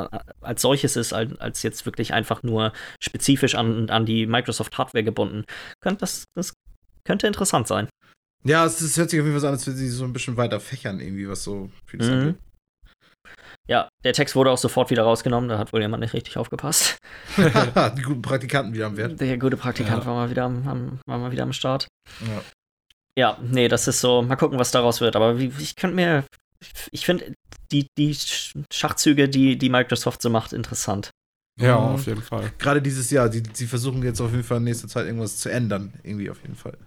als 0.41 0.62
solches 0.62 0.95
ist, 0.95 1.14
als, 1.14 1.39
als 1.39 1.64
jetzt 1.64 1.86
wirklich 1.86 2.14
einfach 2.14 2.43
nur 2.43 2.74
spezifisch 2.99 3.56
an, 3.56 3.89
an 3.89 4.06
die 4.06 4.26
Microsoft 4.26 4.78
Hardware 4.78 5.04
gebunden, 5.04 5.45
könnte 5.80 6.02
das, 6.02 6.26
das 6.36 6.54
könnte 7.04 7.28
interessant 7.28 7.68
sein. 7.68 7.88
Ja, 8.43 8.66
es, 8.66 8.82
es 8.82 8.97
hört 8.97 9.12
sich 9.12 9.20
auf 9.20 9.26
jeden 9.26 9.36
Fall 9.36 9.41
so 9.41 9.47
an, 9.47 9.54
als 9.54 9.68
würde 9.68 9.78
sie 9.78 9.89
so 9.89 10.04
ein 10.04 10.14
bisschen 10.14 10.38
weiter 10.38 10.60
fächern, 10.60 10.99
irgendwie, 10.99 11.30
was 11.30 11.43
so 11.43 11.70
vieles 11.86 12.08
mhm. 12.08 12.14
angeht. 12.14 12.36
Ja, 13.68 13.89
der 14.04 14.14
Text 14.14 14.36
wurde 14.36 14.52
auch 14.52 14.58
sofort 14.58 14.89
wieder 14.89 15.04
rausgenommen, 15.04 15.50
da 15.50 15.58
hat 15.58 15.74
wohl 15.74 15.82
jemand 15.82 16.02
nicht 16.02 16.14
richtig 16.14 16.38
aufgepasst. 16.38 16.98
die 17.38 18.02
guten 18.02 18.22
Praktikanten 18.22 18.74
wieder 18.74 18.88
am 18.88 18.98
Wert. 18.98 19.20
Der 19.20 19.38
gute 19.38 19.58
Praktikant 19.58 20.04
ja. 20.04 20.06
war, 20.06 20.16
mal 20.16 20.30
wieder 20.30 20.44
am, 20.44 20.68
am, 20.68 21.00
war 21.06 21.18
mal 21.18 21.32
wieder 21.32 21.44
am 21.44 21.54
Start. 21.54 21.88
Ja. 22.22 22.42
ja, 23.18 23.38
nee, 23.42 23.68
das 23.68 23.88
ist 23.88 24.02
so, 24.02 24.22
mal 24.22 24.36
gucken, 24.36 24.60
was 24.60 24.72
daraus 24.72 25.02
wird. 25.02 25.16
Aber 25.16 25.39
wie, 25.39 25.52
ich 25.60 25.76
könnte 25.76 25.96
mir, 25.96 26.26
ich 26.92 27.06
finde 27.06 27.34
die, 27.72 27.88
die 27.98 28.16
Schachzüge, 28.72 29.30
die, 29.30 29.58
die 29.58 29.70
Microsoft 29.70 30.22
so 30.22 30.30
macht, 30.30 30.54
interessant. 30.54 31.12
Ja, 31.60 31.80
mhm. 31.80 31.96
auf 31.96 32.06
jeden 32.08 32.22
Fall. 32.22 32.52
Gerade 32.58 32.82
dieses 32.82 33.12
Jahr, 33.12 33.30
die, 33.30 33.44
sie 33.54 33.68
versuchen 33.68 34.04
jetzt 34.04 34.22
auf 34.22 34.32
jeden 34.32 34.44
Fall 34.44 34.58
in 34.58 34.64
nächster 34.64 34.88
Zeit 34.88 35.06
irgendwas 35.06 35.38
zu 35.38 35.50
ändern. 35.50 35.94
Irgendwie 36.04 36.30
auf 36.30 36.42
jeden 36.42 36.56
Fall. 36.56 36.78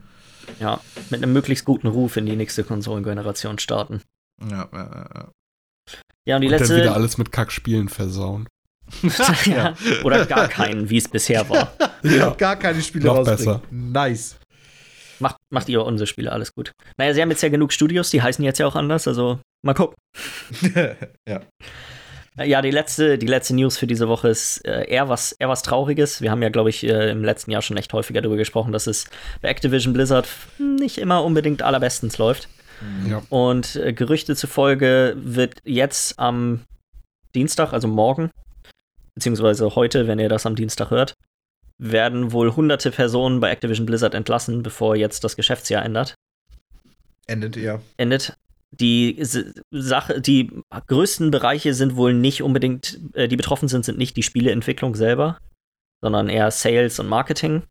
Ja, 0.61 0.81
mit 1.11 1.23
einem 1.23 1.33
möglichst 1.33 1.65
guten 1.65 1.87
Ruf 1.87 2.17
in 2.17 2.27
die 2.27 2.37
nächste 2.37 2.65
Konsolengeneration 2.65 3.59
starten. 3.59 4.03
Ja, 4.43 4.69
ja, 4.73 5.11
ja. 5.15 5.33
Ja, 6.27 6.37
und 6.37 6.43
die 6.43 6.49
und 6.49 6.53
letzte. 6.53 6.75
Dann 6.75 6.83
wieder 6.83 6.95
alles 6.95 7.19
mit 7.19 7.33
Kackspielen 7.33 7.89
versauen. 7.89 8.49
ja. 9.47 9.75
Oder 10.05 10.27
gar 10.27 10.49
keinen, 10.49 10.91
wie 10.91 10.99
es 10.99 11.09
bisher 11.09 11.49
war. 11.49 11.73
ja. 12.03 12.31
Gar 12.31 12.57
keine 12.57 12.83
Spiele 12.83 13.07
Noch 13.07 13.25
besser. 13.25 13.63
Nice. 13.71 14.37
Macht, 15.21 15.37
macht 15.51 15.69
ihr 15.69 15.85
unsere 15.85 16.07
Spiele 16.07 16.33
alles 16.33 16.53
gut. 16.55 16.73
Naja, 16.99 17.15
sie 17.15 17.23
haben 17.23 17.31
jetzt 17.31 17.43
ja 17.43 17.49
genug 17.49 17.73
Studios, 17.73 18.11
die 18.11 18.21
heißen 18.21 18.45
jetzt 18.45 18.59
ja 18.59 18.67
auch 18.67 18.75
anders, 18.75 19.07
also 19.07 19.39
mal 19.63 19.75
gucken. 19.75 19.95
ja. 21.29 21.41
Ja, 22.37 22.63
die 22.63 22.73
letzte, 22.73 23.17
die 23.17 23.29
letzte 23.29 23.55
News 23.55 23.79
für 23.79 23.87
diese 23.87 24.09
Woche 24.09 24.29
ist 24.29 24.67
äh, 24.67 24.89
eher, 24.89 25.09
was, 25.09 25.33
eher 25.33 25.49
was 25.49 25.63
Trauriges. 25.63 26.21
Wir 26.21 26.33
haben 26.33 26.43
ja, 26.43 26.49
glaube 26.49 26.69
ich, 26.69 26.83
äh, 26.83 27.11
im 27.11 27.23
letzten 27.23 27.53
Jahr 27.53 27.63
schon 27.63 27.77
echt 27.77 27.93
häufiger 27.93 28.23
darüber 28.23 28.37
gesprochen, 28.37 28.73
dass 28.73 28.89
es 28.89 29.07
bei 29.41 29.49
Activision 29.49 29.93
Blizzard 29.93 30.27
nicht 30.59 30.99
immer 30.99 31.23
unbedingt 31.23 31.63
allerbestens 31.63 32.19
läuft. 32.19 32.49
Mhm. 32.85 33.11
Ja. 33.11 33.23
Und 33.31 33.77
äh, 33.77 33.93
Gerüchte 33.93 34.37
zufolge 34.37 35.15
wird 35.17 35.61
jetzt 35.65 36.19
am 36.19 36.61
Dienstag, 37.35 37.73
also 37.73 37.89
morgen, 37.89 38.31
beziehungsweise 39.15 39.75
heute, 39.75 40.07
wenn 40.07 40.19
ihr 40.19 40.29
das 40.29 40.47
am 40.47 40.57
Dienstag 40.57 40.91
hört, 40.91 41.15
werden 41.79 42.33
wohl 42.33 42.55
hunderte 42.55 42.91
Personen 42.91 43.41
bei 43.41 43.51
Activision 43.51 43.87
Blizzard 43.87 44.15
entlassen, 44.15 44.63
bevor 44.63 44.97
jetzt 44.97 45.25
das 45.25 45.37
Geschäftsjahr 45.37 45.85
ändert. 45.85 46.15
Endet, 47.27 47.57
ja. 47.57 47.81
Endet. 47.97 48.37
Die 48.71 49.17
Sache, 49.71 50.21
die 50.21 50.51
größten 50.89 51.31
Bereiche 51.31 51.75
sind 51.75 51.95
wohl 51.95 52.13
nicht 52.13 52.43
unbedingt, 52.43 52.99
äh, 53.15 53.29
die 53.29 53.37
betroffen 53.37 53.69
sind, 53.69 53.85
sind 53.85 53.99
nicht 53.99 54.17
die 54.17 54.25
Spieleentwicklung 54.25 54.97
selber, 54.97 55.39
sondern 56.03 56.29
eher 56.29 56.51
Sales 56.51 56.99
und 56.99 57.09
Marketing. 57.09 57.63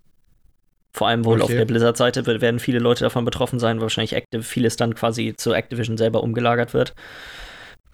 Vor 0.95 1.07
allem 1.07 1.25
wohl 1.25 1.41
okay. 1.41 1.43
auf 1.43 1.57
der 1.57 1.65
Blizzard-Seite 1.65 2.25
werden 2.25 2.59
viele 2.59 2.79
Leute 2.79 3.03
davon 3.03 3.25
betroffen 3.25 3.59
sein, 3.59 3.81
wahrscheinlich 3.81 4.13
Active, 4.13 4.43
vieles 4.43 4.75
dann 4.75 4.93
quasi 4.93 5.33
zu 5.35 5.53
Activision 5.53 5.97
selber 5.97 6.21
umgelagert 6.21 6.73
wird. 6.73 6.93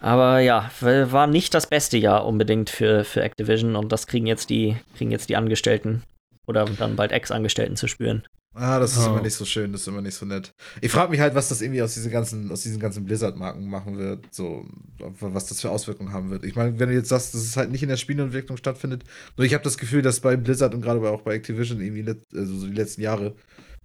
Aber 0.01 0.39
ja, 0.39 0.69
war 0.81 1.27
nicht 1.27 1.53
das 1.53 1.67
beste 1.67 1.97
Jahr 1.97 2.25
unbedingt 2.25 2.69
für, 2.69 3.03
für 3.03 3.21
Activision 3.21 3.75
und 3.75 3.91
das 3.91 4.07
kriegen 4.07 4.27
jetzt 4.27 4.49
die, 4.49 4.77
kriegen 4.97 5.11
jetzt 5.11 5.29
die 5.29 5.35
Angestellten 5.35 6.03
oder 6.47 6.65
dann 6.65 6.95
bald 6.95 7.11
Ex-Angestellten 7.11 7.75
zu 7.75 7.87
spüren. 7.87 8.23
Ah, 8.55 8.79
das 8.79 8.97
ist 8.97 9.05
oh. 9.05 9.11
immer 9.11 9.21
nicht 9.21 9.35
so 9.35 9.45
schön, 9.45 9.71
das 9.71 9.81
ist 9.81 9.87
immer 9.87 10.01
nicht 10.01 10.15
so 10.15 10.25
nett. 10.25 10.53
Ich 10.81 10.91
frage 10.91 11.11
mich 11.11 11.19
halt, 11.19 11.35
was 11.35 11.49
das 11.49 11.61
irgendwie 11.61 11.83
aus 11.83 11.93
diesen 11.93 12.11
ganzen, 12.11 12.51
aus 12.51 12.63
diesen 12.63 12.79
ganzen 12.79 13.05
Blizzard-Marken 13.05 13.69
machen 13.69 13.97
wird, 13.97 14.25
so, 14.33 14.65
was 14.97 15.45
das 15.45 15.61
für 15.61 15.69
Auswirkungen 15.69 16.13
haben 16.13 16.31
wird. 16.31 16.43
Ich 16.43 16.55
meine, 16.55 16.79
wenn 16.79 16.89
du 16.89 16.95
jetzt 16.95 17.09
sagst, 17.09 17.33
dass 17.33 17.41
es 17.41 17.57
halt 17.57 17.71
nicht 17.71 17.83
in 17.83 17.89
der 17.89 17.97
Spielentwicklung 17.97 18.57
stattfindet, 18.57 19.03
nur 19.37 19.45
ich 19.45 19.53
habe 19.53 19.63
das 19.63 19.77
Gefühl, 19.77 20.01
dass 20.01 20.19
bei 20.19 20.35
Blizzard 20.35 20.73
und 20.73 20.81
gerade 20.81 21.07
auch 21.09 21.21
bei 21.21 21.35
Activision 21.35 21.79
irgendwie, 21.79 22.05
also 22.35 22.55
so 22.57 22.67
die 22.67 22.73
letzten 22.73 23.01
Jahre, 23.01 23.35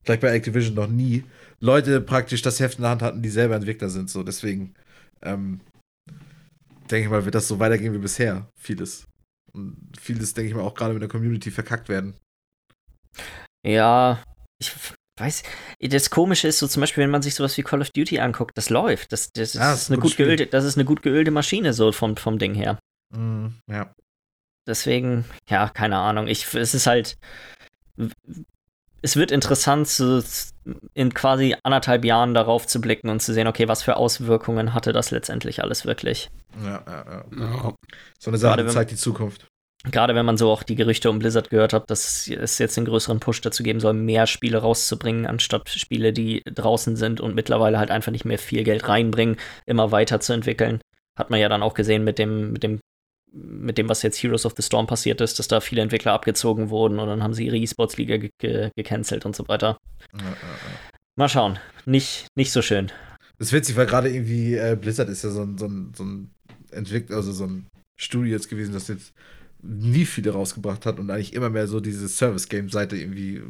vielleicht 0.02 0.22
bei 0.22 0.32
Activision 0.32 0.74
noch 0.74 0.88
nie, 0.88 1.24
Leute 1.60 2.00
praktisch 2.00 2.40
das 2.40 2.58
Heft 2.58 2.78
in 2.78 2.82
der 2.82 2.90
Hand 2.90 3.02
hatten, 3.02 3.22
die 3.22 3.30
selber 3.30 3.56
Entwickler 3.56 3.90
sind, 3.90 4.08
so, 4.08 4.22
deswegen, 4.22 4.74
ähm, 5.20 5.60
denke 6.90 7.04
ich 7.04 7.10
mal, 7.10 7.24
wird 7.26 7.34
das 7.34 7.48
so 7.48 7.58
weitergehen 7.58 7.92
wie 7.92 7.98
bisher, 7.98 8.48
vieles. 8.58 9.06
Und 9.52 9.76
vieles, 10.00 10.32
denke 10.32 10.48
ich 10.48 10.56
mal, 10.56 10.62
auch 10.62 10.74
gerade 10.74 10.94
mit 10.94 11.02
der 11.02 11.08
Community 11.08 11.50
verkackt 11.50 11.88
werden. 11.88 12.14
Ja, 13.64 14.22
ich 14.58 14.72
weiß, 15.18 15.42
das 15.80 16.10
Komische 16.10 16.48
ist 16.48 16.58
so 16.58 16.66
zum 16.66 16.80
Beispiel, 16.80 17.04
wenn 17.04 17.10
man 17.10 17.22
sich 17.22 17.34
sowas 17.34 17.56
wie 17.56 17.62
Call 17.62 17.80
of 17.80 17.90
Duty 17.90 18.18
anguckt, 18.18 18.56
das 18.56 18.70
läuft. 18.70 19.12
Das, 19.12 19.32
das, 19.32 19.54
ja, 19.54 19.72
ist, 19.72 19.90
eine 19.90 20.00
gut 20.00 20.16
geölte, 20.16 20.46
das 20.46 20.64
ist 20.64 20.76
eine 20.76 20.84
gut 20.84 21.02
geölte 21.02 21.30
Maschine 21.30 21.72
so 21.72 21.92
vom, 21.92 22.16
vom 22.16 22.38
Ding 22.38 22.54
her. 22.54 22.78
Mm, 23.10 23.48
ja. 23.68 23.94
Deswegen, 24.66 25.24
ja, 25.48 25.68
keine 25.68 25.98
Ahnung. 25.98 26.26
Ich, 26.26 26.52
es 26.54 26.74
ist 26.74 26.86
halt, 26.86 27.16
es 29.02 29.16
wird 29.16 29.30
interessant, 29.30 29.86
so 29.86 30.22
in 30.94 31.12
quasi 31.12 31.54
anderthalb 31.62 32.04
Jahren 32.04 32.32
darauf 32.32 32.66
zu 32.66 32.80
blicken 32.80 33.10
und 33.10 33.20
zu 33.20 33.34
sehen, 33.34 33.46
okay, 33.46 33.68
was 33.68 33.82
für 33.82 33.96
Auswirkungen 33.96 34.72
hatte 34.72 34.92
das 34.92 35.10
letztendlich 35.10 35.62
alles 35.62 35.84
wirklich. 35.84 36.30
Ja, 36.62 36.82
ja, 36.86 37.04
ja. 37.04 37.24
ja. 37.38 37.74
So 38.18 38.30
eine 38.30 38.38
Sache 38.38 38.66
zeigt 38.66 38.90
die 38.90 38.96
Zukunft 38.96 39.46
gerade 39.90 40.14
wenn 40.14 40.26
man 40.26 40.36
so 40.36 40.50
auch 40.50 40.62
die 40.62 40.76
Gerüchte 40.76 41.10
um 41.10 41.18
Blizzard 41.18 41.50
gehört 41.50 41.72
hat, 41.72 41.90
dass 41.90 42.26
es 42.28 42.58
jetzt 42.58 42.78
einen 42.78 42.86
größeren 42.86 43.20
Push 43.20 43.40
dazu 43.42 43.62
geben 43.62 43.80
soll, 43.80 43.92
mehr 43.92 44.26
Spiele 44.26 44.58
rauszubringen, 44.58 45.26
anstatt 45.26 45.68
Spiele, 45.68 46.12
die 46.12 46.42
draußen 46.44 46.96
sind 46.96 47.20
und 47.20 47.34
mittlerweile 47.34 47.78
halt 47.78 47.90
einfach 47.90 48.12
nicht 48.12 48.24
mehr 48.24 48.38
viel 48.38 48.64
Geld 48.64 48.88
reinbringen, 48.88 49.36
immer 49.66 49.92
weiter 49.92 50.20
zu 50.20 50.32
entwickeln. 50.32 50.80
Hat 51.18 51.30
man 51.30 51.38
ja 51.38 51.48
dann 51.48 51.62
auch 51.62 51.74
gesehen 51.74 52.02
mit 52.02 52.18
dem, 52.18 52.52
mit 52.52 52.62
dem, 52.62 52.80
mit 53.32 53.78
dem, 53.78 53.88
was 53.88 54.02
jetzt 54.02 54.22
Heroes 54.22 54.46
of 54.46 54.54
the 54.56 54.62
Storm 54.62 54.86
passiert 54.86 55.20
ist, 55.20 55.38
dass 55.38 55.48
da 55.48 55.60
viele 55.60 55.82
Entwickler 55.82 56.12
abgezogen 56.12 56.70
wurden 56.70 56.98
und 56.98 57.08
dann 57.08 57.22
haben 57.22 57.34
sie 57.34 57.46
ihre 57.46 57.58
E-Sports-Liga 57.58 58.16
ge 58.16 58.30
ge 58.38 58.70
gecancelt 58.76 59.26
und 59.26 59.36
so 59.36 59.46
weiter. 59.48 59.76
Ja, 60.12 60.24
ja, 60.24 60.30
ja. 60.30 60.90
Mal 61.16 61.28
schauen. 61.28 61.58
Nicht, 61.84 62.26
nicht 62.36 62.52
so 62.52 62.62
schön. 62.62 62.90
Das 63.38 63.48
ist 63.48 63.52
witzig, 63.52 63.76
weil 63.76 63.86
gerade 63.86 64.08
irgendwie 64.08 64.54
äh, 64.54 64.76
Blizzard 64.80 65.08
ist 65.08 65.24
ja 65.24 65.30
so 65.30 65.42
ein, 65.42 65.58
so 65.58 65.66
ein, 65.66 65.92
so 65.94 66.04
ein 66.04 66.30
Entwickler, 66.70 67.16
also 67.16 67.32
so 67.32 67.44
ein 67.44 67.66
Studio 68.00 68.32
jetzt 68.32 68.48
gewesen, 68.48 68.72
das 68.72 68.88
jetzt 68.88 69.12
nie 69.66 70.04
viele 70.04 70.32
rausgebracht 70.32 70.86
hat 70.86 70.98
und 70.98 71.10
eigentlich 71.10 71.32
immer 71.32 71.50
mehr 71.50 71.66
so 71.66 71.80
diese 71.80 72.08
Service-Game-Seite 72.08 72.96
irgendwie 72.96 73.42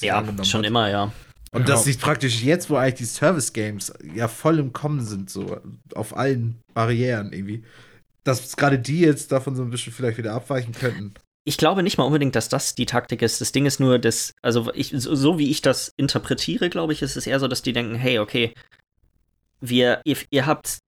ja, 0.00 0.24
schon 0.44 0.60
hat. 0.60 0.66
immer, 0.66 0.90
ja. 0.90 1.12
Und 1.52 1.62
ja. 1.62 1.66
dass 1.66 1.84
sich 1.84 2.00
praktisch 2.00 2.42
jetzt, 2.42 2.68
wo 2.70 2.76
eigentlich 2.76 2.94
die 2.94 3.04
Service-Games 3.04 3.92
ja 4.14 4.26
voll 4.28 4.58
im 4.58 4.72
Kommen 4.72 5.04
sind, 5.04 5.30
so 5.30 5.60
auf 5.94 6.16
allen 6.16 6.56
Barrieren 6.72 7.32
irgendwie, 7.32 7.62
dass 8.24 8.56
gerade 8.56 8.78
die 8.78 9.00
jetzt 9.00 9.30
davon 9.30 9.54
so 9.54 9.62
ein 9.62 9.70
bisschen 9.70 9.92
vielleicht 9.92 10.18
wieder 10.18 10.32
abweichen 10.32 10.72
könnten. 10.72 11.14
Ich 11.44 11.58
glaube 11.58 11.82
nicht 11.82 11.98
mal 11.98 12.04
unbedingt, 12.04 12.34
dass 12.34 12.48
das 12.48 12.74
die 12.74 12.86
Taktik 12.86 13.20
ist. 13.20 13.40
Das 13.40 13.52
Ding 13.52 13.66
ist 13.66 13.78
nur, 13.78 13.98
dass, 13.98 14.32
also 14.40 14.72
ich, 14.74 14.94
so, 14.96 15.14
so 15.14 15.38
wie 15.38 15.50
ich 15.50 15.60
das 15.60 15.92
interpretiere, 15.96 16.70
glaube 16.70 16.94
ich, 16.94 17.02
ist 17.02 17.16
es 17.16 17.26
eher 17.26 17.38
so, 17.38 17.48
dass 17.48 17.62
die 17.62 17.74
denken, 17.74 17.94
hey, 17.94 18.18
okay, 18.18 18.54
wir, 19.60 20.00
ihr, 20.04 20.16
ihr 20.30 20.46
habt 20.46 20.78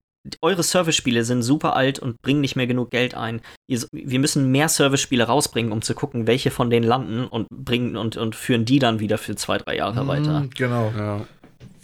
eure 0.42 0.62
Service-Spiele 0.62 1.24
sind 1.24 1.42
super 1.42 1.76
alt 1.76 1.98
und 1.98 2.20
bringen 2.22 2.40
nicht 2.40 2.56
mehr 2.56 2.66
genug 2.66 2.90
Geld 2.90 3.14
ein. 3.14 3.40
Ihr, 3.68 3.82
wir 3.92 4.18
müssen 4.18 4.50
mehr 4.50 4.68
Service-Spiele 4.68 5.24
rausbringen, 5.24 5.72
um 5.72 5.82
zu 5.82 5.94
gucken, 5.94 6.26
welche 6.26 6.50
von 6.50 6.70
denen 6.70 6.86
landen 6.86 7.26
und 7.26 7.48
bringen 7.50 7.96
und, 7.96 8.16
und 8.16 8.34
führen 8.34 8.64
die 8.64 8.78
dann 8.78 9.00
wieder 9.00 9.18
für 9.18 9.36
zwei, 9.36 9.58
drei 9.58 9.76
Jahre 9.76 10.04
Mhm, 10.04 10.08
weiter. 10.08 10.46
Genau. 10.56 10.92
Ja. 10.96 11.26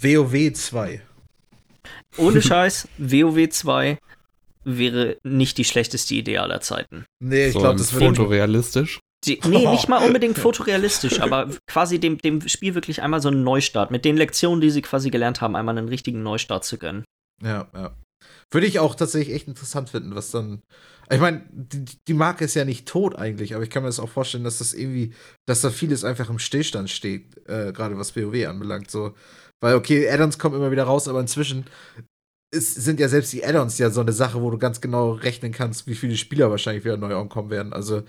WoW 0.00 0.52
2. 0.52 1.02
Ohne 2.16 2.42
Scheiß, 2.42 2.88
WoW 2.98 3.48
2 3.48 3.98
wäre 4.64 5.16
nicht 5.24 5.58
die 5.58 5.64
schlechteste 5.64 6.14
Idee 6.14 6.38
aller 6.38 6.60
Zeiten. 6.60 7.04
Nee, 7.20 7.46
ich 7.48 7.52
so 7.54 7.60
glaube, 7.60 7.78
das 7.78 7.92
würde. 7.92 8.06
fotorealistisch. 8.06 9.00
Die, 9.24 9.40
nee, 9.48 9.66
nicht 9.68 9.88
mal 9.88 10.04
unbedingt 10.06 10.38
fotorealistisch, 10.38 11.20
aber 11.20 11.48
quasi 11.68 11.98
dem, 12.00 12.18
dem 12.18 12.46
Spiel 12.48 12.74
wirklich 12.74 13.02
einmal 13.02 13.20
so 13.20 13.28
einen 13.28 13.44
Neustart. 13.44 13.90
Mit 13.90 14.04
den 14.04 14.16
Lektionen, 14.16 14.60
die 14.60 14.70
sie 14.70 14.82
quasi 14.82 15.10
gelernt 15.10 15.40
haben, 15.40 15.54
einmal 15.56 15.78
einen 15.78 15.88
richtigen 15.88 16.22
Neustart 16.22 16.64
zu 16.64 16.78
gönnen. 16.78 17.04
Ja, 17.42 17.68
ja. 17.74 17.94
Würde 18.52 18.66
ich 18.66 18.78
auch 18.78 18.94
tatsächlich 18.94 19.34
echt 19.34 19.48
interessant 19.48 19.90
finden, 19.90 20.14
was 20.14 20.30
dann. 20.30 20.62
Ich 21.10 21.20
meine, 21.20 21.42
die, 21.50 21.84
die 22.06 22.14
Marke 22.14 22.44
ist 22.44 22.54
ja 22.54 22.64
nicht 22.64 22.86
tot 22.86 23.16
eigentlich, 23.16 23.54
aber 23.54 23.64
ich 23.64 23.70
kann 23.70 23.82
mir 23.82 23.88
das 23.88 23.98
auch 23.98 24.08
vorstellen, 24.08 24.44
dass 24.44 24.58
das 24.58 24.72
irgendwie, 24.72 25.14
dass 25.46 25.62
da 25.62 25.70
vieles 25.70 26.04
einfach 26.04 26.30
im 26.30 26.38
Stillstand 26.38 26.90
steht, 26.90 27.36
äh, 27.48 27.72
gerade 27.72 27.98
was 27.98 28.14
WoW 28.14 28.46
anbelangt. 28.46 28.90
So, 28.90 29.14
weil, 29.60 29.74
okay, 29.74 30.08
Add-ons 30.08 30.38
kommen 30.38 30.56
immer 30.56 30.70
wieder 30.70 30.84
raus, 30.84 31.08
aber 31.08 31.20
inzwischen 31.20 31.64
ist, 32.54 32.74
sind 32.74 33.00
ja 33.00 33.08
selbst 33.08 33.32
die 33.32 33.44
Add-ons 33.44 33.78
ja 33.78 33.90
so 33.90 34.00
eine 34.00 34.12
Sache, 34.12 34.40
wo 34.42 34.50
du 34.50 34.58
ganz 34.58 34.80
genau 34.80 35.12
rechnen 35.12 35.52
kannst, 35.52 35.86
wie 35.86 35.94
viele 35.94 36.16
Spieler 36.16 36.50
wahrscheinlich 36.50 36.84
wieder 36.84 36.96
neu 36.96 37.16
ankommen 37.16 37.50
werden. 37.50 37.72
Also, 37.72 38.02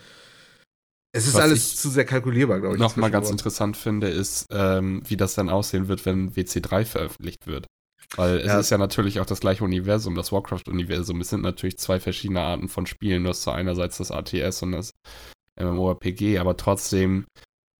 es 1.15 1.27
ist 1.27 1.35
Was 1.35 1.41
alles 1.41 1.75
zu 1.77 1.89
sehr 1.89 2.05
kalkulierbar, 2.05 2.59
glaube 2.59 2.75
ich. 2.75 2.81
Nochmal 2.81 3.11
ganz 3.11 3.29
interessant 3.29 3.77
finde, 3.77 4.09
ist, 4.09 4.47
ähm, 4.49 5.03
wie 5.07 5.15
das 5.15 5.35
dann 5.35 5.49
aussehen 5.49 5.87
wird, 5.87 6.05
wenn 6.05 6.33
WC3 6.33 6.85
veröffentlicht 6.85 7.47
wird. 7.47 7.67
Weil 8.15 8.37
es 8.39 8.45
Ja. 8.47 8.59
ist 8.59 8.69
ja 8.69 8.77
natürlich 8.77 9.19
auch 9.19 9.25
das 9.25 9.39
gleiche 9.39 9.63
Universum, 9.63 10.15
das 10.15 10.31
Warcraft-Universum. 10.31 11.21
Es 11.21 11.29
sind 11.29 11.41
natürlich 11.41 11.77
zwei 11.77 11.99
verschiedene 11.99 12.41
Arten 12.41 12.69
von 12.69 12.85
Spielen. 12.85 13.23
Du 13.23 13.29
hast 13.29 13.43
so 13.43 13.51
einerseits 13.51 13.97
das 13.97 14.11
ATS 14.11 14.61
und 14.63 14.73
das 14.73 14.91
MMORPG, 15.59 16.39
aber 16.39 16.57
trotzdem, 16.57 17.25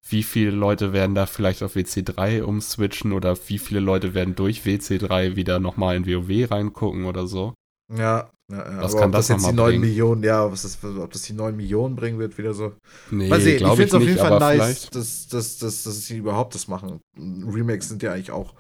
wie 0.07 0.23
viele 0.23 0.51
Leute 0.51 0.93
werden 0.93 1.15
da 1.15 1.25
vielleicht 1.25 1.63
auf 1.63 1.75
WC3 1.75 2.41
umswitchen 2.43 3.13
oder 3.13 3.37
wie 3.47 3.57
viele 3.57 3.79
Leute 3.79 4.13
werden 4.13 4.35
durch 4.35 4.63
WC3 4.65 5.35
wieder 5.35 5.59
nochmal 5.59 5.95
in 5.95 6.05
WoW 6.05 6.51
reingucken 6.51 7.05
oder 7.05 7.25
so? 7.27 7.53
Ja, 7.91 8.29
ja, 8.51 8.57
ja. 8.71 8.81
Was 8.83 8.95
kann 8.95 9.05
ob 9.05 9.11
das 9.13 9.27
das 9.27 9.37
jetzt 9.37 9.49
die 9.49 9.55
mal 9.55 9.63
9 9.63 9.65
bringen? 9.71 9.81
Millionen, 9.81 10.23
ja, 10.23 10.51
was 10.51 10.65
ist, 10.65 10.83
ob 10.83 11.11
das 11.11 11.21
die 11.23 11.33
9 11.33 11.55
Millionen 11.55 11.95
bringen 11.95 12.19
wird, 12.19 12.37
wieder 12.37 12.53
so. 12.53 12.73
Nee, 13.09 13.29
Mal 13.29 13.39
sehen, 13.41 13.55
ich 13.55 13.67
finde 13.67 13.83
es 13.83 13.93
auf 13.93 13.99
nicht, 14.01 14.09
jeden 14.09 14.19
Fall 14.19 14.39
nice, 14.39 14.89
dass, 14.89 15.27
dass, 15.27 15.57
dass, 15.57 15.83
dass 15.83 16.05
sie 16.05 16.17
überhaupt 16.17 16.53
das 16.55 16.67
machen. 16.67 16.99
Remakes 17.17 17.89
sind 17.89 18.03
ja 18.03 18.11
eigentlich 18.13 18.31
auch, 18.31 18.53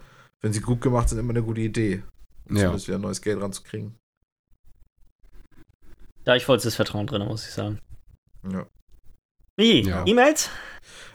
wenn 0.43 0.53
sie 0.53 0.61
gut 0.61 0.81
gemacht 0.81 1.09
sind, 1.09 1.17
immer 1.17 1.31
eine 1.31 1.41
gute 1.41 1.61
Idee. 1.61 2.03
Ja. 2.49 2.57
Zumindest 2.57 2.87
wieder 2.87 2.99
neues 2.99 3.21
Geld 3.21 3.41
ranzukriegen. 3.41 3.95
Da 6.25 6.35
ich 6.35 6.45
vollstes 6.45 6.75
Vertrauen 6.75 7.07
drin, 7.07 7.25
muss 7.25 7.47
ich 7.47 7.53
sagen. 7.53 7.79
Ja. 8.49 8.67
Wie? 9.55 9.81
Ja. 9.81 10.03
E-Mails? 10.05 10.49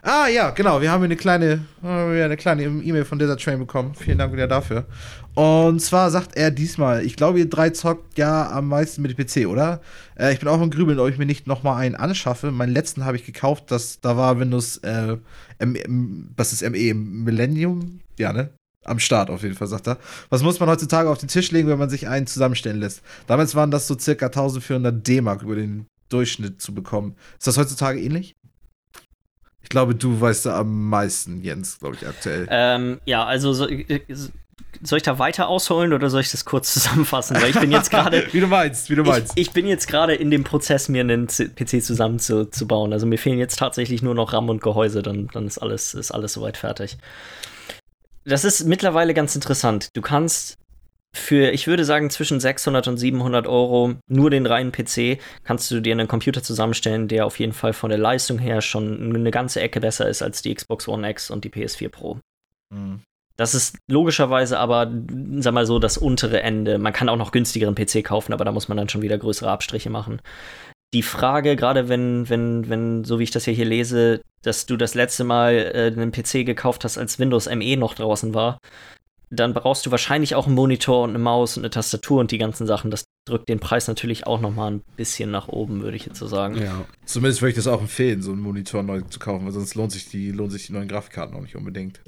Ah 0.03 0.29
ja, 0.29 0.51
genau, 0.51 0.81
wir 0.81 0.91
haben 0.91 1.01
hier 1.01 1.07
eine 1.07 1.17
kleine, 1.17 1.65
eine 1.83 2.37
kleine 2.37 2.63
E-Mail 2.63 3.05
von 3.05 3.19
Desert 3.19 3.43
Train 3.43 3.59
bekommen. 3.59 3.95
Vielen 3.95 4.17
Dank 4.17 4.33
wieder 4.33 4.47
dafür. 4.47 4.87
Und 5.35 5.81
zwar 5.81 6.11
sagt 6.11 6.37
er 6.37 6.51
diesmal, 6.51 7.05
ich 7.05 7.17
glaube, 7.17 7.41
ihr 7.41 7.51
drei 7.51 7.71
zockt 7.71 8.17
ja 8.17 8.51
am 8.51 8.69
meisten 8.69 9.03
mit 9.03 9.19
dem 9.19 9.27
PC, 9.27 9.49
oder? 9.49 9.83
Äh, 10.17 10.33
ich 10.33 10.39
bin 10.39 10.49
auch 10.49 10.61
im 10.63 10.71
Grübeln, 10.71 10.99
ob 11.01 11.09
ich 11.09 11.19
mir 11.19 11.27
nicht 11.27 11.47
nochmal 11.47 11.83
einen 11.83 11.97
anschaffe. 11.97 12.51
Meinen 12.51 12.73
letzten 12.73 13.05
habe 13.05 13.17
ich 13.17 13.27
gekauft, 13.27 13.71
das, 13.71 14.01
da 14.01 14.17
war 14.17 14.39
Windows, 14.39 14.79
äh, 14.79 15.17
M, 15.59 15.75
M, 15.75 16.31
was 16.37 16.53
ist 16.53 16.63
ME? 16.63 16.95
Millennium? 16.95 18.01
Ja, 18.19 18.33
ne? 18.33 18.51
Am 18.85 18.99
Start 18.99 19.29
auf 19.31 19.43
jeden 19.43 19.55
Fall, 19.55 19.67
sagt 19.67 19.89
er. 19.89 19.99
Was 20.31 20.43
muss 20.43 20.61
man 20.61 20.69
heutzutage 20.69 21.11
auf 21.11 21.19
den 21.19 21.29
Tisch 21.29 21.51
legen, 21.51 21.69
wenn 21.69 21.79
man 21.79 21.91
sich 21.91 22.09
einen 22.09 22.27
zusammenstellen 22.27 22.81
lässt? 22.81 23.03
Damals 23.27 23.55
waren 23.55 23.71
das 23.71 23.87
so 23.87 23.99
circa 23.99 24.27
1400 24.27 25.07
D-Mark 25.07 25.43
über 25.43 25.57
den 25.57 25.87
Durchschnitt 26.09 26.63
zu 26.63 26.75
bekommen. 26.75 27.17
Ist 27.39 27.47
das 27.47 27.59
heutzutage 27.59 28.01
ähnlich? 28.01 28.35
Ich 29.63 29.69
glaube, 29.69 29.95
du 29.95 30.19
weißt 30.21 30.47
da 30.47 30.59
am 30.61 30.89
meisten, 30.89 31.43
Jens, 31.43 31.79
glaube 31.79 31.97
ich, 31.97 32.07
aktuell. 32.07 32.47
Ähm, 32.51 33.01
ja, 33.05 33.25
also 33.27 33.53
so, 33.53 33.69
äh, 33.69 34.01
soll 34.83 34.99
ich 34.99 35.03
da 35.03 35.19
weiter 35.19 35.49
ausholen 35.49 35.93
oder 35.93 36.09
soll 36.09 36.21
ich 36.21 36.31
das 36.31 36.45
kurz 36.45 36.73
zusammenfassen? 36.73 37.37
Weil 37.41 37.51
ich 37.51 37.61
bin 37.61 37.71
jetzt 37.73 37.91
gerade. 37.91 38.27
wie 38.33 38.41
du 38.41 38.47
meinst, 38.47 38.89
wie 38.89 38.95
du 38.95 39.03
Ich, 39.03 39.09
meinst. 39.09 39.33
ich 39.35 39.51
bin 39.51 39.67
jetzt 39.67 39.89
gerade 39.89 40.15
in 40.15 40.31
dem 40.31 40.45
Prozess, 40.45 40.89
mir 40.89 41.01
einen 41.01 41.27
PC 41.27 41.83
zusammenzubauen. 41.83 42.93
Also 42.93 43.07
mir 43.07 43.19
fehlen 43.19 43.39
jetzt 43.39 43.59
tatsächlich 43.59 44.03
nur 44.03 44.15
noch 44.15 44.33
RAM 44.33 44.49
und 44.49 44.63
Gehäuse, 44.63 45.03
dann, 45.03 45.29
dann 45.33 45.47
ist 45.47 45.59
alles, 45.59 45.95
ist 45.95 46.13
alles 46.13 46.33
soweit 46.33 46.57
fertig. 46.57 46.97
Das 48.29 48.45
ist 48.45 48.65
mittlerweile 48.65 49.15
ganz 49.15 49.35
interessant. 49.35 49.89
Du 49.95 50.03
kannst 50.03 50.59
für, 51.15 51.51
ich 51.51 51.67
würde 51.67 51.87
sagen, 51.87 52.11
zwischen 52.11 52.41
600 52.41 52.87
und 52.87 52.99
700 52.99 53.47
Euro 53.47 53.95
nur 54.07 54.29
den 54.29 54.45
reinen 54.45 54.71
PC 54.71 55.19
kannst 55.45 55.71
du 55.71 55.81
dir 55.81 55.93
einen 55.93 56.09
Computer 56.09 56.43
zusammenstellen, 56.43 57.09
der 57.09 57.25
auf 57.25 57.39
jeden 57.39 57.55
Fall 57.55 57.73
von 57.73 57.89
der 57.89 57.99
Leistung 57.99 58.39
her 58.39 58.61
schon 58.61 59.17
eine 59.17 59.31
ganze 59.31 59.63
Ecke 59.63 59.81
besser 59.81 60.09
ist 60.09 60.21
als 60.21 60.43
die 60.43 60.55
Xbox 60.55 60.87
One 60.89 61.09
X 61.09 61.31
und 61.31 61.45
die 61.45 61.51
PS4 61.51 61.89
Pro. 61.89 62.19
Hm. 62.73 63.01
Das 63.37 63.55
ist 63.55 63.79
logischerweise 63.89 64.59
aber, 64.59 64.93
sag 65.37 65.55
mal 65.55 65.65
so, 65.65 65.79
das 65.79 65.97
untere 65.97 66.43
Ende. 66.43 66.79
Man 66.79 66.93
kann 66.93 67.09
auch 67.09 67.17
noch 67.17 67.33
günstigeren 67.33 67.77
PC 67.77 68.05
kaufen, 68.05 68.33
aber 68.35 68.45
da 68.45 68.53
muss 68.53 68.69
man 68.69 68.77
dann 68.77 68.89
schon 68.89 69.01
wieder 69.01 69.17
größere 69.17 69.51
Abstriche 69.51 69.91
machen. 69.91 70.21
Die 70.95 71.03
Frage, 71.03 71.57
gerade 71.57 71.89
wenn, 71.89 72.29
wenn, 72.29 72.69
wenn, 72.69 73.05
so 73.05 73.19
wie 73.19 73.25
ich 73.25 73.31
das 73.31 73.45
hier, 73.45 73.55
hier 73.55 73.67
lese, 73.67 74.23
dass 74.43 74.67
du 74.67 74.77
das 74.77 74.95
letzte 74.95 75.25
Mal 75.25 75.55
äh, 75.75 75.93
einen 75.95 76.13
PC 76.13 76.47
gekauft 76.47 76.85
hast, 76.85 76.97
als 76.97 77.19
Windows 77.19 77.47
ME 77.47 77.77
noch 77.77 77.95
draußen 77.95 78.33
war, 78.33 78.59
dann 79.31 79.53
brauchst 79.53 79.85
du 79.85 79.91
wahrscheinlich 79.91 80.35
auch 80.35 80.47
einen 80.47 80.55
Monitor 80.55 81.05
und 81.05 81.11
eine 81.11 81.19
Maus 81.19 81.57
und 81.57 81.63
eine 81.63 81.71
Tastatur 81.71 82.21
und 82.21 82.31
die 82.31 82.39
ganzen 82.39 82.67
Sachen. 82.67 82.91
Das 82.91 83.05
drückt 83.27 83.49
den 83.49 83.61
Preis 83.61 83.87
natürlich 83.87 84.27
auch 84.27 84.41
noch 84.41 84.55
mal 84.55 84.71
ein 84.71 84.83
bisschen 84.97 85.31
nach 85.31 85.49
oben, 85.49 85.83
würde 85.83 85.97
ich 85.97 86.07
jetzt 86.07 86.19
so 86.19 86.27
sagen. 86.27 86.57
Ja. 86.57 86.85
Zumindest 87.05 87.43
würde 87.43 87.51
ich 87.51 87.57
das 87.57 87.67
auch 87.67 87.81
empfehlen, 87.81 88.23
so 88.23 88.33
einen 88.33 88.41
Monitor 88.41 88.83
neu 88.83 89.03
zu 89.03 89.19
kaufen, 89.19 89.45
weil 89.45 89.53
sonst 89.53 89.75
lohnt 89.75 89.93
sich 89.93 90.09
die, 90.09 90.31
lohnt 90.31 90.53
sich 90.53 90.67
die 90.67 90.73
neuen 90.73 90.89
Grafikkarten 90.89 91.37
auch 91.37 91.43
nicht 91.43 91.57
unbedingt. 91.57 92.01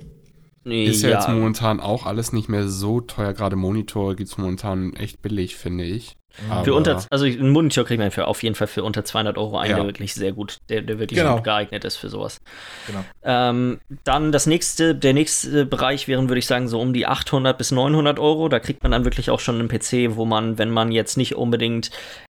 Ist 0.64 1.02
ja, 1.02 1.10
jetzt 1.10 1.28
momentan 1.28 1.80
auch 1.80 2.06
alles 2.06 2.32
nicht 2.32 2.48
mehr 2.48 2.68
so 2.68 3.00
teuer. 3.00 3.32
Gerade 3.32 3.56
Monitor 3.56 4.14
gibt 4.14 4.28
es 4.28 4.38
momentan 4.38 4.94
echt 4.94 5.22
billig, 5.22 5.56
finde 5.56 5.84
ich. 5.84 6.16
Für 6.32 6.52
Aber- 6.52 6.74
unter, 6.74 7.04
also 7.10 7.24
einen 7.24 7.50
Monitor 7.50 7.84
kriegt 7.84 7.98
man 8.00 8.10
für 8.10 8.26
auf 8.26 8.42
jeden 8.42 8.54
Fall 8.54 8.66
für 8.68 8.84
unter 8.84 9.04
200 9.04 9.36
Euro 9.36 9.58
einen, 9.58 9.70
Ja. 9.72 9.76
der 9.78 9.86
wirklich 9.86 10.14
sehr 10.14 10.32
gut, 10.32 10.58
der, 10.68 10.82
der 10.82 10.98
wirklich 10.98 11.18
Genau. 11.18 11.34
gut 11.36 11.44
geeignet 11.44 11.84
ist 11.84 11.96
für 11.96 12.08
sowas. 12.08 12.40
Genau. 12.86 13.04
Ähm, 13.24 13.80
dann 14.04 14.30
das 14.32 14.46
nächste, 14.46 14.94
der 14.94 15.12
nächste 15.12 15.66
Bereich 15.66 16.06
wären, 16.08 16.28
würde 16.28 16.38
ich 16.38 16.46
sagen, 16.46 16.68
so 16.68 16.80
um 16.80 16.92
die 16.92 17.06
800 17.06 17.58
bis 17.58 17.72
900 17.72 18.18
Euro. 18.18 18.48
Da 18.48 18.60
kriegt 18.60 18.82
man 18.82 18.92
dann 18.92 19.04
wirklich 19.04 19.30
auch 19.30 19.40
schon 19.40 19.58
einen 19.58 19.68
PC, 19.68 20.16
wo 20.16 20.24
man, 20.24 20.56
wenn 20.58 20.70
man 20.70 20.92
jetzt 20.92 21.16
nicht 21.16 21.34
unbedingt 21.34 21.90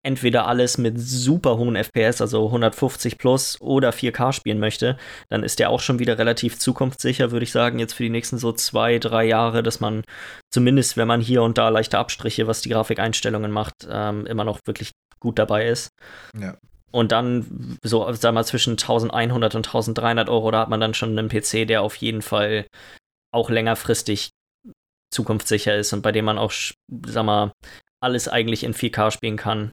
entweder 0.08 0.48
alles 0.48 0.78
mit 0.78 0.98
super 0.98 1.58
hohen 1.58 1.76
FPS, 1.76 2.22
also 2.22 2.46
150 2.46 3.18
plus 3.18 3.60
oder 3.60 3.90
4K 3.90 4.32
spielen 4.32 4.58
möchte, 4.58 4.98
dann 5.28 5.44
ist 5.44 5.60
der 5.60 5.70
auch 5.70 5.82
schon 5.82 6.00
wieder 6.00 6.18
relativ 6.18 6.58
zukunftssicher, 6.58 7.32
würde 7.32 7.44
ich 7.44 7.52
sagen, 7.52 7.78
jetzt 7.78 7.92
für 7.92 8.04
die 8.04 8.10
nächsten 8.10 8.38
so 8.38 8.54
zwei, 8.54 9.00
drei 9.00 9.26
Jahre, 9.26 9.64
dass 9.64 9.82
man 9.82 10.04
zumindest, 10.50 10.96
wenn 10.96 11.10
man 11.10 11.20
hier 11.20 11.44
und 11.44 11.58
da 11.58 11.68
leichte 11.68 12.00
Abstriche, 12.00 12.48
was 12.48 12.62
die 12.62 12.70
Grafikeinstellungen 12.70 13.52
macht, 13.52 13.86
ähm, 13.92 14.26
immer 14.26 14.46
noch 14.46 14.62
wirklich 14.66 14.92
gut 15.20 15.38
dabei 15.38 15.68
ist. 15.68 15.90
Ja. 16.40 16.58
Und 16.92 17.12
dann, 17.12 17.78
so, 17.84 18.10
sag 18.14 18.34
mal, 18.34 18.46
zwischen 18.46 18.78
1100 18.78 19.56
und 19.56 19.68
1300 19.68 20.30
Euro, 20.30 20.52
da 20.52 20.62
hat 20.62 20.70
man 20.70 20.80
dann 20.80 20.94
schon 20.94 21.20
einen 21.20 21.28
PC, 21.28 21.68
der 21.68 21.82
auf 21.82 21.98
jeden 21.98 22.22
Fall 22.22 22.66
auch 23.34 23.50
längerfristig 23.50 24.30
zukunftssicher 25.14 25.76
ist 25.76 25.92
und 25.92 26.02
bei 26.02 26.14
dem 26.14 26.24
man 26.24 26.38
auch, 26.38 26.54
sag 27.06 27.26
mal, 27.26 27.52
alles 28.02 28.30
eigentlich 28.30 28.64
in 28.64 28.74
4K 28.74 29.12
spielen 29.12 29.36
kann. 29.36 29.72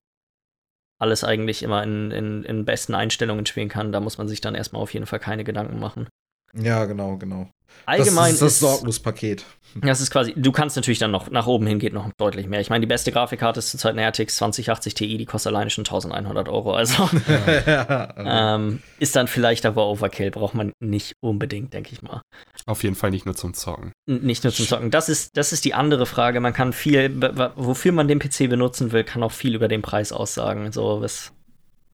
Alles 1.05 1.23
eigentlich 1.23 1.63
immer 1.63 1.83
in, 1.83 2.11
in, 2.11 2.45
in 2.45 2.65
besten 2.65 2.95
Einstellungen 2.95 3.45
spielen 3.45 3.69
kann. 3.69 3.93
Da 3.93 4.01
muss 4.01 4.17
man 4.17 4.27
sich 4.27 4.41
dann 4.41 4.55
erstmal 4.55 4.81
auf 4.81 4.95
jeden 4.95 5.05
Fall 5.05 5.19
keine 5.19 5.45
Gedanken 5.45 5.79
machen. 5.79 6.09
Ja, 6.57 6.85
genau, 6.85 7.17
genau. 7.17 7.49
Allgemein 7.87 8.33
das 8.33 8.35
ist 8.35 8.41
das 8.43 8.59
Sorglos-Paket. 8.61 9.45
das 9.83 10.01
ist 10.01 10.11
quasi, 10.11 10.33
du 10.37 10.53
kannst 10.53 10.77
natürlich 10.77 11.01
dann 11.01 11.11
noch, 11.11 11.31
nach 11.31 11.47
oben 11.47 11.67
hin 11.67 11.79
geht 11.79 11.93
noch 11.93 12.09
deutlich 12.17 12.47
mehr. 12.47 12.61
Ich 12.61 12.71
meine, 12.71 12.83
die 12.83 12.87
beste 12.87 13.11
Grafikkarte 13.11 13.59
ist 13.59 13.71
zurzeit 13.71 13.93
eine 13.93 14.07
RTX 14.07 14.37
2080 14.37 14.95
Ti, 14.95 15.19
die 15.19 15.27
kostet 15.27 15.53
alleine 15.53 15.71
schon 15.71 15.85
1100 15.85 16.49
Euro. 16.49 16.73
Also 16.73 17.09
ja. 17.67 18.55
ähm, 18.55 18.81
ist 19.01 19.17
dann 19.17 19.27
vielleicht 19.27 19.67
aber 19.67 19.87
Overkill, 19.89 20.31
braucht 20.31 20.55
man 20.55 20.73
nicht 20.81 21.15
unbedingt, 21.21 21.75
denke 21.75 21.91
ich 21.93 22.03
mal. 22.03 22.23
Auf 22.67 22.85
jeden 22.85 22.95
Fall 22.95 23.11
nicht 23.11 23.27
nur 23.27 23.35
zum 23.35 23.53
Zocken. 23.55 23.93
N 24.09 24.23
nicht 24.23 24.45
nur 24.45 24.53
zum 24.53 24.67
Zocken. 24.67 24.91
Das 24.91 25.09
ist, 25.09 25.37
das 25.37 25.53
ist 25.53 25.65
die 25.65 25.75
andere 25.75 26.07
Frage. 26.07 26.41
Man 26.41 26.53
kann 26.53 26.73
viel, 26.73 27.21
wofür 27.57 27.93
man 27.93 28.09
den 28.09 28.21
PC 28.21 28.49
benutzen 28.49 28.93
will, 28.93 29.05
kann 29.05 29.23
auch 29.23 29.33
viel 29.33 29.55
über 29.55 29.69
den 29.69 29.83
Preis 29.83 30.13
aussagen. 30.13 30.71
So, 30.73 31.01
was, 31.01 31.33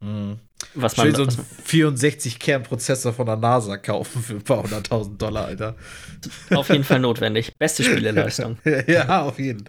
Mhm. 0.01 0.39
Was 0.75 0.97
man. 0.97 1.07
Schön 1.07 1.15
so 1.15 1.23
einen 1.23 1.97
64-Kern-Prozessor 1.97 3.13
von 3.13 3.27
der 3.27 3.37
NASA 3.37 3.77
kaufen 3.77 4.23
für 4.23 4.35
ein 4.35 4.43
paar 4.43 4.63
hunderttausend 4.63 5.21
Dollar, 5.21 5.47
Alter. 5.47 5.77
auf 6.55 6.69
jeden 6.69 6.85
Fall 6.85 7.01
notwendig. 7.01 7.53
Beste 7.59 7.85
Spieleleistung. 7.85 8.59
ja, 8.87 9.23
auf 9.23 9.39
jeden. 9.39 9.65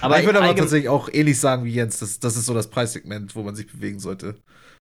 Aber 0.00 0.18
ich 0.18 0.26
würde 0.26 0.40
aber 0.42 0.54
tatsächlich 0.54 0.88
auch 0.88 1.08
ähnlich 1.12 1.38
sagen 1.38 1.64
wie 1.64 1.72
Jens, 1.72 1.98
das, 1.98 2.18
das 2.18 2.36
ist 2.36 2.46
so 2.46 2.54
das 2.54 2.68
Preissegment, 2.68 3.34
wo 3.36 3.42
man 3.42 3.54
sich 3.54 3.66
bewegen 3.66 3.98
sollte. 3.98 4.36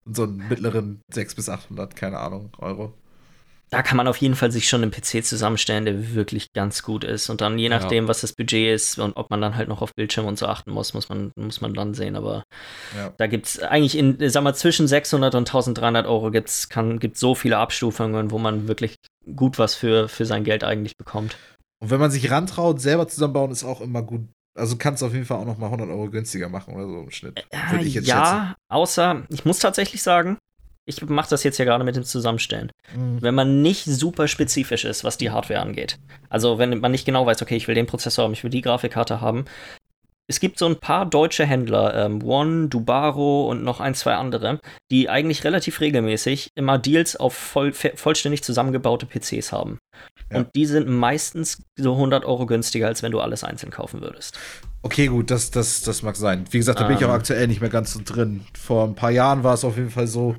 Und 0.06 0.16
so 0.16 0.24
einen 0.24 0.48
mittleren 0.50 1.02
600 1.12 1.36
bis 1.36 1.50
800, 1.50 1.96
keine 1.96 2.18
Ahnung, 2.20 2.50
Euro. 2.58 2.94
Da 3.72 3.82
kann 3.82 3.96
man 3.96 4.08
auf 4.08 4.18
jeden 4.18 4.36
Fall 4.36 4.52
sich 4.52 4.68
schon 4.68 4.82
einen 4.84 4.92
PC 4.92 5.24
zusammenstellen, 5.24 5.86
der 5.86 6.14
wirklich 6.14 6.52
ganz 6.54 6.84
gut 6.84 7.06
ist. 7.06 7.30
Und 7.30 7.40
dann 7.40 7.58
je 7.58 7.70
Ja. 7.70 7.80
nachdem, 7.80 8.08
was 8.10 8.20
das 8.22 8.34
Budget 8.34 8.76
ist 8.76 9.00
und 9.00 9.16
ob 9.16 9.30
man 9.30 9.40
dann 9.42 9.56
halt 9.56 9.70
noch 9.70 9.82
auf 9.82 9.96
Bildschirm 9.96 10.26
und 10.26 10.38
so 10.38 10.46
achten 10.46 10.72
muss, 10.72 10.94
muss 10.94 11.08
man, 11.08 11.32
muss 11.38 11.62
man 11.62 11.74
dann 11.74 11.94
sehen. 11.94 12.18
Aber 12.18 12.44
Ja. 12.96 13.14
da 13.18 13.28
gibt 13.28 13.48
es 13.48 13.60
eigentlich 13.60 13.98
in, 13.98 14.18
sag 14.30 14.44
mal, 14.44 14.54
zwischen 14.54 14.88
600 14.90 15.36
und 15.36 15.48
1300 15.48 16.06
Euro 16.06 16.32
gibt's, 16.32 16.68
kann, 16.68 17.00
gibt 17.00 17.18
so 17.18 17.34
viele 17.34 17.58
Abstufungen, 17.60 18.30
wo 18.30 18.40
man 18.40 18.68
wirklich 18.68 18.96
gut 19.38 19.58
was 19.58 19.74
für, 19.74 20.10
für 20.10 20.26
sein 20.26 20.44
Geld 20.44 20.66
eigentlich 20.66 20.98
bekommt. 20.98 21.38
Und 21.82 21.90
wenn 21.92 22.00
man 22.00 22.12
sich 22.12 22.30
rantraut, 22.30 22.82
selber 22.82 23.08
zusammenbauen, 23.08 23.52
ist 23.52 23.64
auch 23.64 23.80
immer 23.80 24.02
gut. 24.02 24.28
Also 24.54 24.76
kannst 24.76 25.02
du 25.02 25.06
auf 25.06 25.14
jeden 25.14 25.26
Fall 25.26 25.38
auch 25.38 25.46
noch 25.46 25.58
mal 25.58 25.68
100 25.68 25.88
Euro 25.90 26.10
günstiger 26.10 26.50
machen 26.50 26.76
oder 26.76 26.88
so 26.88 27.00
im 27.00 27.12
Schnitt. 27.12 27.46
Jetzt 27.82 28.06
ja, 28.06 28.54
außer, 28.68 29.24
ich 29.30 29.46
muss 29.46 29.60
tatsächlich 29.60 30.04
sagen, 30.04 30.38
ich 30.98 31.10
mache 31.10 31.30
das 31.30 31.44
jetzt 31.44 31.58
ja 31.58 31.66
gerade 31.66 31.84
mit 31.84 31.96
dem 31.96 32.04
Zusammenstellen. 32.04 32.72
Mhm. 32.96 33.22
wenn 33.22 33.36
man 33.36 33.62
nicht 33.62 33.86
super 33.86 34.28
spezifisch 34.28 34.86
ist, 34.86 35.04
was 35.04 35.18
die 35.18 35.32
Hardware 35.32 35.62
angeht. 35.62 35.98
Also 36.30 36.58
wenn 36.58 36.80
man 36.80 36.92
nicht 36.92 37.06
genau 37.06 37.26
weiß, 37.26 37.42
okay, 37.42 37.56
ich 37.56 37.68
will 37.68 37.76
den 37.76 37.88
Prozessor 37.88 38.26
haben, 38.26 38.34
ich 38.34 38.44
will 38.44 38.52
die 38.52 38.62
Grafikkarte 38.62 39.22
haben. 39.22 39.46
Es 40.28 40.40
gibt 40.40 40.60
so 40.60 40.66
ein 40.66 40.78
paar 40.78 41.06
deutsche 41.06 41.46
Händler, 41.46 42.06
ähm, 42.06 42.24
One, 42.24 42.68
Dubaro 42.70 43.50
und 43.50 43.64
noch 43.64 43.80
ein, 43.82 43.96
zwei 43.96 44.16
andere, 44.16 44.60
die 44.90 45.10
eigentlich 45.10 45.44
relativ 45.44 45.82
regelmäßig 45.82 46.50
immer 46.56 46.78
Deals 46.78 47.16
auf 47.18 47.34
voll, 47.34 47.74
vollständig 47.74 48.44
zusammengebaute 48.44 49.06
PCs 49.06 49.52
haben. 49.52 49.80
Ja. 50.32 50.38
Und 50.40 50.56
die 50.56 50.66
sind 50.66 50.88
meistens 50.88 51.62
so 51.78 51.94
100 51.94 52.24
Euro 52.24 52.46
günstiger, 52.46 52.88
als 52.88 53.04
wenn 53.04 53.12
du 53.12 53.20
alles 53.20 53.44
einzeln 53.44 53.72
kaufen 53.72 54.02
würdest. 54.02 54.38
Okay, 54.84 55.08
gut, 55.08 55.32
das, 55.32 55.52
das, 55.52 55.82
das 55.82 56.02
mag 56.02 56.16
sein. 56.16 56.46
Wie 56.50 56.58
gesagt, 56.58 56.80
da 56.80 56.88
bin 56.88 56.96
ich 56.96 57.02
Ähm. 57.02 57.10
auch 57.10 57.14
aktuell 57.14 57.48
nicht 57.48 57.62
mehr 57.62 57.70
ganz 57.70 57.94
so 57.94 58.00
drin. 58.04 58.46
Vor 58.58 58.86
ein 58.86 58.96
paar 58.96 59.12
Jahren 59.12 59.44
war 59.44 59.54
es 59.54 59.66
auf 59.66 59.76
jeden 59.76 59.92
Fall 59.92 60.08
so, 60.08 60.36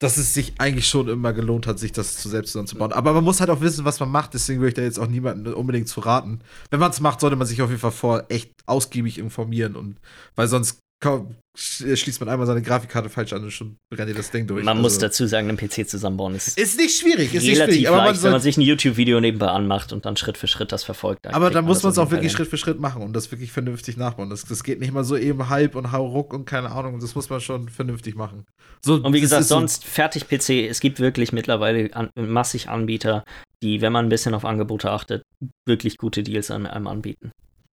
dass 0.00 0.16
es 0.16 0.32
sich 0.32 0.54
eigentlich 0.58 0.88
schon 0.88 1.08
immer 1.08 1.34
gelohnt 1.34 1.66
hat, 1.66 1.78
sich 1.78 1.92
das 1.92 2.16
zu 2.16 2.30
selbst 2.30 2.52
zusammenzubauen. 2.52 2.92
Aber 2.92 3.12
man 3.12 3.22
muss 3.22 3.38
halt 3.40 3.50
auch 3.50 3.60
wissen, 3.60 3.84
was 3.84 4.00
man 4.00 4.10
macht. 4.10 4.32
Deswegen 4.32 4.60
würde 4.60 4.68
ich 4.68 4.74
da 4.74 4.82
jetzt 4.82 4.98
auch 4.98 5.06
niemanden 5.06 5.52
unbedingt 5.52 5.88
zu 5.88 6.00
raten. 6.00 6.40
Wenn 6.70 6.80
man 6.80 6.90
es 6.90 7.00
macht, 7.00 7.20
sollte 7.20 7.36
man 7.36 7.46
sich 7.46 7.60
auf 7.60 7.68
jeden 7.68 7.82
Fall 7.82 7.90
vor 7.92 8.24
echt 8.30 8.50
ausgiebig 8.64 9.18
informieren. 9.18 9.76
Und 9.76 9.98
weil 10.36 10.48
sonst 10.48 10.80
sch- 11.02 11.96
schließt 11.96 12.20
man 12.20 12.28
einmal 12.28 12.46
seine 12.46 12.62
Grafikkarte 12.62 13.08
falsch 13.08 13.32
an 13.32 13.42
und 13.42 13.50
schon 13.50 13.76
brennt 13.90 14.08
dir 14.10 14.14
das 14.14 14.30
Ding 14.30 14.46
durch. 14.46 14.64
Man 14.64 14.80
muss 14.80 14.94
Also, 14.94 15.06
dazu 15.06 15.26
sagen, 15.26 15.48
einen 15.48 15.56
PC 15.58 15.88
zusammenbauen 15.88 16.34
ist 16.34 16.58
Ist 16.58 16.76
nicht 16.78 16.98
schwierig, 17.00 17.34
ist 17.34 17.42
nicht 17.42 17.56
relativ 17.56 17.74
schwierig. 17.74 17.88
Aber 17.88 17.96
man, 17.98 18.06
leicht, 18.08 18.22
wenn 18.22 18.32
man 18.32 18.40
sich 18.40 18.56
ein 18.56 18.60
YouTube-Video 18.62 19.20
nebenbei 19.20 19.46
anmacht 19.48 19.92
und 19.92 20.04
dann 20.04 20.16
Schritt 20.16 20.36
für 20.38 20.46
Schritt 20.46 20.72
das 20.72 20.84
verfolgt. 20.84 21.24
dann 21.24 21.34
aber 21.34 21.50
dann 21.50 21.64
muss 21.64 21.82
man 21.82 21.92
es 21.92 21.98
auch 21.98 22.10
wirklich. 22.10 22.32
Schritt 22.32 22.48
für 22.48 22.56
Schritt 22.58 22.78
machen 22.80 23.02
und 23.02 23.12
das 23.14 23.30
wirklich 23.32 23.50
vernünftig 23.52 23.96
nachbauen. 23.96 24.30
Das, 24.30 24.44
das 24.44 24.62
geht 24.62 24.78
nicht 24.80 24.92
mal 24.92 25.04
so 25.04 25.16
eben 25.16 25.48
halb 25.48 25.74
und 25.74 25.90
hau 25.92 26.06
ruck 26.06 26.32
und 26.34 26.44
keine 26.44 26.70
Ahnung. 26.70 27.00
Das 27.00 27.14
muss 27.14 27.28
man 27.30 27.40
schon 27.40 27.68
vernünftig 27.68 28.14
machen. 28.14 28.44
So, 28.82 28.94
Und 28.94 29.12
wie 29.12 29.20
gesagt, 29.20 29.42
ist 29.42 29.48
so- 29.48 29.56
sonst 29.58 29.84
fertig 29.84 30.28
PC. 30.28 30.68
Es 30.68 30.80
gibt 30.80 31.00
wirklich 31.00 31.32
mittlerweile 31.32 31.94
an, 31.94 32.10
massig 32.16 32.68
Anbieter, 32.68 33.24
die, 33.62 33.80
wenn 33.80 33.92
man 33.92 34.06
ein 34.06 34.08
bisschen 34.10 34.34
auf 34.34 34.44
Angebote 34.44 34.90
achtet, 34.90 35.22
wirklich 35.66 35.96
gute 35.98 36.22
Deals 36.22 36.50
an 36.50 36.66
einem 36.66 36.86
anbieten. 36.86 37.32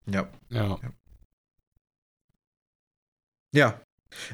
Ja. 0.09 0.28
Ja. 0.49 0.63
Ja. 0.69 0.80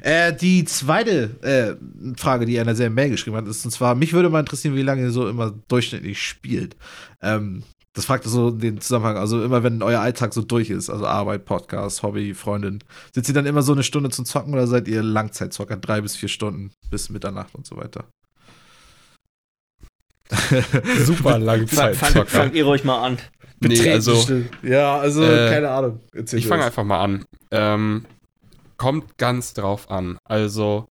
Äh, 0.02 0.32
die 0.32 0.64
zweite 0.64 1.30
äh, 1.42 2.16
Frage, 2.18 2.46
die 2.46 2.58
einer 2.58 2.74
sehr 2.74 2.90
Mail 2.90 3.10
geschrieben 3.10 3.36
hat, 3.36 3.46
ist, 3.46 3.64
und 3.64 3.70
zwar, 3.70 3.94
mich 3.94 4.12
würde 4.12 4.30
mal 4.30 4.40
interessieren, 4.40 4.76
wie 4.76 4.82
lange 4.82 5.02
ihr 5.02 5.10
so 5.10 5.28
immer 5.28 5.52
durchschnittlich 5.68 6.22
spielt. 6.22 6.76
Ähm, 7.20 7.64
das 7.92 8.06
fragt 8.06 8.24
er 8.24 8.30
so 8.30 8.48
in 8.48 8.58
den 8.58 8.80
Zusammenhang, 8.80 9.16
also 9.16 9.42
immer 9.44 9.62
wenn 9.62 9.82
euer 9.82 10.00
Alltag 10.00 10.32
so 10.32 10.42
durch 10.42 10.70
ist, 10.70 10.90
also 10.90 11.06
Arbeit, 11.06 11.44
Podcast, 11.44 12.02
Hobby, 12.02 12.34
Freundin, 12.34 12.80
sitzt 13.14 13.28
ihr 13.28 13.34
dann 13.34 13.46
immer 13.46 13.62
so 13.62 13.72
eine 13.72 13.84
Stunde 13.84 14.10
zum 14.10 14.24
Zocken 14.24 14.52
oder 14.52 14.66
seid 14.66 14.88
ihr 14.88 15.02
Langzeitzocker, 15.02 15.76
drei 15.76 16.00
bis 16.00 16.16
vier 16.16 16.28
Stunden 16.28 16.72
bis 16.90 17.10
Mitternacht 17.10 17.54
und 17.54 17.66
so 17.66 17.76
weiter? 17.76 18.04
Super 21.04 21.22
Fang, 21.22 21.32
fang, 21.32 21.42
Langzeitzocker. 21.42 22.26
fangt 22.26 22.54
ihr 22.54 22.64
ruhig 22.64 22.82
mal 22.84 23.00
an. 23.04 23.18
Nee, 23.60 23.68
Betreten 23.68 23.92
also 23.92 24.16
still. 24.16 24.50
Ja, 24.62 24.98
also, 24.98 25.22
Äh, 25.22 25.50
keine 25.50 25.70
Ahnung. 25.70 26.00
Erzähl 26.12 26.38
ich 26.40 26.46
fange 26.46 26.64
einfach 26.64 26.84
mal 26.84 27.00
an. 27.00 27.24
Ähm, 27.50 28.06
kommt 28.84 29.16
ganz 29.18 29.54
drauf 29.54 29.90
an. 29.90 30.18
Also 30.24 30.86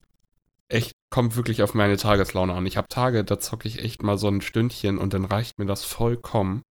echt 0.68 0.94
kommt 1.12 1.36
wirklich 1.36 1.62
auf 1.62 1.76
meine 1.76 1.98
Tageslaune 1.98 2.54
an. 2.54 2.66
Ich 2.66 2.76
habe 2.78 2.88
Tage, 2.90 3.24
da 3.24 3.40
zocke 3.40 3.68
ich 3.68 3.80
echt 3.84 4.02
mal 4.02 4.18
so 4.18 4.28
ein 4.30 4.42
Stündchen 4.42 4.98
und 4.98 5.14
dann 5.14 5.26
reicht 5.26 5.60
mir 5.60 5.68
das 5.68 5.84
vollkommen. 5.86 6.64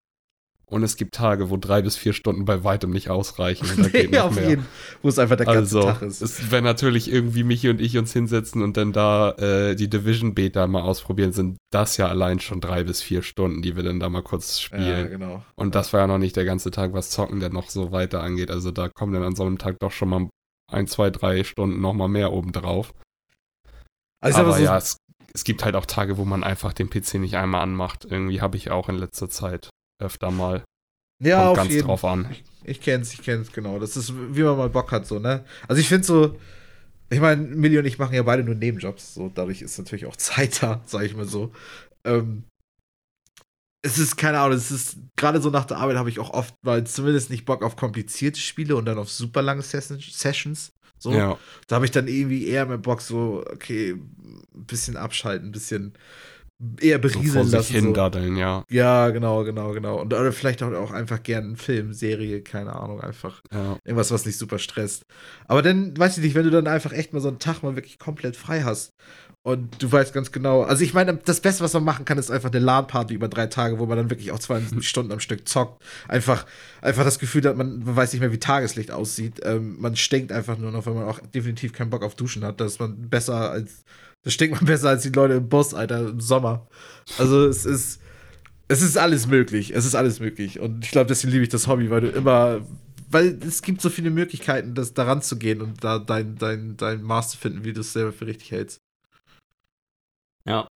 Und 0.66 0.84
es 0.84 0.96
gibt 0.96 1.14
Tage, 1.14 1.50
wo 1.50 1.58
drei 1.58 1.82
bis 1.82 1.98
vier 1.98 2.14
Stunden 2.14 2.46
bei 2.46 2.64
weitem 2.64 2.92
nicht 2.92 3.10
ausreichen. 3.10 3.68
Und 3.70 3.94
Nee, 3.94 4.18
auf 4.20 4.34
mehr. 4.34 4.50
jeden 4.50 4.66
Wo 5.02 5.10
es 5.10 5.20
einfach 5.20 5.36
der 5.36 5.46
ganze 5.46 5.78
Also, 5.78 5.82
Tag 5.84 6.02
ist. 6.02 6.22
es, 6.22 6.50
wenn 6.50 6.64
natürlich 6.64 7.12
irgendwie 7.12 7.44
Michi 7.44 7.70
und 7.70 7.82
ich 7.82 7.98
uns 7.98 8.14
hinsetzen 8.14 8.64
und 8.64 8.78
dann 8.78 8.94
da 8.94 9.32
äh, 9.34 9.76
die 9.76 9.90
Division 9.90 10.34
Beta 10.34 10.66
mal 10.68 10.82
ausprobieren, 10.82 11.34
sind 11.34 11.58
das 11.72 11.98
ja 11.98 12.08
allein 12.08 12.40
schon 12.40 12.62
drei 12.62 12.84
bis 12.86 13.02
vier 13.02 13.22
Stunden, 13.22 13.62
die 13.62 13.76
wir 13.76 13.84
dann 13.84 14.00
da 14.00 14.10
mal 14.10 14.24
kurz 14.24 14.58
Ja, 14.58 14.62
spielen. 14.64 15.10
genau. 15.10 15.44
Und 15.56 15.76
das 15.76 15.92
war 15.92 16.00
ja 16.00 16.08
noch 16.08 16.18
nicht 16.20 16.38
der 16.38 16.46
ganze 16.46 16.72
Tag, 16.72 16.94
was 16.94 17.10
Zocken 17.12 17.42
denn 17.42 17.52
noch 17.54 17.70
so 17.70 17.92
weiter 17.92 18.24
angeht. 18.24 18.50
Also 18.50 18.72
da 18.72 18.88
kommen 18.90 19.12
dann 19.14 19.24
an 19.24 19.36
so 19.36 19.44
einem 19.44 19.58
Tag 19.60 19.78
doch 19.82 19.92
schon 19.92 20.08
mal 20.10 20.30
ein, 20.72 20.88
zwei, 20.88 21.10
drei 21.10 21.44
Stunden 21.44 21.82
noch 21.82 21.94
mal 21.94 22.08
mehr 22.08 22.32
obendrauf. 22.32 22.94
Also, 24.22 24.40
ich 24.40 24.46
Aber 24.46 24.58
so, 24.58 24.64
ja, 24.64 24.78
es, 24.78 24.98
es 25.34 25.44
gibt 25.44 25.64
halt 25.64 25.76
auch 25.76 25.86
Tage, 25.86 26.18
wo 26.18 26.26
man 26.26 26.44
einfach 26.44 26.74
den 26.74 26.90
PC 26.90 27.16
nicht 27.16 27.36
einmal 27.36 27.62
anmacht. 27.62 28.06
Irgendwie 28.06 28.42
habe 28.42 28.58
ich 28.58 28.72
auch 28.72 28.90
in 28.90 28.96
letzter 28.96 29.30
Zeit 29.30 29.70
öfter 30.02 30.32
mal. 30.32 30.64
ja, 31.22 31.38
Kommt 31.38 31.50
auf 31.50 31.58
ganz 31.58 31.74
jeden 31.74 31.88
drauf 31.88 32.06
an. 32.06 32.36
Ich 32.64 32.82
kenn's, 32.82 33.14
ich 33.14 33.22
kenn's, 33.24 33.52
genau. 33.52 33.80
Das 33.80 33.98
ist, 33.98 34.14
wie 34.14 34.44
man 34.44 34.58
mal 34.58 34.70
Bock 34.70 34.92
hat, 34.92 35.08
so, 35.08 35.20
ne? 35.20 35.44
Also 35.68 35.80
ich 35.80 35.88
finde 35.88 36.06
so, 36.06 36.38
ich 37.10 37.20
meine, 37.20 37.42
Milli 37.42 37.78
und 37.78 37.86
ich 37.86 38.00
machen 38.00 38.16
ja 38.16 38.24
beide 38.24 38.44
nur 38.44 38.56
Nebenjobs, 38.56 39.16
so 39.16 39.32
dadurch 39.34 39.62
ist 39.62 39.78
natürlich 39.78 40.06
auch 40.06 40.16
Zeit 40.18 40.62
da, 40.62 40.82
sag 40.86 41.04
ich 41.04 41.16
mal 41.16 41.28
so. 41.28 41.52
Ähm, 42.04 42.44
es 43.84 43.98
ist, 43.98 44.16
keine 44.18 44.40
Ahnung, 44.40 44.58
es 44.58 44.72
ist, 44.72 44.98
gerade 45.16 45.42
so 45.42 45.50
nach 45.50 45.66
der 45.66 45.78
Arbeit 45.78 45.98
habe 45.98 46.10
ich 46.10 46.20
auch 46.20 46.30
oft 46.32 46.54
mal 46.64 46.86
zumindest 46.86 47.30
nicht 47.30 47.46
Bock 47.46 47.64
auf 47.64 47.76
komplizierte 47.76 48.40
Spiele 48.40 48.76
und 48.76 48.86
dann 48.86 48.98
auf 48.98 49.10
super 49.10 49.42
lange 49.42 49.62
Session- 49.64 50.00
Sessions. 50.00 50.72
So. 51.00 51.12
Ja, 51.14 51.38
Da 51.68 51.76
habe 51.78 51.86
ich 51.86 51.92
dann 51.92 52.08
irgendwie 52.08 52.46
eher 52.46 52.66
mehr 52.68 52.78
Bock, 52.78 53.02
so, 53.02 53.44
okay, 53.52 53.94
ein 53.94 54.66
bisschen 54.66 54.98
abschalten, 54.98 55.50
ein 55.50 55.52
bisschen 55.52 55.94
eher 56.80 56.98
so 56.98 57.10
vor 57.10 57.12
berieseln 57.12 57.46
sich 57.46 57.54
lassen. 57.54 57.74
hin 57.74 57.96
So. 57.96 58.38
ja. 58.38 58.64
Ja, 58.70 59.10
genau, 59.10 59.44
genau, 59.44 59.72
genau. 59.72 60.02
Und 60.02 60.14
oder 60.14 60.32
vielleicht 60.32 60.62
auch, 60.64 60.92
einfach 60.92 61.24
gern 61.24 61.44
einen 61.44 61.56
Film, 61.56 61.94
Serie, 61.94 62.42
keine 62.42 62.76
Ahnung, 62.76 63.02
einfach 63.02 63.42
ja. 63.52 63.78
irgendwas, 63.84 64.12
was 64.12 64.26
nicht 64.26 64.38
super 64.38 64.60
stresst. 64.60 65.06
Aber 65.48 65.62
dann, 65.62 65.98
weiß 65.98 66.18
ich 66.18 66.24
nicht, 66.24 66.36
wenn 66.36 66.44
du 66.44 66.52
dann 66.52 66.68
einfach 66.68 66.94
echt 66.94 67.14
mal 67.14 67.20
so 67.20 67.30
einen 67.30 67.40
Tag 67.40 67.64
mal 67.64 67.76
wirklich 67.76 68.00
komplett 68.00 68.36
frei 68.36 68.62
hast 68.62 68.94
und 69.44 69.82
du 69.82 69.92
weißt 69.92 70.14
ganz 70.14 70.32
genau, 70.32 70.62
also 70.62 70.84
ich 70.84 70.94
meine, 70.94 71.16
das 71.16 71.42
Beste, 71.42 71.64
was 71.64 71.74
man 71.74 71.84
machen 71.84 72.06
kann, 72.06 72.20
ist 72.20 72.30
einfach 72.30 72.52
eine 72.52 72.60
LAN-Party 72.60 73.16
über 73.16 73.28
drei 73.28 73.48
Tage, 73.48 73.80
wo 73.80 73.88
man 73.88 73.98
dann 73.98 74.12
wirklich 74.12 74.32
auch 74.32 74.38
22 74.38 74.88
Stunden 74.88 75.12
am 75.12 75.20
Stück 75.20 75.48
zockt. 75.48 75.82
Einfach, 76.08 76.46
einfach 76.82 77.04
das 77.04 77.18
Gefühl 77.18 77.44
hat, 77.46 77.58
man, 77.58 77.80
man 77.84 77.96
weiß 77.96 78.14
nicht 78.14 78.22
mehr, 78.22 78.32
wie 78.32 78.38
Tageslicht 78.38 78.92
aussieht. 78.92 79.42
Ähm, 79.44 79.78
man 79.80 79.96
stinkt 79.96 80.32
einfach 80.32 80.60
nur 80.60 80.72
noch, 80.72 80.86
wenn 80.86 80.94
man 80.94 81.06
auch 81.06 81.20
definitiv 81.20 81.74
keinen 81.74 81.90
Bock 81.90 82.04
auf 82.04 82.14
Duschen 82.14 82.44
hat. 82.46 82.62
Das 82.62 82.74
ist 82.74 82.80
man 82.80 83.10
besser 83.10 83.50
als, 83.50 83.84
das 84.24 84.34
stinkt 84.34 84.56
man 84.56 84.66
besser 84.66 84.90
als 84.90 85.04
die 85.04 85.10
Leute 85.10 85.36
im 85.36 85.50
Bus, 85.50 85.74
Alter, 85.74 86.10
im 86.10 86.22
Sommer. 86.22 86.68
Also 87.18 87.46
es 87.48 87.66
ist, 87.66 88.02
es 88.68 88.82
ist 88.82 88.98
alles 88.98 89.28
möglich. 89.28 89.74
Es 89.76 89.86
ist 89.86 89.96
alles 89.96 90.20
möglich. 90.20 90.60
Und 90.60 90.86
ich 90.86 90.92
glaube, 90.92 91.08
deswegen 91.08 91.32
liebe 91.34 91.44
ich 91.44 91.50
das 91.50 91.68
Hobby, 91.68 91.90
weil 91.90 92.02
du 92.02 92.10
immer, 92.10 92.66
weil 93.10 93.40
es 93.44 93.62
gibt 93.62 93.82
so 93.82 93.90
viele 93.90 94.10
Möglichkeiten, 94.10 94.76
das 94.76 94.94
daran 94.94 95.22
zu 95.22 95.38
gehen 95.38 95.62
und 95.62 95.84
da 95.84 96.00
dein, 96.00 96.38
dein, 96.38 96.78
dein 96.78 97.02
Maß 97.02 97.32
zu 97.32 97.38
finden, 97.38 97.64
wie 97.64 97.74
du 97.74 97.82
es 97.82 97.94
selber 97.94 98.14
für 98.14 98.28
richtig 98.28 98.52
hältst. 98.52 98.80
Ja. 100.46 100.68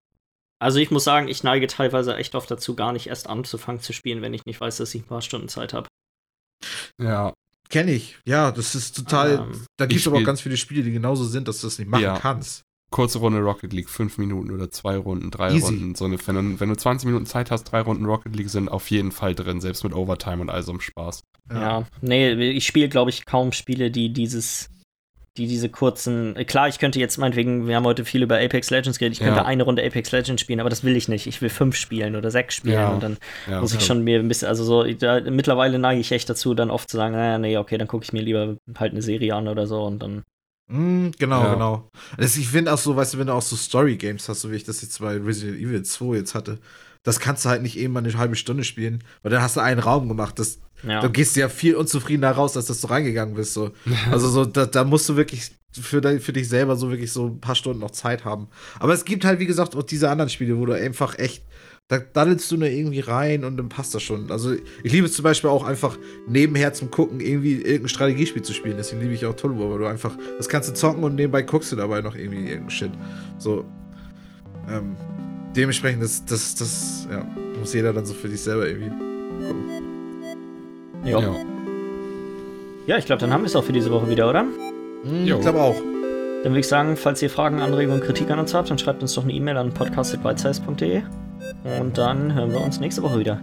Also 0.59 0.79
ich 0.79 0.89
muss 0.89 1.03
sagen, 1.03 1.27
ich 1.27 1.43
neige 1.43 1.67
teilweise 1.67 2.15
echt 2.15 2.33
oft 2.33 2.49
dazu, 2.49 2.75
gar 2.75 2.93
nicht 2.93 3.07
erst 3.07 3.27
anzufangen 3.27 3.81
zu 3.81 3.93
spielen, 3.93 4.21
wenn 4.21 4.33
ich 4.33 4.45
nicht 4.45 4.61
weiß, 4.61 4.77
dass 4.77 4.95
ich 4.95 5.03
ein 5.03 5.07
paar 5.07 5.21
Stunden 5.21 5.49
Zeit 5.49 5.73
habe. 5.73 5.87
Ja, 6.99 7.33
Kenn 7.69 7.87
ich. 7.87 8.17
Ja, 8.25 8.51
das 8.51 8.75
ist 8.75 8.95
total. 8.95 9.39
Ähm, 9.39 9.65
da 9.77 9.85
gibt 9.85 10.01
es 10.01 10.07
aber 10.07 10.17
auch 10.17 10.23
ganz 10.23 10.41
viele 10.41 10.57
Spiele, 10.57 10.83
die 10.83 10.91
genauso 10.91 11.25
sind, 11.25 11.47
dass 11.47 11.61
du 11.61 11.67
das 11.67 11.79
nicht 11.79 11.89
machen 11.89 12.03
Ja. 12.03 12.19
kannst. 12.19 12.61
Kurze 12.95 13.19
Runde 13.19 13.39
Rocket 13.41 13.73
League, 13.73 13.89
fünf 13.89 14.17
Minuten 14.17 14.51
oder 14.51 14.71
zwei 14.71 14.95
Runden, 14.95 15.29
drei 15.29 15.51
Easy. 15.51 15.65
Runden. 15.65 15.95
So 15.95 16.05
eine, 16.05 16.17
wenn, 16.25 16.35
du, 16.53 16.59
wenn 16.61 16.69
du 16.69 16.77
20 16.77 17.05
Minuten 17.07 17.25
Zeit 17.25 17.51
hast, 17.51 17.65
drei 17.65 17.81
Runden 17.81 18.05
Rocket 18.05 18.33
League 18.35 18.49
sind 18.49 18.69
auf 18.69 18.89
jeden 18.89 19.11
Fall 19.11 19.35
drin, 19.35 19.59
selbst 19.59 19.83
mit 19.83 19.93
Overtime 19.93 20.41
und 20.41 20.49
all 20.49 20.63
so 20.63 20.71
einem 20.71 20.79
Spaß. 20.79 21.23
Ja, 21.51 21.83
nee, 22.01 22.31
ich 22.51 22.65
spiele, 22.65 22.87
glaube 22.87 23.09
ich, 23.09 23.25
kaum 23.25 23.51
Spiele, 23.51 23.91
die 23.91 24.13
dieses, 24.13 24.69
die 25.37 25.45
diese 25.47 25.67
kurzen. 25.67 26.35
Klar, 26.47 26.69
ich 26.69 26.79
könnte 26.79 26.99
jetzt 27.01 27.17
meinetwegen, 27.17 27.67
wir 27.67 27.75
haben 27.75 27.83
heute 27.83 28.05
viel 28.05 28.23
über 28.23 28.37
Apex 28.39 28.69
Legends 28.69 28.97
geredet, 28.97 29.17
ich 29.17 29.23
könnte 29.23 29.41
Ja. 29.41 29.45
eine 29.45 29.63
Runde 29.63 29.83
Apex 29.85 30.13
Legends 30.13 30.41
spielen, 30.41 30.61
aber 30.61 30.69
das 30.69 30.85
will 30.85 30.95
ich 30.95 31.09
nicht. 31.09 31.27
Ich 31.27 31.41
will 31.41 31.49
fünf 31.49 31.75
spielen 31.75 32.15
oder 32.15 32.31
sechs 32.31 32.55
spielen 32.55 32.75
Ja. 32.75 32.89
und 32.93 33.03
dann 33.03 33.17
Ja, 33.51 33.59
muss 33.59 33.73
ich 33.73 33.81
ja. 33.81 33.85
schon 33.87 34.05
mir 34.05 34.19
ein 34.19 34.27
bisschen, 34.29 34.47
also 34.47 34.63
so, 34.63 34.83
da, 34.93 35.19
mittlerweile 35.19 35.77
neige 35.79 35.99
ich 35.99 36.13
echt 36.13 36.29
dazu, 36.29 36.53
dann 36.53 36.71
oft 36.71 36.89
zu 36.89 36.95
sagen, 36.95 37.13
naja, 37.13 37.37
nee, 37.37 37.57
okay, 37.57 37.77
dann 37.77 37.89
gucke 37.89 38.05
ich 38.05 38.13
mir 38.13 38.21
lieber 38.21 38.55
halt 38.79 38.93
eine 38.93 39.01
Serie 39.01 39.35
an 39.35 39.49
oder 39.49 39.67
so 39.67 39.83
und 39.83 39.99
dann. 40.01 40.23
Mm, 40.67 41.09
genau, 41.19 41.43
Ja. 41.43 41.53
genau. 41.53 41.89
Also 42.17 42.39
ich 42.39 42.47
finde 42.47 42.73
auch 42.73 42.77
so, 42.77 42.95
weißt 42.95 43.13
du, 43.13 43.17
wenn 43.19 43.27
du 43.27 43.33
auch 43.33 43.41
so 43.41 43.55
Story-Games 43.55 44.27
hast, 44.29 44.41
so 44.41 44.51
wie 44.51 44.55
ich 44.55 44.63
das 44.63 44.81
jetzt 44.81 44.99
bei 44.99 45.17
Resident 45.17 45.57
Evil 45.59 45.83
2 45.83 46.15
jetzt 46.15 46.33
hatte, 46.35 46.59
das 47.03 47.19
kannst 47.19 47.45
du 47.45 47.49
halt 47.49 47.61
nicht 47.61 47.77
eben 47.77 47.93
mal 47.93 48.03
eine 48.03 48.17
halbe 48.17 48.35
Stunde 48.35 48.63
spielen, 48.63 49.03
weil 49.21 49.31
dann 49.31 49.41
hast 49.43 49.55
du 49.57 49.61
einen 49.61 49.79
Raum 49.79 50.07
gemacht. 50.07 50.39
Das, 50.39 50.59
Ja. 50.83 51.01
Da 51.01 51.07
gehst 51.07 51.35
du 51.35 51.39
ja 51.41 51.49
viel 51.49 51.75
unzufriedener 51.75 52.31
raus, 52.31 52.57
als 52.57 52.65
dass 52.65 52.81
du 52.81 52.87
reingegangen 52.87 53.35
bist. 53.35 53.53
So. 53.53 53.71
Also 54.11 54.27
so, 54.29 54.43
da, 54.45 54.65
da 54.65 54.83
musst 54.83 55.07
du 55.07 55.15
wirklich 55.15 55.51
für, 55.71 56.01
de, 56.01 56.19
für 56.19 56.33
dich 56.33 56.47
selber 56.49 56.75
so 56.75 56.89
wirklich 56.89 57.11
so 57.11 57.27
ein 57.27 57.39
paar 57.41 57.55
Stunden 57.55 57.79
noch 57.81 57.91
Zeit 57.91 58.25
haben. 58.25 58.47
Aber 58.79 58.93
es 58.93 59.05
gibt 59.05 59.23
halt, 59.23 59.39
wie 59.39 59.45
gesagt, 59.45 59.75
auch 59.75 59.83
diese 59.83 60.09
anderen 60.09 60.29
Spiele, 60.29 60.57
wo 60.57 60.65
du 60.65 60.73
einfach 60.73 61.17
echt, 61.19 61.43
da 61.87 61.99
daddelst 61.99 62.51
du 62.51 62.57
nur 62.57 62.67
irgendwie 62.67 62.99
rein 62.99 63.43
und 63.43 63.57
dann 63.57 63.69
passt 63.69 63.93
das 63.93 64.01
schon. 64.01 64.31
Also 64.31 64.53
ich 64.83 64.91
liebe 64.91 65.05
es 65.05 65.13
zum 65.13 65.23
Beispiel 65.23 65.51
auch 65.51 65.63
einfach 65.63 65.97
nebenher 66.27 66.73
zum 66.73 66.89
Gucken 66.89 67.19
irgendwie 67.19 67.61
irgendein 67.61 67.89
Strategiespiel 67.89 68.41
zu 68.41 68.53
spielen. 68.53 68.75
Deswegen 68.77 69.01
liebe 69.01 69.13
ich 69.13 69.25
auch 69.25 69.35
Tulbo, 69.35 69.69
weil 69.71 69.77
du 69.77 69.85
einfach, 69.85 70.17
das 70.37 70.49
kannst 70.49 70.67
du 70.69 70.73
zocken 70.73 71.03
und 71.03 71.15
nebenbei 71.15 71.43
guckst 71.43 71.71
du 71.71 71.75
dabei 71.75 72.01
noch 72.01 72.15
irgendwie 72.15 72.39
irgendeinen 72.39 72.69
Shit. 72.71 72.91
So, 73.37 73.65
ähm, 74.67 74.95
dementsprechend, 75.55 76.01
das, 76.01 76.25
das, 76.25 76.55
das, 76.55 77.07
ja, 77.11 77.23
muss 77.59 77.73
jeder 77.73 77.93
dann 77.93 78.05
so 78.05 78.15
für 78.15 78.29
sich 78.29 78.41
selber 78.41 78.67
irgendwie 78.67 78.89
gucken. 78.89 79.65
Ja, 81.03 81.19
ja. 81.19 81.35
Ja. 82.87 82.97
ich 82.97 83.05
glaube, 83.05 83.21
dann 83.21 83.31
haben 83.31 83.41
wir 83.41 83.47
es 83.47 83.55
auch 83.55 83.63
für 83.63 83.73
diese 83.73 83.91
Woche 83.91 84.09
wieder, 84.09 84.27
oder? 84.27 84.41
Hm, 85.03 85.25
Jo. 85.25 85.35
ich 85.35 85.41
glaube 85.41 85.61
auch. 85.61 85.75
Dann 85.75 86.51
würde 86.51 86.59
ich 86.61 86.67
sagen, 86.67 86.97
falls 86.97 87.21
ihr 87.21 87.29
Fragen, 87.29 87.59
Anregungen, 87.59 88.01
Kritik 88.01 88.31
an 88.31 88.39
uns 88.39 88.55
habt, 88.55 88.71
dann 88.71 88.79
schreibt 88.79 89.03
uns 89.03 89.13
doch 89.13 89.23
eine 89.23 89.33
E-Mail 89.33 89.57
an 89.57 89.71
podcast.whitesize.de 89.71 91.03
und 91.79 91.97
dann 91.97 92.33
hören 92.33 92.51
wir 92.51 92.61
uns 92.61 92.79
nächste 92.79 93.01
Woche 93.03 93.19
wieder. 93.19 93.39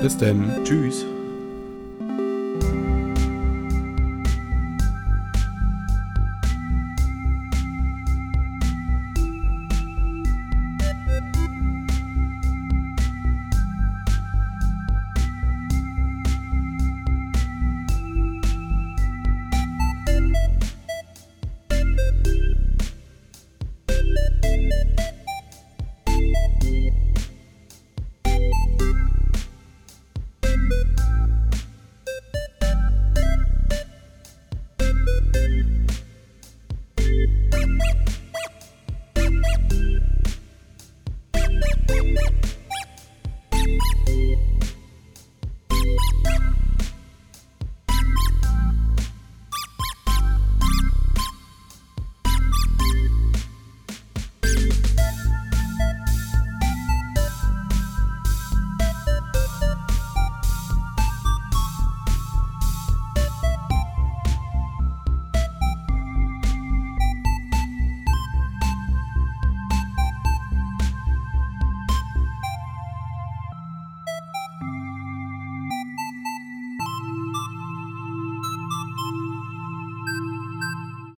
Bis 0.00 0.16
denn. 0.16 0.50
Tschüss. 0.64 1.04